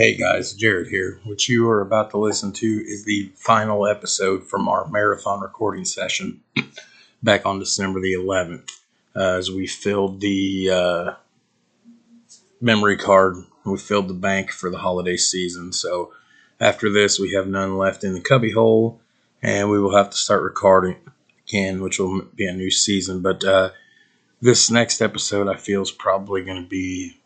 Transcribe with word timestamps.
Hey 0.00 0.16
guys, 0.16 0.54
Jared 0.54 0.88
here. 0.88 1.20
What 1.24 1.46
you 1.46 1.68
are 1.68 1.82
about 1.82 2.08
to 2.12 2.16
listen 2.16 2.52
to 2.52 2.66
is 2.66 3.04
the 3.04 3.30
final 3.36 3.86
episode 3.86 4.48
from 4.48 4.66
our 4.66 4.88
marathon 4.88 5.42
recording 5.42 5.84
session 5.84 6.40
back 7.22 7.44
on 7.44 7.58
December 7.58 8.00
the 8.00 8.14
11th. 8.14 8.70
Uh, 9.14 9.36
as 9.36 9.50
we 9.50 9.66
filled 9.66 10.22
the 10.22 10.70
uh, 10.70 11.10
memory 12.62 12.96
card, 12.96 13.44
we 13.66 13.76
filled 13.76 14.08
the 14.08 14.14
bank 14.14 14.52
for 14.52 14.70
the 14.70 14.78
holiday 14.78 15.18
season. 15.18 15.70
So 15.70 16.14
after 16.58 16.90
this, 16.90 17.18
we 17.18 17.34
have 17.34 17.46
none 17.46 17.76
left 17.76 18.02
in 18.02 18.14
the 18.14 18.22
cubby 18.22 18.52
hole, 18.52 19.02
and 19.42 19.68
we 19.68 19.78
will 19.78 19.94
have 19.94 20.08
to 20.08 20.16
start 20.16 20.42
recording 20.42 20.96
again, 21.46 21.82
which 21.82 21.98
will 21.98 22.22
be 22.34 22.46
a 22.46 22.54
new 22.54 22.70
season. 22.70 23.20
But 23.20 23.44
uh, 23.44 23.72
this 24.40 24.70
next 24.70 25.02
episode, 25.02 25.46
I 25.46 25.58
feel, 25.58 25.82
is 25.82 25.90
probably 25.90 26.42
going 26.42 26.62
to 26.62 26.66
be 26.66 27.19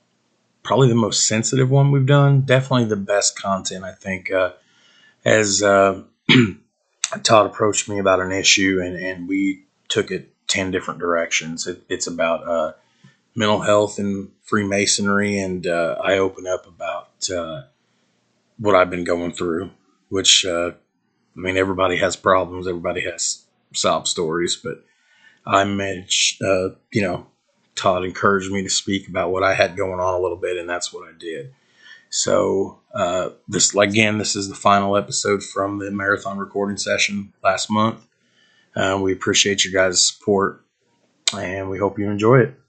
probably 0.65 0.89
the 0.89 0.95
most 0.95 1.29
sensitive 1.29 1.71
one 1.71 1.93
we've 1.93 2.07
done. 2.07 2.41
Definitely 2.41 2.87
the 2.87 2.97
best 2.97 3.41
content, 3.41 3.85
I 3.85 3.93
think. 3.93 4.33
Uh, 4.33 4.53
as 5.25 5.63
uh, 5.63 6.03
Todd 7.23 7.47
approached 7.47 7.89
me 7.89 7.99
about 7.99 8.21
an 8.21 8.33
issue, 8.33 8.81
and, 8.83 8.97
and 8.97 9.29
we 9.29 9.65
took 9.89 10.11
it 10.11 10.35
10 10.49 10.71
different 10.71 11.01
directions. 11.01 11.67
It, 11.67 11.83
it's 11.89 12.07
about 12.07 12.49
uh, 12.49 12.73
mental 13.37 13.61
health 13.61 13.99
and 13.99 14.31
Freemasonry, 14.43 15.39
and 15.39 15.67
uh, 15.67 15.97
I 16.03 16.19
open 16.19 16.47
up 16.47 16.67
about 16.67 17.31
uh, 17.31 17.63
what 18.59 18.75
I've 18.75 18.91
been 18.91 19.05
going 19.05 19.33
through, 19.33 19.71
which, 20.09 20.47
uh, 20.47 20.71
I 20.71 21.39
mean, 21.39 21.59
everybody 21.59 21.99
has 21.99 22.17
problems, 22.17 22.67
everybody 22.67 23.03
has 23.03 23.45
sob 23.75 24.09
stories, 24.09 24.57
but 24.57 24.83
I 25.47 25.65
managed, 25.65 26.41
you 26.41 27.03
know, 27.03 27.27
Todd 27.75 28.05
encouraged 28.05 28.51
me 28.51 28.63
to 28.63 28.71
speak 28.71 29.09
about 29.09 29.31
what 29.31 29.43
I 29.43 29.55
had 29.55 29.77
going 29.77 30.01
on 30.01 30.15
a 30.15 30.21
little 30.21 30.37
bit, 30.37 30.57
and 30.57 30.69
that's 30.69 30.93
what 30.93 31.09
I 31.09 31.13
did. 31.19 31.53
So 32.11 32.81
uh, 32.95 33.31
this 33.49 33.75
again, 33.75 34.19
this 34.19 34.37
is 34.37 34.49
the 34.49 34.55
final 34.55 34.97
episode 34.97 35.43
from 35.43 35.79
the 35.79 35.91
marathon 35.91 36.39
recording 36.39 36.77
session 36.77 37.33
last 37.43 37.71
month. 37.71 38.07
Uh, 38.77 38.99
we 39.03 39.13
appreciate 39.13 39.65
your 39.65 39.73
guys' 39.73 40.05
support, 40.05 40.65
and 41.37 41.69
we 41.71 41.79
hope 41.79 41.99
you 41.99 42.09
enjoy 42.11 42.41
it. 42.41 42.61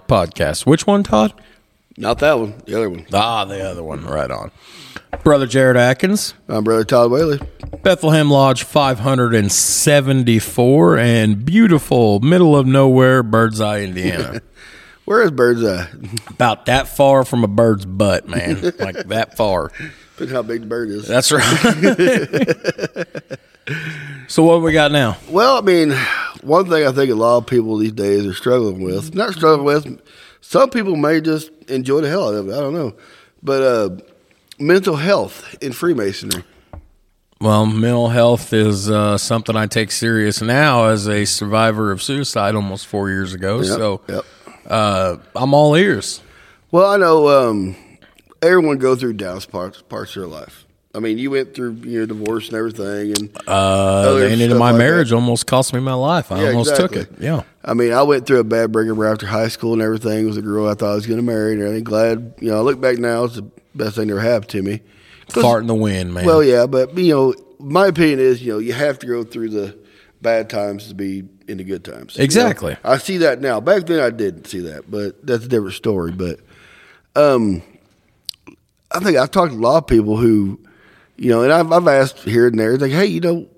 Podcast. 0.00 0.66
Which 0.66 0.86
one, 0.86 1.02
Todd? 1.02 1.32
Not 1.96 2.18
that 2.18 2.38
one. 2.38 2.62
The 2.66 2.76
other 2.76 2.90
one. 2.90 3.06
Ah, 3.12 3.44
the 3.44 3.62
other 3.62 3.82
one. 3.82 4.04
Right 4.04 4.30
on. 4.30 4.52
Brother 5.22 5.46
Jared 5.46 5.76
Atkins. 5.76 6.34
I'm 6.48 6.64
Brother 6.64 6.84
Todd 6.84 7.10
Whaley. 7.10 7.40
Bethlehem 7.82 8.30
Lodge 8.30 8.64
574 8.64 10.98
and 10.98 11.44
beautiful 11.44 12.20
middle 12.20 12.56
of 12.56 12.66
nowhere, 12.66 13.22
Birdseye, 13.22 13.80
Indiana. 13.80 14.40
Where 15.06 15.22
is 15.22 15.30
Birdseye? 15.30 15.86
About 16.28 16.66
that 16.66 16.88
far 16.88 17.24
from 17.24 17.44
a 17.44 17.48
bird's 17.48 17.86
butt, 17.86 18.28
man. 18.28 18.60
like 18.78 19.06
that 19.08 19.36
far. 19.36 19.70
Look 20.18 20.30
how 20.30 20.42
big 20.42 20.62
the 20.62 20.66
bird 20.66 20.90
is. 20.90 21.06
That's 21.06 21.30
right. 21.30 21.44
so 24.28 24.42
what 24.42 24.62
we 24.62 24.72
got 24.72 24.90
now? 24.90 25.16
Well, 25.28 25.58
I 25.58 25.60
mean, 25.60 25.94
one 26.46 26.68
thing 26.68 26.86
I 26.86 26.92
think 26.92 27.10
a 27.10 27.14
lot 27.14 27.38
of 27.38 27.46
people 27.46 27.76
these 27.76 27.92
days 27.92 28.24
are 28.24 28.34
struggling 28.34 28.82
with, 28.82 29.14
not 29.14 29.32
struggling 29.32 29.64
with, 29.64 30.00
some 30.40 30.70
people 30.70 30.96
may 30.96 31.20
just 31.20 31.50
enjoy 31.68 32.00
the 32.00 32.08
hell 32.08 32.28
out 32.28 32.34
of 32.34 32.48
it. 32.48 32.52
I 32.52 32.60
don't 32.60 32.74
know, 32.74 32.94
but 33.42 33.62
uh, 33.62 33.96
mental 34.58 34.96
health 34.96 35.56
in 35.60 35.72
Freemasonry. 35.72 36.44
Well, 37.40 37.66
mental 37.66 38.08
health 38.08 38.52
is 38.52 38.88
uh, 38.90 39.18
something 39.18 39.56
I 39.56 39.66
take 39.66 39.90
serious 39.90 40.40
now 40.40 40.86
as 40.86 41.06
a 41.06 41.26
survivor 41.26 41.92
of 41.92 42.02
suicide 42.02 42.54
almost 42.54 42.86
four 42.86 43.10
years 43.10 43.34
ago. 43.34 43.56
Yep, 43.56 43.66
so 43.66 44.00
yep. 44.08 44.24
Uh, 44.66 45.16
I'm 45.34 45.52
all 45.52 45.74
ears. 45.76 46.22
Well, 46.70 46.90
I 46.90 46.96
know 46.96 47.28
um, 47.28 47.76
everyone 48.40 48.78
go 48.78 48.96
through 48.96 49.14
down 49.14 49.40
parts 49.42 49.82
parts 49.82 50.16
of 50.16 50.22
their 50.22 50.28
life. 50.28 50.65
I 50.96 50.98
mean, 50.98 51.18
you 51.18 51.30
went 51.30 51.54
through 51.54 51.72
your 51.84 52.06
divorce 52.06 52.48
and 52.48 52.56
everything, 52.56 53.10
and 53.10 53.36
uh, 53.46 54.14
the 54.14 54.30
ending 54.30 54.50
of 54.50 54.56
my 54.56 54.70
like 54.70 54.78
marriage 54.78 55.10
that. 55.10 55.16
almost 55.16 55.46
cost 55.46 55.74
me 55.74 55.80
my 55.80 55.92
life. 55.92 56.32
I 56.32 56.40
yeah, 56.40 56.48
almost 56.48 56.70
exactly. 56.70 57.04
took 57.04 57.12
it. 57.12 57.22
Yeah. 57.22 57.42
I 57.62 57.74
mean, 57.74 57.92
I 57.92 58.02
went 58.02 58.26
through 58.26 58.40
a 58.40 58.44
bad 58.44 58.72
breakup 58.72 58.98
after 58.98 59.26
high 59.26 59.48
school 59.48 59.74
and 59.74 59.82
everything. 59.82 60.24
It 60.24 60.26
was 60.26 60.38
a 60.38 60.42
girl 60.42 60.66
I 60.66 60.74
thought 60.74 60.92
I 60.92 60.94
was 60.94 61.06
going 61.06 61.18
to 61.18 61.22
marry 61.22 61.52
and 61.52 61.62
I'm 61.62 61.84
Glad, 61.84 62.34
you 62.40 62.50
know, 62.50 62.56
I 62.56 62.60
look 62.60 62.80
back 62.80 62.96
now, 62.96 63.24
it's 63.24 63.34
the 63.34 63.50
best 63.74 63.96
thing 63.96 64.08
that 64.08 64.14
ever 64.14 64.20
happened 64.20 64.50
to 64.50 64.62
me. 64.62 64.80
Fart 65.28 65.60
in 65.60 65.66
the 65.66 65.74
wind, 65.74 66.14
man. 66.14 66.24
Well, 66.24 66.42
yeah, 66.42 66.66
but 66.66 66.96
you 66.96 67.12
know, 67.12 67.34
my 67.58 67.88
opinion 67.88 68.20
is, 68.20 68.42
you 68.42 68.52
know, 68.52 68.58
you 68.58 68.72
have 68.72 68.98
to 69.00 69.06
go 69.06 69.22
through 69.22 69.50
the 69.50 69.76
bad 70.22 70.48
times 70.48 70.88
to 70.88 70.94
be 70.94 71.24
in 71.46 71.58
the 71.58 71.64
good 71.64 71.84
times. 71.84 72.16
Exactly. 72.16 72.72
You 72.72 72.78
know? 72.84 72.90
I 72.92 72.98
see 72.98 73.18
that 73.18 73.40
now. 73.40 73.60
Back 73.60 73.86
then, 73.86 74.00
I 74.00 74.10
didn't 74.10 74.46
see 74.46 74.60
that, 74.60 74.90
but 74.90 75.26
that's 75.26 75.44
a 75.44 75.48
different 75.48 75.74
story. 75.74 76.12
But 76.12 76.40
um, 77.14 77.62
I 78.90 79.00
think 79.00 79.18
I've 79.18 79.30
talked 79.30 79.52
to 79.52 79.58
a 79.58 79.60
lot 79.60 79.78
of 79.78 79.86
people 79.86 80.16
who 80.16 80.60
you 81.16 81.30
know, 81.30 81.42
and 81.42 81.52
I've, 81.52 81.72
I've 81.72 81.88
asked 81.88 82.20
here 82.20 82.46
and 82.46 82.58
there, 82.58 82.76
like, 82.76 82.92
hey, 82.92 83.06
you 83.06 83.20
know, 83.20 83.48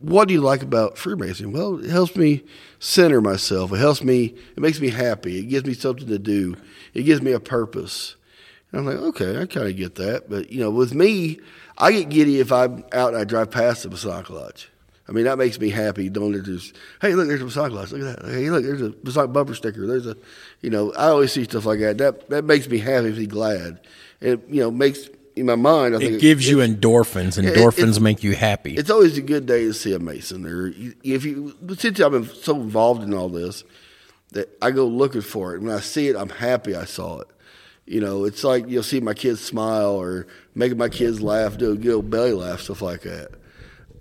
what 0.00 0.28
do 0.28 0.34
you 0.34 0.40
like 0.40 0.62
about 0.62 0.96
Freemason? 0.96 1.52
Well, 1.52 1.82
it 1.82 1.90
helps 1.90 2.14
me 2.14 2.44
center 2.78 3.20
myself. 3.20 3.72
It 3.72 3.78
helps 3.78 4.02
me, 4.02 4.34
it 4.56 4.60
makes 4.60 4.80
me 4.80 4.90
happy. 4.90 5.38
It 5.38 5.44
gives 5.44 5.66
me 5.66 5.74
something 5.74 6.06
to 6.06 6.18
do. 6.18 6.56
It 6.94 7.02
gives 7.02 7.20
me 7.20 7.32
a 7.32 7.40
purpose. 7.40 8.16
And 8.70 8.80
I'm 8.80 8.86
like, 8.86 8.96
okay, 8.96 9.40
I 9.40 9.46
kind 9.46 9.66
of 9.66 9.76
get 9.76 9.96
that. 9.96 10.30
But, 10.30 10.50
you 10.50 10.60
know, 10.60 10.70
with 10.70 10.94
me, 10.94 11.40
I 11.76 11.92
get 11.92 12.10
giddy 12.10 12.38
if 12.40 12.52
I'm 12.52 12.84
out 12.92 13.12
and 13.12 13.18
I 13.18 13.24
drive 13.24 13.50
past 13.50 13.82
the 13.82 13.90
Masonic 13.90 14.30
Lodge. 14.30 14.70
I 15.08 15.12
mean, 15.12 15.24
that 15.24 15.38
makes 15.38 15.58
me 15.58 15.70
happy. 15.70 16.10
Don't 16.10 16.34
just, 16.44 16.76
hey, 17.00 17.14
look, 17.14 17.28
there's 17.28 17.40
a 17.40 17.46
Masonic 17.46 17.72
Lodge. 17.72 17.92
Look 17.92 18.02
at 18.02 18.22
that. 18.22 18.30
Hey, 18.30 18.50
look, 18.50 18.62
there's 18.62 18.82
a 18.82 18.94
Masonic 19.02 19.32
bumper 19.32 19.54
sticker. 19.54 19.86
There's 19.86 20.06
a, 20.06 20.16
you 20.60 20.68
know, 20.68 20.92
I 20.92 21.08
always 21.08 21.32
see 21.32 21.44
stuff 21.44 21.64
like 21.64 21.80
that. 21.80 21.98
That 21.98 22.28
that 22.28 22.44
makes 22.44 22.68
me 22.68 22.78
happy, 22.78 23.10
be 23.12 23.26
glad. 23.26 23.80
It, 24.20 24.46
you 24.48 24.60
know, 24.60 24.70
makes 24.70 25.08
in 25.38 25.46
my 25.46 25.54
mind, 25.54 25.94
I 25.94 25.98
it 25.98 26.00
think 26.00 26.20
gives 26.20 26.46
it, 26.46 26.50
you 26.50 26.56
endorphins. 26.58 27.38
Endorphins 27.42 27.96
it, 27.96 28.00
make 28.00 28.22
you 28.22 28.34
happy. 28.34 28.74
It's 28.74 28.90
always 28.90 29.16
a 29.16 29.22
good 29.22 29.46
day 29.46 29.64
to 29.64 29.72
see 29.72 29.94
a 29.94 29.98
Mason. 29.98 30.46
Or 30.46 30.72
if 31.02 31.24
you, 31.24 31.56
since 31.78 32.00
I've 32.00 32.12
been 32.12 32.26
so 32.26 32.56
involved 32.56 33.02
in 33.02 33.14
all 33.14 33.28
this, 33.28 33.64
that 34.32 34.56
I 34.60 34.70
go 34.70 34.86
looking 34.86 35.22
for 35.22 35.54
it. 35.54 35.62
When 35.62 35.74
I 35.74 35.80
see 35.80 36.08
it, 36.08 36.16
I'm 36.16 36.28
happy 36.28 36.74
I 36.74 36.84
saw 36.84 37.20
it. 37.20 37.28
You 37.86 38.00
know, 38.00 38.24
it's 38.24 38.44
like 38.44 38.68
you'll 38.68 38.82
see 38.82 39.00
my 39.00 39.14
kids 39.14 39.40
smile 39.40 39.92
or 39.92 40.26
making 40.54 40.76
my 40.76 40.90
kids 40.90 41.22
laugh, 41.22 41.56
do 41.56 41.72
a 41.72 41.76
good 41.76 41.94
old 41.94 42.10
belly 42.10 42.32
laugh, 42.32 42.60
stuff 42.60 42.82
like 42.82 43.02
that. 43.02 43.30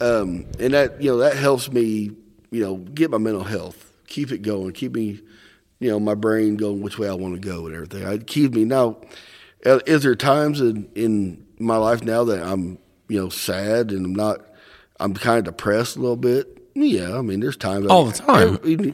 Um, 0.02 0.46
and 0.60 0.74
that 0.74 1.02
you 1.02 1.10
know 1.10 1.18
that 1.20 1.38
helps 1.38 1.72
me, 1.72 2.12
you 2.52 2.64
know, 2.64 2.76
get 2.76 3.10
my 3.10 3.18
mental 3.18 3.46
health, 3.46 3.94
keep 4.08 4.32
it 4.32 4.40
going, 4.40 4.74
keep 4.74 4.94
me, 4.94 5.22
you 5.80 5.90
know, 5.90 6.00
my 6.02 6.16
brain 6.16 6.58
going 6.58 6.82
which 6.82 7.00
way 7.00 7.08
I 7.08 7.14
want 7.14 7.36
to 7.36 7.40
go 7.40 7.66
and 7.66 7.76
everything. 7.76 8.04
It 8.04 8.28
keeps 8.28 8.54
me 8.54 8.66
now 8.66 8.98
is 9.62 10.04
there 10.04 10.16
times 10.16 10.62
in, 10.62 10.90
in 10.96 11.46
my 11.60 11.78
life 11.78 12.04
now 12.04 12.24
that 12.26 12.44
I'm, 12.44 12.78
you 13.08 13.20
know, 13.20 13.30
sad 13.30 13.92
and 13.92 14.06
I'm 14.06 14.16
not, 14.16 14.42
I'm 15.00 15.14
kind 15.14 15.40
of 15.40 15.56
depressed 15.56 15.96
a 15.96 16.00
little 16.00 16.18
bit? 16.18 16.58
Yeah, 16.74 17.18
I 17.18 17.22
mean, 17.22 17.40
there's 17.40 17.58
times 17.58 17.88
all 17.88 18.06
the 18.06 18.14
time. 18.14 18.60
I, 18.66 18.94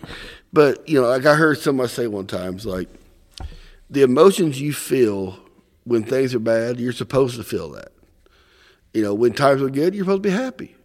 but 0.53 0.87
you 0.87 1.01
know, 1.01 1.07
like 1.07 1.25
I 1.25 1.35
heard 1.35 1.57
somebody 1.57 1.89
say 1.89 2.07
one 2.07 2.27
time, 2.27 2.55
it's 2.55 2.65
like 2.65 2.87
the 3.89 4.03
emotions 4.03 4.61
you 4.61 4.73
feel 4.73 5.37
when 5.83 6.03
things 6.03 6.33
are 6.33 6.39
bad, 6.39 6.79
you're 6.79 6.93
supposed 6.93 7.35
to 7.35 7.43
feel 7.43 7.71
that. 7.71 7.91
You 8.93 9.01
know, 9.01 9.13
when 9.13 9.33
times 9.33 9.61
are 9.61 9.69
good, 9.69 9.93
you're 9.93 10.05
supposed 10.05 10.23
to 10.23 10.29
be 10.29 10.35
happy. 10.35 10.75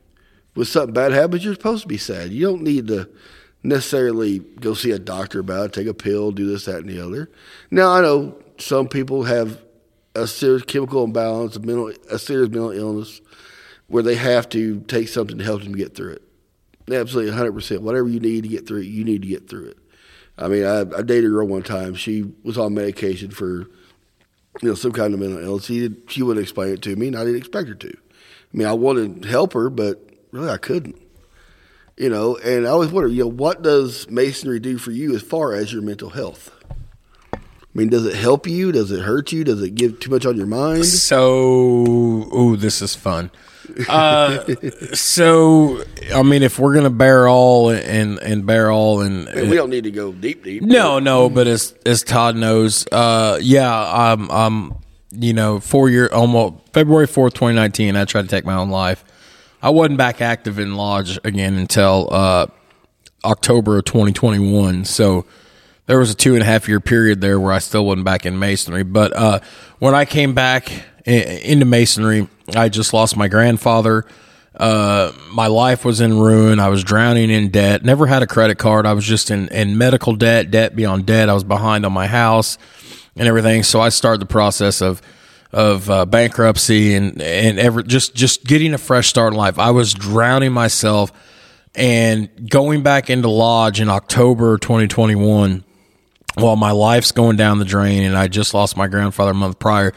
When 0.55 0.67
something 0.67 0.95
bad 0.95 1.13
happens, 1.13 1.45
you're 1.45 1.55
supposed 1.55 1.83
to 1.83 1.89
be 1.89 1.99
sad. 1.99 2.31
You 2.31 2.47
don't 2.47 2.63
need 2.63 2.89
to 2.89 3.09
necessarily 3.63 4.39
go 4.39 4.75
see 4.75 4.91
a 4.91 4.99
doctor 4.99 5.41
about 5.41 5.67
it, 5.67 5.73
take 5.73 5.87
a 5.87 5.95
pill, 5.95 6.33
do 6.33 6.47
this, 6.47 6.65
that, 6.65 6.79
and 6.79 6.89
the 6.89 7.05
other. 7.05 7.31
Now, 7.71 7.91
I 7.91 8.01
know 8.01 8.37
some 8.59 8.89
people 8.89 9.25
have 9.25 9.63
a 10.15 10.27
serious 10.27 10.63
chemical 10.63 11.05
imbalance, 11.05 11.57
a 11.57 11.61
mental, 11.61 11.93
a 12.11 12.19
serious 12.19 12.51
mental 12.51 12.71
illness, 12.71 13.21
where 13.87 14.03
they 14.03 14.17
have 14.17 14.49
to 14.51 14.81
take 14.83 15.09
something 15.09 15.39
to 15.39 15.45
help 15.45 15.63
them 15.63 15.75
get 15.75 15.95
through 15.95 16.13
it. 16.13 16.23
Absolutely, 16.91 17.33
hundred 17.33 17.53
percent. 17.53 17.83
Whatever 17.83 18.09
you 18.09 18.21
need 18.21 18.43
to 18.43 18.49
get 18.49 18.67
through 18.67 18.81
it, 18.81 18.87
you 18.87 19.05
need 19.05 19.23
to 19.23 19.29
get 19.29 19.49
through 19.49 19.67
it. 19.67 19.79
I 20.39 20.49
mean, 20.49 20.65
I, 20.65 20.81
I 20.81 21.03
dated 21.03 21.27
a 21.27 21.29
girl 21.29 21.47
one 21.47 21.63
time. 21.63 21.95
She 21.95 22.25
was 22.43 22.57
on 22.57 22.75
medication 22.75 23.31
for 23.31 23.69
you 24.63 24.69
know 24.69 24.75
some 24.75 24.93
kind 24.93 25.15
of 25.15 25.21
mental 25.21 25.43
illness. 25.43 25.67
She, 25.67 25.81
did, 25.81 26.03
she 26.09 26.23
wouldn't 26.23 26.43
explain 26.43 26.73
it 26.73 26.83
to 26.83 26.97
me, 26.97 27.09
and 27.09 27.17
I 27.17 27.25
didn't 27.25 27.39
expect 27.39 27.69
her 27.69 27.75
to. 27.75 27.89
I 27.89 28.57
mean, 28.57 28.67
I 28.67 28.73
wanted 28.73 29.23
to 29.23 29.29
help 29.29 29.53
her, 29.53 29.69
but 29.69 30.09
really, 30.31 30.51
I 30.51 30.57
couldn't. 30.57 30.97
You 31.97 32.09
know, 32.09 32.37
and 32.37 32.65
I 32.67 32.71
always 32.71 32.91
wonder, 32.91 33.09
you 33.09 33.25
know, 33.25 33.31
what 33.31 33.63
does 33.63 34.09
masonry 34.09 34.61
do 34.61 34.79
for 34.79 34.93
you 34.93 35.17
as 35.17 35.23
far 35.23 35.53
as 35.53 35.73
your 35.73 35.83
mental 35.83 36.11
health? 36.11 36.55
I 37.79 37.81
mean, 37.81 37.91
does 37.91 38.07
it 38.07 38.17
help 38.17 38.49
you? 38.49 38.73
Does 38.73 38.91
it 38.91 39.03
hurt 39.03 39.31
you? 39.31 39.45
Does 39.45 39.63
it 39.63 39.77
give 39.77 40.01
too 40.01 40.11
much 40.11 40.27
on 40.27 40.37
your 40.37 40.49
mind? 40.49 40.85
So, 40.85 41.31
ooh, 41.31 42.57
this 42.57 42.83
is 42.83 42.97
fun. 42.97 43.31
Uh, 43.89 44.45
so, 44.95 45.85
I 46.13 46.25
mean, 46.25 46.43
if 46.43 46.59
we're 46.59 46.75
gonna 46.75 46.91
bear 46.91 47.29
all 47.29 47.71
and 47.71 48.19
and 48.19 48.45
bear 48.45 48.73
all 48.73 49.01
and, 49.01 49.29
And 49.29 49.49
we 49.49 49.55
don't 49.55 49.71
need 49.71 49.85
to 49.85 49.93
go 49.93 50.11
deep, 50.11 50.43
deep. 50.43 50.65
no, 50.65 50.99
no, 50.99 51.31
but 51.31 51.47
as 51.47 51.73
as 51.87 52.03
Todd 52.03 52.35
knows, 52.35 52.85
uh, 52.91 53.39
yeah, 53.41 53.73
I'm, 53.73 54.29
I'm, 54.29 54.75
you 55.13 55.33
know, 55.33 55.61
four 55.61 55.89
year 55.89 56.09
almost 56.13 56.55
February 56.73 57.07
fourth, 57.07 57.35
twenty 57.35 57.55
nineteen. 57.55 57.95
I 57.95 58.07
tried 58.07 58.23
to 58.23 58.29
take 58.29 58.45
my 58.45 58.55
own 58.55 58.71
life. 58.71 59.05
I 59.63 59.71
wasn't 59.71 59.99
back 59.99 60.21
active 60.21 60.59
in 60.59 60.75
lodge 60.75 61.17
again 61.23 61.55
until 61.55 62.09
uh, 62.11 62.49
October 63.25 63.79
of 63.79 63.85
twenty 63.85 64.11
twenty 64.11 64.53
one. 64.53 64.85
So 64.85 65.27
there 65.89 65.99
was 65.99 66.11
a 66.11 66.15
two 66.15 66.35
and 66.35 66.43
a 66.43 66.47
half 66.47 66.69
year 66.69 66.79
period 66.81 67.21
there 67.21 67.41
where 67.41 67.53
I 67.53 67.59
still 67.59 67.85
wasn't 67.85 68.05
back 68.05 68.25
in 68.25 68.39
masonry. 68.39 68.85
But 68.85 69.13
uh, 69.17 69.41
when 69.81 69.95
I 69.95 70.05
came 70.05 70.35
back 70.35 70.71
i- 71.07 71.11
into 71.11 71.65
masonry, 71.65 72.29
I 72.55 72.69
just 72.69 72.93
lost 72.95 73.17
my 73.17 73.27
grandfather. 73.27 74.05
Uh, 74.55 75.13
my 75.33 75.47
life 75.47 75.85
was 75.85 76.01
in 76.01 76.19
ruin. 76.19 76.61
I 76.61 76.69
was 76.69 76.85
drowning 76.85 77.31
in 77.31 77.51
debt. 77.51 77.85
Never 77.85 78.07
had 78.07 78.23
a 78.23 78.27
credit 78.27 78.59
card. 78.59 78.87
I 78.87 78.93
was 78.93 79.05
just 79.05 79.31
in, 79.31 79.49
in 79.49 79.79
medical 79.79 80.15
debt, 80.15 80.51
debt 80.51 80.77
beyond 80.77 81.07
debt. 81.07 81.29
I 81.29 81.35
was 81.35 81.45
behind 81.45 81.87
on 81.87 81.93
my 81.93 82.07
house 82.07 82.59
and 83.17 83.27
everything. 83.29 83.63
So 83.63 83.81
I 83.81 83.89
started 83.89 84.21
the 84.21 84.27
process 84.27 84.81
of 84.83 85.03
of 85.51 85.89
uh, 85.89 86.05
bankruptcy 86.05 86.95
and 86.95 87.23
and 87.23 87.59
ever 87.59 87.83
just 87.83 88.15
just 88.15 88.45
getting 88.45 88.75
a 88.75 88.79
fresh 88.79 89.09
start 89.09 89.33
in 89.33 89.39
life. 89.39 89.59
I 89.59 89.71
was 89.71 89.95
drowning 89.95 90.53
myself 90.53 91.11
and 91.75 92.29
going 92.51 92.83
back 92.83 93.09
into 93.09 93.29
lodge 93.31 93.81
in 93.81 93.89
October 93.89 94.59
2021 94.59 95.65
while 96.39 96.57
my 96.57 96.71
life's 96.71 97.13
going 97.13 97.37
down 97.37 97.59
the 97.59 97.65
drain 97.65 98.03
and 98.03 98.17
I 98.17 98.29
just 98.29 98.55
lost 98.55 98.77
my 98.77 98.89
grandfather 98.89 99.33
a 99.33 99.35
month 99.35 99.59
prior 99.59 99.93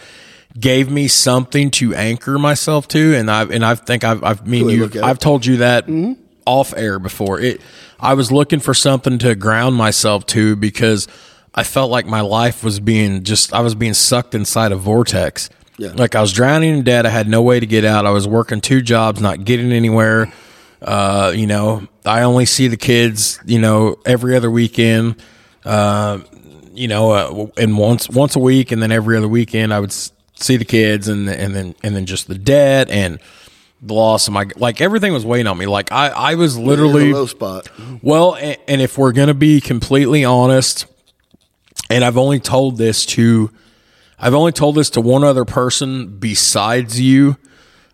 gave 0.59 0.89
me 0.91 1.07
something 1.07 1.71
to 1.71 1.95
anchor 1.95 2.37
myself 2.37 2.87
to. 2.89 3.15
And 3.15 3.29
I 3.29 3.43
and 3.43 3.65
I 3.65 3.75
think 3.75 4.03
I've 4.03 4.23
I've 4.23 4.45
mean 4.47 4.65
Really 4.65 4.75
you 4.75 4.83
at 4.85 4.95
it. 4.95 5.19
Told 5.19 5.45
you 5.45 5.57
that 5.57 5.85
off 6.45 6.73
air 6.75 6.99
before. 6.99 7.39
It 7.39 7.61
I 7.99 8.13
was 8.15 8.31
looking 8.31 8.59
for 8.59 8.73
something 8.73 9.17
to 9.19 9.35
ground 9.35 9.75
myself 9.75 10.25
to 10.27 10.55
because 10.55 11.07
I 11.53 11.63
felt 11.63 11.91
like 11.91 12.05
my 12.05 12.21
life 12.21 12.63
was 12.63 12.79
being 12.79 13.23
just 13.23 13.53
I 13.53 13.61
was 13.61 13.75
being 13.75 13.93
sucked 13.93 14.35
inside 14.35 14.71
a 14.71 14.77
vortex. 14.77 15.49
Yeah. 15.77 15.93
like 15.95 16.13
I 16.13 16.21
was 16.21 16.31
drowning 16.31 16.77
in 16.77 16.83
debt. 16.83 17.07
I 17.07 17.09
had 17.09 17.27
no 17.27 17.41
way 17.41 17.59
to 17.59 17.65
get 17.65 17.85
out. 17.85 18.05
I 18.05 18.11
was 18.11 18.27
working 18.27 18.61
two 18.61 18.83
jobs 18.83 19.19
not 19.19 19.45
getting 19.45 19.71
anywhere. 19.71 20.31
Uh, 20.79 21.33
you 21.35 21.47
know, 21.47 21.87
I 22.05 22.21
only 22.21 22.45
see 22.45 22.67
the 22.67 22.77
kids, 22.77 23.39
you 23.45 23.57
know, 23.57 23.95
every 24.05 24.35
other 24.35 24.51
weekend. 24.51 25.15
Uh, 25.65 26.19
you 26.73 26.87
know, 26.87 27.11
uh, 27.11 27.47
and 27.57 27.77
once 27.77 28.09
once 28.09 28.35
a 28.35 28.39
week, 28.39 28.71
and 28.71 28.81
then 28.81 28.91
every 28.91 29.17
other 29.17 29.27
weekend, 29.27 29.73
I 29.73 29.79
would 29.79 29.91
see 29.91 30.57
the 30.57 30.65
kids, 30.65 31.07
and 31.07 31.29
and 31.29 31.55
then 31.55 31.75
and 31.83 31.95
then 31.95 32.05
just 32.05 32.27
the 32.27 32.37
debt 32.37 32.89
and 32.89 33.19
the 33.81 33.93
loss 33.93 34.27
of 34.27 34.33
my 34.33 34.45
like 34.57 34.79
everything 34.79 35.13
was 35.13 35.25
weighing 35.25 35.47
on 35.47 35.57
me. 35.57 35.65
Like 35.65 35.91
I 35.91 36.09
I 36.09 36.35
was 36.35 36.57
literally 36.57 37.13
low 37.13 37.25
spot. 37.25 37.69
well, 38.01 38.35
and, 38.35 38.57
and 38.67 38.81
if 38.81 38.97
we're 38.97 39.11
gonna 39.11 39.33
be 39.33 39.59
completely 39.59 40.23
honest, 40.23 40.85
and 41.89 42.03
I've 42.03 42.17
only 42.17 42.39
told 42.39 42.77
this 42.77 43.05
to, 43.07 43.51
I've 44.17 44.33
only 44.33 44.51
told 44.51 44.75
this 44.75 44.89
to 44.91 45.01
one 45.01 45.23
other 45.23 45.45
person 45.45 46.19
besides 46.19 46.99
you. 46.99 47.37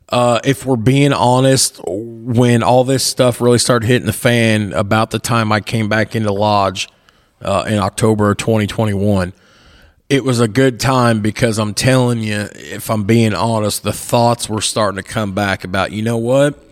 Uh, 0.09 0.39
if 0.45 0.65
we're 0.65 0.77
being 0.77 1.11
honest, 1.11 1.81
when 1.85 2.63
all 2.63 2.85
this 2.85 3.03
stuff 3.03 3.41
really 3.41 3.57
started 3.57 3.87
hitting 3.87 4.05
the 4.05 4.13
fan, 4.13 4.71
about 4.71 5.11
the 5.11 5.19
time 5.19 5.51
I 5.51 5.59
came 5.59 5.89
back 5.89 6.15
into 6.15 6.31
lodge 6.31 6.87
uh, 7.42 7.66
in 7.68 7.78
October 7.78 8.34
2021, 8.36 9.34
it 10.10 10.24
was 10.24 10.39
a 10.39 10.48
good 10.48 10.80
time 10.80 11.22
because 11.22 11.60
I'm 11.60 11.74
telling 11.74 12.19
you, 12.19 12.48
if 12.54 12.89
I'm 12.89 13.04
being 13.04 13.34
honest, 13.34 13.84
the 13.84 13.94
thoughts 13.94 14.50
were 14.50 14.62
starting 14.62 15.01
to 15.01 15.04
come 15.04 15.34
back 15.34 15.63
about, 15.63 15.92
you 15.92 16.01
know 16.01 16.18
what? 16.18 16.63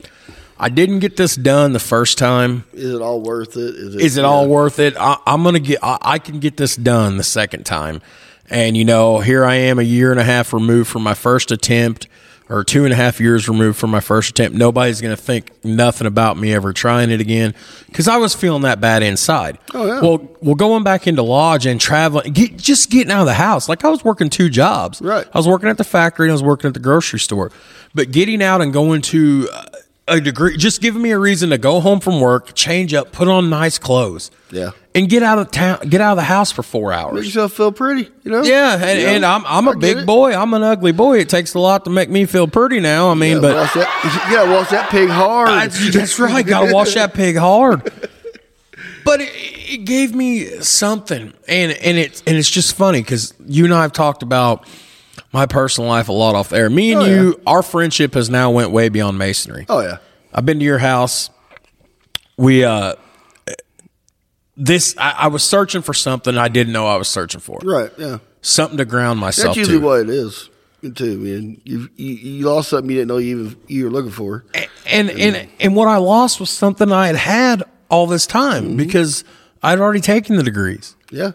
I 0.57 0.69
didn't 0.69 0.99
get 0.99 1.17
this 1.17 1.35
done 1.35 1.73
the 1.73 1.79
first 1.79 2.17
time 2.17 2.63
Is 2.71 2.93
it 2.93 3.01
all 3.01 3.21
worth 3.21 3.57
it? 3.57 3.75
Is 3.75 3.95
it, 3.95 4.01
is 4.01 4.17
it 4.17 4.23
all 4.23 4.47
worth 4.47 4.79
it? 4.79 4.95
I, 4.97 5.17
I'm 5.25 5.43
gonna 5.43 5.59
get. 5.59 5.79
I, 5.83 5.97
I 6.01 6.19
can 6.19 6.39
get 6.39 6.55
this 6.55 6.77
done 6.77 7.17
the 7.17 7.23
second 7.23 7.65
time, 7.65 8.01
and 8.49 8.77
you 8.77 8.85
know, 8.85 9.19
here 9.19 9.43
I 9.43 9.55
am, 9.55 9.79
a 9.79 9.83
year 9.83 10.11
and 10.11 10.19
a 10.19 10.23
half 10.23 10.53
removed 10.53 10.89
from 10.89 11.03
my 11.03 11.13
first 11.13 11.51
attempt, 11.51 12.07
or 12.49 12.63
two 12.63 12.83
and 12.83 12.93
a 12.93 12.95
half 12.95 13.19
years 13.19 13.49
removed 13.49 13.77
from 13.77 13.89
my 13.91 13.99
first 13.99 14.29
attempt. 14.29 14.57
Nobody's 14.57 15.01
gonna 15.01 15.15
think 15.15 15.51
nothing 15.63 16.07
about 16.07 16.37
me 16.37 16.53
ever 16.53 16.73
trying 16.73 17.09
it 17.09 17.19
again 17.21 17.53
because 17.87 18.07
I 18.07 18.17
was 18.17 18.33
feeling 18.35 18.61
that 18.63 18.79
bad 18.79 19.03
inside. 19.03 19.57
Oh, 19.73 19.85
yeah. 19.85 20.01
Well, 20.01 20.29
well, 20.41 20.55
going 20.55 20.83
back 20.83 21.07
into 21.07 21.23
lodge 21.23 21.65
and 21.65 21.79
traveling, 21.81 22.33
get, 22.33 22.57
just 22.57 22.89
getting 22.89 23.11
out 23.11 23.21
of 23.21 23.25
the 23.25 23.33
house. 23.33 23.67
Like 23.67 23.83
I 23.83 23.89
was 23.89 24.03
working 24.03 24.29
two 24.29 24.49
jobs. 24.49 25.01
Right. 25.01 25.27
I 25.33 25.37
was 25.37 25.47
working 25.47 25.69
at 25.69 25.77
the 25.77 25.83
factory 25.83 26.27
and 26.27 26.31
I 26.31 26.35
was 26.35 26.43
working 26.43 26.67
at 26.67 26.73
the 26.73 26.79
grocery 26.79 27.19
store, 27.19 27.51
but 27.93 28.11
getting 28.11 28.41
out 28.43 28.61
and 28.61 28.71
going 28.71 29.01
to. 29.03 29.49
Uh, 29.51 29.65
a 30.07 30.21
degree, 30.21 30.55
just 30.57 30.81
giving 30.81 31.01
me 31.01 31.11
a 31.11 31.17
reason 31.19 31.49
to 31.49 31.57
go 31.57 31.79
home 31.79 31.99
from 31.99 32.19
work, 32.21 32.53
change 32.53 32.93
up, 32.93 33.11
put 33.11 33.27
on 33.27 33.49
nice 33.49 33.79
clothes, 33.79 34.29
Yeah. 34.51 34.71
and 34.93 35.09
get 35.09 35.23
out 35.23 35.39
of 35.39 35.49
town, 35.49 35.79
get 35.89 35.99
out 35.99 36.11
of 36.11 36.17
the 36.17 36.23
house 36.23 36.51
for 36.51 36.61
four 36.61 36.93
hours. 36.93 37.15
Make 37.15 37.25
yourself 37.25 37.53
feel 37.53 37.71
pretty, 37.71 38.09
you 38.23 38.31
know? 38.31 38.43
Yeah, 38.43 38.75
and, 38.75 38.99
You 38.99 39.05
know? 39.07 39.11
and 39.13 39.25
I'm 39.25 39.43
I'm 39.47 39.67
a 39.67 39.71
I 39.71 39.75
big 39.75 39.97
it. 39.97 40.05
boy. 40.05 40.33
I'm 40.35 40.53
an 40.53 40.61
ugly 40.61 40.91
boy. 40.91 41.17
It 41.19 41.29
takes 41.29 41.55
a 41.55 41.59
lot 41.59 41.85
to 41.85 41.89
make 41.89 42.09
me 42.11 42.25
feel 42.25 42.47
pretty 42.47 42.79
now. 42.79 43.09
I 43.09 43.15
mean, 43.15 43.37
Yeah, 43.37 43.41
but 43.41 43.55
wash 43.55 43.73
that, 43.73 44.25
you 44.29 44.35
gotta 44.35 44.51
wash 44.51 44.69
that 44.69 44.89
pig 44.91 45.09
hard. 45.09 45.47
that's, 45.49 45.93
that's 45.93 46.19
right. 46.19 46.45
Got 46.45 46.67
to 46.67 46.73
wash 46.73 46.93
that 46.93 47.13
pig 47.13 47.35
hard. 47.37 47.91
But 49.05 49.21
it, 49.21 49.29
it 49.33 49.85
gave 49.85 50.15
me 50.15 50.45
something, 50.61 51.31
and 51.47 51.71
and 51.71 51.97
it 51.97 52.23
and 52.25 52.35
it's 52.35 52.49
just 52.49 52.75
funny 52.75 53.01
because 53.01 53.35
you 53.45 53.63
and 53.65 53.73
I 53.73 53.83
have 53.83 53.93
talked 53.93 54.23
about 54.23 54.67
my 55.35 55.45
personal 55.45 55.89
life 55.89 56.07
a 56.07 56.13
lot 56.13 56.33
off 56.33 56.53
air. 56.53 56.69
Me 56.69 56.93
and 56.93 57.01
Oh, 57.01 57.05
you, 57.05 57.41
our 57.45 57.61
friendship 57.61 58.13
has 58.13 58.29
now 58.29 58.51
went 58.51 58.71
way 58.71 58.87
beyond 58.89 59.17
masonry. 59.17 59.65
oh 59.67 59.81
yeah. 59.81 59.97
I've 60.33 60.45
been 60.45 60.59
to 60.59 60.65
your 60.65 60.77
house. 60.79 61.29
We 62.37 62.63
uh 62.63 62.95
this 64.57 64.95
I, 64.97 65.11
I 65.11 65.27
was 65.27 65.43
searching 65.43 65.81
for 65.81 65.93
something 65.93 66.37
I 66.37 66.47
didn't 66.47 66.73
know 66.73 66.87
I 66.87 66.95
was 66.95 67.07
searching 67.07 67.41
for. 67.41 67.59
Right. 67.63 67.91
Yeah. 67.97 68.19
Something 68.41 68.77
to 68.77 68.85
ground 68.85 69.19
myself 69.19 69.47
That's 69.55 69.57
usually 69.57 69.79
to. 69.79 69.85
what 69.85 69.99
it 70.01 70.09
is, 70.09 70.49
too. 70.93 71.17
Man, 71.17 71.59
you, 71.63 71.89
you 71.95 72.13
you 72.13 72.45
lost 72.45 72.69
something 72.69 72.89
you 72.89 72.97
didn't 72.97 73.07
know 73.09 73.17
you 73.17 73.39
even 73.41 73.57
you 73.67 73.85
were 73.85 73.89
looking 73.91 74.11
for. 74.11 74.45
and 74.85 75.09
and 75.09 75.49
and 75.59 75.75
what 75.75 75.87
I 75.87 75.97
lost 75.97 76.39
was 76.39 76.49
something 76.49 76.91
I 76.91 77.07
had 77.07 77.15
had 77.15 77.63
all 77.89 78.07
this 78.07 78.25
time 78.27 78.63
Mm-hmm. 78.65 78.77
because 78.77 79.23
I'd 79.63 79.79
already 79.79 79.99
taken 80.01 80.37
the 80.37 80.43
degrees. 80.43 80.95
Yeah. 81.11 81.31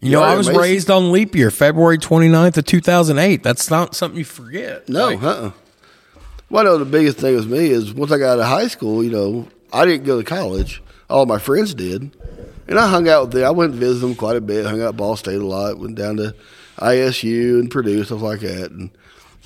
You 0.00 0.12
know, 0.12 0.22
I 0.22 0.36
was 0.36 0.48
raised 0.48 0.90
on 0.90 1.10
leap 1.10 1.34
year, 1.34 1.50
February 1.50 1.98
29th 1.98 2.56
of 2.56 2.64
2008. 2.64 3.42
That's 3.42 3.68
not 3.68 3.96
something 3.96 4.18
you 4.18 4.24
forget. 4.24 4.88
No. 4.88 5.08
Like, 5.08 5.22
uh. 5.22 5.28
uh 5.28 5.50
Well, 6.48 6.62
I 6.62 6.64
know 6.64 6.78
the 6.78 6.84
biggest 6.84 7.18
thing 7.18 7.34
with 7.34 7.50
me 7.50 7.66
is 7.70 7.92
once 7.92 8.12
I 8.12 8.18
got 8.18 8.34
out 8.34 8.38
of 8.38 8.46
high 8.46 8.68
school, 8.68 9.02
you 9.02 9.10
know, 9.10 9.48
I 9.72 9.84
didn't 9.84 10.04
go 10.04 10.18
to 10.18 10.24
college. 10.24 10.82
All 11.10 11.26
my 11.26 11.38
friends 11.38 11.74
did, 11.74 12.14
and 12.68 12.78
I 12.78 12.86
hung 12.86 13.08
out 13.08 13.24
with 13.24 13.32
them. 13.32 13.44
I 13.44 13.50
went 13.50 13.72
and 13.72 13.80
visited 13.80 14.00
them 14.00 14.14
quite 14.14 14.36
a 14.36 14.40
bit. 14.42 14.66
Hung 14.66 14.80
out 14.80 14.90
at 14.90 14.96
Ball 14.96 15.16
State 15.16 15.40
a 15.40 15.46
lot. 15.46 15.78
Went 15.78 15.94
down 15.94 16.18
to 16.18 16.34
ISU 16.76 17.58
and 17.60 17.70
Purdue 17.70 18.04
stuff 18.04 18.20
like 18.20 18.40
that. 18.40 18.70
And 18.70 18.90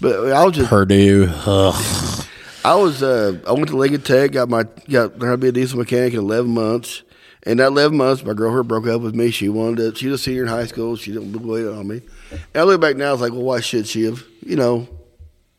but 0.01 0.33
I 0.33 0.45
was 0.45 0.55
just 0.55 0.69
Purdue. 0.69 1.29
Ugh. 1.31 2.27
I 2.65 2.75
was 2.75 3.03
uh, 3.03 3.39
I 3.47 3.53
went 3.53 3.69
to 3.69 3.77
Lincoln 3.77 4.03
Tech, 4.03 4.33
got 4.33 4.49
my 4.49 4.65
got 4.91 5.19
learned 5.19 5.23
how 5.23 5.31
to 5.31 5.37
be 5.39 5.49
a 5.49 5.53
diesel 5.53 5.79
mechanic 5.79 6.13
in 6.13 6.21
eleven 6.21 6.53
months. 6.53 7.03
And 7.45 7.59
that 7.59 7.69
eleven 7.69 7.97
months, 7.97 8.25
my 8.25 8.35
girlfriend 8.35 8.69
broke 8.69 8.87
up 8.87 9.01
with 9.01 9.15
me. 9.15 9.31
She 9.31 9.49
wanted 9.49 9.95
to. 9.95 9.99
She 9.99 10.07
was 10.07 10.21
a 10.21 10.25
senior 10.25 10.43
in 10.43 10.49
high 10.49 10.67
school. 10.67 10.97
She 10.97 11.13
didn't 11.13 11.33
wait 11.45 11.67
on 11.67 11.89
me. 11.89 12.03
And 12.31 12.41
I 12.55 12.63
look 12.63 12.81
back 12.81 12.97
now, 12.97 13.13
it's 13.13 13.21
like, 13.21 13.33
well, 13.33 13.43
why 13.43 13.61
should 13.61 13.87
she 13.89 14.05
have? 14.05 14.23
You 14.47 14.57
know, 14.57 14.89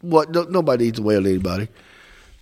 what? 0.02 0.32
No, 0.32 0.44
nobody 0.44 0.86
needs 0.86 1.00
to 1.00 1.04
wait 1.04 1.18
on 1.18 1.25
anybody. 1.25 1.68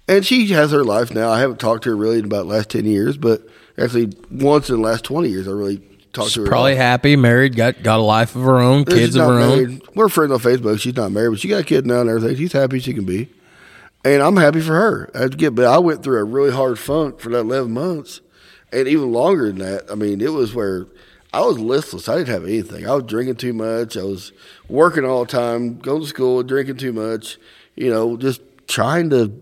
And 0.07 0.25
she 0.25 0.47
has 0.49 0.71
her 0.71 0.83
life 0.83 1.11
now. 1.11 1.31
I 1.31 1.39
haven't 1.39 1.59
talked 1.59 1.85
to 1.85 1.89
her 1.89 1.95
really 1.95 2.19
in 2.19 2.25
about 2.25 2.43
the 2.43 2.53
last 2.53 2.69
ten 2.69 2.85
years, 2.85 3.17
but 3.17 3.41
actually 3.77 4.13
once 4.29 4.69
in 4.69 4.75
the 4.75 4.81
last 4.81 5.05
twenty 5.05 5.29
years, 5.29 5.47
I 5.47 5.51
really 5.51 5.77
talked 6.13 6.33
to 6.33 6.41
her. 6.41 6.45
She's 6.45 6.49
probably 6.49 6.75
happy, 6.75 7.15
married, 7.15 7.55
got 7.55 7.81
got 7.81 7.99
a 7.99 8.03
life 8.03 8.35
of 8.35 8.43
her 8.43 8.59
own, 8.59 8.85
She's 8.85 8.93
kids 8.93 9.15
of 9.15 9.25
her 9.27 9.39
own. 9.39 9.81
We're 9.95 10.09
friends 10.09 10.31
on 10.31 10.39
Facebook. 10.39 10.79
She's 10.79 10.95
not 10.95 11.11
married, 11.11 11.29
but 11.29 11.39
she 11.39 11.47
got 11.47 11.61
a 11.61 11.63
kid 11.63 11.85
now 11.85 12.01
and 12.01 12.09
everything. 12.09 12.35
She's 12.37 12.53
happy 12.53 12.79
she 12.79 12.93
can 12.93 13.05
be, 13.05 13.29
and 14.03 14.21
I'm 14.21 14.37
happy 14.37 14.61
for 14.61 14.73
her. 14.73 15.09
I 15.15 15.27
get, 15.29 15.55
but 15.55 15.65
I 15.65 15.77
went 15.77 16.03
through 16.03 16.19
a 16.19 16.23
really 16.23 16.51
hard 16.51 16.77
funk 16.77 17.19
for 17.19 17.29
that 17.29 17.39
11 17.39 17.71
months, 17.71 18.21
and 18.71 18.87
even 18.87 19.11
longer 19.11 19.47
than 19.47 19.59
that. 19.59 19.91
I 19.91 19.95
mean, 19.95 20.21
it 20.21 20.31
was 20.31 20.53
where 20.53 20.87
I 21.33 21.41
was 21.41 21.59
listless. 21.59 22.09
I 22.09 22.17
didn't 22.17 22.29
have 22.29 22.43
anything. 22.43 22.87
I 22.87 22.95
was 22.95 23.03
drinking 23.03 23.35
too 23.35 23.53
much. 23.53 23.97
I 23.97 24.03
was 24.03 24.31
working 24.69 25.05
all 25.05 25.25
the 25.25 25.31
time, 25.31 25.77
going 25.79 26.01
to 26.01 26.07
school, 26.07 26.43
drinking 26.43 26.77
too 26.77 26.93
much. 26.93 27.37
You 27.75 27.89
know, 27.89 28.17
just 28.17 28.41
trying 28.67 29.09
to 29.11 29.41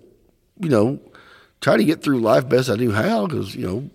you 0.60 0.70
know, 0.70 1.00
try 1.62 1.78
to 1.78 1.84
get 1.84 2.04
through 2.04 2.20
life 2.20 2.48
best 2.48 2.70
I 2.70 2.76
knew 2.76 2.92
how 2.92 3.26
because 3.26 3.56
you 3.56 3.66
know, 3.66 3.90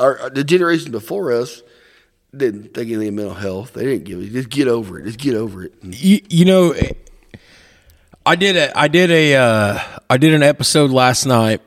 our 0.00 0.30
the 0.30 0.42
generation 0.42 0.90
before 0.90 1.32
us 1.32 1.62
didn't 2.34 2.74
think 2.74 2.90
anything 2.90 3.08
of 3.08 3.14
mental 3.14 3.34
health. 3.34 3.74
They 3.74 3.84
didn't 3.84 4.04
give 4.04 4.20
it. 4.20 4.32
Just 4.32 4.48
get 4.48 4.68
over 4.68 4.98
it. 4.98 5.04
Just 5.04 5.18
get 5.18 5.34
over 5.34 5.64
it. 5.64 5.74
You, 5.82 6.20
you 6.28 6.44
know, 6.44 6.74
I 8.24 8.34
did 8.34 8.56
a 8.56 8.76
I 8.76 8.88
did 8.88 9.10
a 9.10 9.36
uh, 9.36 9.80
I 10.10 10.16
did 10.16 10.34
an 10.34 10.42
episode 10.42 10.90
last 10.90 11.26
night 11.26 11.60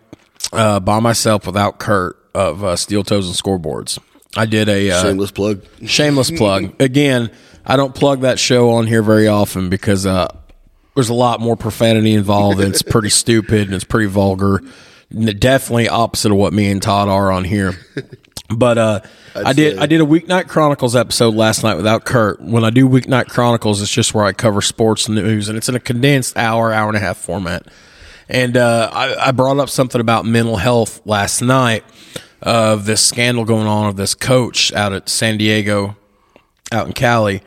uh, 0.51 0.79
by 0.79 0.99
myself 0.99 1.45
without 1.45 1.79
Kurt 1.79 2.17
of 2.33 2.63
uh, 2.63 2.75
Steel 2.75 3.03
Toes 3.03 3.27
and 3.27 3.35
Scoreboards. 3.35 3.99
I 4.37 4.45
did 4.45 4.69
a 4.69 4.91
uh, 4.91 5.01
Shameless 5.03 5.31
plug. 5.31 5.63
shameless 5.85 6.29
plug. 6.31 6.73
Again, 6.81 7.31
I 7.65 7.75
don't 7.77 7.95
plug 7.95 8.21
that 8.21 8.37
show 8.39 8.71
on 8.71 8.85
here 8.87 9.01
very 9.01 9.27
often 9.27 9.69
because 9.69 10.05
uh, 10.05 10.27
there's 10.95 11.09
a 11.09 11.13
lot 11.15 11.39
more 11.39 11.55
profanity 11.55 12.13
involved 12.13 12.59
and 12.59 12.69
it's 12.71 12.81
pretty 12.83 13.09
stupid 13.09 13.61
and 13.61 13.73
it's 13.73 13.83
pretty 13.83 14.07
vulgar. 14.07 14.61
Definitely 15.11 15.89
opposite 15.89 16.31
of 16.31 16.37
what 16.37 16.53
me 16.53 16.69
and 16.69 16.81
Todd 16.81 17.09
are 17.09 17.31
on 17.31 17.43
here. 17.43 17.73
But 18.51 18.77
uh, 18.77 18.99
I 19.35 19.53
did 19.53 19.75
say. 19.75 19.81
I 19.81 19.85
did 19.87 20.01
a 20.01 20.05
Weeknight 20.05 20.47
Chronicles 20.47 20.95
episode 20.95 21.33
last 21.35 21.63
night 21.63 21.75
without 21.75 22.05
Kurt. 22.05 22.41
When 22.41 22.63
I 22.63 22.69
do 22.71 22.87
Weeknight 22.87 23.27
Chronicles, 23.27 23.81
it's 23.81 23.91
just 23.91 24.13
where 24.13 24.25
I 24.25 24.33
cover 24.33 24.61
sports 24.61 25.07
news, 25.09 25.49
and 25.49 25.57
it's 25.57 25.69
in 25.69 25.75
a 25.75 25.79
condensed 25.79 26.35
hour, 26.37 26.71
hour 26.73 26.87
and 26.87 26.97
a 26.97 26.99
half 26.99 27.17
format. 27.17 27.67
And 28.29 28.55
uh, 28.55 28.89
I, 28.93 29.27
I 29.29 29.31
brought 29.31 29.57
up 29.57 29.69
something 29.69 29.99
about 29.99 30.23
mental 30.25 30.57
health 30.57 31.01
last 31.05 31.41
night 31.41 31.83
of 32.41 32.85
this 32.85 33.05
scandal 33.05 33.43
going 33.43 33.67
on 33.67 33.87
of 33.87 33.95
this 33.95 34.13
coach 34.15 34.71
out 34.73 34.93
at 34.93 35.09
San 35.09 35.37
Diego, 35.37 35.97
out 36.71 36.87
in 36.87 36.93
Cali. 36.93 37.41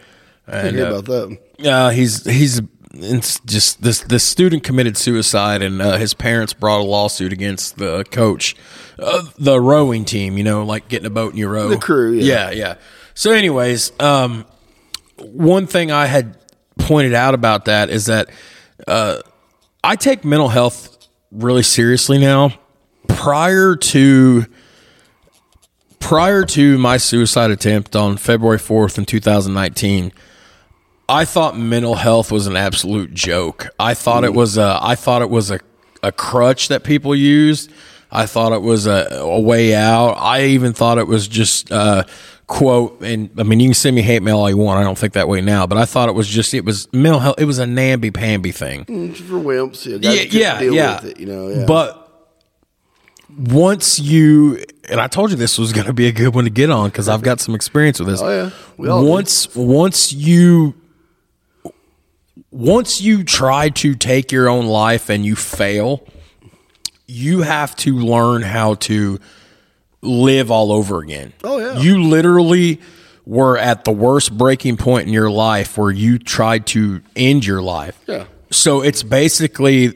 I 0.47 0.59
And 0.59 0.77
hear 0.77 0.87
uh, 0.87 0.99
about 0.99 1.05
that. 1.07 1.39
uh, 1.71 1.91
he's 1.91 2.25
he's 2.29 2.61
it's 2.95 3.41
just 3.41 3.81
this 3.83 4.01
this 4.01 4.25
student 4.25 4.65
committed 4.65 4.97
suicide, 4.97 5.63
and 5.63 5.81
uh, 5.81 5.97
his 5.97 6.15
parents 6.15 6.53
brought 6.53 6.81
a 6.81 6.85
lawsuit 6.85 7.33
against 7.33 7.79
the 7.79 8.05
coach, 8.11 8.55
uh, 8.99 9.23
the 9.39 9.61
rowing 9.61 10.05
team. 10.05 10.37
You 10.37 10.45
know, 10.45 10.65
like 10.65 10.89
getting 10.89 11.07
a 11.07 11.11
boat 11.11 11.31
and 11.31 11.39
you 11.39 11.49
row. 11.49 11.69
The 11.69 11.79
crew, 11.79 12.13
yeah, 12.13 12.51
yeah. 12.51 12.51
yeah. 12.51 12.75
So, 13.15 13.31
anyways, 13.31 13.93
um, 14.01 14.45
one 15.19 15.67
thing 15.67 15.91
I 15.91 16.07
had 16.07 16.37
pointed 16.79 17.15
out 17.15 17.35
about 17.35 17.67
that 17.67 17.89
is 17.89 18.07
that 18.07 18.29
uh, 18.87 19.19
I 19.85 19.97
take 19.97 20.25
mental 20.25 20.49
health 20.49 21.09
really 21.33 21.65
seriously 21.65 22.19
now. 22.19 22.55
Prior 23.09 23.75
to 23.75 24.47
prior 25.99 26.45
to 26.45 26.79
my 26.79 26.97
suicide 26.97 27.51
attempt 27.51 27.97
on 27.97 28.17
February 28.17 28.59
4th 28.59 28.99
in 28.99 29.05
2019, 29.05 30.13
I 31.09 31.25
thought 31.25 31.59
mental 31.59 31.97
health 31.97 32.31
was 32.31 32.47
an 32.47 32.57
absolute 32.57 33.13
joke. 33.13 33.69
I 33.79 33.95
thought 33.95 34.23
it 34.23 34.35
was 34.35 34.57
a 34.57 34.79
I 34.81 34.95
thought 34.95 35.21
it 35.21 35.31
was 35.31 35.51
a, 35.51 35.59
a 36.03 36.13
crutch 36.13 36.69
that 36.69 36.85
people 36.85 37.15
used. 37.17 37.73
I 38.13 38.27
thought 38.27 38.53
it 38.53 38.63
was 38.63 38.87
a, 38.87 39.09
a 39.21 39.41
way 39.41 39.75
out. 39.75 40.13
I 40.13 40.45
even 40.45 40.75
thought 40.75 40.99
it 40.99 41.09
was 41.09 41.27
just 41.27 41.73
uh, 41.73 42.05
quote 42.47 43.01
and 43.03 43.31
I 43.39 43.45
mean 43.45 43.61
you 43.61 43.69
can 43.69 43.75
send 43.75 43.97
me 43.97 44.03
hate 44.03 44.23
mail 44.23 44.39
all 44.39 44.51
you 44.51 44.57
want. 44.57 44.79
I 44.81 44.85
don't 44.85 44.99
think 44.99 45.15
that 45.15 45.29
way 45.29 45.41
now, 45.41 45.67
but 45.67 45.79
I 45.79 45.85
thought 45.85 46.09
it 46.09 46.15
was 46.15 46.29
just 46.29 46.53
it 46.55 46.65
was 46.65 46.93
mental 46.93 47.21
health. 47.21 47.37
It 47.39 47.45
was 47.47 47.59
a 47.59 47.67
namby 47.67 48.11
pamby 48.11 48.53
thing. 48.53 48.85
Mm, 48.85 49.11
it's 49.11 49.21
for 49.21 49.35
wimps. 49.35 49.87
Yeah, 49.87 50.11
Yeah, 50.13 50.23
yeah, 50.31 50.59
deal 50.59 50.75
yeah. 50.75 51.01
with 51.01 51.11
it. 51.13 51.21
You 51.21 51.27
know, 51.27 51.49
yeah. 51.49 51.65
But 51.67 51.99
once 53.39 53.99
you 53.99 54.63
and 54.91 55.01
I 55.01 55.07
told 55.07 55.31
you 55.31 55.37
this 55.37 55.59
was 55.59 55.73
going 55.73 55.87
to 55.87 55.93
be 55.95 56.07
a 56.07 56.13
good 56.13 56.35
one 56.35 56.45
to 56.45 56.51
get 56.51 56.69
on 56.71 56.91
because 56.91 57.09
I've 57.09 57.23
got 57.23 57.41
some 57.41 57.55
experience 57.55 57.99
with 57.99 58.09
this. 58.09 58.21
Oh, 58.21 58.29
yeah. 58.29 58.51
We 58.77 58.89
all 58.89 59.01
do. 59.01 59.07
once 59.09 59.55
once 59.57 60.13
you 60.13 60.75
once 62.51 63.01
you 63.01 63.25
try 63.25 63.71
to 63.71 63.95
take 63.95 64.33
your 64.33 64.49
own 64.49 64.67
life 64.67 65.09
and 65.09 65.25
you 65.25 65.35
fail, 65.37 66.07
you 67.07 67.43
have 67.43 67.75
to 67.77 67.97
learn 67.97 68.43
how 68.43 68.75
to 68.75 69.19
live 70.03 70.51
all 70.51 70.73
over 70.73 71.01
again. 71.01 71.33
Oh, 71.45 71.59
yeah. 71.59 71.79
You 71.81 72.03
literally 72.03 72.81
were 73.25 73.57
at 73.57 73.85
the 73.85 73.93
worst 73.93 74.37
breaking 74.37 74.77
point 74.77 75.07
in 75.07 75.13
your 75.13 75.31
life 75.31 75.79
where 75.79 75.91
you 75.91 76.19
tried 76.19 76.67
to 76.69 77.01
end 77.15 77.47
your 77.47 77.63
life. 77.63 77.99
Yeah. 78.07 78.27
So 78.51 78.83
it's 78.83 79.03
basically 79.03 79.93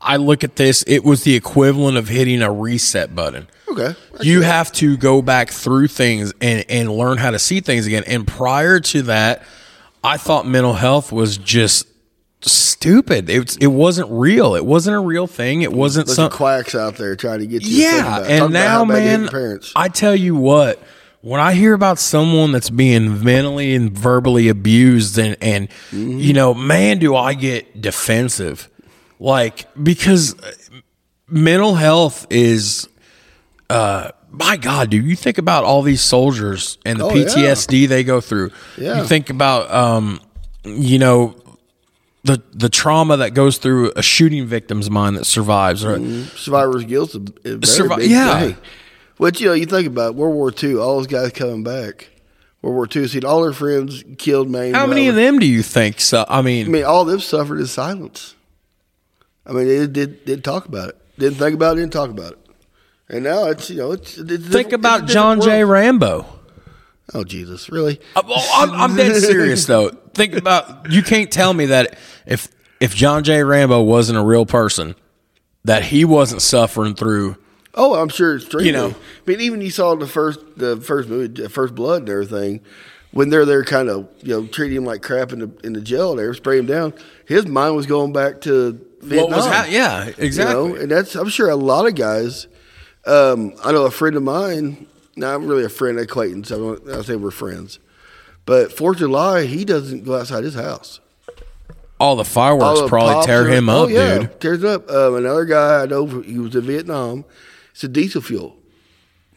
I 0.00 0.16
look 0.16 0.44
at 0.44 0.56
this, 0.56 0.84
it 0.86 1.04
was 1.04 1.24
the 1.24 1.34
equivalent 1.34 1.96
of 1.96 2.08
hitting 2.08 2.42
a 2.42 2.50
reset 2.50 3.14
button. 3.14 3.48
okay. 3.70 3.94
You 4.20 4.42
have 4.42 4.72
to 4.72 4.96
go 4.96 5.22
back 5.22 5.50
through 5.50 5.88
things 5.88 6.32
and, 6.40 6.64
and 6.68 6.90
learn 6.90 7.18
how 7.18 7.30
to 7.30 7.38
see 7.38 7.60
things 7.60 7.86
again. 7.86 8.04
And 8.06 8.26
prior 8.26 8.80
to 8.80 9.02
that, 9.02 9.44
I 10.02 10.16
thought 10.16 10.46
mental 10.46 10.74
health 10.74 11.12
was 11.12 11.36
just 11.36 11.86
stupid. 12.40 13.28
It, 13.28 13.56
it 13.60 13.66
wasn't 13.68 14.10
real. 14.10 14.54
It 14.54 14.64
wasn't 14.64 14.96
a 14.96 15.00
real 15.00 15.26
thing. 15.26 15.62
It 15.62 15.72
wasn't 15.72 16.08
of 16.08 16.14
something. 16.14 16.36
quacks 16.36 16.74
out 16.74 16.96
there 16.96 17.16
trying 17.16 17.40
to 17.40 17.46
get 17.46 17.62
you. 17.64 17.82
Yeah. 17.84 18.02
Talk 18.02 18.30
and 18.30 18.52
now, 18.52 18.68
how 18.68 18.84
bad 18.84 18.94
they 18.94 19.02
hate 19.26 19.32
man. 19.32 19.60
I 19.76 19.88
tell 19.88 20.14
you 20.14 20.36
what, 20.36 20.80
when 21.20 21.40
I 21.40 21.54
hear 21.54 21.74
about 21.74 21.98
someone 21.98 22.52
that's 22.52 22.70
being 22.70 23.24
mentally 23.24 23.74
and 23.74 23.90
verbally 23.92 24.48
abused, 24.48 25.18
and 25.18 25.36
and 25.40 25.68
Mm-hmm. 25.90 26.18
you 26.18 26.32
know, 26.32 26.54
man, 26.54 26.98
do 26.98 27.16
I 27.16 27.34
get 27.34 27.80
defensive, 27.80 28.68
like 29.18 29.66
because 29.82 30.34
mental 31.28 31.74
health 31.74 32.26
is. 32.30 32.88
Uh, 33.70 34.12
my 34.30 34.56
God, 34.56 34.90
dude! 34.90 35.04
You 35.04 35.16
think 35.16 35.38
about 35.38 35.64
all 35.64 35.82
these 35.82 36.00
soldiers 36.02 36.78
and 36.84 37.00
the 37.00 37.04
Oh, 37.04 37.14
yeah. 37.14 37.24
PTSD 37.26 37.88
they 37.88 38.04
go 38.04 38.20
through. 38.20 38.50
Yeah. 38.76 38.98
You 39.00 39.04
think 39.06 39.28
about, 39.30 39.70
um, 39.70 40.20
you 40.64 40.98
know, 40.98 41.34
the 42.28 42.42
the 42.52 42.68
trauma 42.68 43.16
that 43.16 43.30
goes 43.30 43.58
through 43.58 43.92
a 43.96 44.02
shooting 44.02 44.46
victim's 44.46 44.90
mind 44.90 45.16
that 45.16 45.24
survives. 45.24 45.84
Or, 45.84 45.96
mm-hmm. 45.96 46.36
survivor's 46.36 46.84
guilt 46.84 47.14
is 47.14 47.20
very 47.76 47.88
Survi- 47.88 47.96
big 47.96 48.10
yeah. 48.10 48.40
thing. 48.40 48.56
But 49.18 49.40
you 49.40 49.48
know, 49.48 49.54
you 49.54 49.66
think 49.66 49.88
about 49.88 50.14
World 50.14 50.34
War 50.34 50.52
II, 50.62 50.76
all 50.76 50.98
those 50.98 51.06
guys 51.06 51.32
coming 51.32 51.64
back. 51.64 52.10
World 52.62 52.76
War 52.76 52.88
II, 52.94 53.08
seen 53.08 53.24
all 53.24 53.42
their 53.42 53.52
friends 53.52 54.04
killed, 54.18 54.50
maimed. 54.50 54.76
How 54.76 54.86
many 54.86 55.08
of 55.08 55.14
them 55.14 55.38
do 55.38 55.46
you 55.46 55.62
think? 55.62 56.00
So 56.00 56.24
I 56.28 56.42
mean, 56.42 56.66
I 56.66 56.68
mean, 56.68 56.84
all 56.84 57.02
of 57.02 57.08
them 57.08 57.20
suffered 57.20 57.58
in 57.58 57.66
silence. 57.66 58.34
I 59.46 59.52
mean, 59.52 59.66
they 59.66 59.86
did 59.86 60.24
did 60.24 60.44
talk 60.44 60.66
about 60.66 60.90
it. 60.90 60.96
Didn't 61.18 61.38
think 61.38 61.54
about 61.54 61.76
it. 61.76 61.80
Didn't 61.80 61.92
talk 61.92 62.10
about 62.10 62.32
it. 62.32 62.38
And 63.08 63.24
now 63.24 63.46
it's 63.46 63.70
you 63.70 63.78
know 63.78 63.92
it's, 63.92 64.18
it's 64.18 64.46
think 64.46 64.72
about 64.72 65.06
John 65.06 65.38
different 65.38 65.58
J. 65.58 65.64
Rambo. 65.64 66.37
Oh 67.14 67.24
Jesus, 67.24 67.70
really? 67.70 68.00
I'm, 68.14 68.24
oh, 68.28 68.52
I'm, 68.54 68.70
I'm 68.72 68.96
dead 68.96 69.16
serious 69.16 69.64
though. 69.66 69.88
Think 70.14 70.34
about 70.34 70.90
you 70.90 71.02
can't 71.02 71.30
tell 71.30 71.54
me 71.54 71.66
that 71.66 71.98
if 72.26 72.48
if 72.80 72.94
John 72.94 73.24
J. 73.24 73.42
Rambo 73.42 73.82
wasn't 73.82 74.18
a 74.18 74.24
real 74.24 74.46
person, 74.46 74.94
that 75.64 75.84
he 75.84 76.04
wasn't 76.04 76.42
suffering 76.42 76.94
through. 76.94 77.36
Oh, 77.74 77.94
I'm 77.94 78.08
sure 78.08 78.36
it's 78.36 78.46
true. 78.46 78.62
You 78.62 78.72
know. 78.72 78.88
I 78.88 79.30
mean, 79.30 79.40
even 79.40 79.60
you 79.60 79.70
saw 79.70 79.94
the 79.94 80.06
first 80.06 80.40
the 80.56 80.76
first 80.78 81.08
movie, 81.08 81.46
First 81.48 81.74
Blood, 81.74 82.02
and 82.02 82.10
everything. 82.10 82.60
When 83.10 83.30
they're 83.30 83.46
there, 83.46 83.64
kind 83.64 83.88
of 83.88 84.08
you 84.22 84.34
know 84.34 84.46
treating 84.46 84.76
him 84.76 84.84
like 84.84 85.02
crap 85.02 85.32
in 85.32 85.38
the 85.38 85.50
in 85.64 85.72
the 85.72 85.80
jail, 85.80 86.14
there, 86.14 86.32
spray 86.34 86.58
him 86.58 86.66
down. 86.66 86.92
His 87.26 87.46
mind 87.46 87.74
was 87.74 87.86
going 87.86 88.12
back 88.12 88.42
to 88.42 88.72
Vietnam. 89.00 89.30
What 89.30 89.36
was 89.36 89.46
ha- 89.46 89.66
yeah, 89.68 90.10
exactly. 90.18 90.54
You 90.54 90.68
know, 90.68 90.74
and 90.74 90.90
that's 90.90 91.14
I'm 91.14 91.28
sure 91.28 91.48
a 91.48 91.56
lot 91.56 91.86
of 91.86 91.94
guys. 91.94 92.48
Um, 93.06 93.54
I 93.64 93.72
know 93.72 93.86
a 93.86 93.90
friend 93.90 94.16
of 94.16 94.22
mine, 94.22 94.86
not 95.18 95.42
really 95.42 95.64
a 95.64 95.68
friend, 95.68 95.98
acquaintance. 95.98 96.50
I 96.50 96.56
don't 96.56 96.88
I 96.90 97.02
say 97.02 97.16
we're 97.16 97.30
friends, 97.30 97.78
but 98.46 98.72
Fourth 98.72 98.96
of 98.96 99.00
July, 99.00 99.46
he 99.46 99.64
doesn't 99.64 100.04
go 100.04 100.16
outside 100.16 100.44
his 100.44 100.54
house. 100.54 101.00
All 102.00 102.14
the 102.14 102.24
fireworks 102.24 102.78
All 102.78 102.82
the 102.82 102.88
probably 102.88 103.14
pops 103.14 103.26
tear 103.26 103.42
are- 103.42 103.48
him 103.48 103.68
oh, 103.68 103.84
up, 103.84 103.90
yeah, 103.90 104.18
dude. 104.18 104.40
Tears 104.40 104.64
up. 104.64 104.88
Um, 104.88 105.16
another 105.16 105.44
guy 105.44 105.82
I 105.82 105.86
know, 105.86 106.06
he 106.06 106.38
was 106.38 106.54
in 106.54 106.62
Vietnam. 106.62 107.24
It's 107.72 107.82
a 107.84 107.88
diesel 107.88 108.22
fuel. 108.22 108.56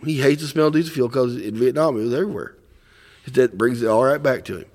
He 0.06 0.20
hates 0.22 0.42
the 0.42 0.48
smell 0.48 0.68
of 0.68 0.74
diesel 0.74 0.94
fuel 0.94 1.08
because 1.08 1.36
in 1.42 1.56
Vietnam 1.56 2.00
it 2.00 2.04
was 2.04 2.14
everywhere. 2.14 2.56
That 3.28 3.58
brings 3.58 3.82
it 3.82 3.88
all 3.88 4.04
right 4.04 4.22
back 4.22 4.46
to 4.46 4.58
him. 4.60 4.66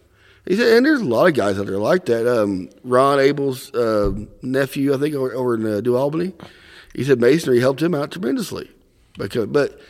He 0.46 0.54
said, 0.54 0.76
and 0.76 0.86
there's 0.86 1.00
a 1.00 1.04
lot 1.04 1.26
of 1.26 1.34
guys 1.34 1.58
out 1.58 1.66
there 1.66 1.78
like 1.78 2.04
that. 2.06 2.32
Um, 2.32 2.70
Ron 2.84 3.18
Abel's 3.18 3.74
uh, 3.74 4.12
nephew, 4.42 4.94
I 4.94 4.98
think, 4.98 5.14
over, 5.16 5.34
over 5.34 5.54
in 5.56 5.66
uh, 5.66 5.80
New 5.80 5.96
Albany, 5.96 6.32
he 6.94 7.02
said 7.02 7.20
masonry 7.20 7.58
helped 7.58 7.82
him 7.82 7.94
out 7.94 8.12
tremendously. 8.12 8.70
Because, 9.18 9.46
but 9.46 9.80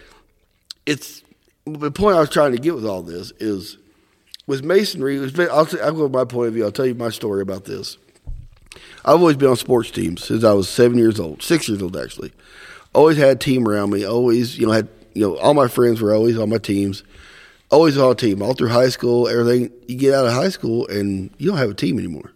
it's 0.86 1.22
the 1.66 1.90
point 1.90 2.16
I 2.16 2.20
was 2.20 2.30
trying 2.30 2.52
to 2.52 2.58
get 2.58 2.74
with 2.74 2.86
all 2.86 3.02
this 3.02 3.32
is 3.40 3.76
with 4.46 4.64
masonry. 4.64 5.18
I'll, 5.48 5.68
I'll 5.82 5.92
go 5.92 6.04
with 6.04 6.12
my 6.12 6.24
point 6.24 6.48
of 6.48 6.54
view. 6.54 6.64
I'll 6.64 6.72
tell 6.72 6.86
you 6.86 6.94
my 6.94 7.10
story 7.10 7.42
about 7.42 7.64
this. 7.64 7.98
I've 9.04 9.20
always 9.20 9.36
been 9.36 9.48
on 9.48 9.56
sports 9.56 9.90
teams 9.90 10.24
since 10.24 10.44
I 10.44 10.52
was 10.52 10.68
seven 10.68 10.98
years 10.98 11.18
old, 11.20 11.42
six 11.42 11.68
years 11.68 11.82
old 11.82 11.96
actually. 11.96 12.32
Always 12.94 13.16
had 13.16 13.28
a 13.28 13.36
team 13.36 13.68
around 13.68 13.90
me. 13.90 14.04
Always, 14.04 14.58
you 14.58 14.66
know, 14.66 14.72
had 14.72 14.88
you 15.14 15.22
know 15.22 15.36
all 15.38 15.54
my 15.54 15.68
friends 15.68 16.00
were 16.00 16.14
always 16.14 16.38
on 16.38 16.48
my 16.50 16.58
teams. 16.58 17.02
Always 17.70 17.98
on 17.98 18.12
a 18.12 18.14
team, 18.14 18.42
all 18.42 18.54
through 18.54 18.68
high 18.68 18.90
school, 18.90 19.26
everything. 19.26 19.72
You 19.88 19.96
get 19.96 20.14
out 20.14 20.26
of 20.26 20.32
high 20.32 20.50
school 20.50 20.86
and 20.86 21.30
you 21.38 21.48
don't 21.48 21.58
have 21.58 21.70
a 21.70 21.74
team 21.74 21.98
anymore 21.98 22.30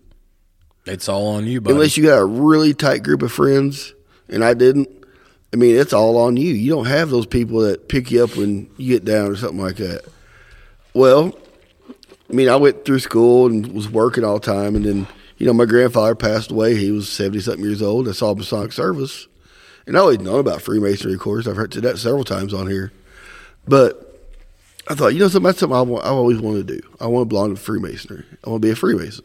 It's 0.86 1.08
all 1.08 1.28
on 1.28 1.46
you, 1.46 1.60
buddy. 1.60 1.74
unless 1.74 1.96
you 1.96 2.02
got 2.04 2.18
a 2.18 2.24
really 2.24 2.74
tight 2.74 3.04
group 3.04 3.22
of 3.22 3.30
friends, 3.30 3.94
and 4.28 4.42
I 4.44 4.54
didn't. 4.54 4.88
I 5.52 5.56
mean, 5.56 5.76
it's 5.76 5.92
all 5.92 6.16
on 6.16 6.36
you. 6.36 6.52
You 6.52 6.70
don't 6.70 6.86
have 6.86 7.10
those 7.10 7.26
people 7.26 7.60
that 7.60 7.88
pick 7.88 8.10
you 8.10 8.22
up 8.22 8.36
when 8.36 8.70
you 8.76 8.94
get 8.94 9.04
down 9.04 9.30
or 9.30 9.36
something 9.36 9.60
like 9.60 9.76
that. 9.76 10.04
Well, 10.94 11.34
I 12.28 12.32
mean, 12.32 12.48
I 12.48 12.56
went 12.56 12.84
through 12.84 13.00
school 13.00 13.46
and 13.46 13.72
was 13.72 13.88
working 13.88 14.22
all 14.22 14.38
the 14.38 14.46
time, 14.46 14.76
and 14.76 14.84
then 14.84 15.06
you 15.38 15.46
know 15.46 15.52
my 15.52 15.64
grandfather 15.64 16.14
passed 16.14 16.50
away. 16.50 16.76
He 16.76 16.92
was 16.92 17.08
seventy 17.08 17.40
something 17.40 17.64
years 17.64 17.82
old. 17.82 18.08
I 18.08 18.12
saw 18.12 18.34
Masonic 18.34 18.72
service, 18.72 19.26
and 19.86 19.96
I 19.96 20.00
always 20.00 20.20
known 20.20 20.38
about 20.38 20.62
Freemasonry, 20.62 21.14
of 21.14 21.20
course. 21.20 21.48
I've 21.48 21.56
heard 21.56 21.72
that 21.72 21.98
several 21.98 22.24
times 22.24 22.54
on 22.54 22.68
here, 22.68 22.92
but 23.66 24.10
I 24.88 24.94
thought, 24.94 25.08
you 25.08 25.20
know, 25.20 25.28
something 25.28 25.46
that's 25.46 25.60
something 25.60 25.76
I, 25.76 25.82
want, 25.82 26.04
I 26.04 26.08
always 26.08 26.40
wanted 26.40 26.66
to 26.68 26.80
do. 26.80 26.88
I 27.00 27.06
want 27.06 27.26
to 27.26 27.28
belong 27.28 27.54
to 27.54 27.60
Freemasonry. 27.60 28.24
I 28.44 28.50
want 28.50 28.62
to 28.62 28.66
be 28.66 28.72
a 28.72 28.76
Freemason. 28.76 29.24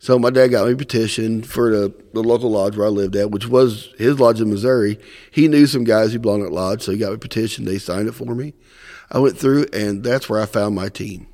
So 0.00 0.18
my 0.18 0.30
dad 0.30 0.48
got 0.48 0.66
me 0.66 0.74
a 0.74 0.76
petition 0.76 1.42
for 1.42 1.70
the, 1.70 1.94
the 2.12 2.22
local 2.22 2.50
lodge 2.50 2.76
where 2.76 2.86
I 2.86 2.90
lived 2.90 3.16
at, 3.16 3.32
which 3.32 3.48
was 3.48 3.92
his 3.98 4.20
lodge 4.20 4.40
in 4.40 4.48
Missouri. 4.48 4.98
He 5.30 5.48
knew 5.48 5.66
some 5.66 5.84
guys 5.84 6.12
who 6.12 6.20
belonged 6.20 6.44
at 6.44 6.52
lodge, 6.52 6.82
so 6.82 6.92
he 6.92 6.98
got 6.98 7.08
me 7.08 7.16
a 7.16 7.18
petition. 7.18 7.64
They 7.64 7.78
signed 7.78 8.08
it 8.08 8.12
for 8.12 8.34
me. 8.34 8.54
I 9.10 9.18
went 9.18 9.38
through, 9.38 9.66
and 9.72 10.04
that's 10.04 10.28
where 10.28 10.40
I 10.40 10.46
found 10.46 10.76
my 10.76 10.88
team. 10.88 11.26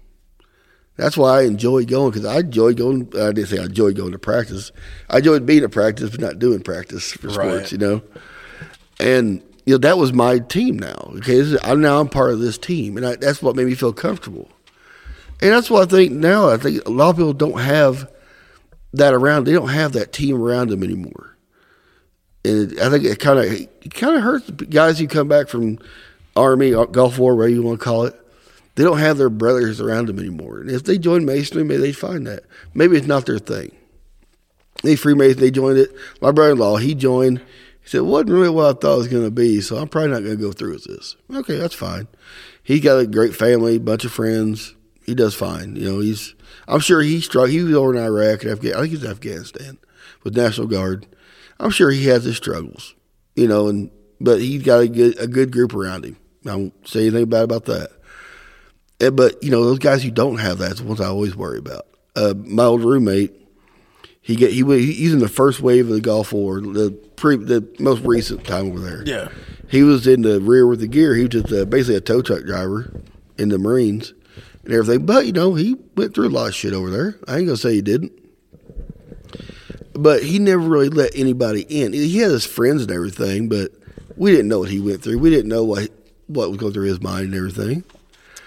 That's 0.97 1.16
why 1.16 1.40
I 1.40 1.42
enjoyed 1.42 1.88
going 1.88 2.12
because 2.12 2.25
I 2.25 2.38
enjoyed 2.38 2.76
going. 2.76 3.09
I 3.14 3.33
didn't 3.33 3.49
say 3.49 3.59
I 3.59 3.64
enjoyed 3.64 3.97
going 3.97 4.12
to 4.12 4.18
practice. 4.18 4.71
I 5.11 5.18
enjoyed 5.18 5.44
being 5.44 5.64
at 5.64 5.73
practice, 5.73 6.11
but 6.11 6.21
not 6.21 6.38
doing 6.38 6.61
practice 6.61 7.12
for 7.12 7.30
sports. 7.30 7.38
Right. 7.38 7.73
You 7.73 7.78
know, 7.78 8.02
and 9.00 9.42
you 9.66 9.75
know 9.75 9.78
that 9.78 9.99
was 9.99 10.12
my 10.12 10.38
team 10.38 10.78
now. 10.78 11.12
Okay, 11.16 11.35
is, 11.35 11.59
I'm 11.64 11.80
now 11.80 12.00
I'm 12.00 12.09
part 12.09 12.33
of 12.33 12.38
this 12.38 12.59
team, 12.59 12.97
and 12.97 13.04
I, 13.04 13.16
that's 13.16 13.42
what 13.42 13.56
made 13.56 13.66
me 13.66 13.75
feel 13.75 13.92
comfortable. 13.92 14.49
And 15.42 15.50
that's 15.50 15.68
what 15.68 15.88
I 15.88 15.90
think 15.90 16.12
now. 16.12 16.49
I 16.49 16.59
think 16.59 16.87
a 16.87 16.90
lot 16.90 17.11
of 17.11 17.16
people 17.16 17.33
don't 17.33 17.61
have 17.61 18.09
that 18.97 19.15
around. 19.15 19.45
They 19.45 19.53
don't 19.53 19.69
have 19.69 19.93
that 19.93 20.13
team 20.13 20.41
around 20.41 20.71
them 20.71 20.83
anymore. 20.83 21.37
And 22.45 22.79
I 22.81 22.91
think 22.91 23.05
it 23.05 23.19
kind 23.19 23.39
of 23.39 23.91
kind 23.91 24.17
of 24.17 24.23
hurts 24.23 24.47
the 24.47 24.67
guys 24.67 24.99
who 24.99 25.07
come 25.07 25.29
back 25.29 25.49
from 25.49 25.79
army, 26.37 26.75
uh, 26.75 26.85
Gulf 26.85 27.19
War, 27.19 27.35
whatever 27.35 27.55
you 27.55 27.63
want 27.63 27.81
to 27.81 27.85
call 27.85 28.05
it. 28.05 28.21
They 28.75 28.83
don't 28.83 28.99
have 28.99 29.19
their 29.19 29.31
brothers 29.31 29.81
around 29.81 30.09
them 30.09 30.19
anymore. 30.19 30.59
And 30.59 30.71
if 30.71 30.83
they 30.83 30.99
join 30.99 31.25
Masonry, 31.25 31.63
maybe 31.63 31.81
they 31.81 31.93
find 31.93 32.27
that. 32.27 32.43
Maybe 32.75 32.97
it's 32.97 33.07
not 33.07 33.25
their 33.25 33.39
thing. 33.39 33.75
They 34.83 34.97
Freemason, 34.97 35.41
they 35.41 35.53
joined 35.53 35.79
it. 35.79 35.91
My 36.21 36.33
brother-in-law, 36.33 36.79
he 36.79 36.95
joined. 36.95 37.39
He 37.39 37.89
said, 37.89 37.99
it 37.99 38.07
wasn't 38.07 38.31
really 38.31 38.49
what 38.49 38.77
I 38.77 38.79
thought 38.79 38.95
it 38.95 38.99
was 38.99 39.09
going 39.09 39.25
to 39.25 39.31
be, 39.31 39.61
so 39.61 39.77
I'm 39.77 39.89
probably 39.89 40.11
not 40.11 40.25
going 40.25 40.37
to 40.37 40.43
go 40.43 40.53
through 40.53 40.73
with 40.73 40.85
this. 40.85 41.17
Okay, 41.33 41.57
that's 41.57 41.75
fine. 41.75 42.09
He's 42.63 42.83
got 42.83 42.99
a 42.99 43.07
great 43.07 43.37
family, 43.37 43.79
bunch 43.79 44.05
of 44.05 44.13
friends. 44.13 44.75
He 45.04 45.14
does 45.14 45.34
fine. 45.34 45.76
You 45.76 45.84
know, 45.92 46.00
he's. 46.00 46.34
I'm 46.66 46.80
sure 46.80 47.02
he 47.02 47.20
struck. 47.20 47.49
He 47.50 47.62
was 47.62 47.75
over 47.75 47.94
in 47.94 48.02
Iraq 48.02 48.42
and 48.42 48.52
Afghanistan. 48.52 48.78
I 48.78 48.80
think 48.82 48.92
he's 48.94 49.04
in 49.04 49.11
Afghanistan 49.11 49.78
with 50.23 50.37
National 50.37 50.66
Guard. 50.66 51.06
I'm 51.61 51.70
sure 51.70 51.90
he 51.90 52.06
has 52.06 52.25
his 52.25 52.37
struggles. 52.37 52.94
You 53.37 53.46
know, 53.49 53.68
and 53.68 53.90
but 54.20 54.40
he's 54.40 54.62
got 54.62 54.80
a 54.80 54.88
good 54.88 55.18
a 55.18 55.26
good 55.26 55.52
group 55.52 55.75
around 55.75 56.04
him. 56.04 56.16
I 56.46 56.56
won't 56.56 56.88
say 56.88 57.02
anything 57.06 57.26
bad 57.28 57.44
about 57.44 57.64
that. 57.66 57.90
Eh, 59.00 59.11
But 59.11 59.42
you 59.42 59.50
know, 59.50 59.64
those 59.64 59.78
guys 59.78 60.02
who 60.02 60.11
don't 60.11 60.38
have 60.38 60.58
that's 60.58 60.80
the 60.80 60.87
ones 60.87 61.00
I 61.00 61.06
always 61.06 61.37
worry 61.37 61.58
about. 61.58 61.87
Uh, 62.16 62.32
my 62.37 62.64
old 62.64 62.82
roommate, 62.84 63.32
he 64.23 64.37
get 64.37 64.52
he 64.52 64.62
he's 64.92 65.12
in 65.12 65.18
the 65.18 65.28
first 65.28 65.61
wave 65.61 65.87
of 65.88 65.92
the 65.94 66.00
Gulf 66.00 66.32
War, 66.32 66.61
the 66.61 66.92
pre 67.16 67.37
the 67.37 67.66
most 67.78 68.02
recent 68.04 68.44
time 68.44 68.68
over 68.68 68.78
there. 68.78 69.02
Yeah. 69.04 69.28
he 69.68 69.82
was 69.82 70.06
in 70.06 70.23
the 70.23 70.40
rear 70.40 70.66
with 70.66 70.80
the 70.80 70.87
gear. 70.88 71.14
He 71.14 71.23
was 71.23 71.30
just 71.30 71.52
uh, 71.52 71.64
basically 71.64 71.96
a 71.96 72.00
tow 72.00 72.23
truck 72.23 72.44
driver 72.44 73.02
in 73.37 73.49
the 73.49 73.58
Marines 73.58 74.14
and 74.64 74.75
everything. 74.75 75.06
But 75.06 75.26
you 75.26 75.33
know, 75.33 75.54
he 75.54 75.76
went 75.97 76.14
through 76.14 76.28
a 76.28 76.30
lot 76.30 76.49
of 76.49 76.54
shit 76.54 76.73
over 76.73 76.90
there. 76.90 77.16
I 77.28 77.38
ain't 77.38 77.47
gonna 77.47 77.56
say 77.56 77.75
he 77.75 77.83
didn't. 77.83 78.12
But 79.92 80.25
he 80.25 80.38
never 80.38 80.62
really 80.62 80.88
let 80.88 81.14
anybody 81.14 81.62
in. 81.62 81.92
He 81.92 82.18
had 82.18 82.30
his 82.30 82.44
friends 82.44 82.83
and 82.83 82.90
everything, 82.90 83.49
but 83.49 83.71
we 84.16 84.33
didn't 84.33 84.49
know 84.49 84.61
what 84.61 84.71
he 84.71 84.80
went 84.80 85.02
through. 85.02 85.18
We 85.18 85.30
didn't 85.30 85.49
know 85.49 85.64
what 85.64 85.90
what 86.26 86.49
was 86.50 86.59
going 86.59 86.73
through 86.73 86.88
his 86.88 87.02
mind 87.02 87.26
and 87.26 87.35
everything. 87.35 87.85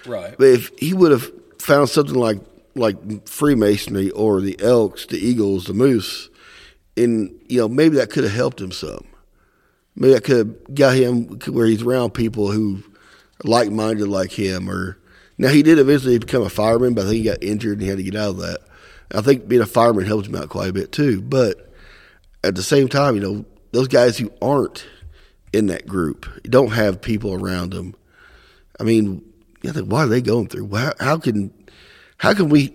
Right. 0.06 0.36
But 0.38 0.48
if 0.48 0.72
he 0.78 0.94
would 0.94 1.12
have 1.12 1.32
found 1.60 1.90
something 1.90 2.16
like 2.16 2.40
like 2.76 3.28
Freemasonry 3.28 4.12
or 4.12 4.42
the 4.42 4.60
Elks, 4.62 5.06
the 5.08 5.18
Eagles, 5.18 5.66
the 5.66 5.74
Moose, 5.74 6.30
and 6.96 7.40
you 7.48 7.60
know 7.60 7.68
maybe 7.68 7.98
that 7.98 8.10
could 8.10 8.24
have 8.24 8.34
helped 8.34 8.62
him 8.62 8.72
some. 8.72 9.06
Maybe 9.96 10.14
that 10.14 10.24
could 10.24 10.38
have 10.38 10.76
got 10.76 10.96
him 10.96 11.40
where 11.48 11.66
he's 11.66 11.82
around 11.82 12.14
people 12.14 12.52
who 12.52 12.84
are 13.44 13.50
like 13.50 13.72
minded 13.72 14.08
like 14.08 14.32
him. 14.32 14.70
Or 14.70 14.98
now 15.38 15.50
he 15.50 15.64
did 15.64 15.80
eventually 15.80 16.18
become 16.18 16.44
a 16.44 16.50
fireman, 16.50 16.94
but 16.94 17.06
I 17.06 17.10
think 17.10 17.18
he 17.18 17.24
got 17.24 17.44
injured 17.44 17.74
and 17.74 17.82
he 17.82 17.88
had 17.88 17.98
to 17.98 18.04
get 18.04 18.16
out 18.16 18.32
of 18.32 18.38
that. 18.38 18.60
I 19.14 19.22
think 19.22 19.48
being 19.48 19.62
a 19.62 19.68
fireman 19.68 20.06
helped 20.06 20.28
him 20.28 20.36
out 20.36 20.50
quite 20.50 20.70
a 20.70 20.74
bit 20.74 20.92
too. 20.92 21.22
But 21.22 21.72
at 22.44 22.56
the 22.56 22.64
same 22.64 22.88
time, 22.88 23.16
you 23.16 23.22
know 23.22 23.46
those 23.72 23.88
guys 23.88 24.18
who 24.18 24.32
aren't 24.42 24.86
in 25.54 25.68
that 25.68 25.88
group 25.88 26.26
don't 26.44 26.72
have 26.72 27.02
people 27.02 27.34
around 27.34 27.72
them. 27.72 27.96
I 28.80 28.84
mean, 28.84 29.24
you 29.62 29.72
think, 29.72 29.92
are 29.92 30.08
they 30.08 30.22
going 30.22 30.48
through? 30.48 30.70
How, 30.76 30.94
how 31.00 31.18
can 31.18 31.54
how 32.18 32.34
can 32.34 32.50
we? 32.50 32.74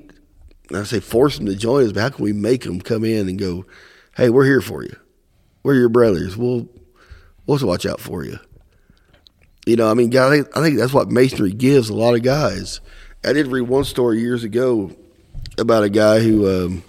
I 0.75 0.85
say 0.85 1.01
force 1.01 1.37
them 1.37 1.47
to 1.47 1.57
join 1.57 1.85
us, 1.85 1.93
but 1.93 2.01
how 2.01 2.09
can 2.11 2.25
we 2.25 2.33
make 2.33 2.63
them 2.63 2.81
come 2.81 3.05
in 3.05 3.29
and 3.29 3.39
go? 3.39 3.67
Hey, 4.17 4.31
we're 4.31 4.45
here 4.45 4.61
for 4.61 4.83
you. 4.83 4.97
We're 5.63 5.75
your 5.75 5.89
brothers. 5.89 6.37
We'll 6.37 6.69
we'll 7.47 7.67
watch 7.67 7.87
out 7.87 8.01
for 8.01 8.25
you. 8.25 8.39
You 9.67 9.77
know, 9.77 9.89
I 9.89 9.95
mean, 9.95 10.17
I 10.17 10.29
think, 10.29 10.57
I 10.57 10.61
think 10.61 10.79
that's 10.79 10.93
what 10.93 11.11
masonry 11.11 11.53
gives 11.53 11.89
a 11.89 11.95
lot 11.95 12.15
of 12.15 12.23
guys. 12.23 12.81
I 13.25 13.33
did 13.33 13.47
read 13.47 13.63
one 13.63 13.85
story 13.85 14.21
years 14.21 14.43
ago 14.43 14.91
about 15.57 15.85
a 15.85 15.89
guy 15.89 16.19
who, 16.21 16.49
um, 16.49 16.85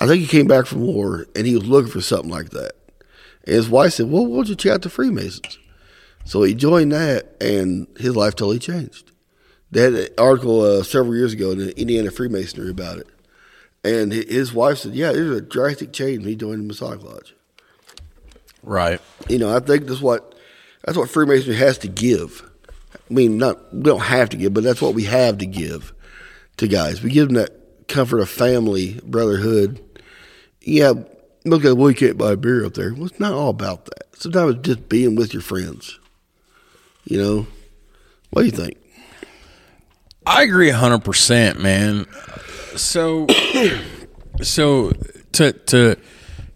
I 0.00 0.06
think 0.06 0.22
he 0.22 0.26
came 0.26 0.46
back 0.46 0.66
from 0.66 0.80
war 0.80 1.26
and 1.36 1.46
he 1.46 1.54
was 1.54 1.66
looking 1.66 1.90
for 1.90 2.00
something 2.00 2.30
like 2.30 2.50
that. 2.50 2.72
And 3.44 3.54
his 3.54 3.68
wife 3.68 3.94
said, 3.94 4.10
"Well, 4.10 4.24
why 4.26 4.36
don't 4.36 4.48
you 4.48 4.54
check 4.54 4.72
out 4.72 4.82
the 4.82 4.90
Freemasons?" 4.90 5.58
So 6.24 6.42
he 6.42 6.54
joined 6.54 6.92
that, 6.92 7.36
and 7.40 7.86
his 7.98 8.14
life 8.14 8.36
totally 8.36 8.58
changed. 8.58 9.10
They 9.70 9.82
had 9.82 9.94
an 9.94 10.08
article 10.16 10.60
uh, 10.62 10.82
several 10.82 11.16
years 11.16 11.32
ago 11.32 11.50
in 11.50 11.58
the 11.58 11.78
Indiana 11.78 12.10
Freemasonry 12.10 12.70
about 12.70 12.98
it, 12.98 13.08
and 13.84 14.12
his 14.12 14.52
wife 14.54 14.78
said, 14.78 14.94
"Yeah, 14.94 15.12
there's 15.12 15.36
a 15.36 15.40
drastic 15.40 15.92
change 15.92 16.20
when 16.20 16.28
he 16.28 16.36
joined 16.36 16.60
the 16.60 16.66
Masonic 16.66 17.02
Lodge." 17.02 17.34
Right. 18.68 19.00
You 19.30 19.38
know, 19.38 19.56
I 19.56 19.60
think 19.60 19.86
that's 19.86 20.02
what 20.02 20.34
that's 20.84 20.98
what 20.98 21.08
Freemasonry 21.08 21.56
has 21.56 21.78
to 21.78 21.88
give. 21.88 22.48
I 22.92 23.14
mean, 23.14 23.38
not 23.38 23.74
we 23.74 23.80
don't 23.80 24.00
have 24.00 24.28
to 24.28 24.36
give, 24.36 24.52
but 24.52 24.62
that's 24.62 24.82
what 24.82 24.94
we 24.94 25.04
have 25.04 25.38
to 25.38 25.46
give 25.46 25.94
to 26.58 26.68
guys. 26.68 27.02
We 27.02 27.10
give 27.10 27.28
them 27.28 27.36
that 27.36 27.88
comfort 27.88 28.20
of 28.20 28.28
family, 28.28 29.00
brotherhood. 29.04 29.82
Yeah, 30.60 30.92
look 31.46 31.64
at 31.64 31.78
well, 31.78 31.88
you 31.88 31.96
can't 31.96 32.18
buy 32.18 32.34
beer 32.34 32.66
up 32.66 32.74
there. 32.74 32.92
Well, 32.92 33.06
it's 33.06 33.18
not 33.18 33.32
all 33.32 33.48
about 33.48 33.86
that. 33.86 34.14
Sometimes 34.14 34.56
it's 34.56 34.66
just 34.66 34.88
being 34.90 35.16
with 35.16 35.32
your 35.32 35.42
friends. 35.42 35.98
You 37.04 37.22
know, 37.22 37.46
what 38.30 38.42
do 38.42 38.46
you 38.46 38.52
think? 38.52 38.76
I 40.26 40.42
agree 40.42 40.68
hundred 40.68 41.04
percent, 41.04 41.58
man. 41.58 42.04
So, 42.76 43.26
so 44.42 44.92
to 45.32 45.52
to 45.54 45.96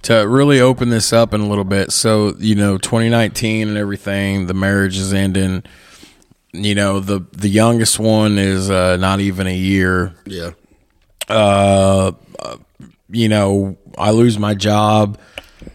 to 0.02 0.26
really 0.28 0.60
open 0.60 0.88
this 0.90 1.12
up 1.12 1.32
in 1.34 1.40
a 1.40 1.46
little 1.48 1.64
bit. 1.64 1.92
So 1.92 2.34
you 2.38 2.54
know, 2.54 2.78
2019 2.78 3.68
and 3.68 3.76
everything, 3.78 4.46
the 4.46 4.54
marriage 4.54 4.96
is 4.96 5.12
ending. 5.12 5.62
You 6.52 6.74
know, 6.74 7.00
the 7.00 7.24
the 7.32 7.48
youngest 7.48 7.98
one 7.98 8.38
is 8.38 8.70
uh, 8.70 8.96
not 8.98 9.20
even 9.20 9.46
a 9.46 9.54
year. 9.56 10.14
Yeah, 10.26 10.50
Uh, 11.28 12.12
you 13.10 13.28
know, 13.28 13.76
I 13.96 14.10
lose 14.10 14.38
my 14.38 14.54
job. 14.54 15.18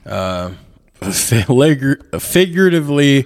Uh, 0.05 0.51
figur- 1.01 2.19
figuratively, 2.21 3.25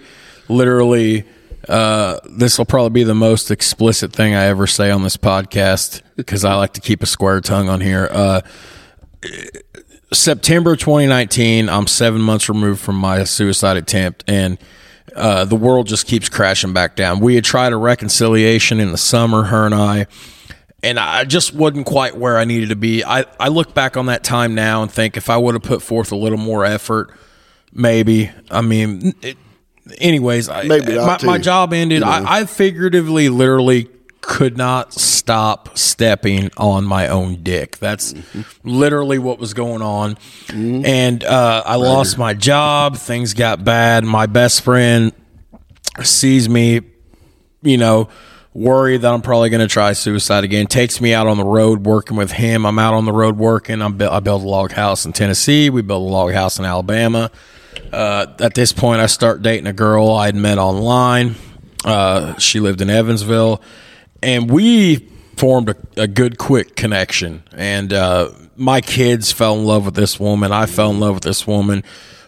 literally, 0.49 1.25
uh, 1.69 2.19
this 2.29 2.57
will 2.57 2.65
probably 2.65 2.89
be 2.89 3.03
the 3.03 3.15
most 3.15 3.51
explicit 3.51 4.11
thing 4.13 4.33
I 4.35 4.45
ever 4.45 4.67
say 4.67 4.91
on 4.91 5.03
this 5.03 5.17
podcast 5.17 6.01
because 6.15 6.43
I 6.45 6.55
like 6.55 6.73
to 6.73 6.81
keep 6.81 7.01
a 7.03 7.05
square 7.05 7.39
tongue 7.41 7.69
on 7.69 7.79
here. 7.81 8.09
Uh, 8.11 8.41
September 10.13 10.75
2019, 10.75 11.69
I'm 11.69 11.87
seven 11.87 12.21
months 12.21 12.49
removed 12.49 12.81
from 12.81 12.97
my 12.97 13.23
suicide 13.23 13.77
attempt, 13.77 14.25
and 14.27 14.57
uh, 15.15 15.45
the 15.45 15.55
world 15.55 15.87
just 15.87 16.05
keeps 16.05 16.27
crashing 16.27 16.73
back 16.73 16.95
down. 16.95 17.19
We 17.21 17.35
had 17.35 17.45
tried 17.45 17.71
a 17.71 17.77
reconciliation 17.77 18.79
in 18.79 18.91
the 18.91 18.97
summer, 18.97 19.43
her 19.43 19.65
and 19.65 19.73
I, 19.73 20.07
and 20.83 20.99
I 20.99 21.23
just 21.23 21.53
wasn't 21.53 21.85
quite 21.85 22.17
where 22.17 22.37
I 22.37 22.43
needed 22.43 22.69
to 22.69 22.75
be. 22.75 23.03
I, 23.05 23.25
I 23.39 23.47
look 23.47 23.73
back 23.73 23.95
on 23.95 24.07
that 24.07 24.23
time 24.23 24.53
now 24.53 24.81
and 24.81 24.91
think 24.91 25.15
if 25.15 25.29
I 25.29 25.37
would 25.37 25.53
have 25.55 25.63
put 25.63 25.81
forth 25.81 26.11
a 26.11 26.17
little 26.17 26.39
more 26.39 26.65
effort, 26.65 27.11
maybe. 27.71 28.31
I 28.49 28.61
mean, 28.61 29.13
it, 29.21 29.37
anyways, 29.97 30.49
Maybe 30.49 30.95
not, 30.95 31.23
my, 31.23 31.33
my 31.33 31.37
job 31.37 31.71
ended. 31.71 32.03
I, 32.03 32.39
I 32.39 32.45
figuratively, 32.45 33.29
literally 33.29 33.89
could 34.21 34.57
not 34.57 34.93
stop 34.93 35.77
stepping 35.77 36.49
on 36.57 36.85
my 36.85 37.07
own 37.07 37.43
dick. 37.43 37.77
That's 37.77 38.13
literally 38.63 39.19
what 39.19 39.39
was 39.39 39.53
going 39.53 39.81
on. 39.81 40.17
And 40.85 41.23
uh, 41.23 41.63
I 41.65 41.75
lost 41.75 42.17
my 42.17 42.33
job. 42.33 42.97
Things 42.97 43.33
got 43.33 43.63
bad. 43.63 44.03
My 44.03 44.27
best 44.27 44.61
friend 44.61 45.11
sees 46.03 46.47
me, 46.47 46.81
you 47.61 47.77
know, 47.77 48.09
worried 48.53 49.01
that 49.01 49.13
I'm 49.13 49.21
probably 49.21 49.49
going 49.49 49.61
to 49.61 49.67
try 49.67 49.93
suicide 49.93 50.43
again. 50.43 50.67
Takes 50.67 50.99
me 51.01 51.13
out 51.13 51.27
on 51.27 51.37
the 51.37 51.45
road 51.45 51.85
working 51.85 52.17
with 52.17 52.31
him. 52.31 52.65
I'm 52.65 52.79
out 52.79 52.93
on 52.93 53.05
the 53.05 53.13
road 53.13 53.37
working. 53.37 53.81
I'm, 53.81 54.01
I 54.01 54.19
built 54.19 54.43
a 54.43 54.47
log 54.47 54.71
house 54.71 55.05
in 55.05 55.13
Tennessee. 55.13 55.69
We 55.69 55.81
built 55.81 56.01
a 56.01 56.11
log 56.11 56.33
house 56.33 56.59
in 56.59 56.65
Alabama. 56.65 57.31
Uh, 57.91 58.27
at 58.39 58.53
this 58.53 58.73
point, 58.73 59.01
I 59.01 59.05
start 59.05 59.41
dating 59.41 59.67
a 59.67 59.73
girl 59.73 60.11
I'd 60.11 60.35
met 60.35 60.57
online. 60.57 61.35
Uh, 61.83 62.37
she 62.37 62.59
lived 62.59 62.81
in 62.81 62.89
Evansville, 62.89 63.61
and 64.21 64.49
we 64.49 65.07
formed 65.37 65.69
a, 65.69 65.75
a 65.97 66.07
good, 66.07 66.37
quick 66.37 66.75
connection. 66.75 67.43
And 67.53 67.91
uh, 67.93 68.31
my 68.55 68.81
kids 68.81 69.31
fell 69.31 69.57
in 69.57 69.65
love 69.65 69.85
with 69.85 69.95
this 69.95 70.19
woman. 70.19 70.51
I 70.51 70.65
fell 70.65 70.91
in 70.91 70.99
love 70.99 71.15
with 71.15 71.23
this 71.23 71.47
woman. 71.47 71.83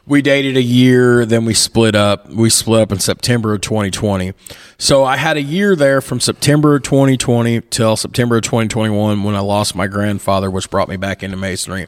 We 0.06 0.21
dated 0.21 0.58
a 0.58 0.62
year, 0.62 1.25
then 1.25 1.45
we 1.45 1.53
split 1.53 1.95
up. 1.95 2.27
We 2.29 2.49
split 2.49 2.82
up 2.82 2.91
in 2.91 2.99
September 2.99 3.53
of 3.53 3.62
2020. 3.62 4.34
So 4.77 5.06
I 5.06 5.15
had 5.15 5.38
a 5.38 5.41
year 5.41 5.75
there 5.77 6.01
from 6.01 6.19
September 6.19 6.75
of 6.75 6.84
2020 6.84 7.62
till 7.62 7.95
September 7.95 8.38
of 8.38 8.43
2021 8.43 9.23
when 9.23 9.36
I 9.36 9.39
lost 9.39 9.75
my 9.75 9.88
grandfather, 9.88 10.51
which 10.51 10.69
brought 10.69 10.89
me 10.89 10.97
back 10.97 11.23
into 11.23 11.38
masonry 11.38 11.88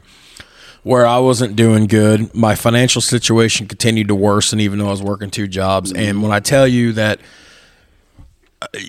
where 0.86 1.04
I 1.04 1.18
wasn't 1.18 1.56
doing 1.56 1.88
good. 1.88 2.32
My 2.32 2.54
financial 2.54 3.02
situation 3.02 3.66
continued 3.66 4.06
to 4.06 4.14
worsen, 4.14 4.60
even 4.60 4.78
though 4.78 4.86
I 4.86 4.92
was 4.92 5.02
working 5.02 5.32
two 5.32 5.48
jobs. 5.48 5.92
And 5.92 6.22
when 6.22 6.30
I 6.30 6.38
tell 6.38 6.68
you 6.68 6.92
that, 6.92 7.18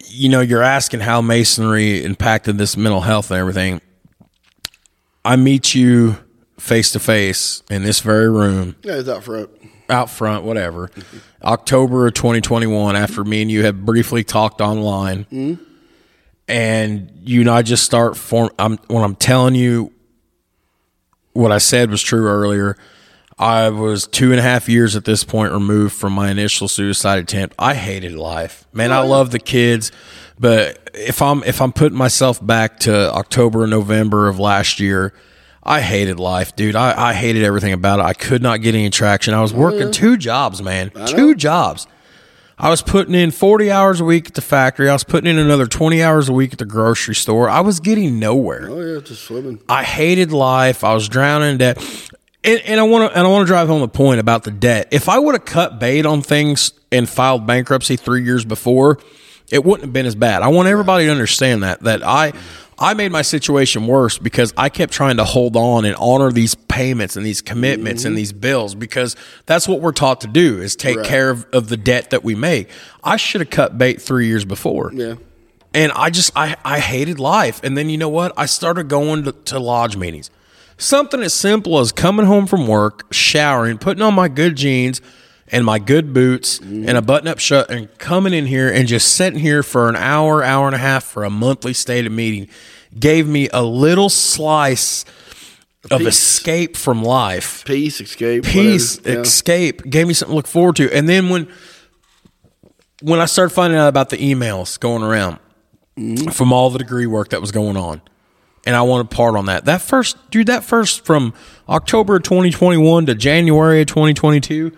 you 0.08 0.30
know, 0.30 0.42
you're 0.42 0.63
asking 0.63 1.02
how 1.02 1.22
masonry 1.22 2.04
impacted 2.04 2.58
this 2.58 2.76
mental 2.78 3.02
health 3.02 3.32
and 3.32 3.40
everything, 3.40 3.82
I 5.26 5.36
meet 5.36 5.76
you 5.76 6.18
face 6.60 6.92
to 6.94 7.00
face 7.00 7.62
in 7.70 7.84
this 7.84 8.00
very 8.00 8.30
room, 8.30 8.76
Yeah, 8.84 8.96
it's 8.96 9.10
out 9.10 9.24
front. 9.24 9.50
out 9.90 10.10
front, 10.10 10.44
whatever, 10.44 10.90
October 11.44 12.08
of 12.08 12.13
2021, 12.13 12.96
after 12.96 13.24
me 13.24 13.42
and 13.44 13.52
you 13.52 13.63
have 13.66 13.86
briefly 13.86 14.24
talked 14.24 14.62
online. 14.62 15.26
Mm-hmm. 15.26 15.63
And 16.50 17.12
you 17.24 17.42
and 17.42 17.50
I 17.50 17.62
just 17.62 17.84
start 17.84 18.16
form. 18.16 18.52
I'm 18.58 18.78
when 18.88 19.04
I'm 19.04 19.16
telling 19.16 19.54
you 19.54 19.92
what 21.34 21.52
I 21.52 21.58
said 21.58 21.92
was 21.92 22.02
true 22.02 22.26
earlier. 22.26 22.78
I 23.39 23.69
was 23.69 24.08
two 24.08 24.32
and 24.32 24.39
a 24.39 24.43
half 24.43 24.67
years 24.67 24.95
at 24.95 25.06
this 25.06 25.23
point 25.23 25.54
removed 25.54 25.93
from 25.95 26.13
my 26.13 26.32
initial 26.32 26.67
suicide 26.67 27.19
attempt. 27.19 27.56
I 27.60 27.76
hated 27.76 28.13
life, 28.13 28.65
man. 28.73 28.91
I 28.91 29.02
love 29.02 29.30
the 29.32 29.39
kids, 29.39 29.91
but 30.39 30.89
if 30.95 31.21
I'm 31.21 31.43
if 31.43 31.62
I'm 31.62 31.71
putting 31.71 31.97
myself 31.97 32.43
back 32.45 32.80
to 32.82 33.13
October, 33.13 33.67
November 33.67 34.28
of 34.28 34.39
last 34.39 34.80
year, 34.80 35.13
I 35.62 35.82
hated 35.82 36.19
life, 36.19 36.56
dude. 36.56 36.76
I, 36.76 37.10
I 37.10 37.13
hated 37.13 37.43
everything 37.43 37.73
about 37.73 38.00
it. 38.00 38.04
I 38.04 38.13
could 38.13 38.41
not 38.41 38.62
get 38.62 38.73
any 38.73 38.89
traction. 38.89 39.36
I 39.36 39.41
was 39.41 39.54
working 39.54 39.91
two 39.91 40.17
jobs, 40.17 40.63
man, 40.63 40.89
two 41.06 41.36
jobs. 41.36 41.86
I 42.60 42.71
was 42.71 42.82
putting 42.82 43.13
in 43.13 43.30
40 43.30 43.69
hours 43.69 44.00
a 44.02 44.04
week 44.04 44.30
at 44.30 44.34
the 44.34 44.41
factory. 44.41 44.89
I 44.89 44.93
was 44.93 45.04
putting 45.04 45.30
in 45.30 45.38
another 45.38 45.67
20 45.67 46.02
hours 46.02 46.28
a 46.28 46.34
week 46.34 46.54
at 46.54 46.58
the 46.58 46.65
grocery 46.65 47.13
store. 47.13 47.47
I 47.52 47.60
was 47.60 47.80
getting 47.80 48.17
nowhere. 48.17 48.67
Oh 48.67 48.82
yeah, 48.82 49.00
just 49.00 49.26
swimming. 49.26 49.62
I 49.69 49.84
hated 49.84 50.32
life. 50.32 50.84
I 50.84 50.95
was 50.95 51.08
drowning 51.08 51.52
in 51.52 51.58
debt. 51.60 51.78
And, 52.47 52.62
and 52.62 52.79
I 52.79 52.83
want 52.83 53.12
to 53.12 53.17
and 53.17 53.27
I 53.27 53.29
want 53.29 53.45
to 53.45 53.51
drive 53.51 53.67
home 53.67 53.81
the 53.81 53.89
point 53.89 54.21
about 54.21 54.43
the 54.43 54.51
debt. 54.51 54.88
If 54.91 55.10
I 55.10 55.19
would 55.19 55.36
have 55.36 55.45
cut 55.45 55.79
bait 55.79 56.05
on 56.05 56.21
things 56.21 56.71
and 56.91 57.07
filed 57.07 57.45
bankruptcy 57.45 57.97
three 57.97 58.23
years 58.23 58.45
before, 58.45 58.99
it 59.51 59.65
wouldn't 59.65 59.83
have 59.83 59.93
been 59.93 60.05
as 60.05 60.15
bad. 60.15 60.43
I 60.43 60.47
want 60.47 60.69
everybody 60.69 61.05
to 61.05 61.12
understand 61.12 61.63
that 61.63 61.81
that 61.81 62.03
I 62.03 62.31
I 62.79 62.93
made 62.93 63.12
my 63.12 63.21
situation 63.21 63.86
worse 63.86 64.17
because 64.17 64.53
I 64.55 64.69
kept 64.69 64.93
trying 64.93 65.17
to 65.17 65.25
hold 65.25 65.57
on 65.57 65.83
and 65.83 65.95
honor 65.97 66.31
these 66.31 66.55
payments 66.55 67.17
and 67.17 67.25
these 67.25 67.41
commitments 67.41 68.05
and 68.05 68.12
mm-hmm. 68.12 68.17
these 68.17 68.33
bills 68.33 68.75
because 68.75 69.17
that's 69.45 69.67
what 69.67 69.81
we're 69.81 69.91
taught 69.91 70.21
to 70.21 70.27
do 70.27 70.62
is 70.62 70.75
take 70.75 71.03
care 71.03 71.29
of, 71.29 71.45
of 71.51 71.69
the 71.69 71.77
debt 71.77 72.12
that 72.12 72.23
we 72.23 72.36
make. 72.36 72.69
I 73.03 73.17
should 73.17 73.41
have 73.41 73.49
cut 73.49 73.77
bait 73.77 74.01
three 74.01 74.27
years 74.27 74.45
before. 74.45 74.91
Yeah. 74.93 75.15
And 75.73 75.91
I 75.93 76.12
just 76.12 76.31
I, 76.36 76.55
I 76.63 76.79
hated 76.79 77.19
life. 77.19 77.60
And 77.63 77.77
then 77.77 77.89
you 77.89 77.97
know 77.97 78.10
what? 78.10 78.31
I 78.38 78.45
started 78.45 78.88
going 78.88 79.23
to, 79.23 79.31
to 79.33 79.60
lodge 79.60 79.97
meetings. 79.97 80.29
Something 80.78 81.22
as 81.22 81.34
simple 81.34 81.80
as 81.80 81.92
coming 81.92 82.26
home 82.26 82.46
from 82.46 82.68
work, 82.68 83.12
showering, 83.12 83.78
putting 83.78 84.04
on 84.04 84.13
my 84.13 84.28
good 84.28 84.56
jeans 84.56 85.02
and 85.48 85.66
my 85.66 85.80
good 85.80 86.13
boots 86.13 86.60
and 86.60 86.90
a 86.90 87.02
button 87.02 87.28
up 87.28 87.40
shirt 87.40 87.70
and 87.70 87.96
coming 87.98 88.34
in 88.34 88.46
here 88.46 88.70
and 88.70 88.88
just 88.88 89.16
sitting 89.16 89.40
here 89.40 89.63
for 89.63 89.90
an 89.90 89.96
hour, 89.96 90.44
hour 90.44 90.68
and 90.68 90.76
a 90.76 90.80
half 90.80 91.04
for 91.04 91.24
a 91.24 91.30
monthly 91.30 91.74
stated 91.74 92.12
meeting 92.12 92.48
gave 92.98 93.28
me 93.28 93.50
a 93.54 93.63
little 93.63 94.10
slice 94.10 95.06
of 95.90 96.00
peace. 96.00 96.08
escape 96.08 96.76
from 96.76 97.02
life 97.02 97.63
Peace, 97.66 98.02
escape, 98.02 98.44
peace. 98.44 99.00
Yeah. 99.06 99.20
escape, 99.20 99.84
gave 99.90 100.08
me 100.08 100.13
something 100.13 100.34
to 100.34 100.36
look 100.36 100.48
forward 100.48 100.76
to. 100.78 100.94
And 100.94 101.08
then 101.08 101.30
when 101.30 101.48
when 103.02 103.20
I 103.20 103.26
started 103.26 103.54
finding 103.54 103.80
out 103.80 103.88
about 103.88 104.10
the 104.10 104.18
emails 104.18 104.80
going 104.80 105.04
around 105.04 105.40
mm-hmm. 105.98 106.30
from 106.32 106.52
all 106.52 106.70
the 106.70 106.80
degree 106.80 107.06
work 107.06 107.30
that 107.30 107.42
was 107.42 107.52
going 107.52 107.78
on, 107.78 108.02
and 108.67 108.75
I 108.75 108.82
wanted 108.82 109.10
part 109.10 109.38
on 109.38 109.45
that. 109.45 109.63
That 109.63 109.82
first, 109.82 110.17
dude, 110.30 110.47
that 110.47 110.62
first 110.62 111.06
from 111.06 111.34
October 111.69 112.19
2021 112.19 113.06
to 113.06 113.15
January 113.15 113.80
of 113.82 113.88
2022. 113.88 114.73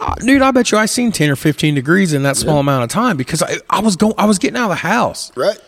Uh, 0.00 0.14
dude, 0.16 0.42
I 0.42 0.50
bet 0.50 0.72
you 0.72 0.78
I 0.78 0.86
seen 0.86 1.12
10 1.12 1.30
or 1.30 1.36
15 1.36 1.76
degrees 1.76 2.12
in 2.12 2.24
that 2.24 2.36
small 2.36 2.58
amount 2.58 2.82
of 2.82 2.90
time 2.90 3.16
because 3.16 3.40
I, 3.40 3.58
I 3.70 3.80
was 3.80 3.94
going 3.94 4.14
I 4.18 4.26
was 4.26 4.38
getting 4.40 4.56
out 4.56 4.64
of 4.64 4.70
the 4.70 4.74
house. 4.74 5.30
Right. 5.36 5.58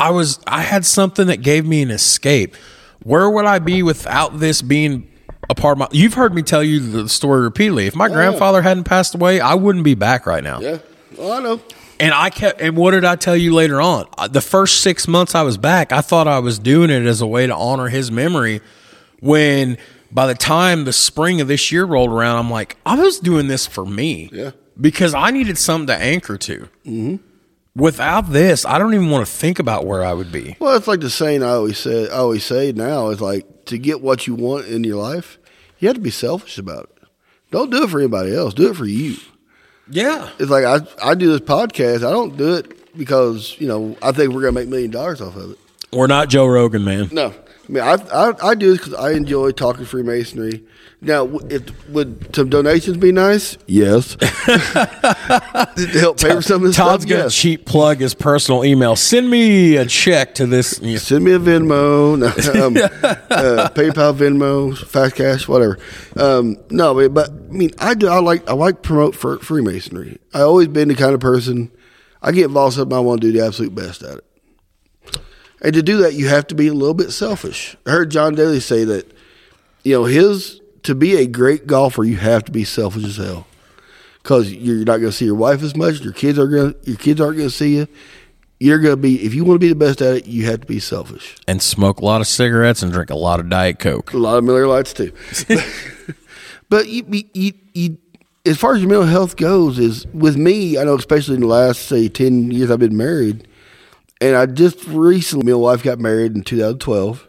I 0.00 0.10
was 0.10 0.40
I 0.46 0.62
had 0.62 0.86
something 0.86 1.26
that 1.26 1.42
gave 1.42 1.66
me 1.66 1.82
an 1.82 1.90
escape. 1.90 2.56
Where 3.02 3.28
would 3.28 3.44
I 3.44 3.58
be 3.58 3.82
without 3.82 4.40
this 4.40 4.62
being 4.62 5.06
a 5.50 5.54
part 5.54 5.72
of 5.72 5.78
my 5.80 5.88
You've 5.92 6.14
heard 6.14 6.34
me 6.34 6.40
tell 6.40 6.62
you 6.62 6.80
the 6.80 7.08
story 7.10 7.42
repeatedly. 7.42 7.86
If 7.86 7.94
my 7.94 8.08
grandfather 8.08 8.62
hadn't 8.62 8.84
passed 8.84 9.14
away, 9.14 9.40
I 9.40 9.54
wouldn't 9.54 9.84
be 9.84 9.94
back 9.94 10.24
right 10.24 10.42
now. 10.42 10.60
Yeah. 10.60 10.78
Well, 11.18 11.32
I 11.32 11.40
know. 11.40 11.60
And 12.04 12.12
I 12.12 12.28
kept 12.28 12.60
and 12.60 12.76
what 12.76 12.90
did 12.90 13.06
I 13.06 13.16
tell 13.16 13.34
you 13.34 13.54
later 13.54 13.80
on? 13.80 14.06
Uh, 14.18 14.28
The 14.28 14.42
first 14.42 14.82
6 14.82 15.08
months 15.08 15.34
I 15.34 15.40
was 15.40 15.56
back, 15.56 15.90
I 15.90 16.02
thought 16.02 16.28
I 16.28 16.38
was 16.38 16.58
doing 16.58 16.90
it 16.90 17.06
as 17.06 17.22
a 17.22 17.26
way 17.26 17.46
to 17.46 17.54
honor 17.54 17.88
his 17.88 18.10
memory 18.10 18.60
when 19.20 19.78
by 20.12 20.26
the 20.26 20.34
time 20.34 20.84
the 20.84 20.92
spring 20.92 21.40
of 21.40 21.48
this 21.48 21.72
year 21.72 21.86
rolled 21.86 22.10
around, 22.10 22.38
I'm 22.38 22.50
like, 22.50 22.76
I 22.84 22.94
was 22.94 23.18
doing 23.18 23.48
this 23.48 23.66
for 23.66 23.86
me. 23.86 24.28
Yeah. 24.30 24.50
Because 24.78 25.14
I 25.14 25.30
needed 25.30 25.56
something 25.56 25.86
to 25.86 25.96
anchor 25.96 26.36
to. 26.36 26.68
Mm-hmm. 26.84 27.16
Without 27.74 28.30
this, 28.30 28.66
I 28.66 28.78
don't 28.78 28.92
even 28.92 29.08
want 29.08 29.26
to 29.26 29.32
think 29.32 29.58
about 29.58 29.86
where 29.86 30.04
I 30.04 30.12
would 30.12 30.30
be. 30.30 30.56
Well, 30.60 30.76
it's 30.76 30.86
like 30.86 31.00
the 31.00 31.08
saying 31.08 31.42
I 31.42 31.52
always 31.52 31.78
say. 31.78 32.04
I 32.10 32.16
always 32.16 32.44
say 32.44 32.72
now 32.72 33.08
is 33.08 33.22
like 33.22 33.64
to 33.64 33.78
get 33.78 34.02
what 34.02 34.26
you 34.26 34.34
want 34.34 34.66
in 34.66 34.84
your 34.84 35.02
life, 35.02 35.38
you 35.78 35.88
have 35.88 35.96
to 35.96 36.02
be 36.02 36.10
selfish 36.10 36.58
about 36.58 36.90
it. 36.96 37.08
Don't 37.50 37.70
do 37.70 37.84
it 37.84 37.88
for 37.90 37.98
anybody 37.98 38.36
else. 38.36 38.52
Do 38.52 38.70
it 38.70 38.76
for 38.76 38.84
you. 38.84 39.16
Yeah. 39.88 40.30
It's 40.38 40.50
like 40.50 40.64
I 40.64 40.80
I 41.02 41.14
do 41.14 41.30
this 41.30 41.40
podcast. 41.40 41.98
I 42.06 42.10
don't 42.10 42.36
do 42.36 42.54
it 42.54 42.96
because 42.96 43.56
you 43.58 43.68
know 43.68 43.96
I 44.02 44.12
think 44.12 44.32
we're 44.32 44.40
gonna 44.42 44.52
make 44.52 44.68
million 44.68 44.90
dollars 44.90 45.20
off 45.20 45.36
of 45.36 45.52
it. 45.52 45.58
We're 45.92 46.06
not 46.06 46.28
Joe 46.28 46.46
Rogan, 46.46 46.84
man. 46.84 47.08
No, 47.12 47.32
I 47.68 47.72
mean 47.72 47.82
I 47.82 47.94
I, 48.12 48.50
I 48.50 48.54
do 48.54 48.70
this 48.70 48.78
because 48.78 48.94
I 48.94 49.12
enjoy 49.12 49.50
talking 49.52 49.84
Freemasonry. 49.84 50.64
Now, 51.00 51.26
if 51.50 51.88
would 51.90 52.34
some 52.34 52.48
donations 52.48 52.96
be 52.96 53.12
nice? 53.12 53.58
Yes. 53.66 54.16
to 54.16 55.98
help 55.98 56.18
pay 56.18 56.34
for 56.34 56.40
some 56.40 56.62
of 56.62 56.68
this 56.68 56.76
Todd's 56.76 57.02
stuff. 57.04 57.10
gonna 57.10 57.22
Yes. 57.24 57.34
cheap 57.34 57.66
plug 57.66 57.98
his 57.98 58.14
personal 58.14 58.64
email. 58.64 58.96
Send 58.96 59.28
me 59.28 59.76
a 59.76 59.84
check 59.84 60.34
to 60.36 60.46
this. 60.46 60.70
Send 61.02 61.24
me 61.24 61.32
a 61.32 61.38
Venmo, 61.38 62.14
um, 62.64 62.76
uh, 63.02 63.68
PayPal, 63.74 64.14
Venmo, 64.16 64.76
Fast 64.76 65.16
Cash, 65.16 65.46
whatever. 65.46 65.78
Um, 66.16 66.56
no, 66.70 67.06
but, 67.10 67.28
I 67.30 67.32
mean, 67.52 67.70
I 67.78 67.92
do. 67.94 68.08
I 68.08 68.20
like 68.20 68.48
I 68.48 68.54
like 68.54 68.82
promote 68.82 69.14
for 69.14 69.38
Freemasonry. 69.40 70.18
I 70.32 70.40
always 70.40 70.68
been 70.68 70.88
the 70.88 70.94
kind 70.94 71.12
of 71.12 71.20
person. 71.20 71.70
I 72.22 72.32
get 72.32 72.46
involved 72.46 72.76
in 72.76 72.80
something 72.80 72.96
I 72.96 73.00
want 73.00 73.20
to 73.20 73.26
do 73.30 73.38
the 73.38 73.44
absolute 73.44 73.74
best 73.74 74.02
at 74.02 74.18
it. 74.18 74.24
And 75.64 75.72
to 75.72 75.82
do 75.82 75.96
that, 75.98 76.12
you 76.12 76.28
have 76.28 76.46
to 76.48 76.54
be 76.54 76.68
a 76.68 76.74
little 76.74 76.94
bit 76.94 77.10
selfish. 77.10 77.74
I 77.86 77.90
heard 77.90 78.10
John 78.10 78.34
Daly 78.34 78.60
say 78.60 78.84
that. 78.84 79.10
You 79.82 79.94
know, 79.94 80.04
his 80.04 80.60
to 80.84 80.94
be 80.94 81.16
a 81.16 81.26
great 81.26 81.66
golfer, 81.66 82.04
you 82.04 82.16
have 82.16 82.44
to 82.44 82.52
be 82.52 82.64
selfish 82.64 83.04
as 83.04 83.16
hell. 83.16 83.46
Because 84.22 84.52
you're 84.52 84.78
not 84.78 84.98
going 84.98 85.10
to 85.10 85.12
see 85.12 85.24
your 85.26 85.34
wife 85.34 85.62
as 85.62 85.76
much. 85.76 86.00
Your 86.00 86.12
kids 86.12 86.38
are 86.38 86.46
going. 86.46 86.74
Your 86.84 86.96
kids 86.96 87.20
aren't 87.20 87.36
going 87.36 87.48
to 87.48 87.54
see 87.54 87.76
you. 87.76 87.88
You're 88.60 88.78
going 88.78 88.92
to 88.92 89.00
be. 89.00 89.22
If 89.24 89.34
you 89.34 89.44
want 89.44 89.56
to 89.56 89.64
be 89.64 89.68
the 89.68 89.74
best 89.74 90.00
at 90.00 90.16
it, 90.16 90.26
you 90.26 90.46
have 90.46 90.60
to 90.60 90.66
be 90.66 90.80
selfish. 90.80 91.36
And 91.46 91.60
smoke 91.60 92.00
a 92.00 92.04
lot 92.04 92.20
of 92.20 92.26
cigarettes 92.26 92.82
and 92.82 92.92
drink 92.92 93.10
a 93.10 93.16
lot 93.16 93.40
of 93.40 93.50
Diet 93.50 93.78
Coke. 93.78 94.12
A 94.12 94.18
lot 94.18 94.38
of 94.38 94.44
Miller 94.44 94.66
Lites 94.66 94.92
too. 94.92 95.12
but 96.70 96.88
you, 96.88 97.04
you, 97.08 97.24
you, 97.34 97.52
you, 97.74 97.98
as 98.46 98.56
far 98.56 98.74
as 98.74 98.80
your 98.80 98.88
mental 98.88 99.06
health 99.06 99.36
goes, 99.36 99.78
is 99.78 100.06
with 100.08 100.36
me. 100.36 100.78
I 100.78 100.84
know, 100.84 100.94
especially 100.94 101.34
in 101.34 101.42
the 101.42 101.46
last 101.46 101.82
say 101.82 102.08
ten 102.08 102.50
years, 102.50 102.70
I've 102.70 102.78
been 102.78 102.96
married, 102.96 103.46
and 104.20 104.36
I 104.36 104.46
just 104.46 104.84
recently, 104.86 105.52
my 105.52 105.58
wife 105.58 105.82
got 105.82 105.98
married 105.98 106.34
in 106.34 106.42
2012. 106.42 107.28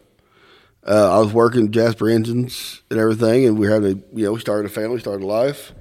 Uh, 0.88 1.18
I 1.18 1.20
was 1.20 1.34
working 1.34 1.72
Jasper 1.72 2.10
Engines 2.10 2.82
and 2.92 3.00
everything, 3.00 3.46
and 3.46 3.58
we 3.58 3.68
had 3.68 3.84
a 3.84 3.96
you 4.14 4.26
know 4.26 4.34
we 4.34 4.40
started 4.40 4.70
a 4.70 4.74
family, 4.74 5.00
started 5.00 5.24
a 5.24 5.28
life. 5.28 5.74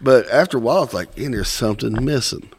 But 0.00 0.28
after 0.30 0.58
a 0.58 0.60
while, 0.60 0.82
it's 0.82 0.92
like, 0.92 1.16
and 1.16 1.32
there's 1.32 1.48
something 1.48 2.04
missing. 2.04 2.50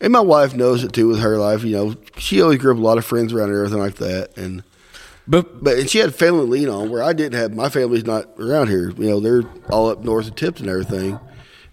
And 0.00 0.12
my 0.12 0.20
wife 0.20 0.54
knows 0.54 0.82
it 0.82 0.92
too 0.92 1.08
with 1.08 1.20
her 1.20 1.36
life. 1.36 1.62
You 1.62 1.76
know, 1.76 1.94
she 2.16 2.40
always 2.40 2.58
grew 2.58 2.72
up 2.72 2.76
with 2.76 2.84
a 2.84 2.86
lot 2.86 2.98
of 2.98 3.04
friends 3.04 3.32
around 3.32 3.50
her, 3.50 3.64
everything 3.64 3.78
like 3.80 3.96
that, 3.96 4.36
and. 4.36 4.62
But 5.28 5.62
But 5.62 5.78
and 5.78 5.88
she 5.88 5.98
had 5.98 6.16
family 6.16 6.46
to 6.46 6.50
lean 6.50 6.68
on 6.68 6.90
where 6.90 7.00
I 7.00 7.12
didn't 7.12 7.38
have 7.38 7.54
my 7.54 7.68
family's 7.68 8.04
not 8.04 8.28
around 8.40 8.68
here. 8.68 8.90
You 8.90 9.08
know, 9.08 9.20
they're 9.20 9.44
all 9.70 9.88
up 9.88 10.02
north 10.02 10.26
of 10.26 10.34
Tips 10.34 10.60
and 10.60 10.68
everything. 10.68 11.20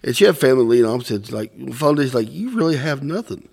And 0.04 0.16
she 0.16 0.24
had 0.24 0.38
family 0.38 0.62
to 0.62 0.68
lean 0.68 0.84
on. 0.84 1.00
Said 1.00 1.32
like 1.32 1.52
phone 1.74 1.96
days 1.96 2.14
like 2.14 2.30
you 2.30 2.56
really 2.56 2.76
have 2.76 3.02
nothing. 3.02 3.48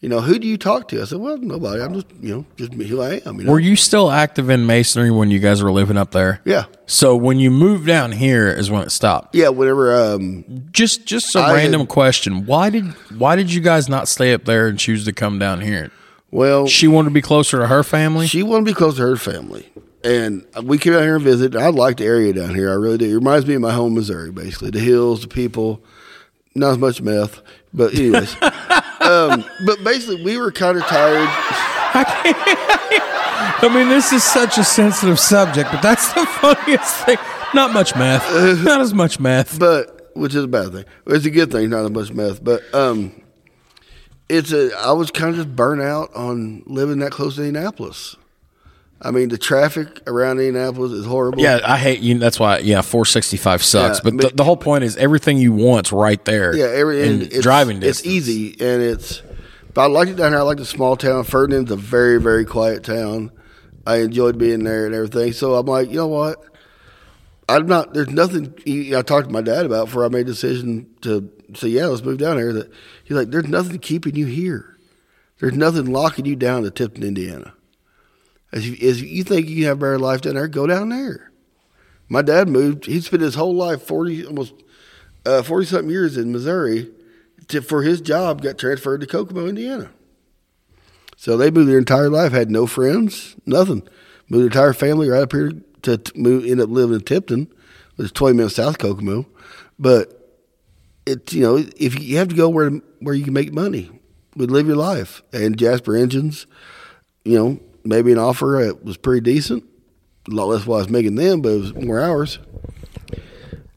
You 0.00 0.08
know, 0.08 0.22
who 0.22 0.38
do 0.38 0.46
you 0.48 0.56
talk 0.56 0.88
to? 0.88 1.02
I 1.02 1.04
said, 1.04 1.18
Well, 1.18 1.36
nobody. 1.36 1.82
I'm 1.82 1.92
just 1.92 2.06
you 2.22 2.34
know, 2.34 2.44
just 2.56 2.72
who 2.72 3.00
I 3.02 3.20
am. 3.26 3.38
You 3.38 3.44
know? 3.44 3.52
were 3.52 3.60
you 3.60 3.76
still 3.76 4.10
active 4.10 4.48
in 4.48 4.64
masonry 4.66 5.10
when 5.10 5.30
you 5.30 5.38
guys 5.40 5.62
were 5.62 5.70
living 5.70 5.98
up 5.98 6.12
there? 6.12 6.40
Yeah. 6.46 6.64
So 6.86 7.14
when 7.14 7.38
you 7.38 7.50
moved 7.50 7.86
down 7.86 8.12
here 8.12 8.48
is 8.48 8.70
when 8.70 8.82
it 8.82 8.90
stopped. 8.92 9.34
Yeah, 9.34 9.48
whenever 9.50 9.94
um 9.94 10.44
Just 10.72 11.04
just 11.04 11.34
a 11.36 11.40
I 11.40 11.54
random 11.54 11.80
had- 11.82 11.88
question. 11.90 12.46
Why 12.46 12.70
did 12.70 12.86
why 13.18 13.36
did 13.36 13.52
you 13.52 13.60
guys 13.60 13.88
not 13.90 14.08
stay 14.08 14.32
up 14.32 14.46
there 14.46 14.68
and 14.68 14.78
choose 14.78 15.04
to 15.04 15.12
come 15.12 15.38
down 15.38 15.60
here? 15.60 15.90
well 16.30 16.66
She 16.66 16.88
wanted 16.88 17.08
to 17.10 17.14
be 17.14 17.20
closer 17.22 17.58
to 17.58 17.66
her 17.66 17.82
family. 17.82 18.26
she 18.26 18.42
wanted 18.42 18.64
to 18.66 18.70
be 18.70 18.74
close 18.74 18.96
to 18.96 19.02
her 19.02 19.16
family. 19.16 19.68
and 20.02 20.46
we 20.62 20.78
came 20.78 20.94
out 20.94 21.02
here 21.02 21.16
and 21.16 21.24
visit. 21.24 21.54
I 21.54 21.68
like 21.68 21.98
the 21.98 22.06
area 22.06 22.32
down 22.32 22.54
here. 22.54 22.70
I 22.70 22.74
really 22.74 22.96
do. 22.96 23.04
It 23.10 23.14
reminds 23.16 23.46
me 23.46 23.52
of 23.54 23.60
my 23.60 23.72
home, 23.74 23.94
Missouri. 23.96 24.30
Basically, 24.32 24.70
the 24.70 24.78
hills, 24.80 25.20
the 25.20 25.28
people, 25.28 25.84
not 26.54 26.70
as 26.70 26.78
much 26.78 27.02
meth, 27.02 27.42
but 27.74 27.92
anyways. 27.92 28.34
um, 29.00 29.44
but 29.64 29.82
basically, 29.84 30.22
we 30.22 30.36
were 30.38 30.52
kind 30.52 30.76
of 30.76 30.84
tired. 30.84 31.28
I 33.62 33.70
mean, 33.74 33.88
this 33.88 34.12
is 34.12 34.22
such 34.24 34.58
a 34.58 34.64
sensitive 34.64 35.18
subject, 35.18 35.70
but 35.72 35.82
that's 35.82 36.12
the 36.12 36.24
funniest 36.40 37.04
thing. 37.04 37.18
Not 37.54 37.72
much 37.72 37.94
meth. 37.96 38.24
Not 38.64 38.80
as 38.80 38.94
much 38.94 39.18
math. 39.20 39.58
but 39.58 40.10
which 40.14 40.34
is 40.34 40.44
a 40.44 40.48
bad 40.48 40.72
thing. 40.72 40.84
It's 41.06 41.24
a 41.24 41.30
good 41.30 41.50
thing, 41.50 41.70
not 41.70 41.84
as 41.84 41.90
much 41.90 42.12
math. 42.12 42.42
But 42.42 42.62
um, 42.74 43.20
it's 44.28 44.52
a. 44.52 44.70
I 44.78 44.92
was 44.92 45.10
kind 45.10 45.30
of 45.30 45.36
just 45.36 45.54
burnt 45.56 45.82
out 45.82 46.14
on 46.14 46.62
living 46.66 46.98
that 47.00 47.12
close 47.12 47.36
to 47.36 47.44
Indianapolis. 47.44 48.16
I 49.02 49.10
mean, 49.10 49.30
the 49.30 49.38
traffic 49.38 50.02
around 50.06 50.38
Indianapolis 50.38 50.92
is 50.92 51.06
horrible. 51.06 51.40
Yeah, 51.40 51.60
I 51.64 51.78
hate 51.78 52.00
you. 52.00 52.18
That's 52.18 52.38
why. 52.38 52.58
Yeah, 52.58 52.82
four 52.82 53.06
sixty 53.06 53.36
five 53.38 53.62
sucks. 53.62 53.98
Yeah, 53.98 54.02
but 54.04 54.16
the, 54.16 54.22
but- 54.28 54.36
the 54.36 54.44
whole 54.44 54.56
point 54.56 54.84
is 54.84 54.96
everything 54.96 55.38
you 55.38 55.52
want's 55.52 55.90
right 55.90 56.22
there. 56.24 56.54
Yeah, 56.54 56.66
every 56.66 57.08
and 57.08 57.22
it's, 57.22 57.40
driving 57.40 57.80
distance. 57.80 58.00
It's 58.00 58.06
easy 58.06 58.50
and 58.60 58.82
it's. 58.82 59.22
But 59.72 59.82
I 59.82 59.86
liked 59.86 60.10
it 60.10 60.16
down 60.16 60.32
here. 60.32 60.40
I 60.40 60.42
like 60.42 60.58
the 60.58 60.66
small 60.66 60.96
town. 60.96 61.24
Ferdinand's 61.24 61.70
a 61.70 61.76
very 61.76 62.20
very 62.20 62.44
quiet 62.44 62.84
town. 62.84 63.30
I 63.86 63.98
enjoyed 63.98 64.36
being 64.36 64.64
there 64.64 64.84
and 64.86 64.94
everything. 64.94 65.32
So 65.32 65.54
I'm 65.54 65.66
like, 65.66 65.88
you 65.88 65.96
know 65.96 66.08
what? 66.08 66.44
I'm 67.48 67.66
not. 67.66 67.94
There's 67.94 68.10
nothing. 68.10 68.54
I 68.94 69.02
talked 69.02 69.28
to 69.28 69.32
my 69.32 69.40
dad 69.40 69.64
about 69.64 69.86
before 69.86 70.04
I 70.04 70.08
made 70.08 70.22
a 70.22 70.24
decision 70.24 70.88
to 71.00 71.30
say, 71.54 71.68
yeah, 71.68 71.86
let's 71.86 72.02
move 72.02 72.18
down 72.18 72.36
here. 72.36 72.52
That 72.52 72.70
he's 73.04 73.16
like, 73.16 73.30
there's 73.30 73.48
nothing 73.48 73.78
keeping 73.78 74.14
you 74.14 74.26
here. 74.26 74.76
There's 75.38 75.54
nothing 75.54 75.86
locking 75.86 76.26
you 76.26 76.36
down 76.36 76.64
to 76.64 76.70
Tipton, 76.70 77.02
Indiana. 77.02 77.54
As 78.52 78.68
you, 78.68 79.24
think 79.24 79.48
you 79.48 79.56
can 79.56 79.64
have 79.64 79.76
a 79.78 79.80
better 79.80 79.98
life 79.98 80.22
down 80.22 80.34
there, 80.34 80.48
go 80.48 80.66
down 80.66 80.88
there. 80.88 81.30
My 82.08 82.22
dad 82.22 82.48
moved. 82.48 82.86
He 82.86 83.00
spent 83.00 83.22
his 83.22 83.36
whole 83.36 83.54
life, 83.54 83.82
forty 83.82 84.26
almost 84.26 84.54
uh, 85.24 85.42
forty 85.42 85.66
something 85.66 85.90
years 85.90 86.16
in 86.16 86.32
Missouri, 86.32 86.90
to, 87.48 87.62
for 87.62 87.82
his 87.82 88.00
job. 88.00 88.42
Got 88.42 88.58
transferred 88.58 89.00
to 89.02 89.06
Kokomo, 89.06 89.46
Indiana. 89.46 89.90
So 91.16 91.36
they 91.36 91.50
moved 91.50 91.70
their 91.70 91.78
entire 91.78 92.08
life, 92.08 92.32
had 92.32 92.50
no 92.50 92.66
friends, 92.66 93.36
nothing. 93.46 93.86
Moved 94.28 94.40
their 94.40 94.46
entire 94.62 94.72
family 94.72 95.08
right 95.08 95.22
up 95.22 95.32
here 95.32 95.52
to, 95.82 96.02
move. 96.16 96.44
End 96.44 96.60
up 96.60 96.70
living 96.70 96.96
in 96.96 97.02
Tipton, 97.02 97.48
which 97.94 98.06
is 98.06 98.12
twenty 98.12 98.36
minutes 98.36 98.56
south 98.56 98.74
of 98.74 98.78
Kokomo. 98.78 99.26
But 99.78 100.16
it's 101.06 101.32
you 101.32 101.42
know 101.42 101.56
if 101.76 102.00
you 102.00 102.16
have 102.16 102.28
to 102.28 102.34
go 102.34 102.48
where 102.48 102.70
where 102.98 103.14
you 103.14 103.22
can 103.22 103.34
make 103.34 103.52
money, 103.52 103.88
would 104.34 104.50
live 104.50 104.66
your 104.66 104.76
life. 104.76 105.22
And 105.32 105.56
Jasper 105.56 105.94
Engines, 105.94 106.46
you 107.24 107.38
know, 107.38 107.60
maybe 107.84 108.12
an 108.12 108.18
offer 108.18 108.62
that 108.64 108.84
was 108.84 108.96
pretty 108.96 109.20
decent. 109.20 109.64
A 110.30 110.34
lot 110.34 110.48
less 110.48 110.66
what 110.66 110.76
I 110.76 110.78
was 110.80 110.88
making 110.90 111.14
then, 111.16 111.40
but 111.40 111.48
it 111.50 111.60
was 111.60 111.74
more 111.74 112.00
hours. 112.00 112.38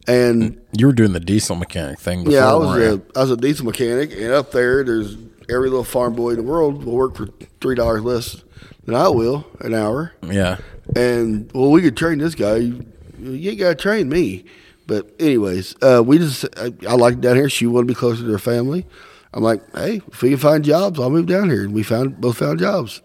And 0.07 0.59
You 0.77 0.87
were 0.87 0.93
doing 0.93 1.13
the 1.13 1.19
diesel 1.19 1.55
mechanic 1.55 1.99
thing 1.99 2.23
before. 2.25 2.33
yeah, 2.39 2.51
I 2.51 2.55
was 2.55 2.77
a 2.77 3.01
I 3.15 3.21
was 3.21 3.31
a 3.31 3.37
diesel 3.37 3.65
mechanic, 3.65 4.11
and 4.11 4.31
up 4.31 4.51
there, 4.51 4.83
there's 4.83 5.15
every 5.49 5.69
little 5.69 5.85
farm 5.85 6.13
boy 6.15 6.31
in 6.31 6.35
the 6.37 6.43
world 6.43 6.83
will 6.83 6.93
work 6.95 7.15
for 7.15 7.27
three 7.61 7.75
dollars 7.75 8.01
less 8.01 8.43
than 8.85 8.95
I 8.95 9.07
will 9.07 9.47
an 9.61 9.73
hour. 9.73 10.13
yeah. 10.21 10.57
And 10.97 11.49
well, 11.53 11.71
we 11.71 11.81
could 11.81 11.95
train 11.95 12.17
this 12.17 12.35
guy. 12.35 12.57
You, 12.57 12.85
you 13.17 13.51
ain't 13.51 13.59
got 13.59 13.69
to 13.69 13.75
train 13.75 14.09
me. 14.09 14.43
But 14.85 15.13
anyways, 15.17 15.75
uh, 15.81 16.03
we 16.05 16.17
just 16.17 16.43
I, 16.57 16.73
I 16.89 16.95
like 16.95 17.21
down 17.21 17.37
here. 17.37 17.47
She 17.49 17.65
wanted 17.65 17.87
to 17.87 17.93
be 17.93 17.97
closer 17.97 18.23
to 18.23 18.31
her 18.31 18.37
family. 18.37 18.85
I'm 19.33 19.41
like, 19.41 19.61
hey, 19.73 20.01
if 20.11 20.21
we 20.21 20.31
can 20.31 20.37
find 20.39 20.65
jobs, 20.65 20.99
I'll 20.99 21.09
move 21.09 21.27
down 21.27 21.49
here. 21.49 21.63
And 21.63 21.73
we 21.73 21.81
found 21.83 22.19
both 22.19 22.37
found 22.39 22.59
jobs. 22.59 23.01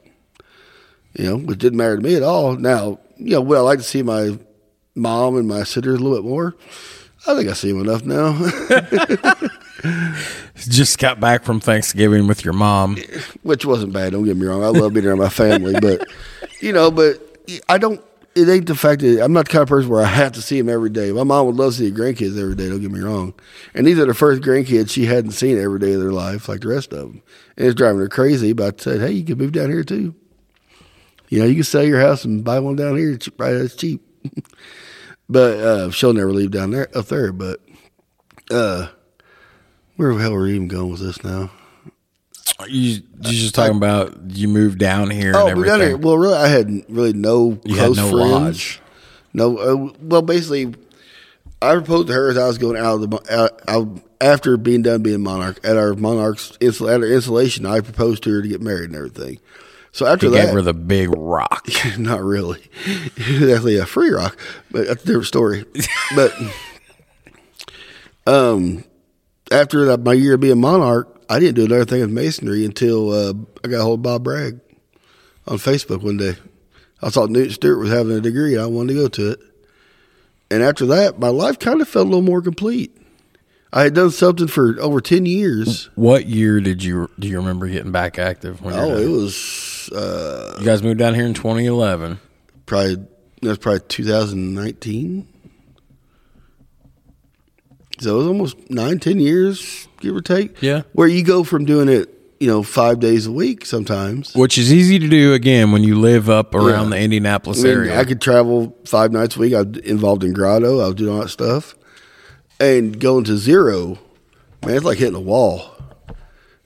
You 1.14 1.24
know, 1.24 1.36
which 1.38 1.58
didn't 1.58 1.78
matter 1.78 1.96
to 1.96 2.02
me 2.02 2.14
at 2.14 2.22
all. 2.22 2.56
Now, 2.56 3.00
you 3.16 3.32
know, 3.32 3.40
would 3.40 3.58
I 3.58 3.62
like 3.62 3.78
to 3.78 3.84
see 3.84 4.02
my 4.02 4.38
mom 4.94 5.36
and 5.36 5.48
my 5.48 5.64
sisters 5.64 5.98
a 5.98 6.02
little 6.02 6.18
bit 6.18 6.28
more? 6.28 6.54
I 7.26 7.34
think 7.34 7.50
I 7.50 7.52
see 7.54 7.72
them 7.72 7.80
enough 7.80 8.04
now. 8.04 8.32
Just 10.56 10.98
got 10.98 11.20
back 11.20 11.44
from 11.44 11.60
Thanksgiving 11.60 12.26
with 12.26 12.44
your 12.44 12.54
mom. 12.54 12.96
which 13.42 13.64
wasn't 13.64 13.92
bad. 13.92 14.12
Don't 14.12 14.24
get 14.24 14.36
me 14.36 14.46
wrong. 14.46 14.62
I 14.62 14.68
love 14.68 14.92
being 14.92 15.06
around 15.06 15.18
my 15.18 15.28
family, 15.28 15.78
but 15.80 16.06
you 16.60 16.72
know, 16.72 16.90
but 16.90 17.38
I 17.68 17.78
don't. 17.78 18.02
It 18.34 18.48
ain't 18.48 18.66
the 18.66 18.76
fact 18.76 19.00
that 19.00 19.22
I'm 19.22 19.32
not 19.32 19.46
the 19.46 19.52
kind 19.52 19.62
of 19.62 19.68
person 19.68 19.90
where 19.90 20.02
I 20.02 20.06
have 20.06 20.32
to 20.32 20.42
see 20.42 20.60
them 20.60 20.68
every 20.68 20.90
day. 20.90 21.10
My 21.10 21.24
mom 21.24 21.46
would 21.46 21.56
love 21.56 21.72
to 21.72 21.78
see 21.78 21.90
her 21.90 21.96
grandkids 21.96 22.40
every 22.40 22.54
day. 22.54 22.68
Don't 22.68 22.80
get 22.80 22.92
me 22.92 23.00
wrong. 23.00 23.34
And 23.74 23.84
these 23.84 23.98
are 23.98 24.06
the 24.06 24.14
first 24.14 24.42
grandkids 24.42 24.90
she 24.90 25.06
hadn't 25.06 25.32
seen 25.32 25.58
every 25.58 25.80
day 25.80 25.94
of 25.94 26.00
their 26.00 26.12
life, 26.12 26.48
like 26.48 26.60
the 26.60 26.68
rest 26.68 26.92
of 26.92 26.98
them. 27.00 27.22
And 27.56 27.66
it's 27.66 27.74
driving 27.74 27.98
her 28.00 28.08
crazy. 28.08 28.52
But 28.52 28.80
I 28.80 28.82
said, 28.82 29.00
hey, 29.00 29.10
you 29.10 29.24
can 29.24 29.38
move 29.38 29.52
down 29.52 29.70
here 29.70 29.82
too. 29.82 30.14
You 31.30 31.40
know, 31.40 31.44
you 31.46 31.54
can 31.56 31.64
sell 31.64 31.84
your 31.84 32.00
house 32.00 32.24
and 32.24 32.42
buy 32.44 32.58
one 32.60 32.76
down 32.76 32.96
here. 32.96 33.12
It's 33.12 33.28
right, 33.38 33.52
it's 33.54 33.74
cheap. 33.76 34.02
but 35.28 35.58
uh, 35.58 35.90
she'll 35.90 36.12
never 36.14 36.32
leave 36.32 36.50
down 36.50 36.70
there 36.70 36.88
up 36.96 37.06
there. 37.06 37.32
But 37.32 37.60
uh, 38.50 38.88
where 39.96 40.14
the 40.14 40.20
hell 40.20 40.34
are 40.34 40.42
we 40.42 40.54
even 40.54 40.68
going 40.68 40.90
with 40.90 41.00
this 41.00 41.22
now? 41.22 41.50
You 42.66 42.90
you 42.90 43.02
just 43.22 43.54
talking 43.54 43.76
about 43.76 44.16
you 44.30 44.48
moved 44.48 44.78
down 44.78 45.10
here 45.10 45.32
Oh, 45.36 45.42
and 45.42 45.50
everything. 45.50 45.80
here. 45.80 45.96
Well, 45.96 46.18
really, 46.18 46.36
I 46.36 46.48
had 46.48 46.82
really 46.88 47.12
no 47.12 47.60
You 47.64 47.76
close 47.76 47.96
no 47.96 48.10
friends. 48.10 48.30
lodge. 48.30 48.80
No, 49.32 49.58
uh, 49.58 49.92
well, 50.00 50.22
basically, 50.22 50.74
I 51.62 51.74
proposed 51.74 52.08
to 52.08 52.14
her 52.14 52.30
as 52.30 52.38
I 52.38 52.46
was 52.48 52.58
going 52.58 52.76
out 52.76 52.94
of 53.02 53.10
the 53.10 53.20
out, 53.32 53.60
out 53.68 54.00
after 54.20 54.56
being 54.56 54.82
done 54.82 55.02
being 55.02 55.22
monarch 55.22 55.60
at 55.62 55.76
our 55.76 55.94
monarch's 55.94 56.56
at 56.60 56.80
our 56.80 57.04
installation. 57.04 57.64
I 57.66 57.80
proposed 57.80 58.24
to 58.24 58.30
her 58.32 58.42
to 58.42 58.48
get 58.48 58.60
married 58.62 58.86
and 58.90 58.96
everything. 58.96 59.38
So 59.98 60.06
after 60.06 60.26
You 60.26 60.32
that, 60.34 60.44
gave 60.44 60.54
her 60.54 60.62
the 60.62 60.74
big 60.74 61.08
rock. 61.16 61.66
not 61.98 62.22
really. 62.22 62.62
Actually 63.18 63.78
a 63.78 63.84
free 63.84 64.10
rock, 64.10 64.38
but 64.70 64.86
that's 64.86 65.02
a 65.02 65.06
different 65.06 65.26
story. 65.26 65.64
but 66.14 66.32
um, 68.24 68.84
after 69.50 69.86
that, 69.86 70.04
my 70.04 70.12
year 70.12 70.34
of 70.34 70.40
being 70.40 70.60
monarch, 70.60 71.20
I 71.28 71.40
didn't 71.40 71.56
do 71.56 71.64
another 71.64 71.84
thing 71.84 72.00
with 72.02 72.10
masonry 72.10 72.64
until 72.64 73.10
uh, 73.10 73.34
I 73.64 73.66
got 73.66 73.80
a 73.80 73.82
hold 73.82 73.98
of 73.98 74.02
Bob 74.04 74.22
Bragg 74.22 74.60
on 75.48 75.58
Facebook 75.58 76.04
one 76.04 76.16
day. 76.16 76.36
I 77.02 77.10
thought 77.10 77.30
Newton 77.30 77.50
Stewart 77.50 77.80
was 77.80 77.90
having 77.90 78.12
a 78.12 78.20
degree, 78.20 78.54
and 78.54 78.62
I 78.62 78.66
wanted 78.66 78.94
to 78.94 79.00
go 79.00 79.08
to 79.08 79.32
it. 79.32 79.40
And 80.48 80.62
after 80.62 80.86
that, 80.86 81.18
my 81.18 81.26
life 81.26 81.58
kind 81.58 81.80
of 81.80 81.88
felt 81.88 82.06
a 82.06 82.08
little 82.08 82.22
more 82.22 82.40
complete. 82.40 82.96
I 83.72 83.82
had 83.82 83.94
done 83.94 84.10
something 84.10 84.46
for 84.46 84.80
over 84.80 85.00
ten 85.00 85.26
years. 85.26 85.90
What 85.94 86.26
year 86.26 86.60
did 86.60 86.82
you 86.82 87.10
do 87.18 87.28
you 87.28 87.36
remember 87.38 87.68
getting 87.68 87.92
back 87.92 88.18
active? 88.18 88.62
When 88.62 88.74
Oh, 88.74 88.96
it 88.96 89.08
was 89.08 89.90
uh, 89.94 90.56
you 90.58 90.64
guys 90.64 90.82
moved 90.82 90.98
down 90.98 91.14
here 91.14 91.26
in 91.26 91.34
2011. 91.34 92.18
probably 92.66 92.96
that's 93.42 93.58
probably 93.58 93.80
2019. 93.88 95.28
So 98.00 98.14
it 98.14 98.18
was 98.18 98.26
almost 98.28 98.70
nine, 98.70 98.98
ten 99.00 99.18
years, 99.18 99.88
give 100.00 100.14
or 100.14 100.20
take. 100.20 100.62
Yeah. 100.62 100.82
Where 100.92 101.08
you 101.08 101.24
go 101.24 101.42
from 101.44 101.64
doing 101.64 101.88
it, 101.88 102.08
you 102.38 102.46
know, 102.46 102.62
five 102.62 103.00
days 103.00 103.26
a 103.26 103.32
week 103.32 103.66
sometimes. 103.66 104.34
Which 104.34 104.56
is 104.56 104.72
easy 104.72 104.98
to 105.00 105.08
do 105.08 105.34
again 105.34 105.72
when 105.72 105.82
you 105.82 105.98
live 105.98 106.30
up 106.30 106.54
around 106.54 106.84
Yeah. 106.90 106.98
the 106.98 107.02
Indianapolis 107.02 107.60
I, 107.60 107.64
mean, 107.64 107.72
area. 107.72 107.98
I 108.00 108.04
could 108.04 108.20
travel 108.20 108.76
five 108.86 109.10
nights 109.12 109.36
a 109.36 109.40
week. 109.40 109.52
I 109.54 109.62
was 109.62 109.78
involved 109.78 110.22
in 110.24 110.32
grotto. 110.32 110.80
I 110.80 110.86
was 110.86 110.94
doing 110.94 111.12
all 111.14 111.20
that 111.22 111.28
stuff. 111.28 111.74
And 112.60 112.98
going 112.98 113.24
to 113.24 113.36
zero, 113.36 113.98
man, 114.64 114.76
it's 114.76 114.84
like 114.84 114.98
hitting 114.98 115.14
a 115.14 115.20
wall. 115.20 115.74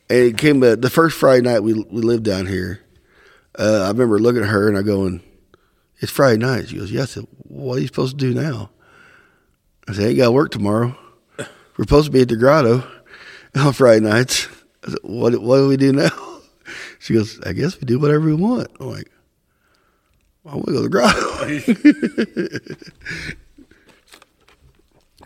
And 0.08 0.18
it 0.18 0.38
came 0.38 0.62
uh, 0.62 0.76
the 0.76 0.90
first 0.90 1.18
Friday 1.18 1.42
night 1.42 1.60
we 1.60 1.74
we 1.74 2.02
lived 2.02 2.24
down 2.24 2.46
here. 2.46 2.80
Uh, 3.58 3.82
I 3.84 3.88
remember 3.88 4.18
looking 4.18 4.42
at 4.42 4.48
her 4.48 4.68
and 4.68 4.76
I 4.76 4.82
going, 4.82 5.22
"It's 6.00 6.12
Friday 6.12 6.38
night." 6.38 6.68
She 6.68 6.76
goes, 6.76 6.90
"Yes." 6.90 7.12
I 7.12 7.20
said, 7.20 7.26
"What 7.44 7.76
are 7.76 7.80
you 7.80 7.86
supposed 7.86 8.18
to 8.18 8.32
do 8.32 8.34
now?" 8.38 8.70
I 9.88 9.92
said, 9.92 10.04
"I 10.04 10.08
ain't 10.08 10.18
got 10.18 10.26
to 10.26 10.32
work 10.32 10.50
tomorrow. 10.50 10.96
We're 11.38 11.84
supposed 11.84 12.06
to 12.06 12.12
be 12.12 12.22
at 12.22 12.28
the 12.28 12.36
grotto 12.36 12.86
on 13.54 13.72
Friday 13.72 14.00
nights." 14.00 14.48
I 14.86 14.90
said, 14.90 14.98
"What 15.02 15.40
What 15.40 15.58
do 15.58 15.68
we 15.68 15.76
do 15.76 15.92
now?" 15.92 16.10
She 16.98 17.14
goes, 17.14 17.40
"I 17.44 17.52
guess 17.52 17.80
we 17.80 17.84
do 17.84 17.98
whatever 17.98 18.26
we 18.26 18.34
want." 18.34 18.68
I'm 18.78 18.90
like, 18.90 19.10
I 20.44 20.54
want 20.54 20.66
to 20.66 20.72
go 20.72 20.78
to 20.78 20.88
the 20.88 20.88
grotto. 20.88 22.76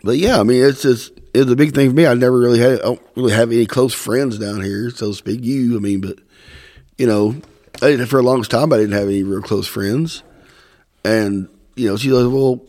but 0.03 0.17
yeah, 0.17 0.39
I 0.39 0.43
mean, 0.43 0.63
it's 0.63 0.81
just 0.81 1.11
it's 1.33 1.51
a 1.51 1.55
big 1.55 1.73
thing 1.73 1.89
for 1.89 1.95
me. 1.95 2.05
I 2.05 2.13
never 2.13 2.37
really 2.37 2.59
had 2.59 2.79
I 2.79 2.83
don't 2.83 3.01
really 3.15 3.33
have 3.33 3.51
any 3.51 3.65
close 3.65 3.93
friends 3.93 4.37
down 4.37 4.61
here, 4.61 4.89
so 4.89 5.07
to 5.07 5.13
speak. 5.13 5.43
You, 5.43 5.77
I 5.77 5.79
mean, 5.79 6.01
but 6.01 6.19
you 6.97 7.07
know, 7.07 7.35
I 7.81 7.91
didn't 7.91 8.07
for 8.07 8.19
a 8.19 8.23
long 8.23 8.43
time. 8.43 8.73
I 8.73 8.77
didn't 8.77 8.97
have 8.97 9.07
any 9.07 9.23
real 9.23 9.41
close 9.41 9.67
friends, 9.67 10.23
and 11.03 11.49
you 11.75 11.87
know, 11.87 11.97
she 11.97 12.09
goes, 12.09 12.31
"Well, 12.31 12.61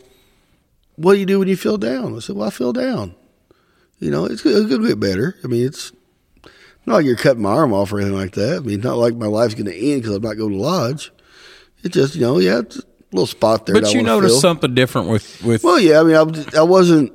what 0.96 1.14
do 1.14 1.20
you 1.20 1.26
do 1.26 1.38
when 1.38 1.48
you 1.48 1.56
feel 1.56 1.78
down?" 1.78 2.16
I 2.16 2.20
said, 2.20 2.36
"Well, 2.36 2.48
I 2.48 2.50
feel 2.50 2.72
down. 2.72 3.14
You 4.00 4.10
know, 4.10 4.26
it's, 4.26 4.44
it's 4.44 4.70
gonna 4.70 4.88
get 4.88 5.00
better. 5.00 5.36
I 5.44 5.46
mean, 5.46 5.66
it's." 5.66 5.92
Not 6.86 6.94
like 6.94 7.04
you're 7.04 7.16
cutting 7.16 7.42
my 7.42 7.50
arm 7.50 7.74
off 7.74 7.92
or 7.92 8.00
anything 8.00 8.16
like 8.16 8.32
that. 8.32 8.56
I 8.56 8.60
mean, 8.60 8.80
not 8.80 8.96
like 8.96 9.14
my 9.14 9.26
life's 9.26 9.52
going 9.52 9.66
to 9.66 9.76
end 9.76 10.00
because 10.00 10.16
I'm 10.16 10.22
not 10.22 10.38
going 10.38 10.52
to 10.52 10.58
lodge. 10.58 11.12
It's 11.82 11.94
just, 11.94 12.14
you 12.14 12.22
know, 12.22 12.38
yeah, 12.38 12.60
it's 12.60 12.78
a 12.78 12.82
little 13.12 13.26
spot 13.26 13.66
there. 13.66 13.74
but 13.80 13.92
you 13.94 14.02
noticed 14.02 14.34
fill. 14.34 14.40
something 14.40 14.74
different 14.74 15.08
with 15.08 15.42
with 15.44 15.64
Well, 15.64 15.78
yeah, 15.80 16.00
I 16.00 16.04
mean, 16.04 16.16
I, 16.16 16.58
I 16.58 16.62
wasn't. 16.62 17.12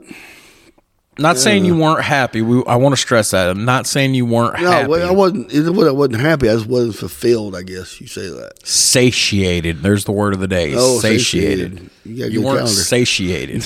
Not 1.19 1.38
saying 1.38 1.63
you 1.63 1.77
weren't 1.77 2.01
happy. 2.03 2.41
We, 2.41 2.63
I 2.65 2.75
want 2.77 2.93
to 2.93 2.97
stress 2.97 3.29
that. 3.32 3.47
I'm 3.47 3.65
not 3.65 3.86
saying 3.86 4.15
you 4.15 4.25
weren't 4.25 4.60
No, 4.60 4.71
happy. 4.71 4.93
I 5.03 5.12
wasn't. 5.12 5.53
It. 5.53 5.67
I 5.67 5.91
wasn't 5.91 6.19
happy. 6.19 6.49
I 6.49 6.53
just 6.56 6.65
wasn't 6.65 6.95
fulfilled. 6.95 7.56
I 7.56 7.62
guess 7.62 8.01
you 8.01 8.08
say 8.08 8.29
that. 8.29 8.65
satiated. 8.65 9.84
There's 9.84 10.06
the 10.06 10.12
word 10.12 10.34
of 10.34 10.39
the 10.39 10.47
day. 10.47 10.73
Oh, 10.75 10.99
satiated. 10.99 11.77
satiated. 11.77 11.89
You 12.03 12.25
You 12.25 12.41
weren't 12.41 12.58
calendar. 12.62 12.73
satiated. 12.82 13.63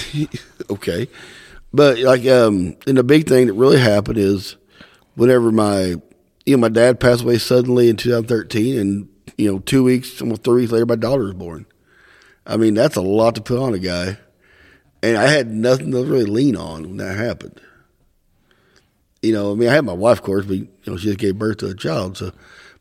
okay, 0.69 1.07
but 1.73 1.99
like, 1.99 2.25
um, 2.27 2.75
and 2.85 2.97
the 2.97 3.03
big 3.03 3.29
thing 3.29 3.47
that 3.47 3.53
really 3.53 3.79
happened 3.79 4.17
is 4.17 4.57
whenever 5.15 5.49
my, 5.49 5.95
you 6.45 6.57
know, 6.57 6.57
my 6.57 6.67
dad 6.69 6.99
passed 6.99 7.23
away 7.23 7.37
suddenly 7.37 7.87
in 7.87 7.95
2013, 7.95 8.77
and 8.77 9.07
you 9.37 9.49
know, 9.49 9.59
two 9.59 9.85
weeks, 9.85 10.21
almost 10.21 10.43
three 10.43 10.63
weeks 10.63 10.73
later, 10.73 10.85
my 10.85 10.95
daughter 10.97 11.23
was 11.23 11.33
born. 11.33 11.65
I 12.47 12.55
mean, 12.55 12.73
that's 12.73 12.95
a 12.95 13.01
lot 13.01 13.35
to 13.35 13.41
put 13.41 13.59
on 13.59 13.73
a 13.73 13.79
guy, 13.79 14.17
and 15.03 15.17
I 15.17 15.27
had 15.27 15.51
nothing 15.51 15.91
to 15.91 16.03
really 16.03 16.25
lean 16.25 16.55
on 16.55 16.83
when 16.83 16.97
that 16.97 17.17
happened. 17.17 17.59
You 19.21 19.33
know, 19.33 19.51
I 19.51 19.55
mean, 19.55 19.67
I 19.67 19.73
had 19.73 19.83
my 19.83 19.93
wife, 19.93 20.19
of 20.19 20.23
course, 20.23 20.45
but 20.45 20.57
you 20.57 20.67
know, 20.85 20.95
she 20.95 21.07
just 21.07 21.19
gave 21.19 21.37
birth 21.37 21.57
to 21.57 21.67
a 21.67 21.75
child. 21.75 22.17
So, 22.17 22.31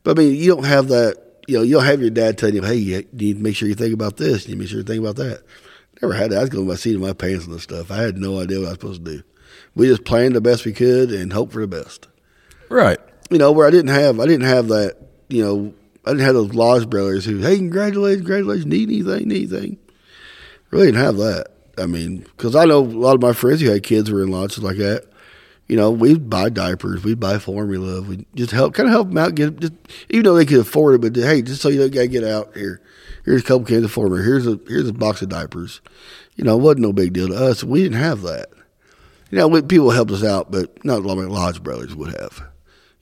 but 0.04 0.16
I 0.16 0.22
mean, 0.22 0.36
you 0.36 0.54
don't 0.54 0.64
have 0.64 0.88
that. 0.88 1.20
You 1.48 1.58
know, 1.58 1.62
you 1.62 1.74
don't 1.74 1.84
have 1.84 2.00
your 2.00 2.10
dad 2.10 2.38
telling 2.38 2.54
you, 2.54 2.62
"Hey, 2.62 2.76
you 2.76 3.04
need 3.12 3.38
to 3.38 3.42
make 3.42 3.56
sure 3.56 3.68
you 3.68 3.74
think 3.74 3.94
about 3.94 4.16
this. 4.16 4.46
You 4.46 4.54
need 4.54 4.54
to 4.54 4.58
make 4.60 4.68
sure 4.68 4.78
you 4.78 4.84
think 4.84 5.00
about 5.00 5.16
that." 5.16 5.42
Never 6.00 6.14
had 6.14 6.30
that. 6.30 6.38
I 6.38 6.40
was 6.42 6.50
going 6.50 6.68
by 6.68 6.74
seat 6.74 6.94
of 6.94 7.00
my 7.00 7.12
pants 7.12 7.46
and 7.46 7.54
this 7.54 7.62
stuff. 7.62 7.90
I 7.90 7.96
had 7.96 8.18
no 8.18 8.38
idea 8.38 8.58
what 8.58 8.66
I 8.66 8.70
was 8.70 8.78
supposed 8.78 9.04
to 9.04 9.16
do. 9.16 9.22
We 9.74 9.88
just 9.88 10.04
planned 10.04 10.36
the 10.36 10.40
best 10.40 10.64
we 10.64 10.72
could 10.72 11.10
and 11.10 11.32
hope 11.32 11.52
for 11.52 11.60
the 11.60 11.66
best. 11.66 12.06
right. 12.68 12.98
You 13.30 13.38
know, 13.38 13.50
where 13.50 13.66
I 13.66 13.70
didn't 13.70 13.90
have, 13.90 14.20
I 14.20 14.26
didn't 14.26 14.46
have 14.46 14.68
that. 14.68 14.96
You 15.28 15.42
know, 15.42 15.74
I 16.06 16.10
didn't 16.10 16.24
have 16.24 16.34
those 16.34 16.54
Lodge 16.54 16.88
brothers 16.88 17.24
who, 17.24 17.38
"Hey, 17.38 17.56
congratulations, 17.56 18.22
congratulations, 18.22 18.66
need 18.66 18.88
anything, 18.88 19.28
need 19.28 19.52
anything." 19.52 19.78
Really 20.70 20.86
didn't 20.86 21.04
have 21.04 21.16
that. 21.16 21.48
I 21.78 21.86
mean, 21.86 22.24
because 22.36 22.54
I 22.56 22.64
know 22.64 22.78
a 22.78 22.80
lot 22.80 23.14
of 23.14 23.22
my 23.22 23.32
friends 23.32 23.60
who 23.60 23.70
had 23.70 23.82
kids 23.82 24.10
were 24.10 24.22
in 24.22 24.30
lodges 24.30 24.62
like 24.62 24.78
that. 24.78 25.04
You 25.68 25.76
know, 25.76 25.90
we'd 25.90 26.30
buy 26.30 26.48
diapers, 26.48 27.02
we'd 27.02 27.18
buy 27.18 27.38
formula, 27.38 28.00
we 28.00 28.24
just 28.36 28.52
help, 28.52 28.74
kind 28.74 28.88
of 28.88 28.92
help 28.92 29.08
them 29.08 29.18
out. 29.18 29.34
Get 29.34 29.58
just 29.58 29.72
even 30.10 30.24
though 30.24 30.36
they 30.36 30.46
could 30.46 30.60
afford 30.60 30.94
it, 30.94 31.00
but 31.00 31.20
hey, 31.20 31.42
just 31.42 31.60
so 31.60 31.68
you 31.68 31.80
don't 31.80 31.92
gotta 31.92 32.06
get 32.06 32.24
out 32.24 32.56
here. 32.56 32.80
Here's 33.24 33.42
a 33.42 33.44
couple 33.44 33.66
cans 33.66 33.84
of 33.84 33.90
formula. 33.90 34.22
Here's 34.22 34.46
a 34.46 34.60
here's 34.68 34.88
a 34.88 34.92
box 34.92 35.22
of 35.22 35.28
diapers. 35.28 35.80
You 36.36 36.44
know, 36.44 36.56
it 36.56 36.62
wasn't 36.62 36.82
no 36.82 36.92
big 36.92 37.12
deal 37.12 37.28
to 37.28 37.34
us. 37.34 37.64
We 37.64 37.82
didn't 37.82 37.98
have 37.98 38.22
that. 38.22 38.48
You 39.30 39.38
know, 39.38 39.62
people 39.62 39.90
helped 39.90 40.12
us 40.12 40.22
out, 40.22 40.52
but 40.52 40.84
not 40.84 41.02
like 41.02 41.28
Lodge 41.28 41.62
Brothers 41.62 41.96
would 41.96 42.14
have. 42.14 42.44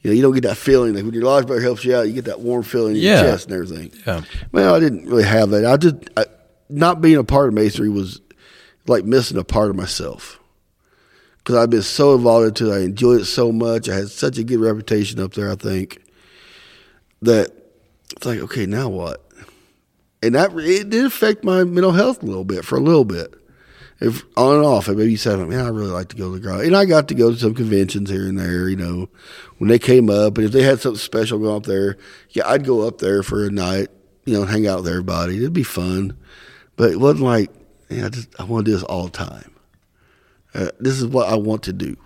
You 0.05 0.11
know, 0.11 0.17
you 0.17 0.23
don't 0.23 0.35
get 0.35 0.43
that 0.43 0.59
feeling 0.59 0.93
like 0.95 1.03
when 1.03 1.14
your 1.14 1.25
Lodge 1.25 1.47
brother 1.47 1.62
helps 1.62 1.83
you 1.85 1.97
out, 1.97 2.03
you 2.07 2.12
get 2.12 2.27
that 2.27 2.38
warm 2.40 2.62
feeling 2.62 2.95
in 2.95 3.01
Yeah. 3.03 3.23
your 3.23 3.31
chest 3.33 3.47
and 3.47 3.55
everything. 3.55 3.90
Yeah. 4.07 4.21
Well, 4.53 4.75
I 4.75 4.79
didn't 4.79 5.07
really 5.07 5.25
have 5.25 5.49
that. 5.51 5.64
I 5.64 5.77
just 5.79 5.97
I, 6.17 6.27
not 6.69 7.01
being 7.01 7.17
a 7.17 7.25
part 7.25 7.49
of 7.49 7.55
masonry 7.55 7.88
was 7.88 8.21
like 8.87 9.07
missing 9.07 9.38
a 9.38 9.45
part 9.45 9.71
of 9.71 9.77
myself 9.77 10.38
because 11.38 11.57
I've 11.57 11.71
been 11.71 11.81
so 11.83 12.14
involved 12.14 12.49
into 12.49 12.71
it. 12.71 12.77
I 12.77 12.81
enjoyed 12.83 13.23
it 13.23 13.25
so 13.25 13.51
much. 13.51 13.88
I 13.88 13.95
had 13.95 14.09
such 14.11 14.37
a 14.37 14.45
good 14.45 14.61
reputation 14.61 15.21
up 15.21 15.33
there. 15.33 15.51
I 15.51 15.57
think 15.57 16.03
that 17.23 17.51
it's 18.14 18.27
like, 18.27 18.40
okay, 18.40 18.67
now 18.67 18.90
what? 18.90 19.27
And 20.23 20.35
that 20.35 20.53
it 20.55 20.90
did 20.90 21.07
affect 21.07 21.45
my 21.45 21.64
mental 21.64 21.93
health 21.93 22.23
a 22.23 22.27
little 22.27 22.45
bit 22.45 22.64
for 22.67 22.77
a 22.77 22.81
little 22.81 23.07
bit. 23.07 23.35
If 24.05 24.23
on 24.37 24.57
and 24.57 24.64
off, 24.67 24.87
and 24.88 24.99
maybe 24.99 25.12
you 25.12 25.17
said, 25.17 25.38
man, 25.49 25.64
I 25.64 25.69
really 25.69 25.90
like 25.90 26.09
to 26.09 26.17
go 26.17 26.31
to 26.31 26.38
the 26.38 26.40
garage. 26.40 26.67
And 26.67 26.77
I 26.77 26.85
got 26.85 27.09
to 27.09 27.14
go 27.14 27.31
to 27.31 27.38
some 27.38 27.55
conventions 27.55 28.11
here 28.11 28.27
and 28.27 28.38
there, 28.38 28.69
you 28.69 28.77
know, 28.77 29.09
when 29.57 29.69
they 29.69 29.79
came 29.79 30.11
up. 30.11 30.37
And 30.37 30.47
if 30.47 30.53
they 30.53 30.62
had 30.62 30.79
something 30.79 30.99
special 30.99 31.38
going 31.38 31.57
up 31.57 31.64
there, 31.64 31.97
yeah, 32.31 32.47
I'd 32.47 32.67
go 32.67 32.87
up 32.87 32.99
there 32.99 33.23
for 33.23 33.47
a 33.47 33.51
night, 33.51 33.88
you 34.27 34.35
know, 34.35 34.45
hang 34.45 34.67
out 34.67 34.81
with 34.81 34.88
everybody. 34.88 35.38
It'd 35.38 35.55
be 35.55 35.62
fun. 35.62 36.19
But 36.77 36.90
it 36.90 37.01
wasn't 37.01 37.25
like, 37.25 37.51
I 37.90 38.11
just 38.11 38.29
I 38.38 38.45
want 38.45 38.67
to 38.67 38.71
do 38.71 38.77
this 38.77 38.85
all 38.85 39.05
the 39.05 39.11
time. 39.11 39.55
Uh, 40.55 40.69
this 40.81 41.01
is 41.01 41.07
what 41.07 41.29
I 41.29 41.37
want 41.37 41.62
to 41.64 41.73
do, 41.73 41.97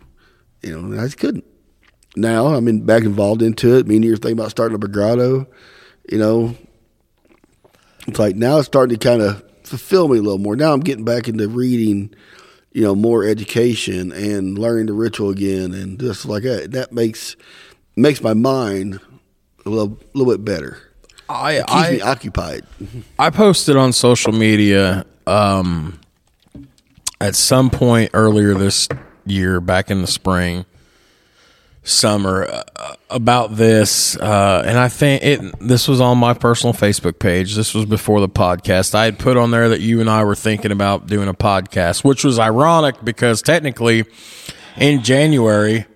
you 0.62 0.80
know, 0.80 1.00
I 1.00 1.04
just 1.04 1.18
couldn't. 1.18 1.44
Now 2.14 2.46
I'm 2.46 2.68
in, 2.68 2.86
back 2.86 3.02
involved 3.02 3.42
into 3.42 3.76
it. 3.76 3.88
Me 3.88 3.96
and 3.96 4.04
you're 4.04 4.16
thinking 4.16 4.38
about 4.38 4.50
starting 4.50 4.76
a 4.76 4.86
grotto, 4.86 5.48
you 6.10 6.18
know. 6.18 6.54
It's 8.06 8.18
like 8.18 8.36
now 8.36 8.58
it's 8.58 8.66
starting 8.66 8.96
to 8.96 9.04
kind 9.04 9.20
of 9.20 9.42
fulfill 9.68 10.08
me 10.08 10.18
a 10.18 10.22
little 10.22 10.38
more. 10.38 10.56
Now 10.56 10.72
I'm 10.72 10.80
getting 10.80 11.04
back 11.04 11.28
into 11.28 11.48
reading, 11.48 12.14
you 12.72 12.82
know, 12.82 12.94
more 12.94 13.24
education 13.24 14.12
and 14.12 14.58
learning 14.58 14.86
the 14.86 14.92
ritual 14.92 15.30
again, 15.30 15.72
and 15.72 15.98
just 15.98 16.26
like 16.26 16.42
that. 16.44 16.72
That 16.72 16.92
makes 16.92 17.36
makes 17.96 18.22
my 18.22 18.34
mind 18.34 19.00
a 19.64 19.70
little 19.70 19.98
little 20.14 20.32
bit 20.32 20.44
better. 20.44 20.78
I 21.28 21.56
Keeps 21.56 21.72
I 21.72 21.90
me 21.92 22.00
occupied. 22.00 22.64
I 23.18 23.30
posted 23.30 23.76
on 23.76 23.92
social 23.92 24.32
media 24.32 25.04
um, 25.26 26.00
at 27.20 27.34
some 27.34 27.68
point 27.68 28.10
earlier 28.14 28.54
this 28.54 28.88
year, 29.26 29.60
back 29.60 29.90
in 29.90 30.00
the 30.00 30.06
spring, 30.06 30.64
summer, 31.82 32.44
uh, 32.76 32.94
about 33.10 33.56
this, 33.56 34.16
uh, 34.16 34.62
and 34.66 34.78
I 34.78 34.88
think 34.88 35.22
it. 35.22 35.40
This 35.60 35.88
was 35.88 36.00
on 36.00 36.18
my 36.18 36.34
personal 36.34 36.74
Facebook 36.74 37.18
page. 37.18 37.54
This 37.54 37.74
was 37.74 37.86
before 37.86 38.20
the 38.20 38.28
podcast. 38.28 38.94
I 38.94 39.06
had 39.06 39.18
put 39.18 39.36
on 39.36 39.50
there 39.50 39.70
that 39.70 39.80
you 39.80 40.00
and 40.00 40.10
I 40.10 40.24
were 40.24 40.34
thinking 40.34 40.72
about 40.72 41.06
doing 41.06 41.28
a 41.28 41.34
podcast, 41.34 42.04
which 42.04 42.24
was 42.24 42.38
ironic 42.38 42.96
because 43.02 43.40
technically, 43.40 44.04
in 44.76 45.02
January, 45.02 45.86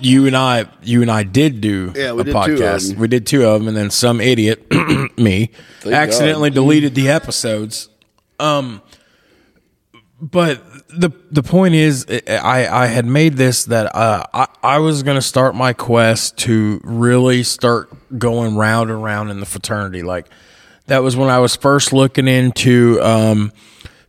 you 0.00 0.26
and 0.26 0.36
I, 0.36 0.66
you 0.82 1.02
and 1.02 1.10
I 1.10 1.22
did 1.22 1.60
do 1.60 1.92
Yeah, 1.94 2.12
a 2.12 2.24
did 2.24 2.34
podcast. 2.34 2.96
We 2.96 3.08
did 3.08 3.26
two 3.26 3.44
of 3.46 3.60
them, 3.60 3.68
and 3.68 3.76
then 3.76 3.90
some 3.90 4.20
idiot, 4.20 4.66
me, 5.18 5.50
Thank 5.80 5.94
accidentally 5.94 6.50
God. 6.50 6.54
deleted 6.54 6.94
the 6.94 7.08
episodes. 7.08 7.88
Um, 8.38 8.82
but 10.20 10.62
the 10.94 11.10
the 11.30 11.42
point 11.42 11.74
is, 11.74 12.06
I 12.28 12.66
I 12.66 12.86
had 12.86 13.06
made 13.06 13.36
this 13.36 13.64
that 13.66 13.94
uh, 13.94 14.24
I 14.32 14.46
I 14.62 14.78
was 14.78 15.02
going 15.02 15.16
to 15.16 15.22
start 15.22 15.54
my 15.54 15.72
quest 15.72 16.38
to 16.38 16.80
really 16.84 17.42
start 17.42 17.90
going 18.18 18.56
round 18.56 18.90
and 18.90 19.02
round 19.02 19.30
in 19.30 19.40
the 19.40 19.46
fraternity. 19.46 20.02
Like 20.02 20.28
that 20.86 21.02
was 21.02 21.16
when 21.16 21.30
I 21.30 21.38
was 21.38 21.56
first 21.56 21.92
looking 21.92 22.28
into 22.28 23.00
um 23.02 23.52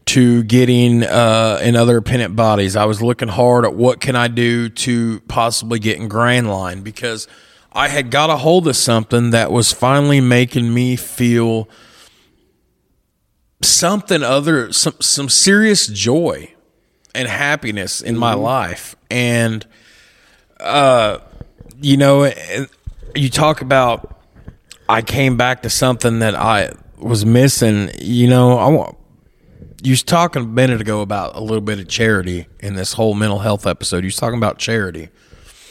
to 0.06 0.43
getting 0.43 1.04
uh 1.04 1.60
in 1.63 1.76
other 1.76 1.98
appendant 1.98 2.36
bodies. 2.36 2.76
I 2.76 2.86
was 2.86 3.02
looking 3.02 3.30
hard 3.30 3.65
at 3.65 3.74
what 3.74 4.02
can 4.02 4.15
I 4.15 4.28
do 4.28 4.69
to 4.69 5.22
possibly 5.22 5.80
get 5.80 5.98
in 5.98 6.08
Grand 6.08 6.50
Line 6.50 6.82
because 6.82 7.28
I 7.72 7.88
had 7.88 8.12
got 8.12 8.30
a 8.30 8.38
hold 8.38 8.67
of 8.67 8.76
something 8.76 9.32
that 9.32 9.52
was 9.52 9.72
finally 9.72 10.22
making 10.22 10.74
me 10.74 10.96
feel 10.96 11.69
something 13.62 14.22
other 14.22 14.74
some 14.74 14.96
some 15.00 15.30
serious 15.30 15.88
joy 15.88 16.53
and 17.15 17.28
happiness 17.28 18.02
in 18.02 18.17
my 18.17 18.34
life 18.34 18.95
and 19.10 19.65
uh 20.60 21.19
you 21.82 21.97
know 21.97 22.32
you 23.15 23.30
talk 23.30 23.62
about 23.62 24.21
I 24.89 25.02
came 25.02 25.38
back 25.38 25.63
to 25.63 25.69
something 25.69 26.19
that 26.19 26.36
I 26.36 26.73
was 26.97 27.26
missing 27.26 27.89
you 27.99 28.28
know 28.28 28.58
I 28.58 28.67
want 28.69 28.97
you 29.84 29.91
was 29.91 30.02
talking 30.02 30.43
a 30.43 30.45
minute 30.45 30.80
ago 30.80 31.02
about 31.02 31.36
a 31.36 31.41
little 31.41 31.62
bit 31.62 31.78
of 31.78 31.89
charity 31.89 32.47
in 32.62 32.76
this 32.76 32.93
whole 32.93 33.13
mental 33.13 33.39
health 33.39 33.67
episode. 33.67 33.97
You 33.97 34.08
was 34.08 34.15
talking 34.15 34.38
about 34.38 34.58
charity, 34.58 35.10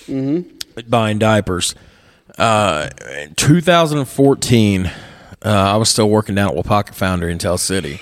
mm-hmm. 0.06 0.80
buying 0.88 1.18
diapers. 1.18 1.74
Uh, 2.36 2.90
in 3.20 3.34
2014, 3.34 4.86
uh, 4.86 4.92
I 5.44 5.76
was 5.76 5.88
still 5.88 6.10
working 6.10 6.34
down 6.34 6.50
at 6.50 6.62
Waupaca 6.62 6.94
Foundry 6.94 7.32
in 7.32 7.38
Tell 7.38 7.56
City. 7.56 8.00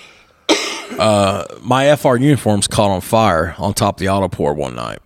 Uh, 1.00 1.44
my 1.62 1.96
FR 1.96 2.16
uniforms 2.16 2.68
caught 2.68 2.90
on 2.90 3.00
fire 3.00 3.54
on 3.58 3.72
top 3.74 3.96
of 3.96 4.00
the 4.00 4.08
auto 4.10 4.28
pour 4.28 4.52
one 4.54 4.74
night. 4.76 4.98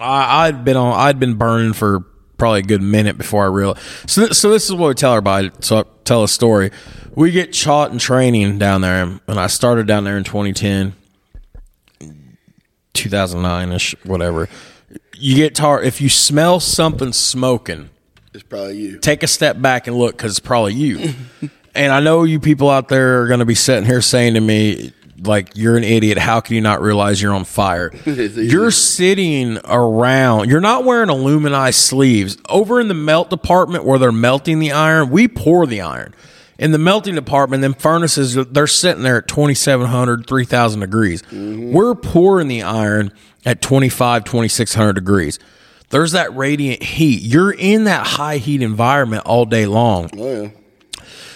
I, 0.00 0.46
I'd 0.46 0.64
been 0.64 0.76
on. 0.76 0.98
I'd 0.98 1.20
been 1.20 1.34
burning 1.34 1.72
for 1.74 2.00
probably 2.38 2.60
a 2.60 2.62
good 2.62 2.82
minute 2.82 3.16
before 3.18 3.44
I 3.44 3.48
realized. 3.48 3.80
So, 4.08 4.22
th- 4.22 4.34
so 4.34 4.50
this 4.50 4.64
is 4.64 4.74
what 4.74 4.88
we 4.88 4.94
tell 4.94 5.12
everybody. 5.12 5.50
So 5.60 5.84
tell 6.04 6.24
a 6.24 6.28
story. 6.28 6.70
We 7.14 7.30
get 7.30 7.54
shot 7.54 7.92
in 7.92 7.98
training 7.98 8.58
down 8.58 8.80
there, 8.82 9.02
and 9.26 9.38
I 9.40 9.46
started 9.46 9.86
down 9.86 10.04
there 10.04 10.18
in 10.18 10.24
2010, 10.24 10.94
2009 12.94 13.72
ish, 13.72 13.94
whatever. 14.04 14.48
You 15.16 15.36
get 15.36 15.54
tar 15.54 15.82
if 15.82 16.00
you 16.00 16.08
smell 16.08 16.60
something 16.60 17.12
smoking 17.12 17.88
It's 18.34 18.42
probably 18.42 18.76
you. 18.78 18.98
take 18.98 19.22
a 19.22 19.26
step 19.26 19.60
back 19.60 19.86
and 19.86 19.96
look 19.96 20.16
because 20.16 20.32
it's 20.32 20.40
probably 20.46 20.74
you. 20.74 21.14
and 21.74 21.92
I 21.92 22.00
know 22.00 22.24
you 22.24 22.38
people 22.40 22.68
out 22.70 22.88
there 22.88 23.22
are 23.22 23.28
going 23.28 23.40
to 23.40 23.46
be 23.46 23.54
sitting 23.54 23.84
here 23.86 24.02
saying 24.02 24.34
to 24.34 24.40
me, 24.40 24.92
like, 25.22 25.56
you're 25.56 25.76
an 25.76 25.84
idiot. 25.84 26.18
How 26.18 26.40
can 26.40 26.54
you 26.54 26.60
not 26.60 26.80
realize 26.80 27.20
you're 27.20 27.34
on 27.34 27.44
fire? 27.44 27.90
You're 28.06 28.70
sitting 28.70 29.58
around, 29.64 30.48
you're 30.50 30.60
not 30.60 30.84
wearing 30.84 31.08
aluminized 31.08 31.74
sleeves. 31.74 32.36
Over 32.48 32.80
in 32.80 32.88
the 32.88 32.94
melt 32.94 33.30
department 33.30 33.84
where 33.84 33.98
they're 33.98 34.12
melting 34.12 34.58
the 34.58 34.72
iron, 34.72 35.10
we 35.10 35.28
pour 35.28 35.66
the 35.66 35.80
iron. 35.80 36.14
In 36.58 36.72
the 36.72 36.78
melting 36.78 37.14
department, 37.14 37.60
them 37.60 37.74
furnaces, 37.74 38.34
they're 38.34 38.66
sitting 38.66 39.02
there 39.02 39.18
at 39.18 39.28
2,700, 39.28 40.26
3,000 40.26 40.80
degrees. 40.80 41.22
Mm-hmm. 41.22 41.72
We're 41.72 41.94
pouring 41.94 42.48
the 42.48 42.62
iron 42.62 43.12
at 43.44 43.60
25, 43.60 44.24
2,600 44.24 44.92
degrees. 44.94 45.38
There's 45.90 46.12
that 46.12 46.34
radiant 46.34 46.82
heat. 46.82 47.22
You're 47.22 47.52
in 47.52 47.84
that 47.84 48.06
high 48.06 48.38
heat 48.38 48.62
environment 48.62 49.24
all 49.26 49.44
day 49.44 49.66
long. 49.66 50.10
Oh 50.16 50.42
yeah. 50.42 50.48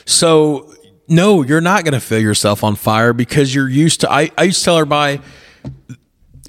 So, 0.07 0.75
no, 1.11 1.43
you're 1.43 1.61
not 1.61 1.85
going 1.85 1.95
to 1.95 2.01
feel 2.01 2.21
yourself 2.21 2.65
on 2.65 2.77
fire 2.77 3.13
because 3.13 3.55
you're 3.55 3.69
used 3.69 4.01
to. 4.03 4.11
I, 4.11 4.31
I 4.39 4.45
used 4.45 4.61
to 4.61 4.65
tell 4.65 4.77
everybody 4.79 5.21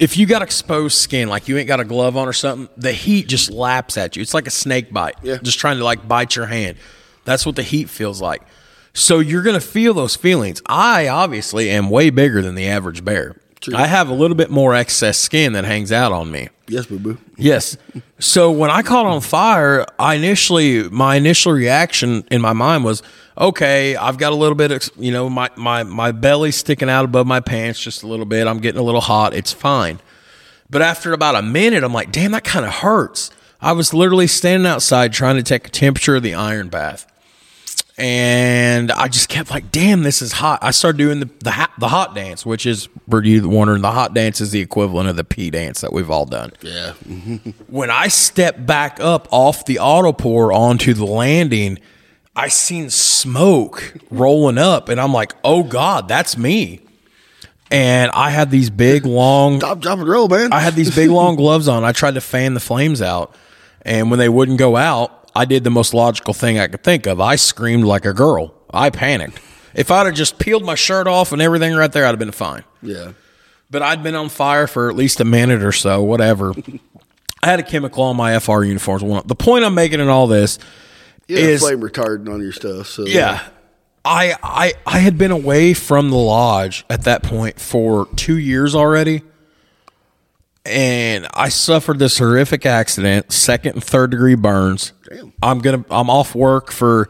if 0.00 0.16
you 0.16 0.26
got 0.26 0.42
exposed 0.42 0.96
skin, 0.96 1.28
like 1.28 1.48
you 1.48 1.58
ain't 1.58 1.68
got 1.68 1.80
a 1.80 1.84
glove 1.84 2.16
on 2.16 2.26
or 2.28 2.32
something, 2.32 2.68
the 2.76 2.92
heat 2.92 3.28
just 3.28 3.50
laps 3.50 3.96
at 3.98 4.16
you. 4.16 4.22
It's 4.22 4.34
like 4.34 4.46
a 4.46 4.50
snake 4.50 4.92
bite, 4.92 5.16
Yeah. 5.22 5.36
just 5.42 5.58
trying 5.58 5.78
to 5.78 5.84
like 5.84 6.08
bite 6.08 6.34
your 6.34 6.46
hand. 6.46 6.76
That's 7.24 7.44
what 7.46 7.56
the 7.56 7.62
heat 7.62 7.88
feels 7.90 8.20
like. 8.20 8.42
So 8.94 9.20
you're 9.20 9.42
gonna 9.42 9.60
feel 9.60 9.94
those 9.94 10.16
feelings. 10.16 10.60
I 10.66 11.08
obviously 11.08 11.70
am 11.70 11.88
way 11.90 12.10
bigger 12.10 12.42
than 12.42 12.54
the 12.54 12.66
average 12.68 13.04
bear. 13.04 13.36
I 13.72 13.86
have 13.86 14.08
a 14.08 14.12
little 14.14 14.36
bit 14.36 14.50
more 14.50 14.74
excess 14.74 15.18
skin 15.18 15.52
that 15.52 15.64
hangs 15.64 15.92
out 15.92 16.10
on 16.10 16.32
me. 16.32 16.48
Yes, 16.66 16.86
boo 16.86 16.98
boo. 16.98 17.18
Yes. 17.36 17.76
So 18.18 18.50
when 18.50 18.70
I 18.70 18.82
caught 18.82 19.06
on 19.06 19.20
fire, 19.20 19.86
I 20.00 20.14
initially 20.14 20.88
my 20.90 21.14
initial 21.14 21.52
reaction 21.52 22.24
in 22.30 22.40
my 22.40 22.52
mind 22.54 22.82
was, 22.84 23.04
okay, 23.36 23.96
I've 23.96 24.18
got 24.18 24.32
a 24.32 24.36
little 24.36 24.54
bit 24.54 24.70
of 24.70 24.90
you 24.98 25.12
know 25.12 25.28
my 25.30 25.50
my 25.56 25.82
my 25.82 26.12
belly 26.12 26.50
sticking 26.52 26.88
out 26.90 27.04
above 27.04 27.26
my 27.26 27.40
pants 27.40 27.80
just 27.80 28.02
a 28.02 28.06
little 28.06 28.26
bit. 28.26 28.46
I'm 28.46 28.58
getting 28.60 28.80
a 28.80 28.84
little 28.84 29.00
hot. 29.00 29.34
It's 29.34 29.52
fine. 29.52 30.00
But 30.70 30.80
after 30.82 31.12
about 31.12 31.34
a 31.34 31.42
minute, 31.42 31.84
I'm 31.84 31.92
like, 31.92 32.12
damn, 32.12 32.32
that 32.32 32.44
kind 32.44 32.64
of 32.64 32.72
hurts. 32.72 33.30
I 33.60 33.72
was 33.72 33.92
literally 33.92 34.26
standing 34.26 34.66
outside 34.66 35.12
trying 35.12 35.36
to 35.36 35.42
take 35.42 35.66
a 35.68 35.70
temperature 35.70 36.16
of 36.16 36.22
the 36.22 36.34
iron 36.34 36.68
bath. 36.68 37.06
And 37.98 38.90
I 38.90 39.08
just 39.08 39.28
kept 39.28 39.50
like, 39.50 39.70
damn, 39.70 40.02
this 40.02 40.22
is 40.22 40.32
hot. 40.32 40.60
I 40.62 40.70
started 40.70 40.96
doing 40.96 41.20
the 41.20 41.28
the, 41.40 41.50
ha- 41.50 41.72
the 41.78 41.88
hot 41.88 42.14
dance, 42.14 42.46
which 42.46 42.64
is 42.64 42.88
for 43.08 43.22
you 43.22 43.46
wondering, 43.48 43.82
the 43.82 43.92
hot 43.92 44.14
dance 44.14 44.40
is 44.40 44.50
the 44.50 44.60
equivalent 44.60 45.10
of 45.10 45.16
the 45.16 45.24
pee 45.24 45.50
dance 45.50 45.82
that 45.82 45.92
we've 45.92 46.10
all 46.10 46.24
done 46.24 46.52
Yeah. 46.62 46.92
when 47.68 47.90
I 47.90 48.08
stepped 48.08 48.64
back 48.64 48.98
up 48.98 49.28
off 49.30 49.66
the 49.66 49.78
auto 49.78 50.12
pour 50.12 50.52
onto 50.54 50.94
the 50.94 51.04
landing, 51.04 51.78
I 52.34 52.48
seen 52.48 52.90
smoke 52.90 53.94
rolling 54.10 54.58
up, 54.58 54.88
and 54.88 55.00
I'm 55.00 55.12
like, 55.12 55.34
"Oh 55.44 55.62
God, 55.62 56.08
that's 56.08 56.36
me!" 56.36 56.80
And 57.70 58.10
I 58.12 58.30
had 58.30 58.50
these 58.50 58.70
big 58.70 59.06
long, 59.06 59.58
Stop, 59.58 59.80
drop, 59.80 59.98
and 59.98 60.08
roll, 60.08 60.28
man. 60.28 60.52
I 60.52 60.60
had 60.60 60.74
these 60.74 60.94
big 60.94 61.10
long 61.10 61.36
gloves 61.36 61.68
on. 61.68 61.84
I 61.84 61.92
tried 61.92 62.14
to 62.14 62.20
fan 62.20 62.54
the 62.54 62.60
flames 62.60 63.00
out, 63.00 63.34
and 63.82 64.10
when 64.10 64.18
they 64.18 64.28
wouldn't 64.28 64.58
go 64.58 64.76
out, 64.76 65.30
I 65.34 65.44
did 65.44 65.64
the 65.64 65.70
most 65.70 65.94
logical 65.94 66.34
thing 66.34 66.58
I 66.58 66.68
could 66.68 66.82
think 66.82 67.06
of. 67.06 67.20
I 67.20 67.36
screamed 67.36 67.84
like 67.84 68.04
a 68.04 68.12
girl. 68.12 68.54
I 68.72 68.90
panicked. 68.90 69.40
If 69.74 69.90
I'd 69.90 70.06
have 70.06 70.14
just 70.14 70.38
peeled 70.38 70.64
my 70.64 70.74
shirt 70.74 71.06
off 71.06 71.32
and 71.32 71.40
everything 71.40 71.74
right 71.74 71.90
there, 71.90 72.04
I'd 72.04 72.10
have 72.10 72.18
been 72.18 72.30
fine 72.30 72.64
yeah. 72.82 73.12
but 73.70 73.82
I'd 73.82 74.02
been 74.02 74.14
on 74.14 74.28
fire 74.28 74.66
for 74.66 74.90
at 74.90 74.96
least 74.96 75.20
a 75.20 75.24
minute 75.24 75.62
or 75.62 75.72
so, 75.72 76.02
whatever. 76.02 76.52
I 77.42 77.46
had 77.46 77.60
a 77.60 77.64
chemical 77.64 78.04
on 78.04 78.16
my 78.16 78.38
FR 78.38 78.62
uniforms. 78.62 79.02
The 79.24 79.34
point 79.34 79.64
I'm 79.64 79.74
making 79.74 80.00
in 80.00 80.08
all 80.08 80.26
this 80.26 80.58
You 81.38 81.48
is, 81.48 81.60
flame 81.62 81.80
retardant 81.80 82.32
on 82.32 82.40
your 82.42 82.52
stuff. 82.52 82.86
So 82.88 83.06
yeah, 83.06 83.42
I, 84.04 84.34
I 84.42 84.74
I 84.86 84.98
had 84.98 85.18
been 85.18 85.30
away 85.30 85.74
from 85.74 86.10
the 86.10 86.16
lodge 86.16 86.84
at 86.90 87.04
that 87.04 87.22
point 87.22 87.60
for 87.60 88.06
two 88.16 88.36
years 88.38 88.74
already, 88.74 89.22
and 90.64 91.26
I 91.34 91.48
suffered 91.48 91.98
this 91.98 92.18
horrific 92.18 92.66
accident, 92.66 93.32
second 93.32 93.74
and 93.74 93.84
third 93.84 94.10
degree 94.12 94.34
burns. 94.36 94.92
Damn. 95.08 95.32
I'm 95.42 95.58
gonna 95.58 95.84
I'm 95.90 96.10
off 96.10 96.34
work 96.34 96.70
for. 96.70 97.08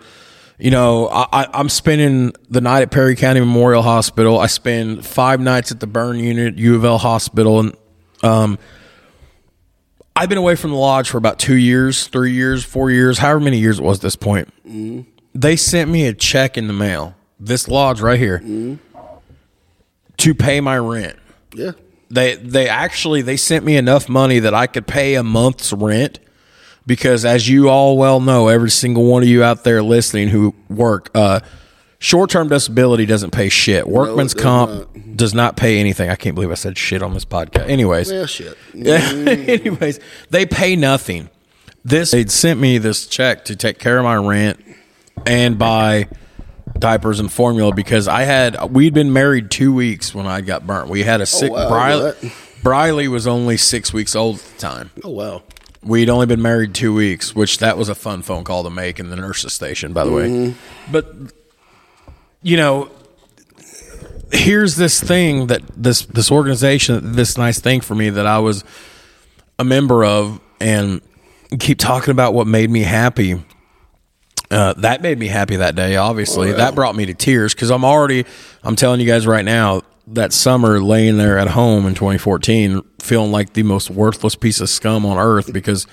You 0.59 0.71
know, 0.71 1.09
I, 1.09 1.27
I- 1.33 1.49
I'm 1.55 1.69
spending 1.69 2.35
the 2.49 2.61
night 2.61 2.83
at 2.83 2.93
Perry 2.93 3.17
County 3.17 3.41
Memorial 3.41 3.83
Hospital. 3.83 4.39
I 4.39 4.47
spend 4.47 5.05
five 5.05 5.41
nights 5.41 5.73
at 5.73 5.81
the 5.81 5.89
burn 5.89 6.19
unit, 6.21 6.57
U 6.57 6.77
of 6.77 6.85
L 6.85 6.99
Hospital, 6.99 7.59
and 7.59 7.77
um, 8.23 8.59
I've 10.15 10.29
been 10.29 10.39
away 10.39 10.57
from 10.57 10.71
the 10.71 10.77
lodge 10.77 11.09
for 11.11 11.19
about 11.19 11.39
two 11.39 11.57
years, 11.57 12.07
three 12.07 12.33
years, 12.33 12.65
four 12.65 12.91
years, 12.91 13.19
however 13.19 13.41
many 13.41 13.59
years 13.59 13.79
it 13.79 13.83
was 13.83 13.99
at 13.99 14.03
this 14.03 14.17
point. 14.17 14.53
They 15.35 15.57
sent 15.57 15.91
me 15.91 16.07
a 16.07 16.13
check 16.13 16.59
in 16.59 16.67
the 16.67 16.75
mail, 16.75 17.15
this 17.41 17.67
lodge 17.69 18.01
right 18.01 18.19
here, 18.19 18.39
to 20.19 20.35
pay 20.35 20.61
my 20.61 20.79
rent. 20.79 21.17
Yeah. 21.55 21.73
They 22.11 22.35
they 22.37 22.69
actually 22.69 23.23
they 23.23 23.39
sent 23.39 23.65
me 23.65 23.77
enough 23.77 24.07
money 24.07 24.39
that 24.41 24.53
I 24.53 24.67
could 24.67 24.87
pay 24.87 25.15
a 25.15 25.23
month's 25.23 25.73
rent 25.73 26.19
because 26.87 27.25
as 27.25 27.49
you 27.49 27.71
all 27.71 27.97
well 27.97 28.21
know, 28.21 28.49
every 28.49 28.71
single 28.71 29.05
one 29.05 29.23
of 29.23 29.29
you 29.31 29.43
out 29.43 29.65
there 29.65 29.83
listening 29.83 30.29
who 30.29 30.55
work, 30.69 31.11
uh, 31.15 31.41
short 32.03 32.31
term 32.31 32.49
disability 32.49 33.07
doesn't 33.07 33.31
pay 33.31 33.49
shit. 33.49 33.87
Workman's 33.87 34.35
does 34.35 34.43
comp 34.43 35.17
does 35.17 35.33
not 35.33 35.57
pay 35.57 35.79
anything. 35.79 36.11
I 36.11 36.17
can't 36.17 36.35
believe 36.35 36.51
I 36.51 36.55
said 36.55 36.77
shit 36.77 37.03
on 37.03 37.15
this 37.15 37.25
podcast. 37.25 37.69
Anyways, 37.69 38.11
Well, 38.11 38.27
shit. 38.27 38.59
anyways, 38.75 40.01
they 40.29 40.45
pay 40.45 40.77
nothing. 40.77 41.31
This 41.85 42.11
they'd 42.11 42.31
sent 42.31 42.61
me 42.61 42.79
this 42.79 43.07
check 43.07 43.47
to 43.47 43.57
take 43.57 43.79
care 43.79 43.99
of 43.99 44.05
my 44.05 44.17
rent 44.17 44.63
and 45.27 45.59
buy 45.59 46.09
diapers 46.79 47.21
and 47.21 47.33
formula 47.33 47.73
because 47.73 48.09
I 48.09 48.23
had 48.23 48.71
we'd 48.73 48.95
been 48.95 49.13
married 49.13 49.51
two 49.51 49.73
weeks 49.73 50.15
when 50.15 50.27
I 50.27 50.41
got 50.43 50.67
burnt. 50.67 50.91
We 50.91 51.03
had 51.03 51.21
a 51.21 51.23
oh, 51.23 51.27
sick 51.27 51.53
wow, 51.53 51.69
Briley. 51.69 52.33
Briley 52.63 53.09
was 53.09 53.27
only 53.27 53.57
six 53.57 53.93
weeks 53.93 54.15
old 54.15 54.37
at 54.37 54.45
the 54.45 54.59
time. 54.59 54.91
Oh, 55.03 55.11
wow. 55.11 55.43
We'd 55.83 56.09
only 56.09 56.27
been 56.27 56.43
married 56.43 56.75
two 56.75 56.95
weeks, 56.95 57.35
which 57.35 57.59
that 57.59 57.77
was 57.77 57.89
a 57.89 57.97
fun 57.97 58.23
phone 58.23 58.45
call 58.45 58.63
to 58.63 58.71
make 58.71 59.01
in 59.01 59.11
the 59.11 59.17
nurse's 59.17 59.53
station, 59.53 59.93
by 59.93 60.05
the 60.05 60.13
way. 60.13 60.29
Mm-hmm. 60.29 60.93
But 60.93 61.33
you 62.43 62.57
know, 62.57 62.91
here's 64.33 64.77
this 64.77 65.01
thing 65.01 65.49
that 65.49 65.63
this 65.77 66.03
this 66.07 66.31
organization, 66.31 67.13
this 67.13 67.39
nice 67.39 67.61
thing 67.61 67.81
for 67.81 67.95
me 67.95 68.11
that 68.11 68.27
I 68.27 68.39
was 68.39 68.65
a 69.59 69.65
member 69.65 70.05
of, 70.05 70.41
and 70.61 71.01
keep 71.59 71.79
talking 71.79 72.11
about 72.11 72.35
what 72.35 72.47
made 72.47 72.71
me 72.71 72.83
happy. 72.83 73.43
Uh, 74.51 74.75
that 74.75 75.01
made 75.01 75.19
me 75.19 75.29
happy 75.29 75.57
that 75.57 75.75
day. 75.75 75.97
Obviously, 75.97 76.53
that 76.53 76.75
brought 76.75 76.95
me 76.95 77.07
to 77.07 77.15
tears 77.15 77.55
because 77.55 77.71
I'm 77.71 77.85
already. 77.85 78.27
I'm 78.63 78.77
telling 78.77 79.01
you 79.01 79.07
guys 79.07 79.27
right 79.27 79.45
now. 79.45 79.83
That 80.09 80.33
summer, 80.33 80.81
laying 80.81 81.17
there 81.17 81.39
at 81.39 81.47
home 81.47 81.87
in 81.87 81.95
2014, 81.95 82.83
feeling 83.01 83.31
like 83.31 83.53
the 83.53 83.63
most 83.63 83.89
worthless 83.89 84.35
piece 84.35 84.61
of 84.61 84.69
scum 84.69 85.07
on 85.07 85.17
earth 85.17 85.53
because 85.53 85.87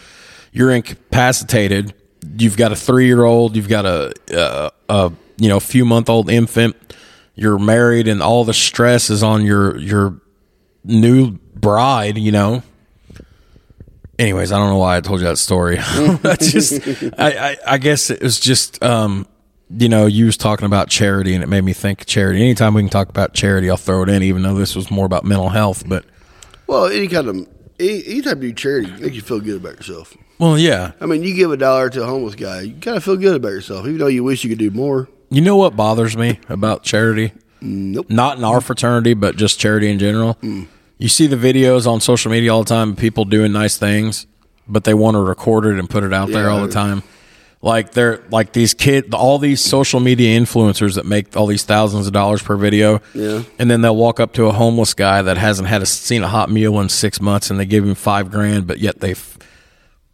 you're 0.51 0.71
incapacitated. 0.71 1.93
You've 2.37 2.57
got 2.57 2.71
a 2.71 2.75
three 2.75 3.05
year 3.05 3.23
old. 3.23 3.55
You've 3.55 3.69
got 3.69 3.85
a, 3.85 4.11
a, 4.31 4.71
a 4.89 5.11
you 5.39 5.49
know 5.49 5.59
few 5.59 5.85
month 5.85 6.09
old 6.09 6.29
infant. 6.29 6.75
You're 7.35 7.59
married, 7.59 8.07
and 8.07 8.21
all 8.21 8.43
the 8.43 8.53
stress 8.53 9.09
is 9.09 9.23
on 9.23 9.45
your 9.45 9.77
your 9.77 10.19
new 10.83 11.31
bride. 11.55 12.17
You 12.17 12.31
know, 12.31 12.63
anyways, 14.17 14.51
I 14.51 14.57
don't 14.57 14.69
know 14.69 14.77
why 14.77 14.97
I 14.97 15.01
told 15.01 15.19
you 15.21 15.27
that 15.27 15.37
story. 15.37 15.77
I 15.79 16.35
just, 16.39 16.81
I, 17.17 17.51
I, 17.51 17.57
I 17.65 17.77
guess 17.77 18.09
it 18.09 18.21
was 18.21 18.39
just, 18.39 18.83
um, 18.83 19.25
you 19.69 19.87
know, 19.89 20.05
you 20.05 20.25
was 20.25 20.37
talking 20.37 20.65
about 20.65 20.89
charity, 20.89 21.33
and 21.33 21.43
it 21.43 21.47
made 21.47 21.63
me 21.63 21.73
think 21.73 22.05
charity. 22.05 22.41
Anytime 22.41 22.73
we 22.73 22.81
can 22.81 22.89
talk 22.89 23.09
about 23.09 23.33
charity, 23.33 23.69
I'll 23.69 23.77
throw 23.77 24.03
it 24.03 24.09
in, 24.09 24.23
even 24.23 24.41
though 24.43 24.55
this 24.55 24.75
was 24.75 24.91
more 24.91 25.05
about 25.05 25.23
mental 25.23 25.49
health. 25.49 25.87
But 25.87 26.05
Well, 26.67 26.87
any 26.87 27.07
kind 27.07 27.27
of 27.27 27.35
any, 27.79 28.03
any 28.05 28.21
type 28.21 28.33
of 28.33 28.41
do 28.41 28.51
charity 28.53 28.91
make 28.99 29.13
you 29.13 29.21
feel 29.21 29.39
good 29.39 29.57
about 29.61 29.77
yourself. 29.77 30.13
well, 30.39 30.57
yeah, 30.57 30.91
I 30.99 31.05
mean, 31.05 31.23
you 31.23 31.33
give 31.35 31.51
a 31.51 31.57
dollar 31.57 31.89
to 31.91 32.03
a 32.03 32.05
homeless 32.05 32.35
guy, 32.35 32.61
you 32.61 32.73
kind 32.81 32.97
of 32.97 33.03
feel 33.03 33.15
good 33.15 33.35
about 33.37 33.49
yourself, 33.49 33.85
even 33.85 33.99
though 33.99 34.07
you 34.07 34.23
wish 34.25 34.43
you 34.43 34.49
could 34.49 34.59
do 34.59 34.71
more. 34.71 35.07
You 35.29 35.41
know 35.41 35.55
what 35.55 35.75
bothers 35.75 36.15
me 36.17 36.39
about 36.49 36.83
charity? 36.83 37.33
Nope. 37.61 38.09
Not 38.09 38.37
in 38.37 38.43
our 38.43 38.61
fraternity, 38.61 39.13
but 39.13 39.35
just 39.35 39.59
charity 39.59 39.89
in 39.89 39.99
general. 39.99 40.35
Mm. 40.35 40.67
You 40.97 41.09
see 41.09 41.27
the 41.27 41.35
videos 41.35 41.87
on 41.87 42.01
social 42.01 42.31
media 42.31 42.53
all 42.53 42.63
the 42.63 42.69
time, 42.69 42.91
of 42.91 42.97
people 42.97 43.25
doing 43.25 43.51
nice 43.51 43.77
things, 43.77 44.27
but 44.67 44.83
they 44.83 44.93
want 44.93 45.15
to 45.15 45.21
record 45.21 45.65
it 45.65 45.79
and 45.79 45.89
put 45.89 46.03
it 46.03 46.13
out 46.13 46.29
there 46.29 46.49
all 46.49 46.61
the 46.61 46.71
time. 46.71 47.03
Like 47.61 47.91
they're 47.91 48.23
like 48.31 48.53
these 48.53 48.73
kid, 48.73 49.13
all 49.13 49.37
these 49.37 49.59
social 49.59 49.99
media 49.99 50.39
influencers 50.39 50.95
that 50.95 51.05
make 51.05 51.35
all 51.35 51.45
these 51.45 51.63
thousands 51.63 52.07
of 52.07 52.13
dollars 52.13 52.41
per 52.41 52.55
video. 52.55 53.01
Yeah. 53.13 53.43
And 53.57 53.69
then 53.69 53.81
they'll 53.81 53.95
walk 53.95 54.21
up 54.21 54.31
to 54.33 54.45
a 54.45 54.53
homeless 54.53 54.93
guy 54.93 55.21
that 55.21 55.37
hasn't 55.37 55.67
had 55.67 55.81
a 55.81 55.85
seen 55.85 56.23
a 56.23 56.27
hot 56.29 56.49
meal 56.49 56.79
in 56.79 56.87
six 56.87 57.19
months, 57.19 57.49
and 57.49 57.59
they 57.59 57.65
give 57.65 57.85
him 57.85 57.95
five 57.95 58.31
grand, 58.31 58.65
but 58.65 58.79
yet 58.79 59.01
they, 59.01 59.11
f- 59.11 59.37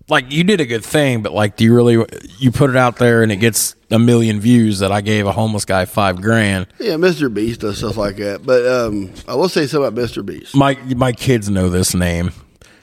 like, 0.07 0.31
you 0.31 0.43
did 0.43 0.61
a 0.61 0.65
good 0.65 0.85
thing, 0.85 1.21
but 1.23 1.33
like, 1.33 1.55
do 1.57 1.63
you 1.63 1.73
really? 1.75 1.93
You 2.37 2.51
put 2.51 2.69
it 2.69 2.75
out 2.75 2.97
there 2.97 3.23
and 3.23 3.31
it 3.31 3.37
gets 3.37 3.75
a 3.91 3.97
million 3.99 4.39
views 4.39 4.79
that 4.79 4.91
I 4.91 5.01
gave 5.01 5.25
a 5.27 5.31
homeless 5.31 5.65
guy 5.65 5.85
five 5.85 6.21
grand. 6.21 6.67
Yeah, 6.79 6.93
Mr. 6.93 7.33
Beast 7.33 7.61
does 7.61 7.77
stuff 7.79 7.97
like 7.97 8.17
that. 8.17 8.45
But 8.45 8.65
um, 8.67 9.11
I 9.27 9.35
will 9.35 9.49
say 9.49 9.65
something 9.67 9.87
about 9.87 9.99
Mr. 10.03 10.25
Beast. 10.25 10.55
My 10.55 10.75
my 10.95 11.11
kids 11.11 11.49
know 11.49 11.69
this 11.69 11.93
name. 11.95 12.31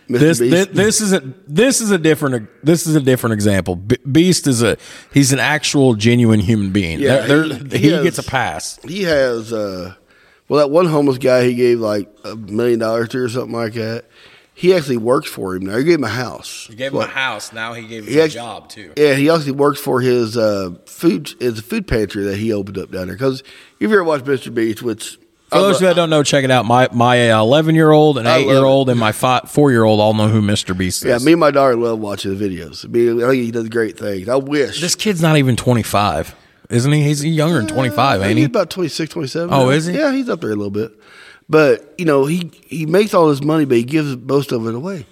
Mr. 0.09 0.19
This, 0.19 0.41
Beast. 0.41 0.51
this 0.51 0.67
this 0.77 1.01
is 1.01 1.13
a 1.13 1.21
this 1.47 1.81
is 1.81 1.91
a 1.93 1.99
different 1.99 2.49
this 2.65 2.87
is 2.87 2.97
a 2.97 3.01
different 3.01 3.35
example. 3.35 3.77
Be- 3.77 3.99
Beast 4.11 4.47
is 4.49 4.63
a 4.63 4.77
he's 5.15 5.33
an 5.33 5.39
actual 5.39 5.95
genuine 5.95 6.41
human 6.41 6.71
being. 6.73 6.99
Yeah, 6.99 7.27
There- 7.27 7.45
he- 7.45 7.53
there- 7.55 7.79
he 7.79 7.87
he, 7.87 7.93
has- 7.93 8.03
gets 8.05 8.19
a 8.19 8.23
pass. 8.25 8.79
he 8.87 9.03
has 9.05 9.53
uh 9.53 9.95
well 10.49 10.59
that 10.59 10.71
one 10.73 10.87
homeless 10.87 11.19
guy 11.19 11.45
he 11.45 11.55
gave 11.55 11.79
like 11.79 12.09
a 12.25 12.35
million 12.37 12.81
dollars 12.81 13.09
to 13.11 13.19
or 13.19 13.29
something 13.29 13.53
like 13.55 13.75
that 13.75 14.07
he 14.55 14.75
actually 14.75 14.97
works 14.99 15.29
for 15.29 15.55
him 15.57 15.65
now 15.67 15.77
he 15.79 15.85
gave 15.85 15.95
him 15.99 16.05
a 16.05 16.09
house 16.09 16.67
He 16.69 16.77
gave 16.77 16.93
him 16.93 17.01
a 17.01 17.07
house. 17.07 17.53
Now 17.53 17.73
he 17.73 17.87
gave 17.87 18.05
him 18.07 18.13
He 18.13 18.19
a 18.19 18.25
act- 18.25 18.35
job 18.35 18.69
too. 18.69 18.93
yeah 18.97 19.15
he 19.15 19.31
actually 19.31 19.53
works 19.53 19.81
for 19.81 20.01
his 20.01 20.37
uh 20.37 20.71
food 20.87 21.31
his 21.41 21.61
food 21.61 21.87
pantry 21.87 22.25
that 22.25 22.37
he 22.37 22.53
opened 22.53 22.79
up 22.79 22.91
down 22.91 23.07
there 23.07 23.17
because 23.17 23.41
if 23.81 23.91
you 23.91 23.93
ever 23.93 24.05
watched 24.05 24.25
mr 24.27 24.53
beast 24.55 24.83
which 24.83 25.19
For 25.51 25.59
those 25.61 25.81
that 25.81 25.97
don't 25.97 26.09
know, 26.11 26.23
check 26.23 26.45
it 26.45 26.51
out. 26.51 26.65
My 26.65 26.89
my 26.93 27.17
eleven 27.39 27.75
year 27.75 27.91
old, 27.91 28.17
an 28.17 28.27
eight 28.27 28.47
year 28.47 28.65
old, 28.65 28.89
and 28.89 28.99
my 28.99 29.13
four 29.13 29.71
year 29.71 29.85
old 29.85 30.01
all 30.01 30.15
know 30.15 30.29
who 30.29 30.41
Mr. 30.41 30.77
Beast 30.77 31.05
is. 31.05 31.09
yeah 31.09 31.19
me 31.19 31.33
and 31.33 31.41
my 31.41 31.51
daughter 31.51 31.77
love 31.77 31.99
watching 31.99 32.35
the 32.37 32.43
videos 32.43 32.87
I, 32.87 32.89
mean, 32.89 33.21
think 33.21 33.33
he 33.45 33.51
does 33.51 33.69
great 33.69 33.99
things 33.99 34.29
i 34.31 34.37
wish 34.37 34.81
this 34.81 34.95
kid's 34.95 35.21
not 35.21 35.37
even 35.37 35.55
twenty 35.57 35.83
five, 35.83 36.35
isn't 36.71 36.91
he? 36.91 37.03
He's 37.03 37.23
younger 37.23 37.59
than 37.59 37.67
twenty 37.69 37.91
five, 37.91 38.21
I 38.23 38.25
think 38.25 38.31
ain't 38.31 38.39
he's 38.39 38.47
he? 38.47 38.51
about 38.51 38.71
26 38.71 39.13
27 39.13 39.53
Oh, 39.53 39.65
now. 39.65 39.69
is 39.71 39.85
he? 39.87 39.95
yeah 39.95 40.11
he's 40.13 40.29
up 40.31 40.41
there 40.41 40.51
a 40.53 40.57
little 40.57 40.71
bit 40.71 40.93
But 41.53 41.93
you 41.99 42.07
know, 42.07 42.25
he 42.25 42.51
he 42.65 42.87
makes 42.87 43.13
all 43.13 43.29
his 43.29 43.43
money, 43.43 43.67
but 43.67 43.77
he 43.77 43.85
gives 43.85 44.17
most 44.17 44.53
of 44.53 44.67
it 44.67 44.75
away. 44.75 45.05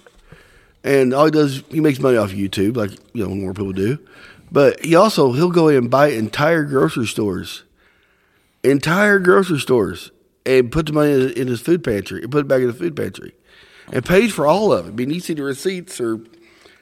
And 0.83 1.13
all 1.13 1.25
he 1.25 1.31
does, 1.31 1.61
he 1.69 1.79
makes 1.79 1.99
money 1.99 2.17
off 2.17 2.31
of 2.31 2.35
YouTube, 2.35 2.75
like 2.75 2.89
you 3.13 3.23
know 3.23 3.35
more 3.35 3.53
people 3.53 3.73
do. 3.73 3.99
But 4.51 4.83
he 4.83 4.95
also 4.95 5.33
he'll 5.33 5.51
go 5.51 5.67
in 5.67 5.77
and 5.77 5.91
buy 5.91 6.07
entire 6.07 6.63
grocery 6.63 7.05
stores, 7.05 7.61
entire 8.63 9.19
grocery 9.19 9.59
stores, 9.59 10.09
and 10.43 10.71
put 10.71 10.87
the 10.87 10.93
money 10.93 11.31
in, 11.31 11.47
his 11.47 11.61
food 11.61 11.83
pantry 11.83 12.23
and 12.23 12.31
put 12.31 12.39
it 12.39 12.47
back 12.47 12.61
in 12.61 12.67
the 12.67 12.73
food 12.73 12.95
pantry, 12.95 13.35
and 13.93 14.03
pays 14.03 14.33
for 14.33 14.47
all 14.47 14.73
of 14.73 14.87
it. 14.87 14.89
I 14.89 14.93
mean, 14.93 15.11
you 15.11 15.19
see 15.19 15.35
the 15.35 15.43
receipts 15.43 16.01
or 16.01 16.21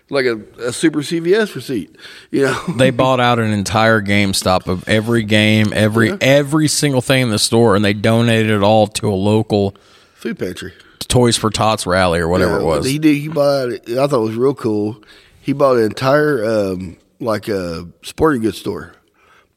like 0.10 0.26
a, 0.26 0.40
a 0.60 0.74
super 0.74 1.00
CVS 1.00 1.56
receipt, 1.56 1.96
you 2.32 2.44
know. 2.44 2.64
They 2.78 2.90
bought 2.90 3.20
out 3.20 3.40
an 3.40 3.52
entire 3.52 4.02
GameStop 4.02 4.68
of 4.68 4.88
every 4.88 5.24
game, 5.24 5.72
every 5.74 6.12
every 6.22 6.68
single 6.68 7.02
thing 7.02 7.24
in 7.24 7.30
the 7.30 7.40
store, 7.40 7.76
and 7.76 7.84
they 7.84 7.94
donated 7.94 8.52
it 8.52 8.64
all 8.64 8.88
to 8.88 9.10
a 9.10 9.16
local 9.16 9.76
food 10.16 10.40
pantry. 10.40 10.74
Toys 11.08 11.38
for 11.38 11.50
Tots 11.50 11.86
rally 11.88 12.20
or 12.20 12.28
whatever 12.28 12.58
Yeah, 12.58 12.62
it 12.62 12.66
was. 12.66 12.86
He 12.86 13.00
did. 13.00 13.18
He 13.18 13.28
bought. 13.28 13.70
It 13.70 13.90
I 13.90 14.08
thought 14.08 14.22
it 14.22 14.28
was 14.28 14.36
real 14.36 14.54
cool. 14.54 15.04
He 15.42 15.54
bought 15.54 15.78
an 15.78 15.84
entire 15.84 16.44
um, 16.46 16.98
like 17.20 17.48
a 17.48 17.88
sporting 18.04 18.42
goods 18.42 18.60
store. 18.60 18.94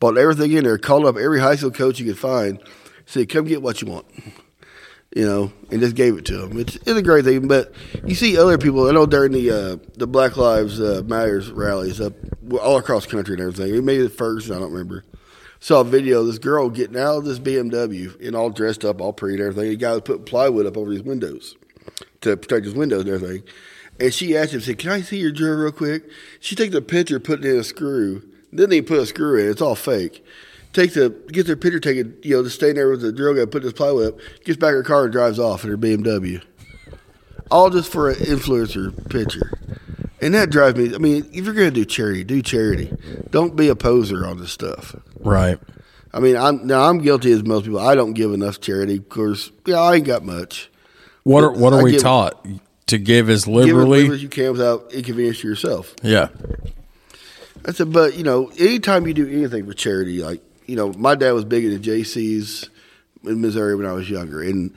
Bought 0.01 0.17
everything 0.19 0.53
in 0.53 0.65
there. 0.65 0.79
Called 0.79 1.05
up 1.05 1.17
every 1.17 1.41
high 1.41 1.57
school 1.57 1.71
coach 1.71 2.01
you 2.01 2.07
could 2.07 2.19
find. 2.19 2.59
Said, 3.07 3.29
"Come 3.29 3.45
get 3.45 3.63
what 3.63 3.83
you 3.83 3.89
want." 3.89 4.07
You 5.15 5.27
know, 5.27 5.53
and 5.71 5.81
just 5.81 5.95
gave 5.95 6.17
it 6.17 6.25
to 6.27 6.43
him. 6.43 6.59
It's, 6.59 6.77
it's 6.77 6.89
a 6.89 7.03
great 7.03 7.27
thing. 7.27 7.47
But 7.47 7.73
you 8.07 8.15
see 8.15 8.39
other 8.39 8.57
people. 8.57 8.89
I 8.89 8.93
know 8.93 9.05
during 9.05 9.33
the 9.33 9.51
uh, 9.51 9.77
the 9.97 10.07
Black 10.07 10.39
Lives 10.39 10.81
uh, 10.81 11.03
Matters 11.05 11.51
rallies 11.51 12.01
up 12.01 12.15
all 12.63 12.79
across 12.79 13.05
country 13.05 13.35
and 13.35 13.43
everything. 13.43 13.75
He 13.75 13.81
made 13.81 14.01
it 14.01 14.09
first. 14.11 14.51
I 14.51 14.59
don't 14.59 14.73
remember. 14.73 15.05
Saw 15.61 15.83
a 15.83 15.85
video 15.85 16.21
of 16.21 16.27
this 16.27 16.39
girl 16.39 16.71
getting 16.71 16.97
out 16.97 17.19
of 17.19 17.25
this 17.25 17.39
BMW 17.39 18.21
and 18.27 18.35
all 18.35 18.51
dressed 18.51 18.85
up, 18.85 19.01
all 19.01 19.13
pretty 19.13 19.37
and 19.37 19.47
everything. 19.47 19.71
The 19.71 19.77
guy 19.77 19.93
was 19.93 20.01
putting 20.01 20.25
plywood 20.25 20.67
up 20.67 20.77
over 20.77 20.91
his 20.91 21.03
windows 21.03 21.57
to 22.23 22.37
protect 22.37 22.65
his 22.65 22.75
windows 22.75 23.03
and 23.03 23.11
everything. 23.11 23.43
And 24.01 24.13
she 24.13 24.37
asked 24.37 24.55
him, 24.55 24.61
said, 24.61 24.79
Can 24.79 24.91
I 24.91 25.03
see 25.03 25.19
your 25.19 25.31
drill 25.31 25.57
real 25.57 25.73
quick? 25.73 26.05
She 26.41 26.57
takes 26.57 26.75
a 26.75 26.83
picture, 26.83 27.21
put 27.21 27.45
it 27.45 27.51
in 27.51 27.61
a 27.61 27.65
screw. 27.65 28.29
Then 28.53 28.71
they 28.71 28.83
put 28.83 28.99
a 28.99 29.07
screw 29.07 29.39
in. 29.39 29.51
It's 29.51 29.63
all 29.63 29.77
fake. 29.77 30.25
Takes 30.73 30.95
the 30.95 31.11
gets 31.29 31.47
their 31.47 31.57
picture 31.57 31.81
taken, 31.81 32.17
you 32.23 32.37
know, 32.37 32.43
just 32.43 32.57
staying 32.57 32.77
there 32.77 32.89
with 32.91 33.03
the 33.03 33.13
drill 33.13 33.35
guy, 33.35 33.45
put 33.45 33.63
this 33.63 33.73
plywood 33.75 34.15
up, 34.15 34.21
gets 34.45 34.57
back 34.59 34.69
in 34.71 34.75
her 34.77 34.83
car 34.83 35.05
and 35.05 35.13
drives 35.13 35.39
off 35.39 35.65
in 35.65 35.71
her 35.71 35.77
BMW. 35.77 36.43
All 37.51 37.69
just 37.69 37.93
for 37.93 38.09
an 38.09 38.17
influencer 38.17 39.09
picture. 39.11 39.51
And 40.23 40.33
that 40.35 40.49
drives 40.51 40.79
me 40.79 40.95
I 40.95 40.99
mean, 40.99 41.29
if 41.33 41.45
you're 41.45 41.53
gonna 41.53 41.71
do 41.71 41.85
charity, 41.85 42.25
do 42.25 42.41
charity. 42.41 42.91
Don't 43.31 43.55
be 43.57 43.69
a 43.69 43.77
poser 43.77 44.27
on 44.27 44.39
this 44.39 44.53
stuff. 44.53 44.97
right. 45.21 45.59
I 46.15 46.21
mean, 46.21 46.37
I'm 46.37 46.67
now 46.67 46.83
I'm 46.89 46.99
guilty 46.99 47.33
as 47.33 47.43
most 47.43 47.65
people. 47.65 47.79
I 47.81 47.95
don't 47.95 48.13
give 48.13 48.33
enough 48.33 48.61
charity. 48.61 48.97
Of 48.99 49.09
course, 49.09 49.51
yeah, 49.67 49.79
I 49.81 49.97
ain't 49.97 50.07
got 50.07 50.25
much. 50.25 50.71
What 51.25 51.43
are 51.45 51.51
what 51.53 51.73
are 51.73 51.81
I 51.81 51.83
we 51.83 51.93
give- 51.93 52.03
taught 52.03 52.47
to 52.89 52.99
give 52.99 53.29
as 53.31 53.45
Give 53.47 53.55
liberally? 53.55 54.01
little 54.03 54.15
as 54.17 54.23
you 54.23 54.29
can 54.29 54.53
without 54.53 54.93
inconvenience 54.93 55.41
to 55.41 55.49
yourself. 55.49 55.95
yeah. 56.03 56.29
I 57.65 57.73
said, 57.73 57.93
but 57.93 58.15
you 58.17 58.25
know, 58.25 58.51
anytime 58.59 59.07
you 59.07 59.15
do 59.15 59.27
anything 59.27 59.67
for 59.67 59.73
charity, 59.73 60.23
like 60.23 60.43
you 60.67 60.77
know, 60.77 60.93
my 60.93 61.15
dad 61.15 61.33
was 61.33 61.45
big 61.45 61.65
into 61.65 61.91
JC's 61.91 62.69
in 63.25 63.41
Missouri 63.41 63.75
when 63.75 63.87
I 63.87 63.93
was 63.93 64.09
younger, 64.09 64.43
and 64.43 64.75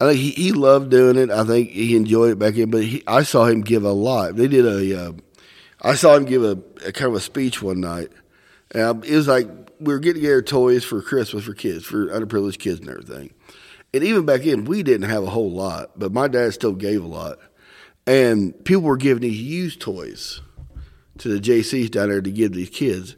I 0.00 0.06
think 0.06 0.20
he, 0.20 0.30
he 0.30 0.52
loved 0.52 0.90
doing 0.90 1.16
it. 1.16 1.30
I 1.30 1.44
think 1.44 1.70
he 1.70 1.96
enjoyed 1.96 2.32
it 2.32 2.38
back 2.38 2.56
in, 2.56 2.70
but 2.70 2.84
he, 2.84 3.02
I 3.06 3.22
saw 3.22 3.46
him 3.46 3.62
give 3.62 3.84
a 3.84 3.92
lot. 3.92 4.36
They 4.36 4.48
did 4.48 4.66
a, 4.66 5.06
uh, 5.06 5.12
I 5.80 5.94
saw 5.94 6.16
him 6.16 6.24
give 6.24 6.42
a, 6.42 6.58
a 6.86 6.92
kind 6.92 7.10
of 7.10 7.14
a 7.14 7.20
speech 7.20 7.62
one 7.62 7.80
night, 7.80 8.10
and 8.72 8.82
I, 8.82 8.90
it 9.06 9.14
was 9.14 9.28
like 9.28 9.48
we 9.80 9.92
were 9.92 9.98
getting 9.98 10.22
together 10.22 10.42
toys 10.42 10.84
for 10.84 11.02
Christmas 11.02 11.44
for 11.44 11.54
kids, 11.54 11.84
for 11.84 12.06
underprivileged 12.06 12.58
kids 12.58 12.80
and 12.80 12.88
everything. 12.88 13.34
And 13.92 14.02
even 14.02 14.26
back 14.26 14.42
then, 14.42 14.64
we 14.64 14.82
didn't 14.82 15.08
have 15.08 15.22
a 15.22 15.30
whole 15.30 15.52
lot, 15.52 15.98
but 15.98 16.12
my 16.12 16.26
dad 16.26 16.52
still 16.54 16.72
gave 16.72 17.02
a 17.02 17.08
lot, 17.08 17.38
and 18.06 18.64
people 18.64 18.82
were 18.82 18.96
giving 18.96 19.22
these 19.22 19.40
used 19.40 19.80
toys 19.80 20.40
to 21.18 21.28
the 21.28 21.40
JCs 21.40 21.90
down 21.90 22.08
there 22.08 22.20
to 22.20 22.30
give 22.30 22.52
these 22.52 22.70
kids. 22.70 23.16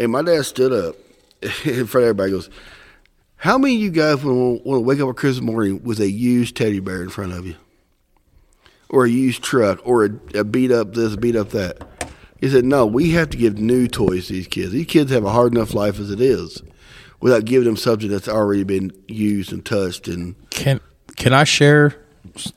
And 0.00 0.12
my 0.12 0.22
dad 0.22 0.46
stood 0.46 0.72
up 0.72 0.96
in 1.42 1.86
front 1.86 2.04
of 2.04 2.10
everybody 2.10 2.30
goes, 2.30 2.50
How 3.36 3.58
many 3.58 3.76
of 3.76 3.80
you 3.80 3.90
guys 3.90 4.24
want 4.24 4.64
to 4.64 4.80
wake 4.80 5.00
up 5.00 5.08
on 5.08 5.14
Christmas 5.14 5.42
morning 5.42 5.82
with 5.82 6.00
a 6.00 6.10
used 6.10 6.56
teddy 6.56 6.80
bear 6.80 7.02
in 7.02 7.08
front 7.08 7.32
of 7.32 7.46
you? 7.46 7.56
Or 8.88 9.04
a 9.04 9.10
used 9.10 9.42
truck, 9.42 9.80
or 9.86 10.06
a, 10.06 10.10
a 10.34 10.44
beat 10.44 10.72
up 10.72 10.94
this, 10.94 11.14
beat 11.16 11.36
up 11.36 11.50
that? 11.50 11.86
He 12.40 12.48
said, 12.48 12.64
No, 12.64 12.86
we 12.86 13.10
have 13.10 13.30
to 13.30 13.36
give 13.36 13.58
new 13.58 13.88
toys 13.88 14.28
to 14.28 14.32
these 14.34 14.46
kids. 14.46 14.72
These 14.72 14.86
kids 14.86 15.10
have 15.12 15.24
a 15.24 15.30
hard 15.30 15.52
enough 15.54 15.74
life 15.74 15.98
as 15.98 16.10
it 16.10 16.20
is 16.20 16.62
without 17.20 17.44
giving 17.44 17.66
them 17.66 17.76
something 17.76 18.08
that's 18.08 18.28
already 18.28 18.64
been 18.64 18.92
used 19.08 19.52
and 19.52 19.64
touched. 19.64 20.08
And 20.08 20.36
Can 20.50 20.80
can 21.16 21.32
I 21.32 21.44
share? 21.44 21.96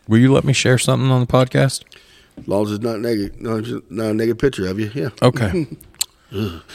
Will 0.07 0.19
you 0.19 0.32
let 0.32 0.43
me 0.43 0.53
share 0.53 0.77
something 0.77 1.09
on 1.09 1.21
the 1.21 1.27
podcast? 1.27 1.84
as 2.38 2.47
long 2.47 2.65
as 2.65 2.71
it's 2.71 2.84
not 2.84 2.99
negative, 2.99 3.39
not, 3.41 3.63
not 3.91 4.11
a 4.11 4.13
negative 4.13 4.38
picture 4.39 4.67
of 4.67 4.79
you, 4.79 4.91
yeah. 4.93 5.09
Okay. 5.21 5.67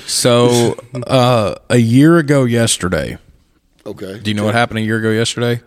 so 0.06 0.76
uh, 1.06 1.54
a 1.70 1.76
year 1.78 2.18
ago 2.18 2.44
yesterday, 2.44 3.18
Okay. 3.84 4.18
do 4.20 4.30
you 4.30 4.34
know 4.34 4.44
what 4.44 4.54
happened 4.54 4.78
a 4.78 4.82
year 4.82 4.98
ago 4.98 5.10
yesterday? 5.10 5.62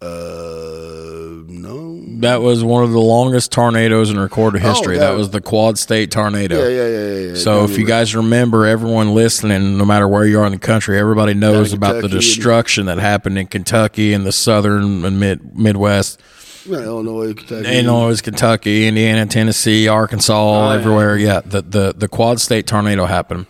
Uh, 0.00 1.42
no. 1.48 2.00
That 2.20 2.40
was 2.42 2.62
one 2.62 2.84
of 2.84 2.92
the 2.92 3.00
longest 3.00 3.50
tornadoes 3.52 4.10
in 4.10 4.18
recorded 4.18 4.62
history. 4.62 4.98
that 4.98 5.10
that- 5.12 5.16
was 5.16 5.30
the 5.30 5.40
Quad 5.40 5.78
State 5.78 6.10
tornado. 6.10 6.56
Yeah, 6.56 6.68
yeah, 6.68 6.86
yeah, 6.88 6.98
yeah. 7.14 7.28
yeah. 7.30 7.34
So 7.34 7.64
if 7.64 7.78
you 7.78 7.86
guys 7.86 8.14
remember, 8.14 8.66
everyone 8.66 9.14
listening, 9.14 9.78
no 9.78 9.84
matter 9.84 10.06
where 10.06 10.24
you 10.26 10.38
are 10.40 10.46
in 10.46 10.52
the 10.52 10.58
country, 10.58 10.98
everybody 10.98 11.34
knows 11.34 11.72
about 11.72 11.94
the 11.94 12.02
Kentucky 12.02 12.14
and- 12.14 12.20
destruction 12.20 12.86
that 12.86 12.98
happened 12.98 13.38
in 13.38 13.46
Kentucky 13.46 14.12
and 14.12 14.24
the 14.26 14.32
southern 14.32 15.04
and 15.04 15.18
mid 15.20 15.56
Midwest, 15.56 16.20
Illinois, 16.66 17.34
Kentucky. 17.34 17.68
Illinois, 17.78 18.20
Kentucky, 18.20 18.86
Indiana, 18.86 19.26
Tennessee, 19.26 19.88
Arkansas, 19.88 20.34
Oh, 20.34 20.68
yeah. 20.70 20.78
everywhere. 20.78 21.16
Yeah, 21.16 21.40
the, 21.44 21.62
the 21.62 21.94
the 21.96 22.08
Quad 22.08 22.40
State 22.40 22.66
tornado 22.66 23.06
happened. 23.06 23.46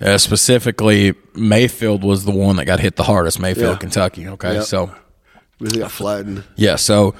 Uh, 0.00 0.18
specifically, 0.18 1.14
Mayfield 1.34 2.02
was 2.02 2.24
the 2.24 2.32
one 2.32 2.56
that 2.56 2.64
got 2.64 2.80
hit 2.80 2.96
the 2.96 3.04
hardest. 3.04 3.38
Mayfield, 3.40 3.72
Yeah. 3.74 3.78
Kentucky. 3.78 4.28
Okay, 4.28 4.54
Yep. 4.54 4.64
so 4.64 4.90
Really 5.60 5.78
got 5.78 5.90
flattened. 5.92 6.42
yeah, 6.56 6.74
so 6.76 7.14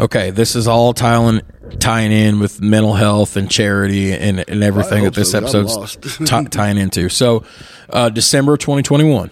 okay, 0.00 0.30
this 0.30 0.56
is 0.56 0.66
all 0.66 0.92
tying 0.92 1.40
tying 1.78 2.10
in 2.10 2.40
with 2.40 2.60
mental 2.60 2.94
health 2.94 3.36
and 3.36 3.48
charity 3.50 4.12
and, 4.12 4.44
and 4.48 4.64
everything 4.64 5.04
that 5.04 5.14
this 5.14 5.30
so, 5.30 5.38
episode's 5.38 5.96
ti- 6.18 6.44
tying 6.50 6.76
into. 6.76 7.08
So, 7.08 7.44
uh, 7.90 8.08
December 8.10 8.56
2021. 8.56 9.30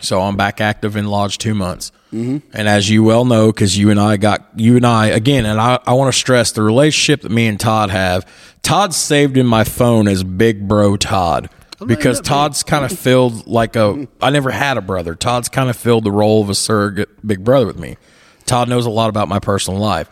So 0.00 0.20
I'm 0.20 0.36
back 0.36 0.60
active 0.60 0.96
in 0.96 1.06
Lodge 1.06 1.38
two 1.38 1.54
months, 1.54 1.90
mm-hmm. 2.14 2.56
and 2.56 2.68
as 2.68 2.88
you 2.88 3.02
well 3.02 3.24
know, 3.24 3.52
because 3.52 3.76
you 3.76 3.90
and 3.90 4.00
I 4.00 4.16
got 4.16 4.48
you 4.56 4.76
and 4.76 4.86
I 4.86 5.08
again, 5.08 5.46
and 5.46 5.60
I, 5.60 5.78
I 5.86 5.94
want 5.94 6.12
to 6.12 6.18
stress 6.18 6.52
the 6.52 6.62
relationship 6.62 7.22
that 7.22 7.30
me 7.30 7.46
and 7.46 7.58
Todd 7.58 7.90
have. 7.90 8.26
Todd's 8.62 8.96
saved 8.96 9.36
in 9.36 9.46
my 9.46 9.64
phone 9.64 10.08
as 10.08 10.24
Big 10.24 10.66
Bro 10.66 10.98
Todd. 10.98 11.50
Because 11.84 12.20
Todd's 12.20 12.62
kind 12.62 12.84
of 12.84 12.98
filled 12.98 13.46
like 13.46 13.76
a. 13.76 14.08
I 14.22 14.30
never 14.30 14.50
had 14.50 14.78
a 14.78 14.80
brother. 14.80 15.14
Todd's 15.14 15.50
kind 15.50 15.68
of 15.68 15.76
filled 15.76 16.04
the 16.04 16.12
role 16.12 16.40
of 16.40 16.48
a 16.48 16.54
surrogate 16.54 17.26
big 17.26 17.44
brother 17.44 17.66
with 17.66 17.78
me. 17.78 17.98
Todd 18.46 18.68
knows 18.68 18.86
a 18.86 18.90
lot 18.90 19.10
about 19.10 19.28
my 19.28 19.38
personal 19.38 19.80
life. 19.80 20.08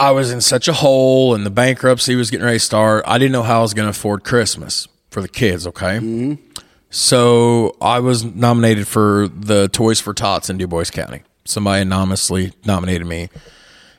I 0.00 0.12
was 0.12 0.30
in 0.32 0.40
such 0.40 0.66
a 0.66 0.72
hole 0.72 1.34
and 1.34 1.44
the 1.44 1.50
bankruptcy 1.50 2.14
was 2.14 2.30
getting 2.30 2.46
ready 2.46 2.58
to 2.58 2.64
start. 2.64 3.04
I 3.06 3.18
didn't 3.18 3.32
know 3.32 3.42
how 3.42 3.58
I 3.58 3.62
was 3.62 3.74
going 3.74 3.84
to 3.84 3.90
afford 3.90 4.24
Christmas 4.24 4.88
for 5.10 5.20
the 5.20 5.28
kids, 5.28 5.66
okay? 5.66 6.38
So 6.90 7.76
I 7.80 8.00
was 8.00 8.24
nominated 8.24 8.86
for 8.88 9.28
the 9.28 9.68
Toys 9.68 10.00
for 10.00 10.12
Tots 10.12 10.50
in 10.50 10.58
Dubois 10.58 10.90
County. 10.90 11.22
Somebody 11.44 11.82
anonymously 11.82 12.52
nominated 12.64 13.06
me. 13.06 13.28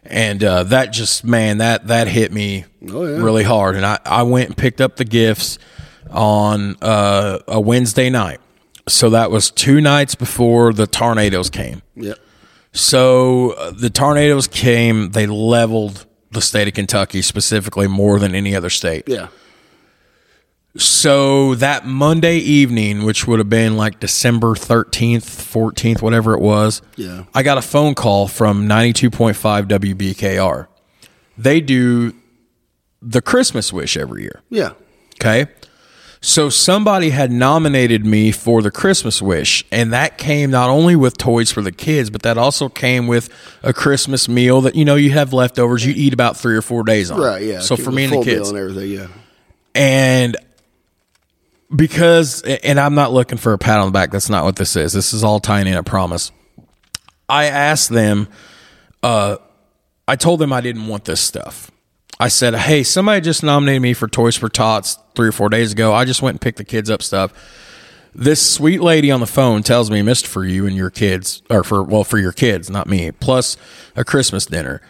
And 0.04 0.44
uh, 0.44 0.64
that 0.64 0.92
just, 0.92 1.24
man, 1.24 1.60
that, 1.60 1.88
that 1.88 2.08
hit 2.08 2.32
me 2.32 2.66
Oh, 2.90 3.06
yeah. 3.06 3.24
really 3.24 3.44
hard. 3.44 3.76
And 3.76 3.86
I, 3.86 4.00
I 4.06 4.24
went 4.24 4.48
and 4.50 4.58
picked 4.58 4.82
up 4.82 4.96
the 4.98 5.06
gifts 5.06 5.58
on 6.10 6.76
uh, 6.82 7.40
a 7.48 7.60
Wednesday 7.62 8.10
night. 8.10 8.40
So 8.90 9.12
that 9.12 9.32
was 9.32 9.52
two 9.52 9.80
nights 9.80 10.16
before 10.16 10.74
the 10.74 10.88
tornadoes 10.88 11.50
came. 11.50 11.82
Yep. 11.96 12.18
So 12.74 13.52
uh, 13.52 13.72
the 13.72 13.90
tornadoes 13.90 14.48
came, 14.48 15.12
they 15.12 15.28
leveled 15.28 16.06
the 16.32 16.42
state 16.42 16.68
of 16.68 16.74
Kentucky 16.74 17.22
specifically 17.22 17.88
more 17.88 18.18
than 18.20 18.34
any 18.34 18.56
other 18.56 18.70
state. 18.70 19.04
Yeah. 19.08 19.28
So 20.78 21.56
that 21.56 21.86
Monday 21.86 22.38
evening, 22.38 23.04
which 23.04 23.28
would 23.28 23.40
have 23.40 23.50
been 23.50 23.76
like 23.76 24.00
December 24.00 24.56
13th, 24.56 25.24
14th, 25.24 26.02
whatever 26.02 26.34
it 26.34 26.40
was, 26.40 26.82
Yeah. 26.96 27.26
I 27.34 27.44
got 27.44 27.58
a 27.58 27.62
phone 27.62 27.94
call 27.94 28.28
from 28.28 28.68
92.5 28.68 29.68
WBKR. 29.68 30.68
They 31.38 31.60
do 31.60 32.14
the 33.02 33.22
Christmas 33.22 33.74
wish 33.74 33.98
every 33.98 34.22
year. 34.22 34.42
Yeah. 34.50 34.72
Okay. 35.16 35.48
So 36.24 36.50
somebody 36.50 37.10
had 37.10 37.32
nominated 37.32 38.06
me 38.06 38.32
for 38.32 38.62
the 38.62 38.70
Christmas 38.70 39.22
wish, 39.24 39.66
and 39.72 39.92
that 39.92 40.20
came 40.20 40.52
not 40.52 40.70
only 40.70 40.96
with 40.96 41.18
toys 41.18 41.52
for 41.52 41.64
the 41.64 41.72
kids, 41.72 42.12
but 42.12 42.22
that 42.22 42.38
also 42.38 42.70
came 42.70 43.08
with 43.08 43.28
a 43.64 43.74
Christmas 43.74 44.30
meal 44.30 44.62
that 44.62 44.76
you 44.76 44.86
know 44.86 44.94
you 44.96 45.10
have 45.10 45.34
leftovers. 45.34 45.84
You 45.84 45.94
eat 45.96 46.14
about 46.14 46.38
three 46.38 46.56
or 46.56 46.62
four 46.62 46.84
days 46.84 47.10
on. 47.10 47.20
Right. 47.20 47.42
Yeah. 47.42 47.60
So 47.62 47.76
for 47.76 47.92
me 47.92 48.04
and 48.04 48.14
the 48.14 48.22
kids, 48.24 48.50
and 48.50 48.58
everything. 48.60 48.92
Yeah. 48.92 49.08
and 49.74 50.38
because 51.76 52.42
and 52.42 52.80
I'm 52.80 52.96
not 52.96 53.12
looking 53.12 53.38
for 53.38 53.54
a 53.54 53.58
pat 53.58 53.80
on 53.80 53.88
the 53.88 53.92
back. 53.92 54.12
That's 54.12 54.30
not 54.30 54.44
what 54.44 54.56
this 54.56 54.76
is. 54.76 54.94
This 54.94 55.14
is 55.14 55.24
all 55.24 55.40
tying 55.40 55.68
in. 55.68 55.76
I 55.76 55.82
promise. 55.82 56.32
I 57.30 57.46
asked 57.46 57.90
them, 57.90 58.28
uh, 59.04 59.38
I 60.08 60.16
told 60.18 60.40
them 60.40 60.52
I 60.52 60.62
didn't 60.62 60.88
want 60.88 61.06
this 61.06 61.22
stuff. 61.22 61.72
I 62.20 62.28
said, 62.28 62.54
hey, 62.54 62.84
somebody 62.84 63.22
just 63.22 63.42
nominated 63.42 63.82
me 63.82 63.94
for 63.94 64.08
Toys 64.08 64.36
for 64.36 64.50
Tots 64.50 65.00
three 65.16 65.30
or 65.30 65.32
four 65.32 65.50
days 65.50 65.72
ago. 65.72 65.94
I 65.94 66.06
just 66.06 66.22
went 66.22 66.36
and 66.36 66.42
picked 66.42 66.58
the 66.58 66.64
kids 66.64 66.90
up 66.90 67.02
stuff. 67.02 67.34
This 68.14 68.46
sweet 68.46 68.82
lady 68.82 69.10
on 69.10 69.22
the 69.22 69.26
phone 69.26 69.64
tells 69.64 69.90
me 69.90 70.02
missed 70.02 70.28
for 70.28 70.44
you 70.44 70.68
and 70.68 70.76
your 70.76 70.90
kids, 70.90 71.42
or 71.50 71.64
for, 71.64 71.82
well, 71.82 72.04
for 72.04 72.20
your 72.20 72.34
kids, 72.34 72.70
not 72.70 72.88
me, 72.88 73.12
plus 73.12 73.56
a 73.96 74.04
Christmas 74.04 74.46
dinner. 74.46 74.82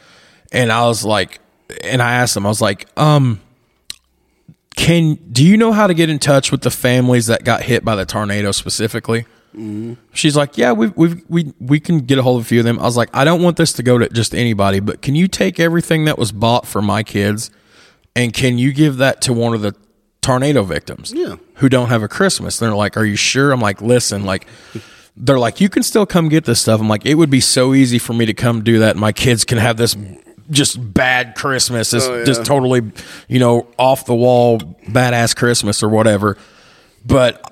And 0.51 0.71
I 0.71 0.87
was 0.87 1.05
like, 1.05 1.39
and 1.83 2.01
I 2.01 2.15
asked 2.15 2.33
them, 2.33 2.45
I 2.45 2.49
was 2.49 2.59
like, 2.59 2.87
um, 2.97 3.39
can 4.75 5.15
do 5.31 5.45
you 5.45 5.57
know 5.57 5.71
how 5.71 5.87
to 5.87 5.93
get 5.93 6.09
in 6.09 6.19
touch 6.19 6.51
with 6.51 6.61
the 6.61 6.71
families 6.71 7.27
that 7.27 7.43
got 7.43 7.63
hit 7.63 7.83
by 7.83 7.95
the 7.95 8.05
tornado 8.05 8.51
specifically? 8.51 9.25
Mm-hmm. 9.55 9.95
She's 10.13 10.37
like, 10.37 10.57
yeah, 10.57 10.71
we 10.71 10.87
we 10.87 11.21
we 11.27 11.53
we 11.59 11.79
can 11.79 11.99
get 11.99 12.17
a 12.17 12.23
hold 12.23 12.39
of 12.39 12.45
a 12.45 12.47
few 12.47 12.59
of 12.59 12.65
them. 12.65 12.79
I 12.79 12.83
was 12.83 12.95
like, 12.95 13.09
I 13.13 13.25
don't 13.25 13.41
want 13.41 13.57
this 13.57 13.73
to 13.73 13.83
go 13.83 13.97
to 13.97 14.07
just 14.09 14.33
anybody, 14.33 14.79
but 14.79 15.01
can 15.01 15.13
you 15.15 15.27
take 15.27 15.59
everything 15.59 16.05
that 16.05 16.17
was 16.17 16.31
bought 16.31 16.65
for 16.65 16.81
my 16.81 17.03
kids, 17.03 17.51
and 18.15 18.33
can 18.33 18.57
you 18.57 18.71
give 18.71 18.97
that 18.97 19.21
to 19.23 19.33
one 19.33 19.53
of 19.53 19.61
the 19.61 19.75
tornado 20.21 20.63
victims? 20.63 21.11
Yeah. 21.13 21.35
who 21.55 21.69
don't 21.69 21.89
have 21.89 22.01
a 22.01 22.07
Christmas. 22.07 22.59
They're 22.59 22.73
like, 22.73 22.95
are 22.97 23.05
you 23.05 23.15
sure? 23.15 23.51
I'm 23.51 23.61
like, 23.61 23.81
listen, 23.81 24.25
like. 24.25 24.47
They're 25.17 25.37
like, 25.37 25.59
you 25.59 25.67
can 25.67 25.83
still 25.83 26.05
come 26.05 26.29
get 26.29 26.45
this 26.45 26.61
stuff. 26.61 26.79
I'm 26.79 26.87
like, 26.87 27.05
it 27.05 27.15
would 27.15 27.29
be 27.29 27.41
so 27.41 27.73
easy 27.73 27.99
for 27.99 28.13
me 28.13 28.25
to 28.25 28.33
come 28.33 28.63
do 28.63 28.79
that. 28.79 28.91
And 28.91 28.99
my 29.01 29.11
kids 29.11 29.43
can 29.43 29.57
have 29.57 29.75
this 29.75 29.95
just 30.49 30.93
bad 30.93 31.35
Christmas, 31.35 31.91
this 31.91 32.07
Oh, 32.07 32.19
yeah. 32.19 32.23
just 32.23 32.45
totally, 32.45 32.91
you 33.27 33.39
know, 33.39 33.67
off 33.77 34.05
the 34.05 34.15
wall, 34.15 34.59
badass 34.59 35.35
Christmas 35.35 35.83
or 35.83 35.89
whatever. 35.89 36.37
But 37.05 37.51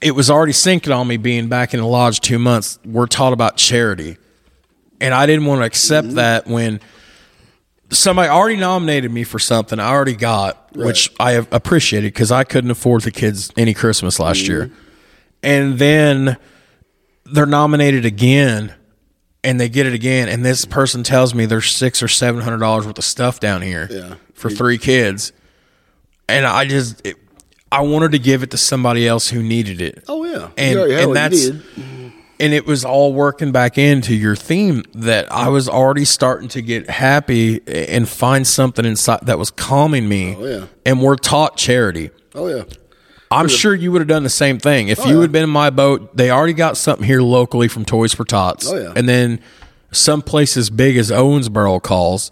it 0.00 0.12
was 0.12 0.30
already 0.30 0.52
sinking 0.52 0.92
on 0.92 1.06
me 1.08 1.16
being 1.16 1.48
back 1.48 1.74
in 1.74 1.80
the 1.80 1.86
lodge 1.86 2.20
two 2.20 2.38
months. 2.38 2.78
We're 2.84 3.06
taught 3.06 3.32
about 3.32 3.56
charity. 3.56 4.16
And 5.00 5.14
I 5.14 5.26
didn't 5.26 5.46
want 5.46 5.60
to 5.60 5.64
accept 5.64 6.08
mm-hmm. 6.08 6.16
that 6.16 6.46
when 6.46 6.80
somebody 7.90 8.28
already 8.28 8.56
nominated 8.56 9.10
me 9.10 9.24
for 9.24 9.38
something 9.38 9.78
I 9.78 9.88
already 9.88 10.14
got, 10.14 10.76
which 10.76 11.12
I 11.18 11.32
have 11.32 11.48
appreciated 11.52 12.12
because 12.12 12.30
I 12.30 12.44
couldn't 12.44 12.70
afford 12.70 13.02
the 13.02 13.10
kids 13.10 13.50
any 13.56 13.74
Christmas 13.74 14.20
last 14.20 14.42
mm-hmm. 14.42 14.52
year. 14.52 14.70
And 15.42 15.78
then 15.78 16.36
they're 17.24 17.46
nominated 17.46 18.04
again 18.04 18.74
and 19.44 19.60
they 19.60 19.68
get 19.68 19.86
it 19.86 19.94
again. 19.94 20.28
And 20.28 20.44
this 20.44 20.64
person 20.64 21.02
tells 21.02 21.34
me 21.34 21.46
there's 21.46 21.70
six 21.74 22.02
or 22.02 22.08
seven 22.08 22.40
hundred 22.42 22.58
dollars 22.58 22.86
worth 22.86 22.98
of 22.98 23.04
stuff 23.04 23.40
down 23.40 23.62
here 23.62 23.88
Yeah. 23.90 24.14
for 24.34 24.50
three 24.50 24.78
kids. 24.78 25.32
And 26.28 26.46
I 26.46 26.64
just, 26.66 27.06
it, 27.06 27.16
I 27.72 27.82
wanted 27.82 28.12
to 28.12 28.18
give 28.18 28.42
it 28.42 28.50
to 28.50 28.56
somebody 28.58 29.06
else 29.06 29.28
who 29.28 29.42
needed 29.42 29.80
it. 29.80 30.04
Oh 30.08 30.24
yeah, 30.24 30.48
And- 30.56 30.78
and 30.78 31.16
that's- 31.16 31.50
and 32.40 32.54
it 32.54 32.66
was 32.66 32.84
all 32.84 33.12
working 33.12 33.50
back 33.50 33.78
into 33.78 34.14
your 34.14 34.36
theme 34.36 34.84
that 34.94 35.30
I 35.32 35.48
was 35.48 35.68
already 35.68 36.04
starting 36.04 36.48
to 36.50 36.62
get 36.62 36.88
happy 36.88 37.60
and 37.66 38.08
find 38.08 38.46
something 38.46 38.84
inside 38.84 39.20
that 39.22 39.38
was 39.40 39.50
calming 39.50 40.08
me. 40.08 40.36
Oh, 40.38 40.44
yeah. 40.46 40.64
And 40.86 41.02
we're 41.02 41.16
taught 41.16 41.56
charity. 41.56 42.10
Oh 42.36 42.46
yeah, 42.46 42.62
I'm 43.30 43.48
sure 43.48 43.74
you 43.74 43.92
would 43.92 44.00
have 44.00 44.08
done 44.08 44.22
the 44.22 44.28
same 44.30 44.58
thing 44.58 44.88
if 44.88 44.98
you 44.98 45.04
Oh, 45.04 45.14
yeah. 45.16 45.20
had 45.22 45.32
been 45.32 45.44
in 45.44 45.50
my 45.50 45.70
boat. 45.70 46.16
They 46.16 46.30
already 46.30 46.54
got 46.54 46.76
something 46.76 47.06
here 47.06 47.20
locally 47.22 47.68
from 47.68 47.84
Toys 47.84 48.14
for 48.14 48.24
Tots. 48.24 48.70
Oh, 48.70 48.76
yeah. 48.78 48.92
And 48.96 49.08
then 49.08 49.40
some 49.92 50.22
place 50.22 50.56
as 50.56 50.70
big 50.70 50.96
as 50.96 51.10
Owensboro 51.10 51.82
calls 51.82 52.30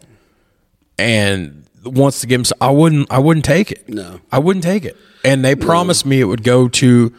and 0.98 1.64
wants 1.84 2.20
to 2.20 2.26
give 2.26 2.42
them. 2.44 2.56
I 2.60 2.70
wouldn't. 2.70 3.10
I 3.10 3.18
wouldn't 3.18 3.44
take 3.44 3.70
it. 3.72 3.88
No. 3.88 4.20
I 4.32 4.38
wouldn't 4.38 4.64
take 4.64 4.84
it. 4.84 4.96
And 5.24 5.44
they 5.44 5.54
promised 5.54 6.06
me 6.06 6.20
it 6.20 6.24
would 6.24 6.42
go 6.44 6.68
to 6.68 7.12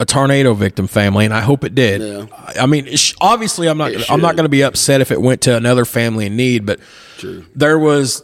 a 0.00 0.04
tornado 0.06 0.54
victim 0.54 0.86
family, 0.86 1.24
and 1.24 1.34
I 1.34 1.40
hope 1.40 1.64
it 1.64 1.74
did. 1.74 2.00
Yeah. 2.00 2.26
I 2.60 2.66
mean, 2.66 2.88
obviously, 3.20 3.68
I'm 3.68 3.78
not. 3.78 3.92
I'm 4.10 4.20
not 4.20 4.36
going 4.36 4.44
to 4.44 4.48
be 4.50 4.62
upset 4.62 5.00
if 5.00 5.10
it 5.10 5.20
went 5.20 5.42
to 5.42 5.56
another 5.56 5.84
family 5.84 6.26
in 6.26 6.36
need, 6.36 6.66
but 6.66 6.80
there 7.54 7.78
was 7.78 8.22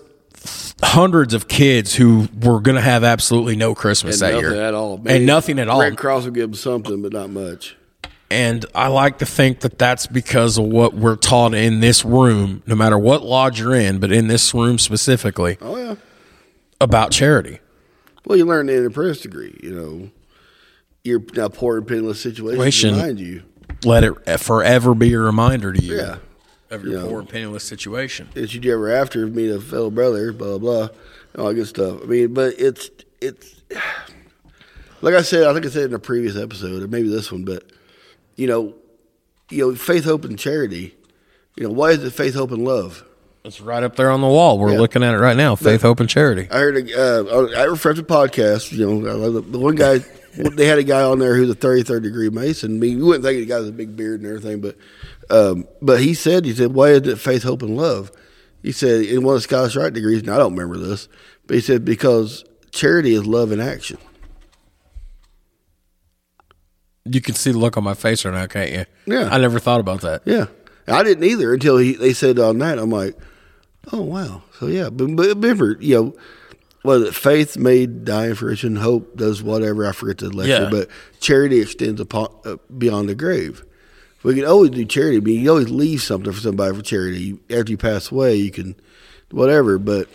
hundreds 0.84 1.34
of 1.34 1.48
kids 1.48 1.94
who 1.94 2.28
were 2.42 2.60
going 2.60 2.76
to 2.76 2.80
have 2.82 3.02
absolutely 3.04 3.56
no 3.56 3.74
Christmas 3.74 4.20
and 4.20 4.28
that 4.28 4.34
nothing 4.42 4.50
year 4.56 4.62
at 4.64 4.74
all, 4.74 5.00
and 5.06 5.26
nothing 5.26 5.58
at 5.58 5.68
all. 5.68 5.80
Red 5.80 5.96
Cross 5.96 6.24
will 6.24 6.32
give 6.32 6.50
them 6.50 6.54
something, 6.54 7.02
but 7.02 7.12
not 7.12 7.30
much. 7.30 7.76
And 8.30 8.66
I 8.74 8.88
like 8.88 9.18
to 9.18 9.26
think 9.26 9.60
that 9.60 9.78
that's 9.78 10.06
because 10.06 10.58
of 10.58 10.64
what 10.64 10.94
we're 10.94 11.16
taught 11.16 11.54
in 11.54 11.80
this 11.80 12.04
room, 12.04 12.62
no 12.66 12.74
matter 12.74 12.98
what 12.98 13.22
lodge 13.22 13.60
you're 13.60 13.74
in, 13.74 13.98
but 14.00 14.10
in 14.12 14.26
this 14.28 14.52
room 14.54 14.78
specifically, 14.78 15.56
Oh 15.60 15.76
yeah. 15.76 15.94
about 16.80 17.12
charity. 17.12 17.60
Well, 18.26 18.36
you 18.38 18.44
learn 18.46 18.68
in 18.68 18.78
an 18.78 18.86
apprentice 18.86 19.20
degree. 19.20 19.58
You 19.62 19.74
know, 19.74 20.10
you're 21.04 21.22
now 21.36 21.48
poor 21.48 21.76
and 21.78 21.86
penniless 21.86 22.20
situation 22.20 22.56
Situation. 22.58 22.94
behind 22.94 23.20
you. 23.20 23.42
Let 23.84 24.02
it 24.04 24.40
forever 24.40 24.94
be 24.94 25.12
a 25.12 25.18
reminder 25.18 25.72
to 25.72 25.82
you 25.82 25.96
Yeah. 25.96 26.16
Of 26.74 26.84
your 26.84 27.00
Yeah. 27.00 27.06
poor 27.08 27.20
and 27.20 27.28
penniless 27.28 27.64
situation. 27.64 28.28
That 28.34 28.52
you'd 28.54 28.66
ever 28.66 28.90
after 28.90 29.26
meet 29.26 29.50
a 29.50 29.60
fellow 29.60 29.90
brother, 29.90 30.32
blah 30.32 30.58
blah 30.58 30.86
blah, 30.88 30.88
and 31.32 31.42
all 31.42 31.48
that 31.48 31.54
good 31.54 31.66
stuff. 31.68 32.00
I 32.02 32.06
mean, 32.06 32.34
but 32.34 32.54
it's 32.58 32.90
it's 33.20 33.54
like 35.00 35.14
I 35.14 35.22
said. 35.22 35.46
I 35.46 35.52
think 35.52 35.66
I 35.66 35.68
said 35.70 35.84
in 35.84 35.94
a 35.94 35.98
previous 35.98 36.36
episode, 36.36 36.82
or 36.82 36.88
maybe 36.88 37.08
this 37.08 37.30
one, 37.32 37.44
but 37.44 37.64
you 38.36 38.46
know, 38.46 38.74
you 39.50 39.58
know, 39.70 39.74
faith, 39.74 40.04
hope, 40.04 40.24
and 40.24 40.38
charity. 40.38 40.94
You 41.56 41.64
know, 41.64 41.70
why 41.70 41.90
is 41.90 42.02
it 42.02 42.10
faith, 42.12 42.34
hope, 42.34 42.50
and 42.50 42.64
love? 42.64 43.04
It's 43.44 43.60
right 43.60 43.82
up 43.82 43.94
there 43.96 44.10
on 44.10 44.22
the 44.22 44.26
wall. 44.26 44.58
We're 44.58 44.72
Yeah. 44.72 44.80
looking 44.80 45.02
at 45.04 45.14
it 45.14 45.18
right 45.18 45.36
now. 45.36 45.54
Faith, 45.54 45.82
hope, 45.82 46.00
and 46.00 46.08
charity. 46.08 46.48
I 46.50 46.58
heard 46.58 46.76
a, 46.88 46.98
uh, 46.98 47.46
I 47.56 47.64
referred 47.64 47.96
to 47.96 48.02
podcast. 48.02 48.72
You 48.72 48.86
know, 49.00 49.08
I 49.08 49.12
love 49.12 49.34
the, 49.34 49.40
the 49.42 49.58
one 49.58 49.74
guy. 49.76 49.98
they 50.36 50.66
had 50.66 50.78
a 50.78 50.82
guy 50.82 51.02
on 51.02 51.18
there 51.18 51.36
who's 51.36 51.50
a 51.50 51.54
33rd 51.54 52.02
degree 52.02 52.30
Mason. 52.30 52.76
I 52.76 52.78
mean, 52.78 52.98
you 52.98 53.04
wouldn't 53.04 53.22
think 53.24 53.38
the 53.38 53.46
guy 53.46 53.58
with 53.60 53.68
a 53.68 53.72
big 53.72 53.96
beard 53.96 54.20
and 54.22 54.28
everything, 54.28 54.60
but 54.60 54.76
um, 55.30 55.66
but 55.82 56.00
he 56.00 56.14
said, 56.14 56.44
he 56.44 56.54
said, 56.54 56.72
why 56.74 56.90
is 56.90 57.06
it 57.08 57.18
faith, 57.18 57.42
hope, 57.42 57.62
and 57.62 57.76
love? 57.76 58.10
He 58.62 58.72
said 58.72 59.04
in 59.04 59.22
one 59.24 59.34
of 59.34 59.38
the 59.38 59.42
Scottish 59.42 59.76
Rite 59.76 59.92
degrees, 59.92 60.20
and 60.20 60.30
I 60.30 60.38
don't 60.38 60.54
remember 60.56 60.78
this, 60.78 61.08
but 61.46 61.54
he 61.54 61.60
said 61.60 61.84
because 61.84 62.44
charity 62.72 63.12
is 63.14 63.26
love 63.26 63.52
in 63.52 63.60
action. 63.60 63.98
You 67.04 67.20
can 67.20 67.34
see 67.34 67.52
the 67.52 67.58
look 67.58 67.76
on 67.76 67.84
my 67.84 67.94
face 67.94 68.24
right 68.24 68.32
now, 68.32 68.46
can't 68.46 68.70
you? 68.70 68.84
Yeah. 69.06 69.28
I 69.30 69.38
never 69.38 69.58
thought 69.58 69.80
about 69.80 70.00
that. 70.00 70.22
Yeah, 70.24 70.46
I 70.88 71.02
didn't 71.02 71.24
either 71.24 71.52
until 71.52 71.76
he, 71.76 71.92
they 71.94 72.14
said 72.14 72.38
on 72.38 72.58
that. 72.58 72.78
I'm 72.78 72.90
like, 72.90 73.16
oh 73.92 74.00
wow. 74.00 74.42
So 74.58 74.66
yeah, 74.68 74.88
but, 74.90 75.14
but 75.14 75.26
remember, 75.28 75.76
you 75.80 75.94
know, 75.96 76.16
was 76.82 77.02
it 77.02 77.14
faith 77.14 77.58
made 77.58 78.06
dying 78.06 78.34
fruition, 78.34 78.76
hope 78.76 79.16
does 79.16 79.42
whatever. 79.42 79.86
I 79.86 79.92
forget 79.92 80.18
the 80.18 80.30
lecture, 80.30 80.62
Yeah. 80.64 80.70
but 80.70 80.88
charity 81.20 81.60
extends 81.60 82.00
upon 82.00 82.28
uh, 82.46 82.56
beyond 82.78 83.10
the 83.10 83.14
grave. 83.14 83.62
We 84.24 84.34
can 84.34 84.46
always 84.46 84.70
do 84.70 84.84
charity. 84.84 85.18
I 85.18 85.20
mean, 85.20 85.40
you 85.40 85.50
always 85.50 85.70
leave 85.70 86.02
something 86.02 86.32
for 86.32 86.40
somebody 86.40 86.74
for 86.74 86.82
charity. 86.82 87.38
After 87.50 87.70
you 87.70 87.76
pass 87.76 88.10
away, 88.10 88.34
you 88.36 88.50
can 88.50 88.74
whatever, 89.30 89.78
but 89.78 90.08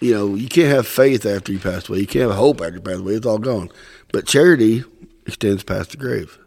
you 0.00 0.12
know, 0.12 0.34
you 0.34 0.48
can't 0.48 0.74
have 0.74 0.86
faith 0.86 1.24
after 1.24 1.52
you 1.52 1.58
pass 1.58 1.88
away. 1.88 2.00
You 2.00 2.06
can't 2.06 2.28
have 2.28 2.36
hope 2.36 2.60
after 2.60 2.74
you 2.74 2.80
pass 2.80 2.96
away. 2.96 3.14
It's 3.14 3.26
all 3.26 3.38
gone. 3.38 3.70
But 4.12 4.26
charity 4.26 4.84
extends 5.26 5.62
past 5.62 5.92
the 5.92 5.96
grave. 5.96 6.38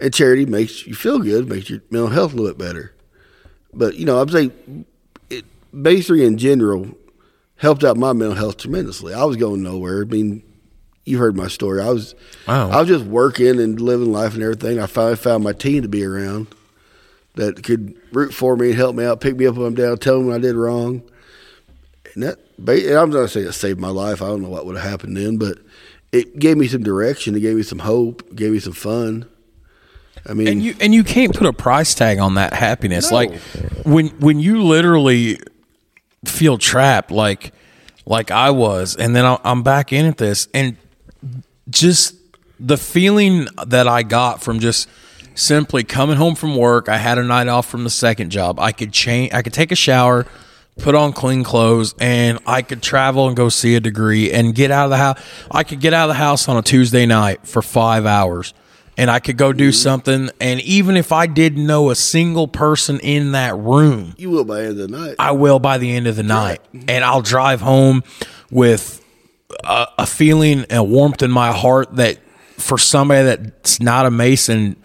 And 0.00 0.12
charity 0.12 0.46
makes 0.46 0.86
you 0.86 0.94
feel 0.94 1.18
good, 1.18 1.48
makes 1.48 1.70
your 1.70 1.80
mental 1.90 2.10
health 2.10 2.32
a 2.32 2.36
little 2.36 2.52
bit 2.52 2.64
better. 2.64 2.94
But, 3.72 3.96
you 3.96 4.04
know, 4.04 4.20
I'm 4.20 4.28
saying 4.28 4.86
it, 5.30 5.44
Bay3 5.72 6.26
in 6.26 6.38
general 6.38 6.88
helped 7.56 7.82
out 7.82 7.96
my 7.96 8.12
mental 8.12 8.36
health 8.36 8.58
tremendously. 8.58 9.14
I 9.14 9.24
was 9.24 9.36
going 9.36 9.62
nowhere. 9.62 10.02
I 10.02 10.04
mean, 10.04 10.42
you 11.04 11.18
heard 11.18 11.36
my 11.36 11.48
story. 11.48 11.80
I 11.80 11.90
was 11.90 12.14
Wow. 12.48 12.70
I 12.70 12.80
was 12.80 12.88
just 12.88 13.04
working 13.04 13.60
and 13.60 13.80
living 13.80 14.12
life 14.12 14.34
and 14.34 14.42
everything. 14.42 14.78
I 14.80 14.86
finally 14.86 15.16
found 15.16 15.44
my 15.44 15.52
team 15.52 15.82
to 15.82 15.88
be 15.88 16.04
around 16.04 16.46
that 17.34 17.62
could 17.64 17.94
root 18.12 18.32
for 18.32 18.56
me 18.56 18.68
and 18.70 18.76
help 18.76 18.94
me 18.96 19.04
out, 19.04 19.20
pick 19.20 19.36
me 19.36 19.46
up 19.46 19.56
when 19.56 19.66
I'm 19.66 19.74
down, 19.74 19.98
tell 19.98 20.20
me 20.20 20.26
when 20.28 20.36
I 20.36 20.38
did 20.40 20.54
wrong. 20.54 21.02
And 22.14 22.22
that, 22.22 22.38
and 22.58 22.96
I'm 22.96 23.10
not 23.10 23.30
saying 23.30 23.48
it 23.48 23.52
saved 23.52 23.80
my 23.80 23.88
life. 23.88 24.22
I 24.22 24.26
don't 24.26 24.40
know 24.42 24.48
what 24.48 24.66
would 24.66 24.76
have 24.76 24.88
happened 24.88 25.16
then, 25.16 25.36
but 25.36 25.58
it 26.12 26.38
gave 26.38 26.56
me 26.56 26.68
some 26.68 26.82
direction. 26.84 27.34
It 27.34 27.40
gave 27.40 27.56
me 27.56 27.62
some 27.64 27.80
hope. 27.80 28.22
It 28.30 28.36
gave 28.36 28.52
me 28.52 28.60
some 28.60 28.72
fun. 28.72 29.26
I 30.26 30.32
mean, 30.32 30.46
and 30.48 30.62
you 30.62 30.74
and 30.80 30.94
you 30.94 31.02
can't 31.04 31.34
put 31.34 31.46
a 31.46 31.52
price 31.52 31.92
tag 31.94 32.18
on 32.18 32.36
that 32.36 32.52
happiness. 32.54 33.10
No. 33.10 33.16
Like 33.16 33.34
when 33.84 34.08
when 34.20 34.38
you 34.38 34.62
literally 34.62 35.38
feel 36.24 36.56
trapped, 36.56 37.10
like 37.10 37.52
like 38.06 38.30
I 38.30 38.50
was, 38.50 38.94
and 38.96 39.14
then 39.16 39.24
I- 39.24 39.40
I'm 39.44 39.62
back 39.62 39.92
in 39.92 40.06
at 40.06 40.16
this, 40.18 40.46
and 40.54 40.76
just 41.68 42.14
the 42.60 42.76
feeling 42.76 43.46
that 43.66 43.88
I 43.88 44.02
got 44.02 44.42
from 44.42 44.60
just 44.60 44.88
simply 45.34 45.84
coming 45.84 46.16
home 46.16 46.34
from 46.34 46.56
work. 46.56 46.88
I 46.88 46.96
had 46.96 47.18
a 47.18 47.24
night 47.24 47.48
off 47.48 47.66
from 47.68 47.84
the 47.84 47.90
second 47.90 48.30
job. 48.30 48.60
I 48.60 48.72
could 48.72 48.92
change. 48.92 49.32
I 49.32 49.42
could 49.42 49.52
take 49.52 49.72
a 49.72 49.76
shower. 49.76 50.26
Put 50.76 50.96
on 50.96 51.12
clean 51.12 51.44
clothes 51.44 51.94
and 52.00 52.40
I 52.46 52.62
could 52.62 52.82
travel 52.82 53.28
and 53.28 53.36
go 53.36 53.48
see 53.48 53.76
a 53.76 53.80
degree 53.80 54.32
and 54.32 54.56
get 54.56 54.72
out 54.72 54.86
of 54.86 54.90
the 54.90 54.96
house. 54.96 55.22
I 55.48 55.62
could 55.62 55.80
get 55.80 55.94
out 55.94 56.10
of 56.10 56.16
the 56.16 56.18
house 56.18 56.48
on 56.48 56.56
a 56.56 56.62
Tuesday 56.62 57.06
night 57.06 57.46
for 57.46 57.62
five 57.62 58.06
hours 58.06 58.54
and 58.96 59.10
I 59.10 59.20
could 59.20 59.36
go 59.36 59.52
do 59.52 59.68
mm-hmm. 59.68 59.72
something. 59.72 60.30
And 60.40 60.60
even 60.62 60.96
if 60.96 61.12
I 61.12 61.26
didn't 61.26 61.64
know 61.64 61.90
a 61.90 61.94
single 61.94 62.48
person 62.48 62.98
in 63.00 63.32
that 63.32 63.56
room, 63.56 64.14
you 64.16 64.30
will 64.30 64.44
by 64.44 64.62
the 64.62 64.68
end 64.68 64.80
of 64.80 64.90
the 64.90 64.96
night. 64.98 65.16
I 65.18 65.32
will 65.32 65.58
by 65.58 65.78
the 65.78 65.94
end 65.94 66.06
of 66.06 66.16
the 66.16 66.22
night. 66.22 66.60
Mm-hmm. 66.72 66.90
And 66.90 67.04
I'll 67.04 67.22
drive 67.22 67.60
home 67.60 68.02
with 68.50 69.03
a, 69.64 69.86
a 69.98 70.06
feeling 70.06 70.64
and 70.70 70.90
warmth 70.90 71.22
in 71.22 71.30
my 71.30 71.52
heart 71.52 71.96
that 71.96 72.18
for 72.58 72.78
somebody 72.78 73.24
that's 73.24 73.80
not 73.80 74.06
a 74.06 74.10
Mason, 74.10 74.76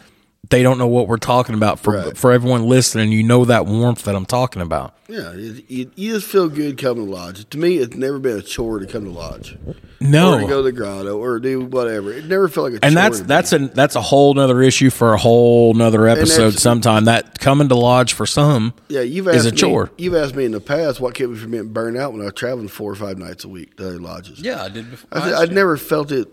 they 0.50 0.64
don't 0.64 0.78
know 0.78 0.88
what 0.88 1.08
we're 1.08 1.18
talking 1.18 1.56
about. 1.56 1.80
For 1.80 1.94
Right. 1.94 2.18
for 2.18 2.32
everyone 2.32 2.64
listening, 2.66 3.12
you 3.12 3.24
know 3.24 3.46
that 3.46 3.66
warmth 3.66 4.04
that 4.04 4.16
I'm 4.16 4.26
talking 4.26 4.62
about. 4.62 4.96
Yeah, 5.08 5.34
you, 5.34 5.64
you, 5.68 5.92
you 5.96 6.14
just 6.14 6.28
feel 6.28 6.50
good 6.50 6.78
coming 6.78 7.06
to 7.06 7.12
lodge. 7.12 7.50
To 7.50 7.58
me, 7.58 7.78
it's 7.78 7.96
never 7.96 8.20
been 8.20 8.38
a 8.38 8.42
chore 8.44 8.78
to 8.80 8.86
come 8.86 9.06
to 9.06 9.12
lodge. 9.12 9.58
No, 10.00 10.36
or 10.36 10.42
to 10.42 10.48
go 10.48 10.58
to 10.58 10.64
the 10.64 10.72
grotto 10.72 11.18
or 11.18 11.40
do 11.40 11.62
whatever. 11.62 12.14
It 12.14 12.26
never 12.26 12.48
felt 12.48 12.72
like 12.72 12.74
a 12.76 12.80
chore. 12.80 12.88
and 12.88 12.94
chore. 12.96 13.02
that's 13.02 13.18
to 13.18 13.24
me. 13.24 13.28
that's 13.28 13.54
a 13.54 13.58
that's 13.76 13.96
a 13.96 14.02
whole 14.02 14.34
nother 14.34 14.62
issue 14.62 14.90
for 14.90 15.14
a 15.14 15.18
whole 15.18 15.74
nother 15.74 16.08
episode 16.08 16.54
sometime 16.54 17.06
that 17.06 17.40
coming 17.40 17.68
to 17.70 17.76
lodge 17.76 18.14
for 18.14 18.26
some 18.26 18.74
yeah. 18.88 19.02
You've 19.02 19.28
asked 19.28 19.38
is 19.38 19.46
asked 19.48 19.56
a 19.56 19.58
chore. 19.58 19.86
Me, 19.86 19.92
you've 19.98 20.16
asked 20.16 20.36
me 20.36 20.46
in 20.46 20.52
the 20.52 20.62
past 20.62 21.00
what 21.00 21.16
kept 21.16 21.32
me 21.32 21.38
from 21.38 21.52
being 21.52 21.74
burned 21.74 21.98
out 21.98 22.12
when 22.14 22.22
I 22.22 22.26
was 22.26 22.34
traveling 22.34 22.68
four 22.70 22.92
or 22.92 22.96
five 22.96 23.18
nights 23.18 23.44
a 23.44 23.50
week 23.50 23.76
to 23.78 23.88
other 23.88 24.00
lodges. 24.00 24.40
yeah 24.40 24.64
i 24.64 24.70
did 24.70 24.90
before 24.90 25.10
I 25.12 25.22
said, 25.22 25.34
I'd 25.34 25.52
never 25.52 25.76
felt 25.78 26.12
it. 26.12 26.28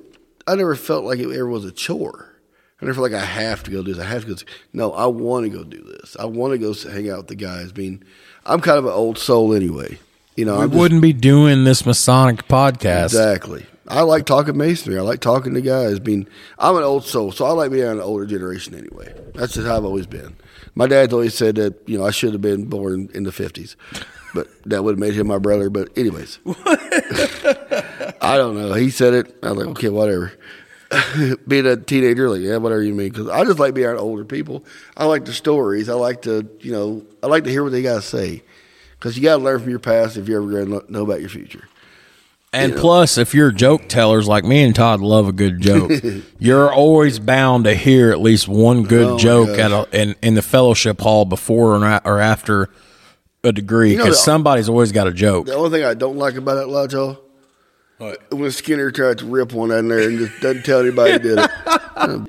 I 0.46 0.54
never 0.54 0.76
felt 0.76 1.04
like 1.04 1.18
it 1.18 1.24
ever 1.32 1.48
was 1.48 1.64
a 1.64 1.72
chore. 1.72 2.35
I 2.80 2.84
never 2.84 2.94
felt 2.94 3.10
like 3.10 3.20
I 3.20 3.24
have 3.24 3.62
to 3.64 3.70
go 3.70 3.82
do 3.82 3.94
this. 3.94 4.04
I 4.04 4.08
have 4.08 4.26
to 4.26 4.34
go. 4.34 4.40
No, 4.74 4.92
I 4.92 5.06
want 5.06 5.44
to 5.44 5.50
go 5.50 5.64
do 5.64 5.82
this. 5.82 6.14
I 6.18 6.26
want 6.26 6.52
to 6.52 6.58
go 6.58 6.74
hang 6.90 7.08
out 7.10 7.18
with 7.18 7.28
the 7.28 7.34
guys. 7.34 7.72
I 7.74 7.78
mean, 7.78 8.04
I'm 8.44 8.60
kind 8.60 8.78
of 8.78 8.84
an 8.84 8.92
old 8.92 9.18
soul 9.18 9.54
anyway. 9.54 9.98
You 10.36 10.44
know, 10.44 10.60
I'm 10.60 10.70
wouldn't 10.70 11.00
be 11.00 11.14
doing 11.14 11.64
this 11.64 11.86
masonic 11.86 12.46
podcast 12.46 13.04
Exactly. 13.06 13.64
I 13.88 14.02
like 14.02 14.26
talking 14.26 14.56
masonry. 14.56 14.98
I 14.98 15.02
like 15.02 15.20
talking 15.20 15.54
to 15.54 15.60
guys. 15.62 15.96
I 15.98 16.02
mean, 16.02 16.28
I'm 16.58 16.76
an 16.76 16.82
old 16.82 17.04
soul, 17.04 17.32
so 17.32 17.46
I 17.46 17.50
like 17.50 17.70
being 17.70 17.84
an 17.86 18.00
older 18.00 18.26
generation 18.26 18.74
anyway. 18.74 19.14
That's 19.34 19.54
just 19.54 19.66
how 19.66 19.76
I've 19.76 19.84
always 19.84 20.06
been. 20.06 20.36
My 20.74 20.86
dad's 20.86 21.12
always 21.12 21.34
said 21.34 21.54
that, 21.54 21.88
you 21.88 21.96
know, 21.96 22.04
I 22.04 22.10
should 22.10 22.32
have 22.32 22.42
been 22.42 22.66
born 22.66 23.08
in 23.14 23.22
the 23.22 23.30
50s, 23.30 23.76
but 24.34 24.48
that 24.66 24.82
would 24.82 24.92
have 24.92 24.98
made 24.98 25.14
him 25.14 25.28
my 25.28 25.38
brother. 25.38 25.70
But, 25.70 25.96
anyways, 25.96 26.38
I 28.20 28.36
don't 28.36 28.56
know. 28.56 28.74
He 28.74 28.90
said 28.90 29.14
it. 29.14 29.36
I 29.42 29.52
was 29.52 29.58
like, 29.58 29.68
okay, 29.68 29.88
whatever. 29.88 30.32
being 31.48 31.66
a 31.66 31.76
teenager, 31.76 32.30
like, 32.30 32.40
yeah, 32.40 32.56
whatever 32.56 32.82
you 32.82 32.94
mean. 32.94 33.08
Because 33.08 33.28
I 33.28 33.44
just 33.44 33.58
like 33.58 33.74
being 33.74 33.86
around 33.86 33.98
older 33.98 34.24
people. 34.24 34.64
I 34.96 35.06
like 35.06 35.24
the 35.24 35.32
stories. 35.32 35.88
I 35.88 35.94
like 35.94 36.22
to, 36.22 36.48
you 36.60 36.72
know, 36.72 37.04
I 37.22 37.26
like 37.26 37.44
to 37.44 37.50
hear 37.50 37.62
what 37.62 37.72
they 37.72 37.82
got 37.82 37.96
to 37.96 38.02
say. 38.02 38.42
Because 38.92 39.16
you 39.16 39.22
got 39.22 39.36
to 39.38 39.42
learn 39.42 39.60
from 39.60 39.70
your 39.70 39.78
past 39.78 40.16
if 40.16 40.28
you're 40.28 40.40
ever 40.42 40.64
going 40.64 40.80
to 40.80 40.92
know 40.92 41.02
about 41.02 41.20
your 41.20 41.28
future. 41.28 41.68
And 42.52 42.74
plus, 42.74 43.18
if 43.18 43.34
you're 43.34 43.50
joke 43.50 43.88
tellers 43.88 44.26
like 44.26 44.44
me 44.44 44.62
and 44.62 44.74
Todd 44.74 45.00
love 45.00 45.28
a 45.28 45.32
good 45.32 45.60
joke, 45.60 45.90
you're 46.38 46.72
always 46.72 47.18
bound 47.18 47.64
to 47.64 47.74
hear 47.74 48.10
at 48.12 48.20
least 48.20 48.48
one 48.48 48.84
good 48.84 49.06
Oh, 49.06 49.18
joke 49.18 49.58
at 49.58 49.70
a, 49.72 49.86
in 49.92 50.14
in 50.22 50.34
the 50.34 50.42
fellowship 50.42 51.00
hall 51.00 51.26
before 51.26 51.74
or, 51.76 52.18
after 52.20 52.70
a 53.44 53.52
degree 53.52 53.94
know, 53.94 54.04
because 54.04 54.16
the- 54.16 54.22
somebody's 54.22 54.70
always 54.70 54.90
got 54.92 55.06
a 55.06 55.12
joke. 55.12 55.46
The 55.46 55.54
only 55.54 55.70
thing 55.70 55.84
I 55.84 55.92
don't 55.92 56.16
like 56.16 56.36
about 56.36 56.54
that 56.54 56.68
lodge 56.68 56.94
hall, 56.94 57.18
when 58.30 58.50
Skinner 58.50 58.90
tried 58.90 59.18
to 59.18 59.26
rip 59.26 59.52
one 59.52 59.70
in 59.70 59.88
there 59.88 60.08
and 60.08 60.18
just 60.18 60.40
doesn't 60.40 60.64
tell 60.64 60.80
anybody 60.80 61.18
did 61.18 61.38
it. 61.38 61.50
Um, 61.96 62.28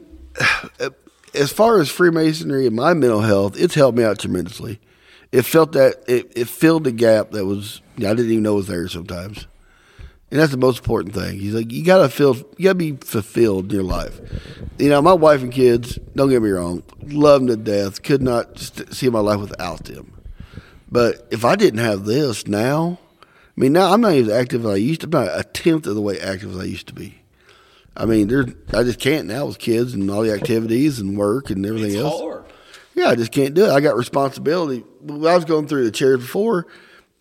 as 1.34 1.52
far 1.52 1.80
as 1.80 1.90
Freemasonry 1.90 2.68
and 2.68 2.76
my 2.76 2.94
mental 2.94 3.22
health, 3.22 3.60
it's 3.60 3.76
helped 3.76 3.98
me 3.98 4.04
out 4.04 4.20
tremendously. 4.20 4.80
It 5.32 5.44
felt 5.44 5.74
that 5.74 6.04
it, 6.08 6.32
it 6.36 6.48
filled 6.48 6.86
the 6.86 6.92
gap 6.92 7.32
that 7.32 7.46
was 7.46 7.82
I 7.98 8.02
didn't 8.02 8.32
even 8.32 8.44
know 8.44 8.56
was 8.56 8.68
there 8.68 8.88
sometimes, 8.88 9.46
and 10.32 10.40
that's 10.40 10.52
the 10.52 10.58
most 10.58 10.80
important 10.80 11.14
thing. 11.14 11.40
He's 11.40 11.54
like, 11.54 11.72
you 11.72 11.84
gotta 11.84 12.08
feel, 12.08 12.36
you 12.36 12.64
gotta 12.64 12.76
be 12.76 12.94
fulfilled 12.94 13.66
in 13.66 13.72
your 13.72 13.84
life. 13.84 14.20
You 14.78 14.90
know, 14.90 15.02
my 15.02 15.14
wife 15.14 15.42
and 15.42 15.52
kids, 15.52 16.00
don't 16.16 16.30
get 16.30 16.42
me 16.42 16.50
wrong, 16.50 16.84
love 17.04 17.42
them 17.42 17.48
to 17.48 17.58
death. 17.58 18.04
Could 18.04 18.22
not 18.22 18.58
st- 18.58 18.94
see 18.94 19.10
my 19.10 19.20
life 19.20 19.42
without 19.42 19.84
them. 19.84 20.14
But 20.90 21.28
if 21.32 21.44
I 21.44 21.58
didn't 21.58 21.82
have 21.82 22.06
this 22.06 22.48
now, 22.48 23.00
mean, 23.60 23.74
now 23.74 23.92
I'm 23.92 24.02
not 24.02 24.14
as 24.14 24.30
active 24.30 24.66
as 24.66 24.72
I 24.72 24.76
used 24.76 25.02
to. 25.02 25.08
I'm 25.08 25.26
not 25.26 25.40
a 25.40 25.44
tenth 25.44 25.88
of 25.88 25.96
the 25.96 26.02
way 26.02 26.20
active 26.20 26.52
as 26.52 26.60
I 26.60 26.66
used 26.66 26.88
to 26.88 26.94
be. 26.94 27.20
I 27.96 28.06
mean, 28.06 28.28
there's 28.28 28.46
I 28.74 28.84
just 28.84 29.00
can't 29.00 29.28
now 29.28 29.48
with 29.48 29.58
kids 29.58 29.94
and 29.94 30.10
all 30.12 30.22
the 30.22 30.32
activities 30.32 31.00
and 31.00 31.18
work 31.18 31.50
and 31.50 31.66
everything 31.66 32.00
else. 32.00 32.44
Yeah, 32.94 33.10
I 33.10 33.16
just 33.16 33.32
can't 33.32 33.54
do 33.54 33.66
it. 33.66 33.72
I 33.72 33.80
got 33.80 33.96
responsibility. 33.96 34.84
When 35.02 35.26
I 35.26 35.36
was 35.36 35.46
going 35.46 35.68
through 35.68 35.86
the 35.86 35.92
chairs 35.92 36.20
before, 36.20 36.68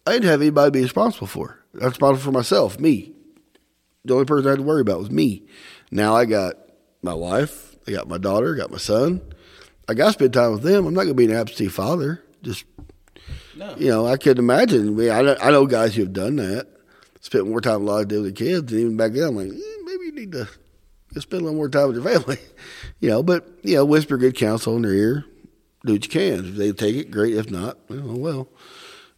I 0.06 0.12
didn't 0.12 0.28
have 0.28 0.40
anybody 0.40 0.68
to 0.68 0.72
be 0.72 0.82
responsible 0.82 1.26
for. 1.26 1.58
I 1.74 1.84
was 1.84 1.92
responsible 1.92 2.32
for 2.32 2.32
myself, 2.32 2.78
me. 2.78 3.12
The 4.04 4.14
only 4.14 4.26
person 4.26 4.46
I 4.46 4.50
had 4.50 4.58
to 4.58 4.62
worry 4.62 4.80
about 4.82 5.00
was 5.00 5.10
me. 5.10 5.44
Now 5.90 6.14
I 6.14 6.24
got 6.24 6.54
my 7.02 7.14
wife, 7.14 7.76
I 7.86 7.92
got 7.92 8.08
my 8.08 8.18
daughter, 8.18 8.54
I 8.54 8.58
got 8.58 8.70
my 8.70 8.78
son. 8.78 9.20
I 9.88 9.94
got 9.94 10.06
to 10.06 10.12
spend 10.12 10.32
time 10.32 10.52
with 10.52 10.62
them. 10.62 10.86
I'm 10.86 10.94
not 10.94 11.04
going 11.04 11.08
to 11.08 11.14
be 11.14 11.26
an 11.26 11.36
absentee 11.36 11.68
father. 11.68 12.22
Just 12.42 12.64
you 13.76 13.88
know, 13.88 14.06
I 14.06 14.16
could 14.16 14.38
imagine. 14.38 14.98
I, 15.10 15.22
know, 15.22 15.36
I 15.40 15.50
know 15.50 15.66
guys 15.66 15.94
who 15.94 16.02
have 16.02 16.12
done 16.12 16.36
that, 16.36 16.66
spent 17.20 17.46
more 17.46 17.60
time 17.60 17.88
of 17.88 18.08
day 18.08 18.16
with 18.16 18.26
the 18.26 18.32
kids, 18.32 18.72
and 18.72 18.80
even 18.80 18.96
back 18.96 19.12
then, 19.12 19.24
I'm 19.24 19.36
like, 19.36 19.48
eh, 19.48 19.82
maybe 19.84 20.06
you 20.06 20.12
need 20.12 20.32
to 20.32 20.48
spend 21.20 21.42
a 21.42 21.44
little 21.44 21.56
more 21.56 21.68
time 21.68 21.88
with 21.88 21.96
your 21.96 22.04
family, 22.04 22.38
you 23.00 23.08
know. 23.08 23.22
But 23.22 23.48
you 23.62 23.76
know, 23.76 23.84
whisper 23.84 24.16
good 24.16 24.36
counsel 24.36 24.76
in 24.76 24.82
their 24.82 24.92
ear, 24.92 25.24
do 25.84 25.94
what 25.94 26.04
you 26.04 26.10
can. 26.10 26.44
If 26.46 26.54
they 26.56 26.72
take 26.72 26.96
it, 26.96 27.10
great. 27.10 27.34
If 27.34 27.50
not, 27.50 27.78
well, 27.88 28.10
oh, 28.10 28.16
well, 28.16 28.48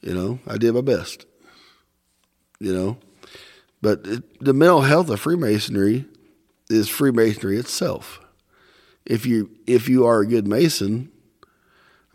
you 0.00 0.14
know, 0.14 0.38
I 0.46 0.56
did 0.56 0.74
my 0.74 0.80
best, 0.80 1.26
you 2.60 2.72
know. 2.72 2.98
But 3.80 4.06
it, 4.06 4.40
the 4.40 4.54
mental 4.54 4.82
health 4.82 5.10
of 5.10 5.20
Freemasonry 5.20 6.04
is 6.68 6.88
Freemasonry 6.88 7.58
itself. 7.58 8.20
If 9.04 9.24
you 9.26 9.50
if 9.66 9.88
you 9.88 10.06
are 10.06 10.20
a 10.20 10.26
good 10.26 10.46
Mason, 10.46 11.10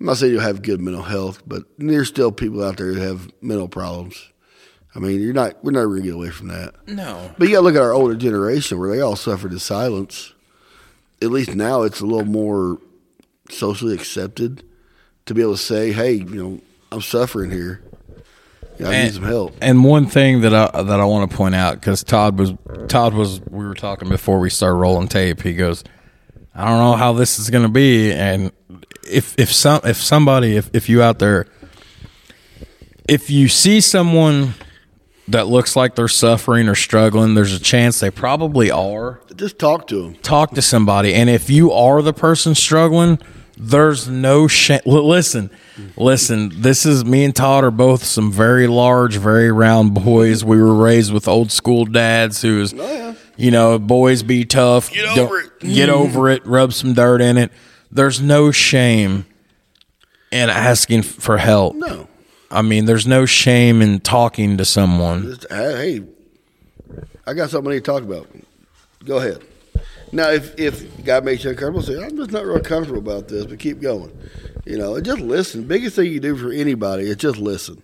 I'm 0.04 0.08
not 0.08 0.18
saying 0.18 0.34
you'll 0.34 0.42
have 0.42 0.62
good 0.62 0.82
mental 0.82 1.02
health, 1.02 1.42
but 1.48 1.64
there's 1.78 2.10
still 2.10 2.30
people 2.30 2.62
out 2.62 2.76
there 2.76 2.94
that 2.94 3.02
have 3.02 3.32
mental 3.42 3.70
problems. 3.70 4.22
I 4.94 5.00
mean, 5.00 5.22
you're 5.22 5.32
not. 5.32 5.64
We're 5.64 5.72
never 5.72 5.88
gonna 5.88 6.02
get 6.02 6.14
away 6.14 6.30
from 6.30 6.50
that. 6.50 6.76
No. 6.90 7.32
But 7.38 7.48
you 7.48 7.54
got 7.54 7.60
to 7.60 7.64
look 7.64 7.76
at 7.76 7.82
our 7.82 7.94
older 7.94 8.14
generation 8.14 8.78
where 8.80 8.94
they 8.94 9.00
all 9.00 9.16
suffered 9.16 9.54
in 9.54 9.60
silence. 9.60 10.34
At 11.22 11.32
least 11.32 11.56
now 11.56 11.84
it's 11.84 12.02
a 12.02 12.06
little 12.06 12.26
more 12.26 12.80
socially 13.50 13.96
accepted 13.96 14.66
to 15.26 15.34
be 15.34 15.42
able 15.42 15.54
to 15.54 15.58
say, 15.58 15.94
"Hey, 15.94 16.16
you 16.16 16.26
know, 16.26 16.60
I'm 16.92 17.00
suffering 17.00 17.50
here. 17.50 17.82
Know, 18.80 18.90
I 18.90 19.04
need 19.06 19.14
some 19.14 19.24
help." 19.24 19.56
And 19.62 19.86
one 19.86 20.08
thing 20.08 20.42
that 20.42 20.54
I 20.54 20.84
that 20.84 21.00
I 21.00 21.06
want 21.06 21.32
to 21.32 21.38
point 21.38 21.56
out 21.56 21.76
because 21.76 22.04
Todd 22.04 22.38
was 22.38 22.52
Todd 22.90 23.14
was 23.14 23.40
we 23.50 23.66
were 23.66 23.74
talking 23.74 24.10
before 24.10 24.42
we 24.42 24.50
started 24.50 24.76
rolling 24.76 25.08
tape. 25.08 25.42
He 25.42 25.54
goes, 25.54 25.82
I 26.54 26.66
don't 26.68 26.80
know 26.80 26.98
how 26.98 27.14
this 27.14 27.40
is 27.40 27.50
going 27.50 27.64
to 27.64 27.72
be, 27.72 28.12
and 28.12 28.52
if 29.10 29.38
if 29.38 29.52
some 29.52 29.82
if 29.84 29.98
somebody 29.98 30.56
if 30.56 30.70
if 30.74 30.90
you 30.90 31.02
out 31.02 31.20
there, 31.20 31.48
if 33.08 33.30
you 33.30 33.48
see 33.48 33.82
someone 33.82 34.54
that 35.28 35.48
looks 35.48 35.76
like 35.76 35.96
they're 35.96 36.08
suffering 36.08 36.68
or 36.68 36.76
struggling, 36.76 37.34
there's 37.36 37.54
a 37.54 37.60
chance 37.60 38.00
they 38.00 38.12
probably 38.12 38.70
are. 38.70 39.22
Just 39.36 39.58
talk 39.58 39.88
to 39.88 40.02
them. 40.02 40.16
Talk 40.16 40.52
to 40.52 40.62
somebody, 40.62 41.14
and 41.14 41.30
if 41.30 41.50
you 41.50 41.72
are 41.72 42.02
the 42.02 42.14
person 42.14 42.56
struggling, 42.56 43.20
there's 43.58 44.08
no 44.08 44.48
shame. 44.48 44.82
Listen, 44.86 45.50
listen. 45.96 46.52
This 46.62 46.86
is 46.86 47.06
me 47.06 47.24
and 47.24 47.36
Todd 47.36 47.64
are 47.64 47.72
both 47.72 48.04
some 48.04 48.32
very 48.32 48.68
large, 48.68 49.18
very 49.18 49.52
round 49.52 49.94
boys. 49.94 50.44
We 50.44 50.62
were 50.62 50.74
raised 50.74 51.14
with 51.14 51.28
old 51.28 51.52
school 51.52 51.86
dads 51.86 52.42
who's, 52.42 52.74
oh, 52.78 53.16
you 53.38 53.52
know, 53.52 53.80
boys 53.80 54.24
be 54.24 54.46
tough. 54.46 54.92
Get 54.92 55.18
over 55.18 55.40
it. 55.40 55.60
Get 55.60 55.90
over 55.90 56.30
it. 56.30 56.46
Rub 56.46 56.74
some 56.74 56.94
dirt 56.94 57.22
in 57.22 57.38
it. 57.38 57.52
There's 57.94 58.20
no 58.20 58.52
shame 58.52 59.28
in 60.32 60.50
asking 60.50 61.04
for 61.04 61.38
help. 61.38 61.76
No, 61.76 62.08
I 62.50 62.64
mean, 62.64 62.86
there's 62.86 63.06
no 63.06 63.28
shame 63.28 63.84
in 63.84 64.00
talking 64.00 64.58
to 64.58 64.66
someone. 64.66 65.24
just 65.24 65.46
hey, 65.52 66.02
I 67.28 67.34
got 67.34 67.52
something 67.52 67.72
I 67.72 67.76
need 67.76 67.86
to 67.86 67.92
talk 67.92 68.02
about. 68.02 68.28
Go 69.06 69.18
ahead. 69.18 69.44
Now, 70.12 70.30
if 70.32 70.58
if 70.60 71.06
God 71.06 71.24
makes 71.24 71.44
you 71.44 71.52
uncomfortable, 71.52 71.84
say 71.84 72.04
I'm 72.04 72.18
just 72.18 72.32
not 72.32 72.46
real 72.46 72.60
comfortable 72.62 73.00
about 73.00 73.28
this, 73.28 73.46
but 73.46 73.60
keep 73.60 73.80
going. 73.80 74.12
You 74.66 74.78
know, 74.78 74.96
and 74.96 75.06
just 75.06 75.20
listen. 75.20 75.68
Biggest 75.68 75.96
thing 75.96 76.12
you 76.12 76.20
do 76.20 76.36
for 76.36 76.52
anybody 76.52 77.04
is 77.04 77.18
just 77.18 77.38
listen. 77.38 77.84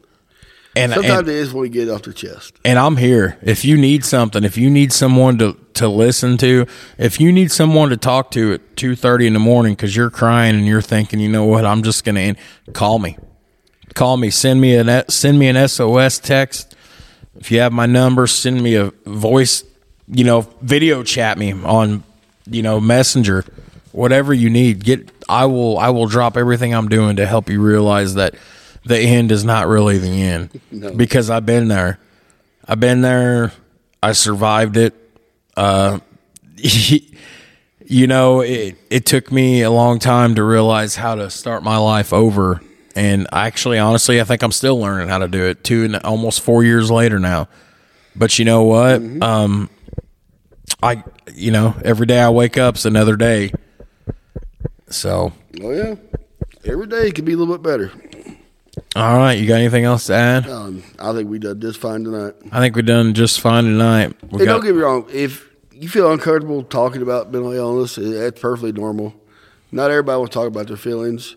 And, 0.75 0.93
Sometimes 0.93 1.19
and 1.19 1.27
it 1.29 1.35
is 1.35 1.51
when 1.51 1.63
we 1.63 1.69
get 1.69 1.89
off 1.89 2.03
the 2.03 2.13
chest. 2.13 2.53
and 2.63 2.77
I'm 2.77 2.95
here. 2.95 3.37
If 3.41 3.65
you 3.65 3.75
need 3.75 4.05
something, 4.05 4.43
if 4.43 4.55
you 4.55 4.69
need 4.69 4.93
someone 4.93 5.37
to, 5.39 5.57
to 5.73 5.87
listen 5.87 6.37
to, 6.37 6.67
if 6.97 7.19
you 7.19 7.31
need 7.31 7.51
someone 7.51 7.89
to 7.89 7.97
talk 7.97 8.29
to 8.31 8.53
at 8.53 8.77
two 8.77 8.95
thirty 8.95 9.25
in 9.25 9.33
the 9.33 9.39
morning 9.39 9.73
because 9.73 9.95
you're 9.95 10.11
crying 10.11 10.55
and 10.55 10.67
you're 10.67 10.81
thinking, 10.81 11.19
you 11.19 11.27
know 11.27 11.45
what, 11.45 11.65
I'm 11.65 11.81
just 11.81 12.03
gonna 12.03 12.19
end, 12.19 12.37
call 12.73 12.99
me, 12.99 13.17
call 13.95 14.15
me, 14.17 14.29
send 14.29 14.61
me 14.61 14.75
an 14.75 15.03
send 15.09 15.39
me 15.39 15.47
an 15.47 15.67
SOS 15.67 16.19
text. 16.19 16.75
If 17.35 17.51
you 17.51 17.59
have 17.61 17.73
my 17.73 17.85
number, 17.87 18.27
send 18.27 18.61
me 18.61 18.75
a 18.75 18.91
voice, 19.05 19.63
you 20.07 20.23
know, 20.23 20.41
video 20.61 21.03
chat 21.03 21.37
me 21.39 21.51
on, 21.53 22.03
you 22.45 22.61
know, 22.61 22.79
Messenger, 22.79 23.43
whatever 23.91 24.33
you 24.33 24.49
need. 24.51 24.83
Get 24.83 25.09
I 25.27 25.45
will 25.45 25.79
I 25.79 25.89
will 25.89 26.07
drop 26.07 26.37
everything 26.37 26.75
I'm 26.75 26.89
doing 26.89 27.15
to 27.15 27.25
help 27.25 27.49
you 27.49 27.59
realize 27.61 28.13
that 28.15 28.35
the 28.85 28.97
end 28.97 29.31
is 29.31 29.43
not 29.43 29.67
really 29.67 29.97
the 29.97 30.21
end 30.21 30.61
because 30.97 31.29
I've 31.29 31.45
been 31.45 31.67
there. 31.67 31.99
I've 32.65 32.79
been 32.79 33.01
there. 33.01 33.51
I 34.01 34.13
survived 34.13 34.77
it. 34.77 34.93
Uh, 35.55 35.99
you 36.57 38.07
know, 38.07 38.41
it, 38.41 38.77
it 38.89 39.05
took 39.05 39.31
me 39.31 39.61
a 39.61 39.71
long 39.71 39.99
time 39.99 40.35
to 40.35 40.43
realize 40.43 40.95
how 40.95 41.15
to 41.15 41.29
start 41.29 41.63
my 41.63 41.77
life 41.77 42.13
over. 42.13 42.61
And 42.95 43.27
actually, 43.31 43.79
honestly, 43.79 44.19
I 44.21 44.23
think 44.23 44.43
I'm 44.43 44.51
still 44.51 44.79
learning 44.79 45.09
how 45.09 45.19
to 45.19 45.27
do 45.27 45.45
it 45.45 45.63
two 45.63 45.85
and 45.85 45.95
almost 45.97 46.41
four 46.41 46.63
years 46.63 46.91
later 46.91 47.19
now. 47.19 47.47
But 48.15 48.37
you 48.39 48.45
know 48.45 48.63
what? 48.63 49.01
Um, 49.21 49.69
I, 50.81 51.03
you 51.33 51.51
know, 51.51 51.75
every 51.83 52.05
day 52.05 52.19
I 52.19 52.29
wake 52.29 52.57
up, 52.57 52.75
up's 52.75 52.85
another 52.85 53.15
day. 53.15 53.51
So 54.89 55.33
Oh 55.61 55.71
yeah, 55.71 55.95
every 56.65 56.87
day 56.87 57.11
could 57.11 57.25
be 57.25 57.33
a 57.33 57.37
little 57.37 57.57
bit 57.57 57.63
better. 57.63 57.91
All 58.95 59.17
right, 59.17 59.33
you 59.33 59.47
got 59.47 59.55
anything 59.55 59.85
else 59.85 60.07
to 60.07 60.13
add? 60.13 60.47
Um, 60.49 60.83
I 60.99 61.13
think 61.13 61.29
we 61.29 61.39
done 61.39 61.59
just 61.59 61.79
fine 61.79 62.03
tonight. 62.03 62.35
I 62.51 62.59
think 62.59 62.75
we've 62.75 62.85
done 62.85 63.13
just 63.13 63.39
fine 63.39 63.63
tonight. 63.65 64.15
We 64.31 64.39
Hey, 64.39 64.45
got, 64.45 64.53
don't 64.53 64.63
get 64.65 64.75
me 64.75 64.81
wrong. 64.81 65.05
If 65.11 65.47
you 65.71 65.89
feel 65.89 66.11
uncomfortable 66.11 66.63
talking 66.63 67.01
about 67.01 67.31
mental 67.31 67.51
illness, 67.53 67.95
that's 67.95 68.39
perfectly 68.39 68.71
normal. 68.71 69.13
Not 69.71 69.91
everybody 69.91 70.17
wants 70.17 70.33
to 70.33 70.39
talk 70.39 70.47
about 70.47 70.67
their 70.67 70.77
feelings. 70.77 71.35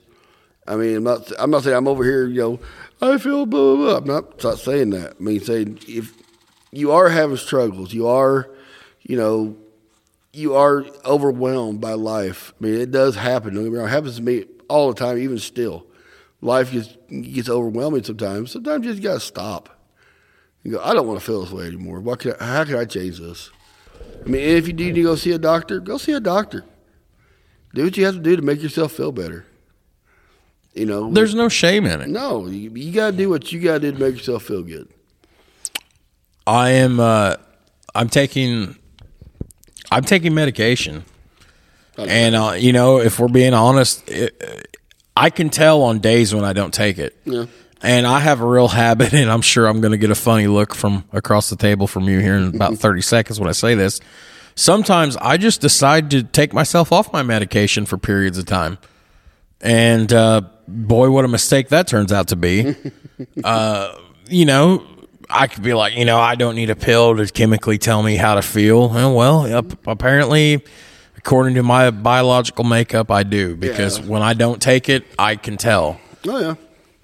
I 0.66 0.76
mean, 0.76 0.97
I'm 0.97 1.05
not. 1.05 1.32
I'm 1.38 1.51
not 1.51 1.64
saying 1.64 1.76
I'm 1.76 1.88
over 1.88 2.05
here. 2.05 2.26
You 2.26 2.40
know, 2.40 2.61
I 3.01 3.18
feel 3.18 3.47
blah 3.47 3.76
blah. 3.76 3.76
blah. 3.76 3.97
I'm 3.99 4.07
not, 4.07 4.45
not 4.45 4.59
saying 4.59 4.90
that. 4.90 5.16
I 5.18 5.22
mean, 5.22 5.40
saying 5.40 5.80
if 5.88 6.14
you 6.70 6.93
are 6.93 7.09
having 7.09 7.36
struggles, 7.36 7.93
you 7.93 8.07
are, 8.07 8.49
you 9.03 9.16
know, 9.16 9.57
you 10.32 10.55
are 10.55 10.86
overwhelmed 11.05 11.80
by 11.80 11.93
life. 11.95 12.55
I 12.61 12.64
mean, 12.64 12.80
it 12.80 12.90
does 12.90 13.16
happen. 13.16 13.55
Don't 13.55 13.64
get 13.64 13.72
me 13.72 13.78
wrong. 13.78 13.88
It 13.88 13.90
happens 13.90 14.16
to 14.16 14.22
me 14.22 14.45
all 14.68 14.93
the 14.93 14.99
time, 14.99 15.18
even 15.18 15.38
still. 15.38 15.84
Life 16.43 16.72
gets 16.72 16.97
gets 17.09 17.49
overwhelming 17.49 18.03
sometimes. 18.03 18.51
Sometimes 18.51 18.84
you 18.84 18.93
just 18.93 19.03
gotta 19.03 19.20
stop. 19.20 19.78
You 20.64 20.72
go, 20.72 20.82
I 20.82 20.93
don't 20.93 21.07
want 21.07 21.18
to 21.18 21.24
feel 21.24 21.40
this 21.43 21.53
way 21.53 21.66
anymore. 21.66 22.01
What 22.01 22.18
can 22.18 22.34
I, 22.38 22.47
how 22.47 22.64
can 22.64 22.76
I 22.76 22.84
change 22.84 23.18
this? 23.18 23.51
I 24.24 24.28
mean, 24.28 24.43
if 24.43 24.66
you 24.66 24.72
need 24.72 24.95
to 24.97 25.03
go 25.03 25.14
see 25.14 25.32
a 25.32 25.38
doctor, 25.38 25.80
go 25.80 25.99
see 25.99 26.12
a 26.12 26.20
doctor. 26.20 26.64
Do 27.74 27.84
what 27.84 27.97
you 27.97 28.05
have 28.05 28.14
to 28.14 28.20
do 28.20 28.36
to 28.36 28.43
make 28.43 28.62
yourself 28.62 28.93
feel 28.93 29.12
better. 29.12 29.47
You 30.74 30.86
know, 30.86 31.11
there's 31.11 31.34
no 31.34 31.49
shame 31.49 31.86
in 31.86 32.01
it. 32.01 32.09
no, 32.09 32.47
you, 32.47 32.70
you 32.70 32.93
got 32.93 33.12
to 33.12 33.16
do 33.16 33.28
what 33.28 33.53
you 33.53 33.61
got 33.61 33.74
to 33.74 33.80
do 33.80 33.93
to 33.93 33.99
make 33.99 34.16
yourself 34.16 34.43
feel 34.43 34.62
good. 34.62 34.88
I 36.47 36.70
am. 36.70 36.99
Uh, 36.99 37.36
I'm 37.95 38.09
taking. 38.09 38.76
I'm 39.90 40.03
taking 40.03 40.34
medication, 40.34 41.05
and 41.99 42.34
uh, 42.34 42.55
you 42.57 42.72
know, 42.72 42.99
if 42.99 43.20
we're 43.20 43.28
being 43.28 43.53
honest, 43.53 44.09
it, 44.09 44.72
I 45.16 45.30
can 45.30 45.50
tell 45.50 45.82
on 45.82 45.98
days 45.98 46.34
when 46.34 46.44
I 46.44 46.52
don't 46.52 46.72
take 46.72 46.98
it. 46.98 47.16
Yeah. 47.24 47.46
And 47.82 48.06
I 48.06 48.20
have 48.20 48.40
a 48.40 48.46
real 48.46 48.68
habit, 48.68 49.12
and 49.14 49.30
I'm 49.30 49.42
sure 49.42 49.66
I'm 49.66 49.80
going 49.80 49.92
to 49.92 49.98
get 49.98 50.10
a 50.10 50.14
funny 50.14 50.46
look 50.46 50.74
from 50.74 51.04
across 51.12 51.50
the 51.50 51.56
table 51.56 51.86
from 51.86 52.08
you 52.08 52.20
here 52.20 52.34
in 52.34 52.44
about 52.54 52.76
30 52.76 53.00
seconds 53.02 53.40
when 53.40 53.48
I 53.48 53.52
say 53.52 53.74
this. 53.74 54.00
Sometimes 54.54 55.16
I 55.16 55.36
just 55.38 55.60
decide 55.60 56.10
to 56.10 56.22
take 56.22 56.52
myself 56.52 56.92
off 56.92 57.12
my 57.12 57.22
medication 57.22 57.86
for 57.86 57.96
periods 57.96 58.36
of 58.38 58.44
time. 58.46 58.78
And 59.62 60.12
uh, 60.12 60.42
boy, 60.68 61.10
what 61.10 61.24
a 61.24 61.28
mistake 61.28 61.68
that 61.68 61.86
turns 61.86 62.12
out 62.12 62.28
to 62.28 62.36
be. 62.36 62.74
uh, 63.44 63.96
you 64.28 64.44
know, 64.44 64.86
I 65.30 65.46
could 65.46 65.62
be 65.62 65.72
like, 65.72 65.96
you 65.96 66.04
know, 66.04 66.18
I 66.18 66.34
don't 66.34 66.54
need 66.54 66.68
a 66.68 66.76
pill 66.76 67.16
to 67.16 67.26
chemically 67.26 67.78
tell 67.78 68.02
me 68.02 68.16
how 68.16 68.34
to 68.34 68.42
feel. 68.42 68.94
And 68.94 69.14
well, 69.14 69.46
ap- 69.46 69.86
apparently, 69.86 70.64
according 71.24 71.54
to 71.54 71.62
my 71.62 71.90
biological 71.90 72.64
makeup, 72.64 73.10
I 73.10 73.22
do 73.22 73.56
because 73.56 73.98
Yeah. 73.98 74.04
when 74.06 74.22
I 74.22 74.34
don't 74.34 74.60
take 74.60 74.88
it, 74.88 75.04
I 75.18 75.36
can 75.36 75.56
tell. 75.56 76.00
Oh 76.28 76.38
yeah, 76.40 76.54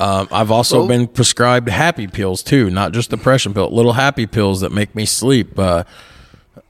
Um, 0.00 0.28
I've 0.30 0.50
also 0.52 0.78
Well- 0.80 0.88
been 0.88 1.06
prescribed 1.08 1.68
happy 1.68 2.06
pills 2.06 2.42
too, 2.42 2.70
not 2.70 2.92
just 2.92 3.10
depression 3.10 3.52
pill, 3.54 3.68
little 3.74 3.94
happy 3.94 4.26
pills 4.26 4.60
that 4.60 4.70
make 4.72 4.94
me 4.94 5.04
sleep. 5.06 5.58
Uh, 5.58 5.82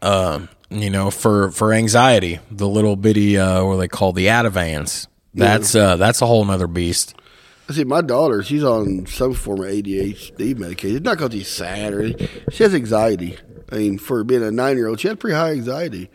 uh, 0.02 0.40
you 0.70 0.88
know, 0.90 1.10
for 1.10 1.50
for 1.50 1.72
anxiety, 1.72 2.38
the 2.50 2.68
little 2.68 2.96
bitty 2.96 3.38
uh, 3.38 3.64
what 3.64 3.76
they 3.76 3.88
call 3.88 4.12
the 4.12 4.26
Ativans. 4.26 5.06
That's 5.34 5.74
uh, 5.74 5.96
that's 5.96 6.20
a 6.22 6.26
whole 6.26 6.44
nother 6.44 6.66
beast. 6.66 7.14
I 7.68 7.74
see. 7.74 7.84
My 7.84 8.00
daughter, 8.00 8.42
she's 8.42 8.64
on 8.64 9.04
some 9.06 9.34
form 9.34 9.60
of 9.60 9.66
ADHD 9.68 10.54
medication. 10.54 10.96
It's 10.96 11.04
not 11.04 11.18
because 11.18 11.32
she's 11.34 11.48
sad 11.48 11.92
or 11.92 12.00
anything. 12.02 12.28
She 12.50 12.62
has 12.62 12.74
anxiety. 12.74 13.36
I 13.70 13.76
mean, 13.76 13.98
for 13.98 14.24
being 14.24 14.42
a 14.42 14.50
nine-year-old, 14.50 15.00
she 15.00 15.08
had 15.08 15.20
pretty 15.20 15.36
high 15.36 15.50
anxiety, 15.50 16.08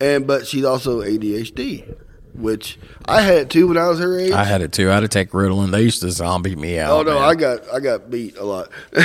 and 0.00 0.26
but 0.26 0.46
she's 0.46 0.64
also 0.64 1.00
ADHD, 1.00 1.96
which 2.34 2.78
I 3.06 3.22
had 3.22 3.50
too 3.50 3.68
when 3.68 3.76
I 3.76 3.88
was 3.88 3.98
her 3.98 4.18
age. 4.18 4.32
I 4.32 4.44
had 4.44 4.62
it 4.62 4.72
too. 4.72 4.90
I 4.90 4.94
had 4.94 5.00
to 5.00 5.08
take 5.08 5.30
Ritalin. 5.30 5.70
They 5.70 5.82
used 5.82 6.02
to 6.02 6.10
zombie 6.10 6.56
me 6.56 6.78
out. 6.78 6.90
Oh 6.90 7.02
no, 7.02 7.14
man. 7.14 7.22
I 7.22 7.34
got 7.34 7.74
I 7.74 7.80
got 7.80 8.10
beat 8.10 8.36
a 8.36 8.44
lot. 8.44 8.70
I 8.96 9.02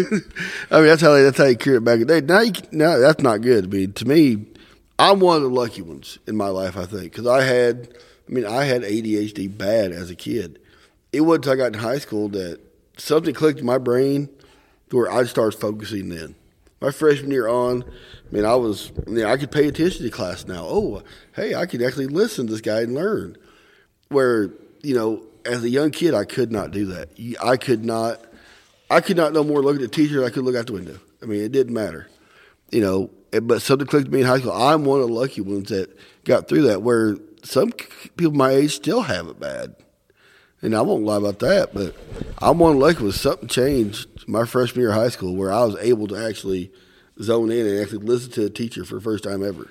mean, 0.00 0.22
that's 0.70 1.00
how 1.00 1.12
they, 1.12 1.22
that's 1.22 1.38
how 1.38 1.44
you 1.46 1.56
cure 1.56 1.76
it 1.76 1.84
back 1.84 2.00
in 2.00 2.06
the 2.06 2.20
day. 2.20 2.26
Now, 2.26 2.40
you, 2.40 2.52
now 2.72 2.98
that's 2.98 3.22
not 3.22 3.40
good. 3.40 3.64
I 3.64 3.68
mean, 3.68 3.92
to 3.94 4.04
me, 4.04 4.46
I'm 4.98 5.20
one 5.20 5.38
of 5.38 5.42
the 5.42 5.48
lucky 5.50 5.82
ones 5.82 6.18
in 6.26 6.36
my 6.36 6.48
life. 6.48 6.76
I 6.76 6.86
think 6.86 7.12
because 7.12 7.26
I 7.26 7.42
had, 7.42 7.96
I 8.28 8.32
mean, 8.32 8.46
I 8.46 8.64
had 8.64 8.82
ADHD 8.82 9.56
bad 9.56 9.92
as 9.92 10.10
a 10.10 10.16
kid. 10.16 10.58
It 11.12 11.22
wasn't 11.22 11.46
until 11.46 11.52
I 11.52 11.64
got 11.64 11.74
in 11.74 11.80
high 11.80 11.98
school 11.98 12.28
that 12.30 12.60
something 12.98 13.34
clicked 13.34 13.60
in 13.60 13.66
my 13.66 13.78
brain 13.78 14.28
to 14.90 14.96
where 14.96 15.10
I 15.10 15.24
started 15.24 15.58
focusing. 15.58 16.10
Then 16.10 16.34
my 16.86 16.92
freshman 16.92 17.32
year 17.32 17.48
on, 17.48 17.82
I 17.82 18.34
mean, 18.34 18.44
I 18.44 18.54
was, 18.54 18.92
I 19.06 19.10
mean, 19.10 19.24
I 19.24 19.36
could 19.36 19.50
pay 19.50 19.66
attention 19.66 20.04
to 20.04 20.10
class 20.10 20.46
now. 20.46 20.64
Oh, 20.64 21.02
hey, 21.34 21.54
I 21.56 21.66
could 21.66 21.82
actually 21.82 22.06
listen 22.06 22.46
to 22.46 22.52
this 22.52 22.60
guy 22.60 22.82
and 22.82 22.94
learn 22.94 23.36
where 24.08 24.50
you 24.82 24.94
know 24.94 25.26
as 25.44 25.64
a 25.64 25.68
young 25.68 25.90
kid 25.90 26.14
I 26.14 26.24
could 26.24 26.52
not 26.52 26.70
do 26.70 26.86
that. 26.86 27.08
I 27.42 27.56
could 27.56 27.84
not. 27.84 28.20
I 28.88 29.00
could 29.00 29.16
not 29.16 29.32
no 29.32 29.42
more 29.42 29.62
look 29.62 29.74
at 29.74 29.82
the 29.82 29.88
teacher 29.88 30.24
I 30.24 30.30
could 30.30 30.44
look 30.44 30.54
out 30.54 30.68
the 30.68 30.74
window. 30.74 31.00
I 31.20 31.26
mean, 31.26 31.42
it 31.42 31.50
didn't 31.50 31.74
matter, 31.74 32.08
you 32.70 32.80
know. 32.80 33.10
But 33.32 33.62
something 33.62 33.88
clicked 33.88 34.08
me 34.08 34.20
in 34.20 34.26
high 34.26 34.38
school. 34.38 34.52
I'm 34.52 34.84
one 34.84 35.00
of 35.00 35.08
the 35.08 35.12
lucky 35.12 35.40
ones 35.40 35.70
that 35.70 35.90
got 36.24 36.48
through 36.48 36.62
that. 36.62 36.82
Where 36.82 37.16
some 37.42 37.72
people 37.72 38.32
my 38.32 38.50
age 38.50 38.76
still 38.76 39.02
have 39.02 39.26
it 39.26 39.40
bad, 39.40 39.74
and 40.66 40.76
I 40.76 40.82
won't 40.82 41.04
lie 41.04 41.16
about 41.16 41.38
that. 41.38 41.72
But 41.72 41.94
I'm 42.38 42.58
one 42.58 42.78
lucky 42.78 43.02
ones. 43.02 43.20
Something 43.20 43.48
changed 43.48 44.08
my 44.28 44.44
freshman 44.44 44.80
year 44.80 44.90
of 44.90 44.96
high 44.96 45.08
school 45.08 45.34
where 45.34 45.52
I 45.52 45.64
was 45.64 45.76
able 45.76 46.08
to 46.08 46.16
actually 46.16 46.70
zone 47.22 47.50
in 47.50 47.66
and 47.66 47.80
actually 47.80 48.04
listen 48.04 48.32
to 48.32 48.44
a 48.44 48.50
teacher 48.50 48.84
for 48.84 48.96
the 48.96 49.00
first 49.00 49.24
time 49.24 49.46
ever 49.46 49.70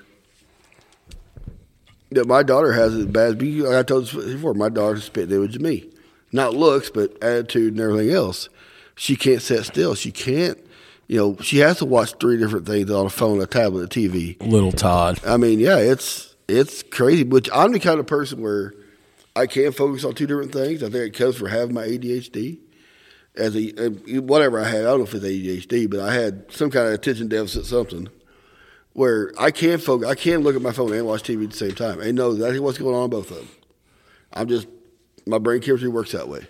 that 2.10 2.26
my 2.26 2.42
daughter 2.42 2.72
has 2.72 2.94
it 2.94 3.00
as 3.00 3.06
bad. 3.06 3.42
Like 3.42 3.74
I 3.76 3.82
told 3.82 4.12
you 4.12 4.22
before, 4.22 4.54
my 4.54 4.68
daughter's 4.68 5.04
spit 5.04 5.30
image 5.30 5.56
of 5.56 5.62
me. 5.62 5.90
Not 6.32 6.54
looks, 6.54 6.90
but 6.90 7.22
attitude 7.22 7.74
and 7.74 7.80
everything 7.80 8.10
else. 8.12 8.48
She 8.96 9.16
can't 9.16 9.42
sit 9.42 9.64
still. 9.64 9.94
She 9.94 10.10
can't, 10.10 10.58
you 11.06 11.18
know, 11.18 11.36
she 11.40 11.58
has 11.58 11.78
to 11.78 11.84
watch 11.84 12.14
three 12.18 12.38
different 12.38 12.66
things 12.66 12.90
on 12.90 13.06
a 13.06 13.10
phone, 13.10 13.40
a 13.40 13.46
tablet, 13.46 13.84
a 13.84 13.88
TV. 13.88 14.40
Little 14.42 14.72
Todd. 14.72 15.20
I 15.26 15.36
mean, 15.36 15.60
yeah, 15.60 15.76
it's 15.76 16.34
it's 16.48 16.82
crazy. 16.82 17.24
Which 17.24 17.50
I'm 17.52 17.72
the 17.72 17.80
kind 17.80 18.00
of 18.00 18.06
person 18.06 18.40
where 18.40 18.72
I 19.36 19.46
can 19.46 19.70
focus 19.70 20.02
on 20.04 20.14
two 20.14 20.26
different 20.26 20.52
things. 20.52 20.82
I 20.82 20.88
think 20.88 21.14
it 21.14 21.14
comes 21.14 21.36
from 21.36 21.48
having 21.48 21.74
my 21.74 21.86
ADHD. 21.86 22.58
As 23.36 23.54
a 23.54 23.86
uh, 23.86 23.90
whatever 24.22 24.58
I 24.58 24.64
had, 24.64 24.80
I 24.80 24.84
don't 24.84 25.00
know 25.00 25.04
if 25.04 25.14
it's 25.14 25.24
ADHD, 25.24 25.90
but 25.90 26.00
I 26.00 26.14
had 26.14 26.50
some 26.50 26.70
kind 26.70 26.88
of 26.88 26.94
attention 26.94 27.28
deficit, 27.28 27.66
something 27.66 28.08
where 28.94 29.30
I 29.38 29.50
can 29.50 29.78
focus. 29.78 30.08
I 30.08 30.14
can 30.14 30.40
look 30.40 30.56
at 30.56 30.62
my 30.62 30.72
phone 30.72 30.94
and 30.94 31.06
watch 31.06 31.22
TV 31.22 31.44
at 31.44 31.50
the 31.50 31.56
same 31.56 31.74
time 31.74 32.00
and 32.00 32.14
know 32.14 32.30
exactly 32.30 32.60
what's 32.60 32.78
going 32.78 32.94
on 32.94 33.04
in 33.04 33.10
both 33.10 33.30
of 33.30 33.36
them. 33.36 33.48
I'm 34.32 34.48
just 34.48 34.68
my 35.26 35.36
brain 35.36 35.60
chemistry 35.60 35.90
works 35.90 36.12
that 36.12 36.28
way. 36.28 36.46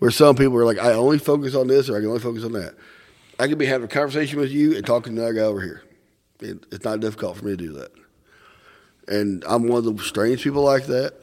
Where 0.00 0.10
some 0.10 0.34
people 0.34 0.56
are 0.56 0.64
like, 0.64 0.78
I 0.78 0.94
only 0.94 1.18
focus 1.18 1.54
on 1.54 1.68
this 1.68 1.88
or 1.88 1.96
I 1.96 2.00
can 2.00 2.08
only 2.08 2.18
focus 2.18 2.42
on 2.42 2.52
that. 2.54 2.74
I 3.38 3.46
could 3.46 3.58
be 3.58 3.66
having 3.66 3.84
a 3.84 3.88
conversation 3.88 4.40
with 4.40 4.50
you 4.50 4.74
and 4.76 4.84
talking 4.84 5.14
to 5.14 5.20
another 5.20 5.34
guy 5.34 5.42
over 5.42 5.60
here. 5.60 5.84
It, 6.40 6.66
it's 6.72 6.84
not 6.84 6.98
difficult 6.98 7.36
for 7.36 7.44
me 7.44 7.52
to 7.52 7.56
do 7.56 7.72
that. 7.74 7.92
And 9.06 9.44
I'm 9.46 9.68
one 9.68 9.86
of 9.86 9.96
the 9.96 10.02
strange 10.02 10.42
people 10.42 10.64
like 10.64 10.86
that. 10.86 11.14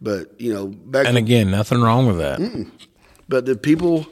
But 0.00 0.40
you 0.40 0.52
know, 0.52 0.66
back 0.68 1.06
And 1.06 1.16
again, 1.16 1.50
nothing 1.50 1.80
wrong 1.80 2.06
with 2.06 2.18
that. 2.18 2.70
but 3.28 3.46
the 3.46 3.56
people 3.56 4.06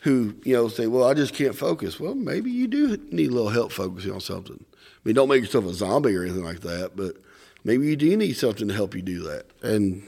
who 0.00 0.34
you 0.44 0.54
know 0.54 0.68
say, 0.68 0.86
"Well, 0.86 1.04
I 1.08 1.14
just 1.14 1.34
can't 1.34 1.54
focus." 1.54 2.00
Well, 2.00 2.14
maybe 2.14 2.50
you 2.50 2.66
do 2.66 2.98
need 3.10 3.30
a 3.30 3.34
little 3.34 3.50
help 3.50 3.72
focusing 3.72 4.12
on 4.12 4.20
something. 4.20 4.64
I 4.74 5.00
mean, 5.04 5.14
don't 5.14 5.28
make 5.28 5.42
yourself 5.42 5.64
a 5.66 5.74
zombie 5.74 6.16
or 6.16 6.22
anything 6.22 6.44
like 6.44 6.60
that, 6.60 6.96
but 6.96 7.16
maybe 7.64 7.86
you 7.86 7.96
do 7.96 8.16
need 8.16 8.34
something 8.36 8.68
to 8.68 8.74
help 8.74 8.94
you 8.94 9.02
do 9.02 9.22
that. 9.24 9.46
And 9.62 10.02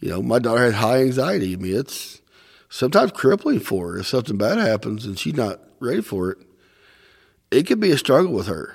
you 0.00 0.10
know, 0.10 0.22
my 0.22 0.38
daughter 0.38 0.64
had 0.64 0.74
high 0.74 1.00
anxiety. 1.00 1.54
I 1.54 1.56
mean, 1.56 1.76
it's 1.76 2.20
sometimes 2.68 3.12
crippling 3.12 3.60
for 3.60 3.92
her 3.92 3.98
if 4.00 4.06
something 4.06 4.36
bad 4.36 4.58
happens 4.58 5.06
and 5.06 5.18
she's 5.18 5.34
not 5.34 5.60
ready 5.80 6.02
for 6.02 6.30
it. 6.30 6.38
It 7.50 7.66
could 7.66 7.80
be 7.80 7.90
a 7.90 7.98
struggle 7.98 8.32
with 8.32 8.46
her. 8.46 8.74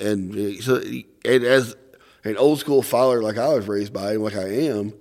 And 0.00 0.34
uh, 0.34 0.60
so, 0.60 0.82
and 1.24 1.44
as 1.44 1.76
an 2.24 2.36
old 2.36 2.58
school 2.60 2.82
father 2.82 3.22
like 3.22 3.38
I 3.38 3.48
was 3.54 3.66
raised 3.68 3.92
by 3.92 4.12
and 4.12 4.22
like 4.22 4.36
I 4.36 4.48
am, 4.48 4.92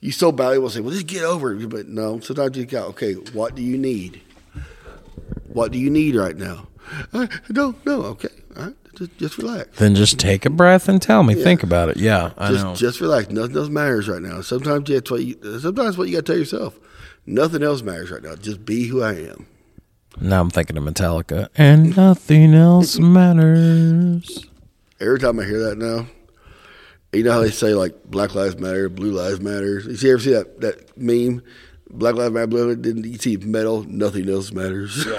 you 0.00 0.10
so 0.12 0.32
badly 0.32 0.58
will 0.58 0.70
say, 0.70 0.80
well, 0.80 0.92
just 0.92 1.06
get 1.06 1.22
over 1.24 1.52
it. 1.54 1.68
But 1.68 1.88
no, 1.88 2.20
sometimes 2.20 2.56
you 2.56 2.64
go, 2.66 2.84
okay, 2.86 3.12
what 3.14 3.54
do 3.54 3.62
you 3.62 3.78
need? 3.78 4.20
What 5.48 5.72
do 5.72 5.78
you 5.78 5.90
need 5.90 6.14
right 6.16 6.36
now? 6.36 6.68
I 7.12 7.28
don't 7.52 7.84
know. 7.86 8.02
Okay. 8.02 8.28
All 8.56 8.64
right. 8.64 8.74
Just, 8.96 9.16
just 9.18 9.38
relax. 9.38 9.78
Then 9.78 9.94
just 9.94 10.18
take 10.18 10.44
a 10.44 10.50
breath 10.50 10.88
and 10.88 11.00
tell 11.00 11.22
me. 11.22 11.34
Think 11.34 11.62
about 11.62 11.88
it. 11.88 11.96
Yeah, 11.96 12.32
I 12.36 12.50
Just, 12.50 12.64
know. 12.64 12.74
just 12.74 13.00
relax. 13.00 13.30
Nothing 13.30 13.56
else 13.56 13.68
matters 13.70 14.06
right 14.08 14.20
now. 14.20 14.42
Sometimes 14.42 14.88
that's 14.88 15.10
what 15.10 15.24
you, 15.24 15.38
sometimes 15.60 15.96
what 15.96 16.08
you 16.08 16.14
got 16.16 16.26
to 16.26 16.32
tell 16.32 16.38
yourself. 16.38 16.78
Nothing 17.24 17.62
else 17.62 17.80
matters 17.82 18.10
right 18.10 18.22
now. 18.22 18.34
Just 18.36 18.66
be 18.66 18.88
who 18.88 19.02
I 19.02 19.14
am. 19.14 19.46
now 20.20 20.42
I'm 20.42 20.50
thinking 20.50 20.76
of 20.76 20.84
Metallica, 20.84 21.48
and 21.56 21.96
nothing 21.96 22.52
else 22.52 22.98
matters. 22.98 24.44
Every 25.00 25.18
time 25.18 25.40
I 25.40 25.44
hear 25.44 25.60
that 25.60 25.78
now, 25.78 26.06
you 27.12 27.22
know 27.22 27.32
how 27.32 27.40
they 27.40 27.50
say 27.50 27.74
like 27.74 28.04
Black 28.04 28.34
Lives 28.34 28.58
Matter, 28.58 28.88
Blue 28.88 29.12
Lives 29.12 29.40
Matter. 29.40 29.80
You 29.80 29.96
see 29.96 30.10
ever 30.10 30.18
see 30.20 30.32
that 30.32 30.60
that 30.60 30.96
meme? 30.96 31.42
Black 31.90 32.14
Lives 32.14 32.32
Matter, 32.32 32.46
Blue 32.46 32.68
Lives 32.68 32.80
Didn't 32.80 33.04
you 33.04 33.18
see 33.18 33.36
metal? 33.36 33.82
Nothing 33.84 34.28
else 34.30 34.52
matters. 34.52 35.06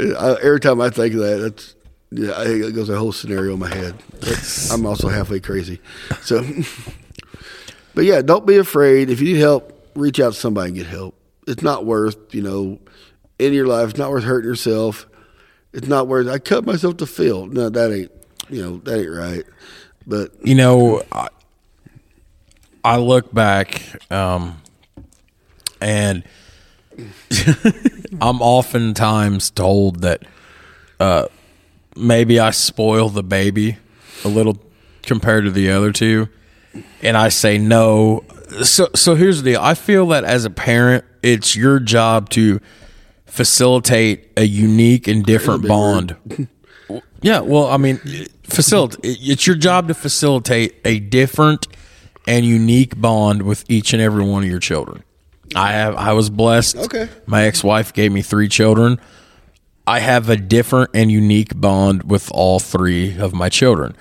I, 0.00 0.36
every 0.42 0.60
time 0.60 0.80
I 0.80 0.88
think 0.90 1.14
of 1.14 1.20
that, 1.20 1.36
that's 1.36 1.74
Yeah, 2.10 2.32
I, 2.32 2.44
it 2.44 2.74
goes 2.74 2.88
a 2.88 2.96
whole 2.96 3.12
scenario 3.12 3.52
in 3.52 3.58
my 3.58 3.74
head. 3.74 3.94
I'm 4.72 4.86
also 4.86 5.08
halfway 5.08 5.40
crazy. 5.40 5.80
So, 6.22 6.42
but 7.94 8.04
yeah, 8.04 8.22
don't 8.22 8.46
be 8.46 8.56
afraid. 8.56 9.10
If 9.10 9.20
you 9.20 9.34
need 9.34 9.40
help, 9.40 9.90
reach 9.94 10.20
out 10.20 10.32
to 10.32 10.38
somebody 10.38 10.68
and 10.68 10.76
get 10.76 10.86
help. 10.86 11.14
It's 11.46 11.62
not 11.62 11.84
worth, 11.84 12.34
you 12.34 12.42
know, 12.42 12.78
in 13.38 13.52
your 13.52 13.66
life, 13.66 13.90
it's 13.90 13.98
not 13.98 14.10
worth 14.10 14.24
hurting 14.24 14.48
yourself. 14.48 15.06
It's 15.72 15.88
not 15.88 16.06
worth, 16.06 16.28
I 16.28 16.38
cut 16.38 16.64
myself 16.64 16.98
to 16.98 17.06
feel. 17.06 17.46
No, 17.46 17.68
that 17.68 17.92
ain't, 17.92 18.12
you 18.48 18.62
know, 18.62 18.76
that 18.78 19.00
ain't 19.00 19.10
right. 19.10 19.44
But 20.06 20.30
you 20.44 20.54
know, 20.54 21.02
I, 21.12 21.28
I 22.84 22.96
look 22.98 23.32
back, 23.32 23.82
um, 24.10 24.60
and 25.80 26.24
I'm 28.20 28.40
oftentimes 28.42 29.50
told 29.50 30.02
that 30.02 30.22
uh, 31.00 31.26
maybe 31.96 32.40
I 32.40 32.50
spoil 32.50 33.08
the 33.08 33.22
baby 33.22 33.78
a 34.24 34.28
little 34.28 34.58
compared 35.02 35.44
to 35.44 35.50
the 35.50 35.70
other 35.70 35.92
two, 35.92 36.28
and 37.02 37.16
I 37.16 37.28
say 37.28 37.58
no. 37.58 38.24
So, 38.62 38.88
so 38.94 39.14
here's 39.14 39.42
the 39.42 39.52
deal. 39.52 39.60
I 39.60 39.74
feel 39.74 40.06
that 40.08 40.24
as 40.24 40.44
a 40.44 40.50
parent, 40.50 41.04
it's 41.22 41.56
your 41.56 41.78
job 41.80 42.28
to 42.30 42.60
facilitate 43.26 44.28
a 44.36 44.44
unique 44.44 45.08
and 45.08 45.24
different 45.24 45.66
bond. 45.66 46.16
yeah, 47.22 47.40
well, 47.40 47.66
I 47.66 47.78
mean, 47.78 47.98
facilitate. 48.52 49.00
It's 49.02 49.46
your 49.46 49.56
job 49.56 49.88
to 49.88 49.94
facilitate 49.94 50.76
a 50.84 50.98
different 51.00 51.66
and 52.26 52.44
unique 52.46 53.00
bond 53.00 53.42
with 53.42 53.64
each 53.68 53.92
and 53.92 54.00
every 54.00 54.24
one 54.24 54.42
of 54.44 54.48
your 54.48 54.60
children. 54.60 55.02
I 55.54 55.72
have. 55.72 55.96
I 55.96 56.12
was 56.12 56.30
blessed. 56.30 56.76
Okay. 56.76 57.08
My 57.26 57.44
ex-wife 57.44 57.92
gave 57.92 58.12
me 58.12 58.22
three 58.22 58.48
children. 58.48 59.00
I 59.86 59.98
have 59.98 60.28
a 60.30 60.36
different 60.36 60.90
and 60.94 61.10
unique 61.10 61.60
bond 61.60 62.04
with 62.04 62.30
all 62.32 62.58
three 62.60 63.18
of 63.18 63.34
my 63.34 63.48
children. 63.48 63.96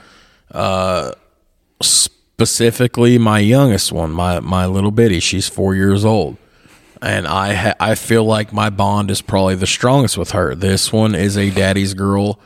Uh, 0.51 1.13
specifically, 1.81 3.17
my 3.17 3.39
youngest 3.39 3.91
one, 3.91 4.11
my 4.11 4.39
my 4.39 4.65
little 4.65 4.91
bitty. 4.91 5.19
She's 5.19 5.49
four 5.49 5.75
years 5.75 6.05
old, 6.05 6.37
and 7.01 7.27
I 7.27 7.53
ha- 7.53 7.75
I 7.79 7.95
feel 7.95 8.23
like 8.23 8.53
my 8.53 8.69
bond 8.69 9.11
is 9.11 9.21
probably 9.21 9.55
the 9.55 9.67
strongest 9.67 10.17
with 10.17 10.31
her. 10.31 10.55
This 10.55 10.93
one 10.93 11.15
is 11.15 11.37
a 11.37 11.49
daddy's 11.49 11.93
girl 11.93 12.39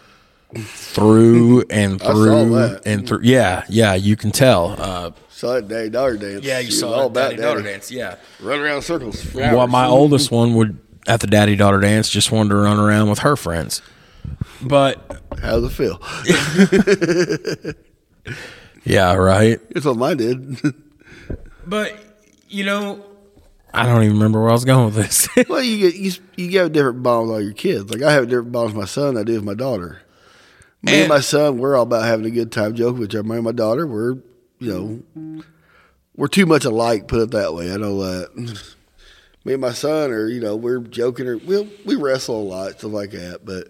through 0.56 1.64
and 1.70 2.02
through 2.02 2.78
and 2.86 3.08
through. 3.08 3.22
Yeah, 3.24 3.66
yeah, 3.70 3.94
you 3.96 4.16
can 4.16 4.32
tell. 4.32 4.76
Uh, 4.78 5.12
saw 5.30 5.54
that 5.54 5.68
daddy 5.68 5.90
daughter 5.90 6.18
dance. 6.18 6.44
yeah, 6.44 6.60
you 6.60 6.68
She 6.68 6.72
saw 6.72 6.88
all 6.88 6.94
all 6.94 7.06
about 7.08 7.32
daddy 7.32 7.42
daughter 7.42 7.62
dance. 7.62 7.92
Yeah. 7.92 8.16
Run 8.40 8.60
around 8.60 8.82
circles. 8.84 9.22
for 9.22 9.40
Well, 9.40 9.68
my 9.68 9.86
oldest 9.86 10.32
one 10.32 10.56
would 10.56 10.80
at 11.08 11.20
the 11.20 11.28
daddy 11.28 11.56
daughter 11.56 11.80
dance 11.80 12.10
just 12.10 12.32
wanted 12.32 12.50
to 12.50 12.56
run 12.56 12.80
around 12.80 13.10
with 13.10 13.20
her 13.20 13.36
friends. 13.36 13.82
But 14.62 15.22
How's 15.42 15.64
it 15.64 15.70
feel? 15.70 16.02
yeah, 18.84 19.14
right. 19.14 19.60
That's 19.72 19.86
what 19.86 19.98
mine 19.98 20.18
did. 20.18 20.74
But 21.68 21.98
you 22.48 22.64
know, 22.64 23.04
I 23.74 23.88
don't 23.88 24.04
even 24.04 24.18
remember 24.18 24.40
where 24.40 24.50
I 24.50 24.54
was 24.54 24.66
going 24.66 24.86
with 24.86 24.96
this. 24.96 25.28
well, 25.50 25.64
you 25.64 25.80
get 25.80 25.96
you, 26.00 26.12
you 26.36 26.50
get 26.52 26.68
a 26.68 26.70
different 26.70 27.02
bond 27.02 27.28
with 27.28 27.36
all 27.36 27.42
your 27.42 27.54
kids. 27.54 27.92
Like 27.92 28.04
I 28.04 28.14
have 28.14 28.24
a 28.24 28.28
different 28.28 28.52
bond 28.52 28.68
with 28.68 28.76
my 28.76 28.86
son 28.86 29.16
than 29.16 29.22
I 29.22 29.24
do 29.26 29.34
with 29.34 29.44
my 29.44 29.56
daughter. 29.56 30.02
Me 30.86 30.92
and, 30.94 31.02
And- 31.02 31.10
my 31.10 31.20
son, 31.20 31.58
we're 31.58 31.76
all 31.76 31.84
about 31.84 32.06
having 32.06 32.26
a 32.26 32.32
good 32.32 32.52
time, 32.52 32.76
joking 32.76 33.00
with 33.00 33.10
each 33.12 33.16
other. 33.16 33.28
Me 33.28 33.36
and 33.36 33.44
my 33.44 33.52
daughter, 33.52 33.86
we're 33.88 34.18
you 34.60 35.02
know, 35.18 35.44
we're 36.16 36.28
too 36.28 36.46
much 36.46 36.64
alike. 36.66 37.08
Put 37.08 37.22
it 37.22 37.32
that 37.32 37.54
way. 37.54 37.74
I 37.74 37.78
know 37.78 38.02
that. 38.04 38.36
Me 39.44 39.54
and 39.54 39.62
my 39.62 39.74
son 39.74 40.12
are, 40.12 40.28
you 40.28 40.40
know, 40.40 40.56
we're 40.56 40.80
joking 40.80 41.28
or 41.28 41.38
we 41.38 41.70
we 41.86 41.96
wrestle 41.96 42.42
a 42.42 42.44
lot, 42.44 42.80
stuff 42.80 42.92
like 42.92 43.12
that. 43.12 43.46
But 43.46 43.68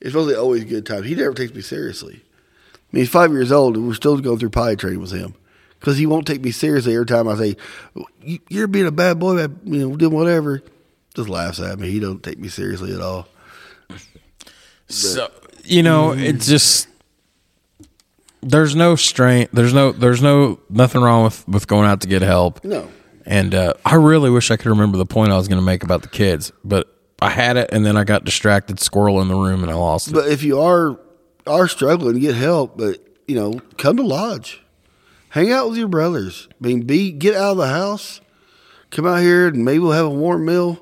it's 0.00 0.14
mostly 0.14 0.34
always 0.34 0.64
good 0.64 0.84
times. 0.86 1.06
He 1.06 1.14
never 1.14 1.34
takes 1.34 1.54
me 1.54 1.60
seriously. 1.62 2.22
I 2.22 2.78
mean, 2.92 3.02
he's 3.02 3.08
five 3.10 3.32
years 3.32 3.50
old, 3.52 3.76
and 3.76 3.86
we're 3.88 3.94
still 3.94 4.16
going 4.18 4.38
through 4.38 4.50
potty 4.50 4.76
training 4.76 5.00
with 5.00 5.10
him 5.12 5.34
because 5.80 5.96
he 5.98 6.06
won't 6.06 6.26
take 6.26 6.40
me 6.42 6.50
seriously 6.52 6.94
every 6.94 7.06
time 7.06 7.26
I 7.28 7.36
say, 7.36 7.56
"You- 8.22 8.38
"You're 8.48 8.66
being 8.68 8.86
a 8.86 8.92
bad 8.92 9.18
boy," 9.18 9.40
you 9.64 9.88
know, 9.88 9.96
doing 9.96 10.12
whatever. 10.14 10.62
Just 11.14 11.28
laughs 11.28 11.58
at 11.60 11.78
me. 11.78 11.90
He 11.90 11.98
don't 12.00 12.22
take 12.22 12.38
me 12.38 12.48
seriously 12.48 12.94
at 12.94 13.00
all. 13.00 13.26
so 14.88 15.28
you 15.68 15.82
know, 15.82 16.12
it's 16.12 16.46
just 16.46 16.88
there's 18.42 18.74
no 18.76 18.96
strength. 18.96 19.50
There's 19.52 19.74
no. 19.74 19.92
There's 19.92 20.22
no 20.22 20.60
nothing 20.70 21.00
wrong 21.02 21.24
with 21.24 21.46
with 21.48 21.66
going 21.66 21.86
out 21.88 22.00
to 22.02 22.08
get 22.08 22.22
help. 22.22 22.64
No, 22.64 22.88
And 23.26 23.54
uh, 23.54 23.74
I 23.84 23.96
really 23.96 24.30
wish 24.30 24.50
I 24.50 24.56
could 24.56 24.68
remember 24.68 24.96
the 24.96 25.06
point 25.06 25.32
I 25.32 25.36
was 25.36 25.48
going 25.48 25.60
to 25.60 25.64
make 25.64 25.82
about 25.82 26.02
the 26.02 26.08
kids, 26.08 26.52
but 26.64 26.94
I 27.20 27.30
had 27.30 27.56
it, 27.56 27.70
and 27.72 27.84
then 27.84 27.96
I 27.96 28.04
got 28.04 28.24
distracted, 28.24 28.78
squirrel 28.80 29.20
in 29.20 29.28
the 29.28 29.34
room, 29.34 29.62
and 29.62 29.70
I 29.72 29.74
lost 29.74 30.08
it. 30.08 30.14
but 30.14 30.28
if 30.28 30.42
you 30.42 30.60
are 30.60 30.98
are 31.46 31.68
struggling, 31.68 32.18
get 32.20 32.34
help. 32.36 32.78
But 32.78 32.98
you 33.26 33.34
know, 33.34 33.60
come 33.76 33.96
to 33.96 34.02
lodge, 34.02 34.62
hang 35.30 35.50
out 35.50 35.68
with 35.68 35.78
your 35.78 35.88
brothers. 35.88 36.48
I 36.50 36.66
mean, 36.66 36.82
be 36.82 37.10
get 37.10 37.34
out 37.34 37.52
of 37.52 37.56
the 37.58 37.68
house, 37.68 38.20
come 38.90 39.06
out 39.06 39.20
here, 39.20 39.48
and 39.48 39.64
maybe 39.64 39.80
we'll 39.80 39.92
have 39.92 40.06
a 40.06 40.10
warm 40.10 40.46
meal. 40.46 40.78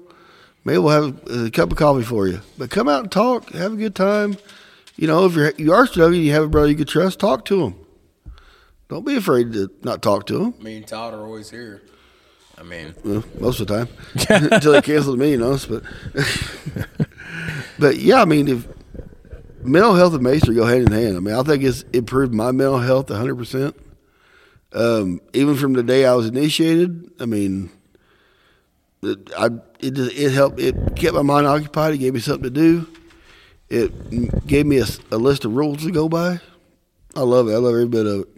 Maybe 0.64 0.78
we'll 0.78 1.04
have 1.04 1.30
a 1.30 1.50
cup 1.50 1.70
of 1.70 1.78
coffee 1.78 2.02
for 2.02 2.26
you. 2.26 2.40
But 2.58 2.70
come 2.70 2.88
out 2.88 3.04
and 3.04 3.12
talk, 3.12 3.50
have 3.50 3.72
a 3.74 3.76
good 3.76 3.94
time. 3.94 4.36
You 4.96 5.06
know, 5.06 5.26
if 5.26 5.34
you're 5.34 5.52
you 5.58 5.72
are 5.72 5.86
struggling, 5.86 6.22
you 6.22 6.32
have 6.32 6.44
a 6.44 6.48
brother 6.48 6.68
you 6.68 6.76
can 6.76 6.86
trust. 6.86 7.18
Talk 7.20 7.44
to 7.46 7.62
him. 7.64 7.74
Don't 8.88 9.04
be 9.04 9.16
afraid 9.16 9.52
to 9.52 9.70
not 9.82 10.00
talk 10.02 10.26
to 10.26 10.44
him. 10.44 10.54
Me 10.62 10.76
and 10.76 10.86
Todd 10.86 11.12
are 11.12 11.24
always 11.24 11.50
here. 11.50 11.82
I 12.58 12.62
mean, 12.62 12.94
Well, 13.04 13.22
most 13.38 13.60
of 13.60 13.66
the 13.66 13.76
time 13.84 13.88
until 14.52 14.72
they 14.72 14.80
canceled 14.80 15.18
me, 15.18 15.32
you 15.32 15.36
know. 15.36 15.58
But 15.68 15.82
but 17.78 17.96
yeah, 17.98 18.22
I 18.22 18.24
mean, 18.24 18.48
if 18.48 18.66
mental 19.62 19.94
health 19.94 20.14
and 20.14 20.22
Masonry 20.22 20.54
go 20.56 20.64
hand 20.64 20.86
in 20.86 20.92
hand. 20.92 21.16
I 21.16 21.20
mean, 21.20 21.34
I 21.34 21.42
think 21.42 21.62
it's 21.64 21.82
improved 21.92 22.32
my 22.32 22.52
mental 22.52 22.78
health 22.78 23.10
100. 23.10 23.36
percent 23.36 23.76
um, 24.72 25.20
Even 25.34 25.56
from 25.56 25.74
the 25.74 25.82
day 25.82 26.06
I 26.06 26.14
was 26.14 26.26
initiated, 26.26 27.10
I 27.20 27.26
mean, 27.26 27.70
it, 29.02 29.30
I 29.36 29.46
it 29.80 29.98
it 29.98 30.32
helped. 30.32 30.58
It 30.58 30.96
kept 30.96 31.14
my 31.14 31.22
mind 31.22 31.46
occupied. 31.46 31.94
It 31.94 31.98
gave 31.98 32.14
me 32.14 32.20
something 32.20 32.44
to 32.44 32.50
do. 32.50 32.86
It 33.68 34.46
gave 34.46 34.66
me 34.66 34.78
a 34.78 35.18
list 35.18 35.44
of 35.44 35.54
rules 35.54 35.82
to 35.84 35.90
go 35.90 36.08
by. 36.08 36.40
I 37.14 37.20
love 37.20 37.48
it. 37.48 37.52
I 37.52 37.56
love 37.56 37.72
every 37.72 37.88
bit 37.88 38.06
of 38.06 38.20
it. 38.20 38.28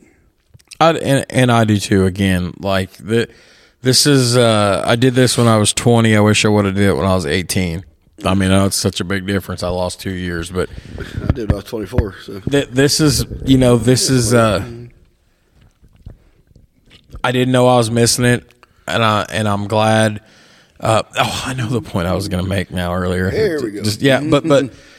I 0.80 0.92
and, 0.92 1.26
and 1.28 1.52
I 1.52 1.64
do 1.64 1.78
too. 1.78 2.06
Again, 2.06 2.54
like 2.60 2.92
the 2.92 3.28
this 3.82 4.06
is 4.06 4.36
uh, 4.36 4.82
I 4.86 4.96
did 4.96 5.14
this 5.14 5.36
when 5.36 5.46
I 5.46 5.58
was 5.58 5.72
20. 5.72 6.16
I 6.16 6.20
wish 6.20 6.44
I 6.44 6.48
would 6.48 6.64
have 6.64 6.74
did 6.74 6.88
it 6.88 6.94
when 6.94 7.04
I 7.04 7.14
was 7.14 7.26
18. 7.26 7.84
I 8.24 8.34
mean, 8.34 8.50
I 8.50 8.58
know 8.58 8.66
it's 8.66 8.76
such 8.76 9.00
a 9.00 9.04
big 9.04 9.26
difference. 9.26 9.62
I 9.62 9.68
lost 9.68 10.00
two 10.00 10.10
years, 10.10 10.50
but 10.50 10.68
I 10.98 11.32
did 11.32 11.48
when 11.48 11.52
I 11.52 11.56
was 11.56 11.64
24. 11.64 12.14
So 12.20 12.40
th- 12.40 12.68
this 12.68 13.00
is 13.00 13.24
you 13.44 13.58
know 13.58 13.76
this 13.76 14.10
is 14.10 14.34
uh, 14.34 14.64
I 17.22 17.32
didn't 17.32 17.52
know 17.52 17.66
I 17.68 17.76
was 17.76 17.90
missing 17.90 18.24
it, 18.24 18.52
and 18.86 19.04
I 19.04 19.26
and 19.30 19.46
I'm 19.46 19.68
glad. 19.68 20.22
Uh, 20.80 21.02
oh, 21.18 21.42
I 21.44 21.54
know 21.54 21.68
the 21.68 21.82
point 21.82 22.06
I 22.06 22.14
was 22.14 22.28
going 22.28 22.42
to 22.42 22.48
make 22.48 22.70
now 22.70 22.94
earlier. 22.94 23.30
There 23.30 23.60
we 23.60 23.72
go. 23.72 23.82
Just, 23.82 24.00
yeah, 24.00 24.20
but 24.20 24.46
but 24.46 24.72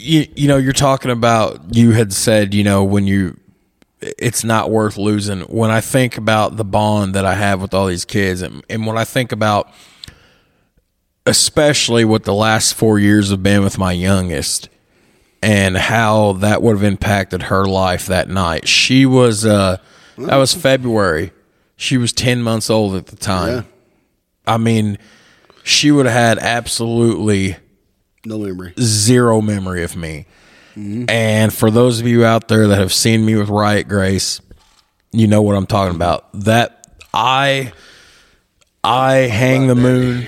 you 0.00 0.26
you 0.34 0.48
know 0.48 0.56
you're 0.56 0.72
talking 0.72 1.10
about 1.10 1.74
you 1.74 1.92
had 1.92 2.12
said 2.12 2.54
you 2.54 2.64
know 2.64 2.84
when 2.84 3.06
you 3.06 3.38
it's 4.00 4.44
not 4.44 4.70
worth 4.70 4.96
losing. 4.96 5.40
When 5.42 5.70
I 5.70 5.80
think 5.80 6.16
about 6.16 6.56
the 6.56 6.64
bond 6.64 7.14
that 7.14 7.26
I 7.26 7.34
have 7.34 7.60
with 7.60 7.74
all 7.74 7.86
these 7.86 8.06
kids, 8.06 8.40
and, 8.40 8.64
and 8.70 8.86
when 8.86 8.96
I 8.96 9.04
think 9.04 9.30
about 9.30 9.70
especially 11.26 12.04
what 12.04 12.24
the 12.24 12.34
last 12.34 12.74
four 12.74 12.98
years 12.98 13.30
have 13.30 13.42
been 13.42 13.62
with 13.62 13.78
my 13.78 13.92
youngest 13.92 14.68
and 15.42 15.76
how 15.76 16.32
that 16.34 16.62
would 16.62 16.76
have 16.76 16.82
impacted 16.82 17.44
her 17.44 17.66
life 17.66 18.06
that 18.06 18.28
night. 18.28 18.66
She 18.66 19.06
was 19.06 19.44
uh 19.44 19.78
that 20.18 20.36
was 20.36 20.54
February. 20.54 21.32
She 21.76 21.96
was 21.96 22.12
10 22.12 22.42
months 22.42 22.68
old 22.68 22.94
at 22.94 23.06
the 23.06 23.16
time. 23.16 23.54
Yeah. 23.54 23.62
I 24.46 24.58
mean, 24.58 24.98
she 25.62 25.90
would 25.90 26.06
have 26.06 26.14
had 26.14 26.38
absolutely 26.38 27.56
no 28.24 28.38
memory. 28.38 28.74
zero 28.80 29.40
memory 29.40 29.82
of 29.82 29.96
me. 29.96 30.26
And 30.76 31.52
for 31.52 31.70
those 31.70 32.00
of 32.00 32.06
you 32.06 32.24
out 32.24 32.48
there 32.48 32.68
that 32.68 32.78
have 32.78 32.92
seen 32.92 33.26
me 33.26 33.34
with 33.36 33.50
Riot 33.50 33.86
Grace, 33.86 34.40
you 35.12 35.26
know 35.26 35.42
what 35.42 35.54
I'm 35.54 35.66
talking 35.66 35.94
about. 35.94 36.26
That 36.32 36.86
I 37.12 37.72
I 38.82 39.14
hang 39.14 39.66
the 39.66 39.74
moon. 39.74 40.26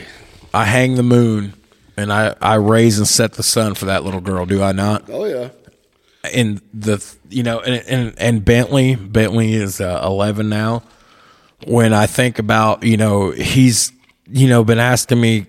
I 0.53 0.65
hang 0.67 0.97
the 0.97 1.03
moon 1.03 1.55
and 1.97 2.13
I, 2.13 2.35
I 2.43 2.55
raise 2.57 2.99
and 2.99 3.09
set 3.09 3.35
the 3.35 3.43
sun 3.43 3.75
for 3.75 3.87
that 3.87 4.05
little 4.05 4.21
girl, 4.21 4.45
do 4.45 4.63
I 4.63 4.73
not? 4.73 5.09
Oh 5.09 5.25
yeah. 5.25 5.49
and 6.35 6.61
the 6.75 7.03
you 7.31 7.43
know 7.43 7.61
and 7.61 7.83
and, 7.87 8.15
and 8.19 8.45
Bentley 8.45 8.95
Bentley 8.97 9.55
is 9.55 9.81
uh, 9.81 10.03
11 10.05 10.49
now 10.49 10.83
when 11.67 11.95
I 11.95 12.07
think 12.07 12.39
about 12.39 12.83
you 12.83 12.97
know 12.97 13.31
he's 13.31 13.93
you 14.27 14.49
know 14.49 14.65
been 14.65 14.79
asking 14.81 15.21
me 15.21 15.47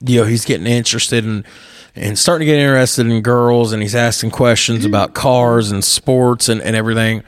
you 0.00 0.20
know 0.20 0.26
he's 0.26 0.44
getting 0.44 0.66
interested 0.66 1.24
in 1.24 1.44
and 1.96 2.18
starting 2.18 2.46
to 2.46 2.52
get 2.52 2.60
interested 2.60 3.06
in 3.06 3.22
girls 3.22 3.72
and 3.72 3.82
he's 3.82 3.94
asking 3.94 4.30
questions 4.30 4.84
mm. 4.84 4.88
about 4.88 5.14
cars 5.14 5.70
and 5.70 5.82
sports 5.82 6.48
and, 6.48 6.60
and 6.60 6.76
everything 6.76 7.24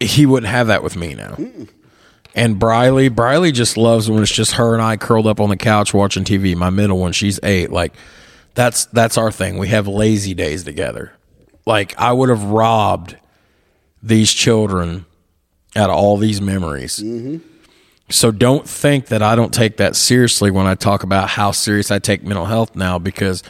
he 0.00 0.26
wouldn't 0.26 0.50
have 0.50 0.68
that 0.68 0.82
with 0.82 0.96
me 0.96 1.14
now. 1.14 1.36
And 2.34 2.58
Briley 2.58 3.08
Briley 3.08 3.52
just 3.52 3.76
loves 3.76 4.08
when 4.08 4.22
it's 4.22 4.32
just 4.32 4.52
her 4.52 4.72
and 4.74 4.82
I 4.82 4.96
curled 4.96 5.26
up 5.26 5.40
on 5.40 5.48
the 5.48 5.56
couch 5.56 5.92
watching 5.92 6.24
TV 6.24 6.56
my 6.56 6.70
middle 6.70 6.98
one 6.98 7.12
she's 7.12 7.40
8 7.42 7.70
like 7.70 7.94
that's 8.54 8.86
that's 8.86 9.18
our 9.18 9.30
thing 9.32 9.58
we 9.58 9.68
have 9.68 9.86
lazy 9.86 10.34
days 10.34 10.64
together. 10.64 11.12
Like 11.66 11.98
I 11.98 12.12
would 12.12 12.28
have 12.28 12.44
robbed 12.44 13.16
these 14.02 14.32
children 14.32 15.04
out 15.76 15.90
of 15.90 15.96
all 15.96 16.16
these 16.16 16.40
memories. 16.40 16.98
Mm-hmm. 16.98 17.38
So 18.10 18.30
don't 18.30 18.66
think 18.66 19.06
that 19.06 19.22
I 19.22 19.34
don't 19.34 19.52
take 19.52 19.76
that 19.76 19.94
seriously 19.94 20.50
when 20.50 20.66
I 20.66 20.74
talk 20.74 21.02
about 21.02 21.28
how 21.28 21.50
serious 21.50 21.90
I 21.90 21.98
take 21.98 22.22
mental 22.22 22.46
health 22.46 22.74
now 22.74 22.98
because 22.98 23.42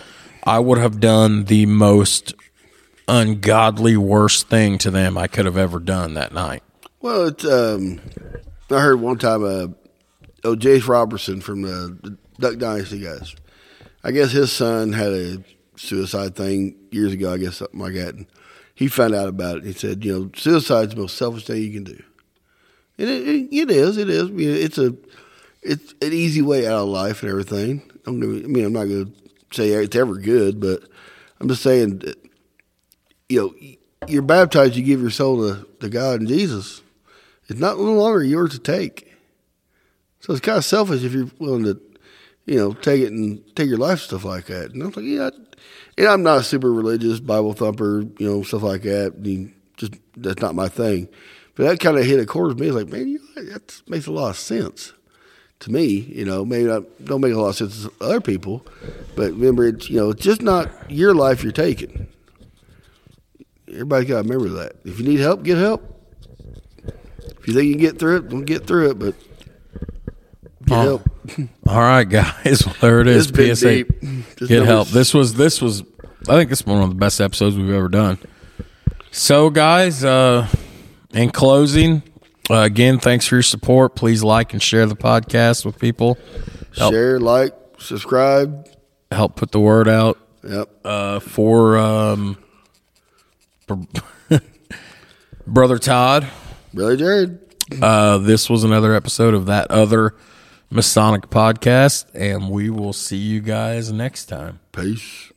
I 0.43 0.59
would 0.59 0.79
have 0.79 0.99
done 0.99 1.45
the 1.45 1.67
most 1.67 2.35
ungodly 3.07 3.97
worst 3.97 4.49
thing 4.49 4.79
to 4.79 4.91
them 4.91 5.17
I 5.17 5.29
could 5.29 5.47
have 5.47 5.57
ever 5.57 5.79
done 5.79 6.15
that 6.15 6.33
night. 6.33 6.63
Well, 7.01 7.29
it's 7.29 7.45
um, 7.45 8.01
I 8.71 8.81
heard 8.81 9.01
one 9.01 9.19
time 9.19 9.45
uh, 9.45 9.69
oh 10.45 10.57
Jase 10.57 10.87
Robertson 10.87 11.41
from 11.41 11.63
the, 11.63 12.17
Duck 12.39 12.59
Dynasty 12.59 13.01
guys. 13.01 13.35
I 14.05 14.11
guess 14.11 14.31
his 14.31 14.53
son 14.53 14.93
had 14.93 15.13
a 15.13 15.43
suicide 15.77 16.37
thing 16.37 16.77
years 16.91 17.13
ago. 17.13 17.33
I 17.33 17.39
guess 17.39 17.57
something 17.57 17.81
like 17.81 17.95
that. 17.95 18.15
And 18.15 18.27
he 18.75 18.89
found 18.89 19.15
out 19.15 19.29
about 19.29 19.59
it. 19.59 19.65
He 19.65 19.73
said, 19.73 20.05
you 20.05 20.13
know, 20.13 20.31
suicide's 20.37 20.95
the 20.95 21.01
most 21.01 21.17
selfish 21.17 21.47
thing 21.47 21.63
you 21.63 21.73
can 21.73 21.85
do. 21.85 22.03
It, 22.99 23.09
it, 23.09 23.49
it 23.53 23.71
is. 23.71 23.97
It 23.97 24.11
is. 24.11 24.31
It's 24.35 24.79
a 24.79 24.95
it's 25.63 25.95
an 26.03 26.13
easy 26.13 26.43
way 26.43 26.67
out 26.67 26.83
of 26.83 26.89
life 26.89 27.23
and 27.23 27.31
everything. 27.31 27.83
I'm 28.07 28.21
gonna, 28.21 28.45
I 28.45 28.47
mean, 28.47 28.65
I'm 28.65 28.73
not 28.73 28.85
going 28.85 29.07
to 29.07 29.13
say 29.53 29.71
it's 29.71 29.97
ever 29.97 30.17
good, 30.17 30.61
but 30.61 30.83
I'm 31.41 31.49
just 31.49 31.63
saying, 31.63 31.99
that, 31.99 32.17
you 33.29 33.41
know, 33.41 33.55
you're 34.07 34.23
baptized, 34.23 34.77
you 34.77 34.83
give 34.83 35.01
your 35.01 35.11
soul 35.11 35.37
to, 35.49 35.67
to 35.81 35.89
God 35.89 36.21
and 36.21 36.29
Jesus. 36.29 36.83
It's 37.49 37.61
not 37.61 37.79
no 37.79 37.93
longer 37.95 38.23
yours 38.23 38.53
to 38.53 38.59
take. 38.59 39.15
So 40.21 40.33
it's 40.33 40.41
kind 40.41 40.59
of 40.59 40.65
selfish 40.65 41.05
if 41.05 41.13
you're 41.13 41.31
willing 41.39 41.65
to, 41.65 41.81
you 42.47 42.57
know, 42.57 42.73
take 42.73 43.03
it 43.03 43.13
and 43.13 43.43
take 43.57 43.69
your 43.69 43.79
life 43.79 44.01
stuff 44.01 44.25
like 44.25 44.47
that. 44.47 44.73
And 44.73 44.83
I 44.83 44.87
was 44.87 44.97
like, 44.97 45.05
yeah, 45.05 45.31
and 45.97 46.07
I'm 46.07 46.23
not 46.23 46.41
a 46.41 46.43
super 46.43 46.73
religious 46.73 47.21
Bible 47.21 47.53
thumper, 47.53 48.01
you 48.19 48.29
know, 48.29 48.43
stuff 48.43 48.63
like 48.63 48.83
that. 48.83 49.15
I 49.17 49.19
mean, 49.19 49.55
just 49.77 49.95
that's 50.17 50.43
not 50.43 50.55
my 50.55 50.69
thing. 50.69 51.09
But 51.59 51.65
that 51.65 51.81
kind 51.81 51.99
of 51.99 52.07
hit 52.07 52.19
a 52.21 52.25
chord 52.25 52.49
with 52.49 52.61
me. 52.61 52.69
It's 52.69 52.77
like, 52.77 52.89
man, 52.89 53.09
you 53.09 53.19
know, 53.37 53.43
that 53.53 53.83
makes 53.89 54.07
a 54.07 54.13
lot 54.13 54.31
of 54.31 54.37
sense 54.39 54.93
to 55.61 55.71
me. 55.73 55.85
You 55.87 56.25
know, 56.25 56.45
maybe 56.45 56.65
not 56.69 56.85
don't 57.05 57.21
make 57.21 57.33
a 57.35 57.37
lot 57.41 57.49
of 57.49 57.57
sense 57.57 57.83
to 57.83 57.93
other 58.01 58.21
people, 58.21 58.65
but 59.17 59.33
remember, 59.33 59.67
it's 59.67 59.91
you 59.91 59.97
know, 59.99 60.11
it's 60.11 60.23
just 60.23 60.41
not 60.41 60.71
your 60.91 61.15
life 61.15 61.43
you're 61.43 61.51
taking. 61.53 62.07
Everybody 63.69 64.07
got 64.07 64.23
to 64.23 64.29
remember 64.29 64.49
that. 64.61 64.77
If 64.85 64.99
you 65.01 65.07
need 65.07 65.19
help, 65.21 65.43
get 65.43 65.59
help. 65.59 65.83
If 67.41 67.49
you 67.49 67.55
think 67.55 67.67
you 67.67 67.73
can 67.75 67.81
get 67.81 67.99
through 67.99 68.17
it, 68.19 68.29
don't 68.29 68.45
get 68.45 68.67
through 68.67 68.91
it, 68.91 68.99
but 68.99 69.15
get 70.65 70.79
Oh. 70.79 70.83
help. 70.83 71.03
All 71.69 71.81
right, 71.81 72.05
guys. 72.09 72.63
Well, 72.67 72.77
there 72.81 73.01
it 73.01 73.09
is. 73.09 73.27
PSA. 73.27 73.85
Get 74.47 74.65
help. 74.65 74.89
This 74.89 75.13
was 75.13 75.35
this 75.35 75.61
was. 75.61 75.83
I 76.29 76.37
think 76.37 76.51
this 76.51 76.61
is 76.61 76.67
one 76.67 76.83
of 76.83 76.89
the 76.89 76.95
best 76.95 77.21
episodes 77.21 77.57
we've 77.57 77.71
ever 77.71 77.89
done. 77.89 78.19
So, 79.11 79.51
guys, 79.51 80.05
uh, 80.05 80.47
in 81.13 81.31
closing, 81.31 82.03
uh, 82.51 82.61
again, 82.61 82.99
thanks 82.99 83.27
for 83.27 83.37
your 83.37 83.43
support. 83.43 83.95
Please 83.95 84.23
like 84.23 84.53
and 84.53 84.63
share 84.63 84.87
the 84.87 84.97
podcast 84.97 85.65
with 85.65 85.79
people. 85.79 86.19
Help. 86.77 86.93
Share, 86.95 87.19
like, 87.21 87.55
subscribe. 87.79 88.69
Help 89.11 89.37
put 89.37 89.53
the 89.53 89.61
word 89.61 89.89
out 89.89 90.19
Yep. 90.45 90.69
uh, 90.85 91.21
for 91.21 91.77
um, 91.79 92.37
brother 95.47 95.79
Todd. 95.79 96.27
Brother 96.75 96.97
Jared. 96.97 97.41
Uh, 97.83 98.19
this 98.19 98.49
was 98.49 98.65
another 98.65 98.95
episode 98.95 99.35
of 99.35 99.47
that 99.47 99.71
other 99.71 100.15
Masonic 100.71 101.29
podcast, 101.31 102.07
and 102.15 102.51
we 102.51 102.71
will 102.71 102.93
see 102.93 103.17
you 103.17 103.41
guys 103.41 103.91
next 103.93 104.27
time. 104.27 104.61
Peace. 104.73 105.33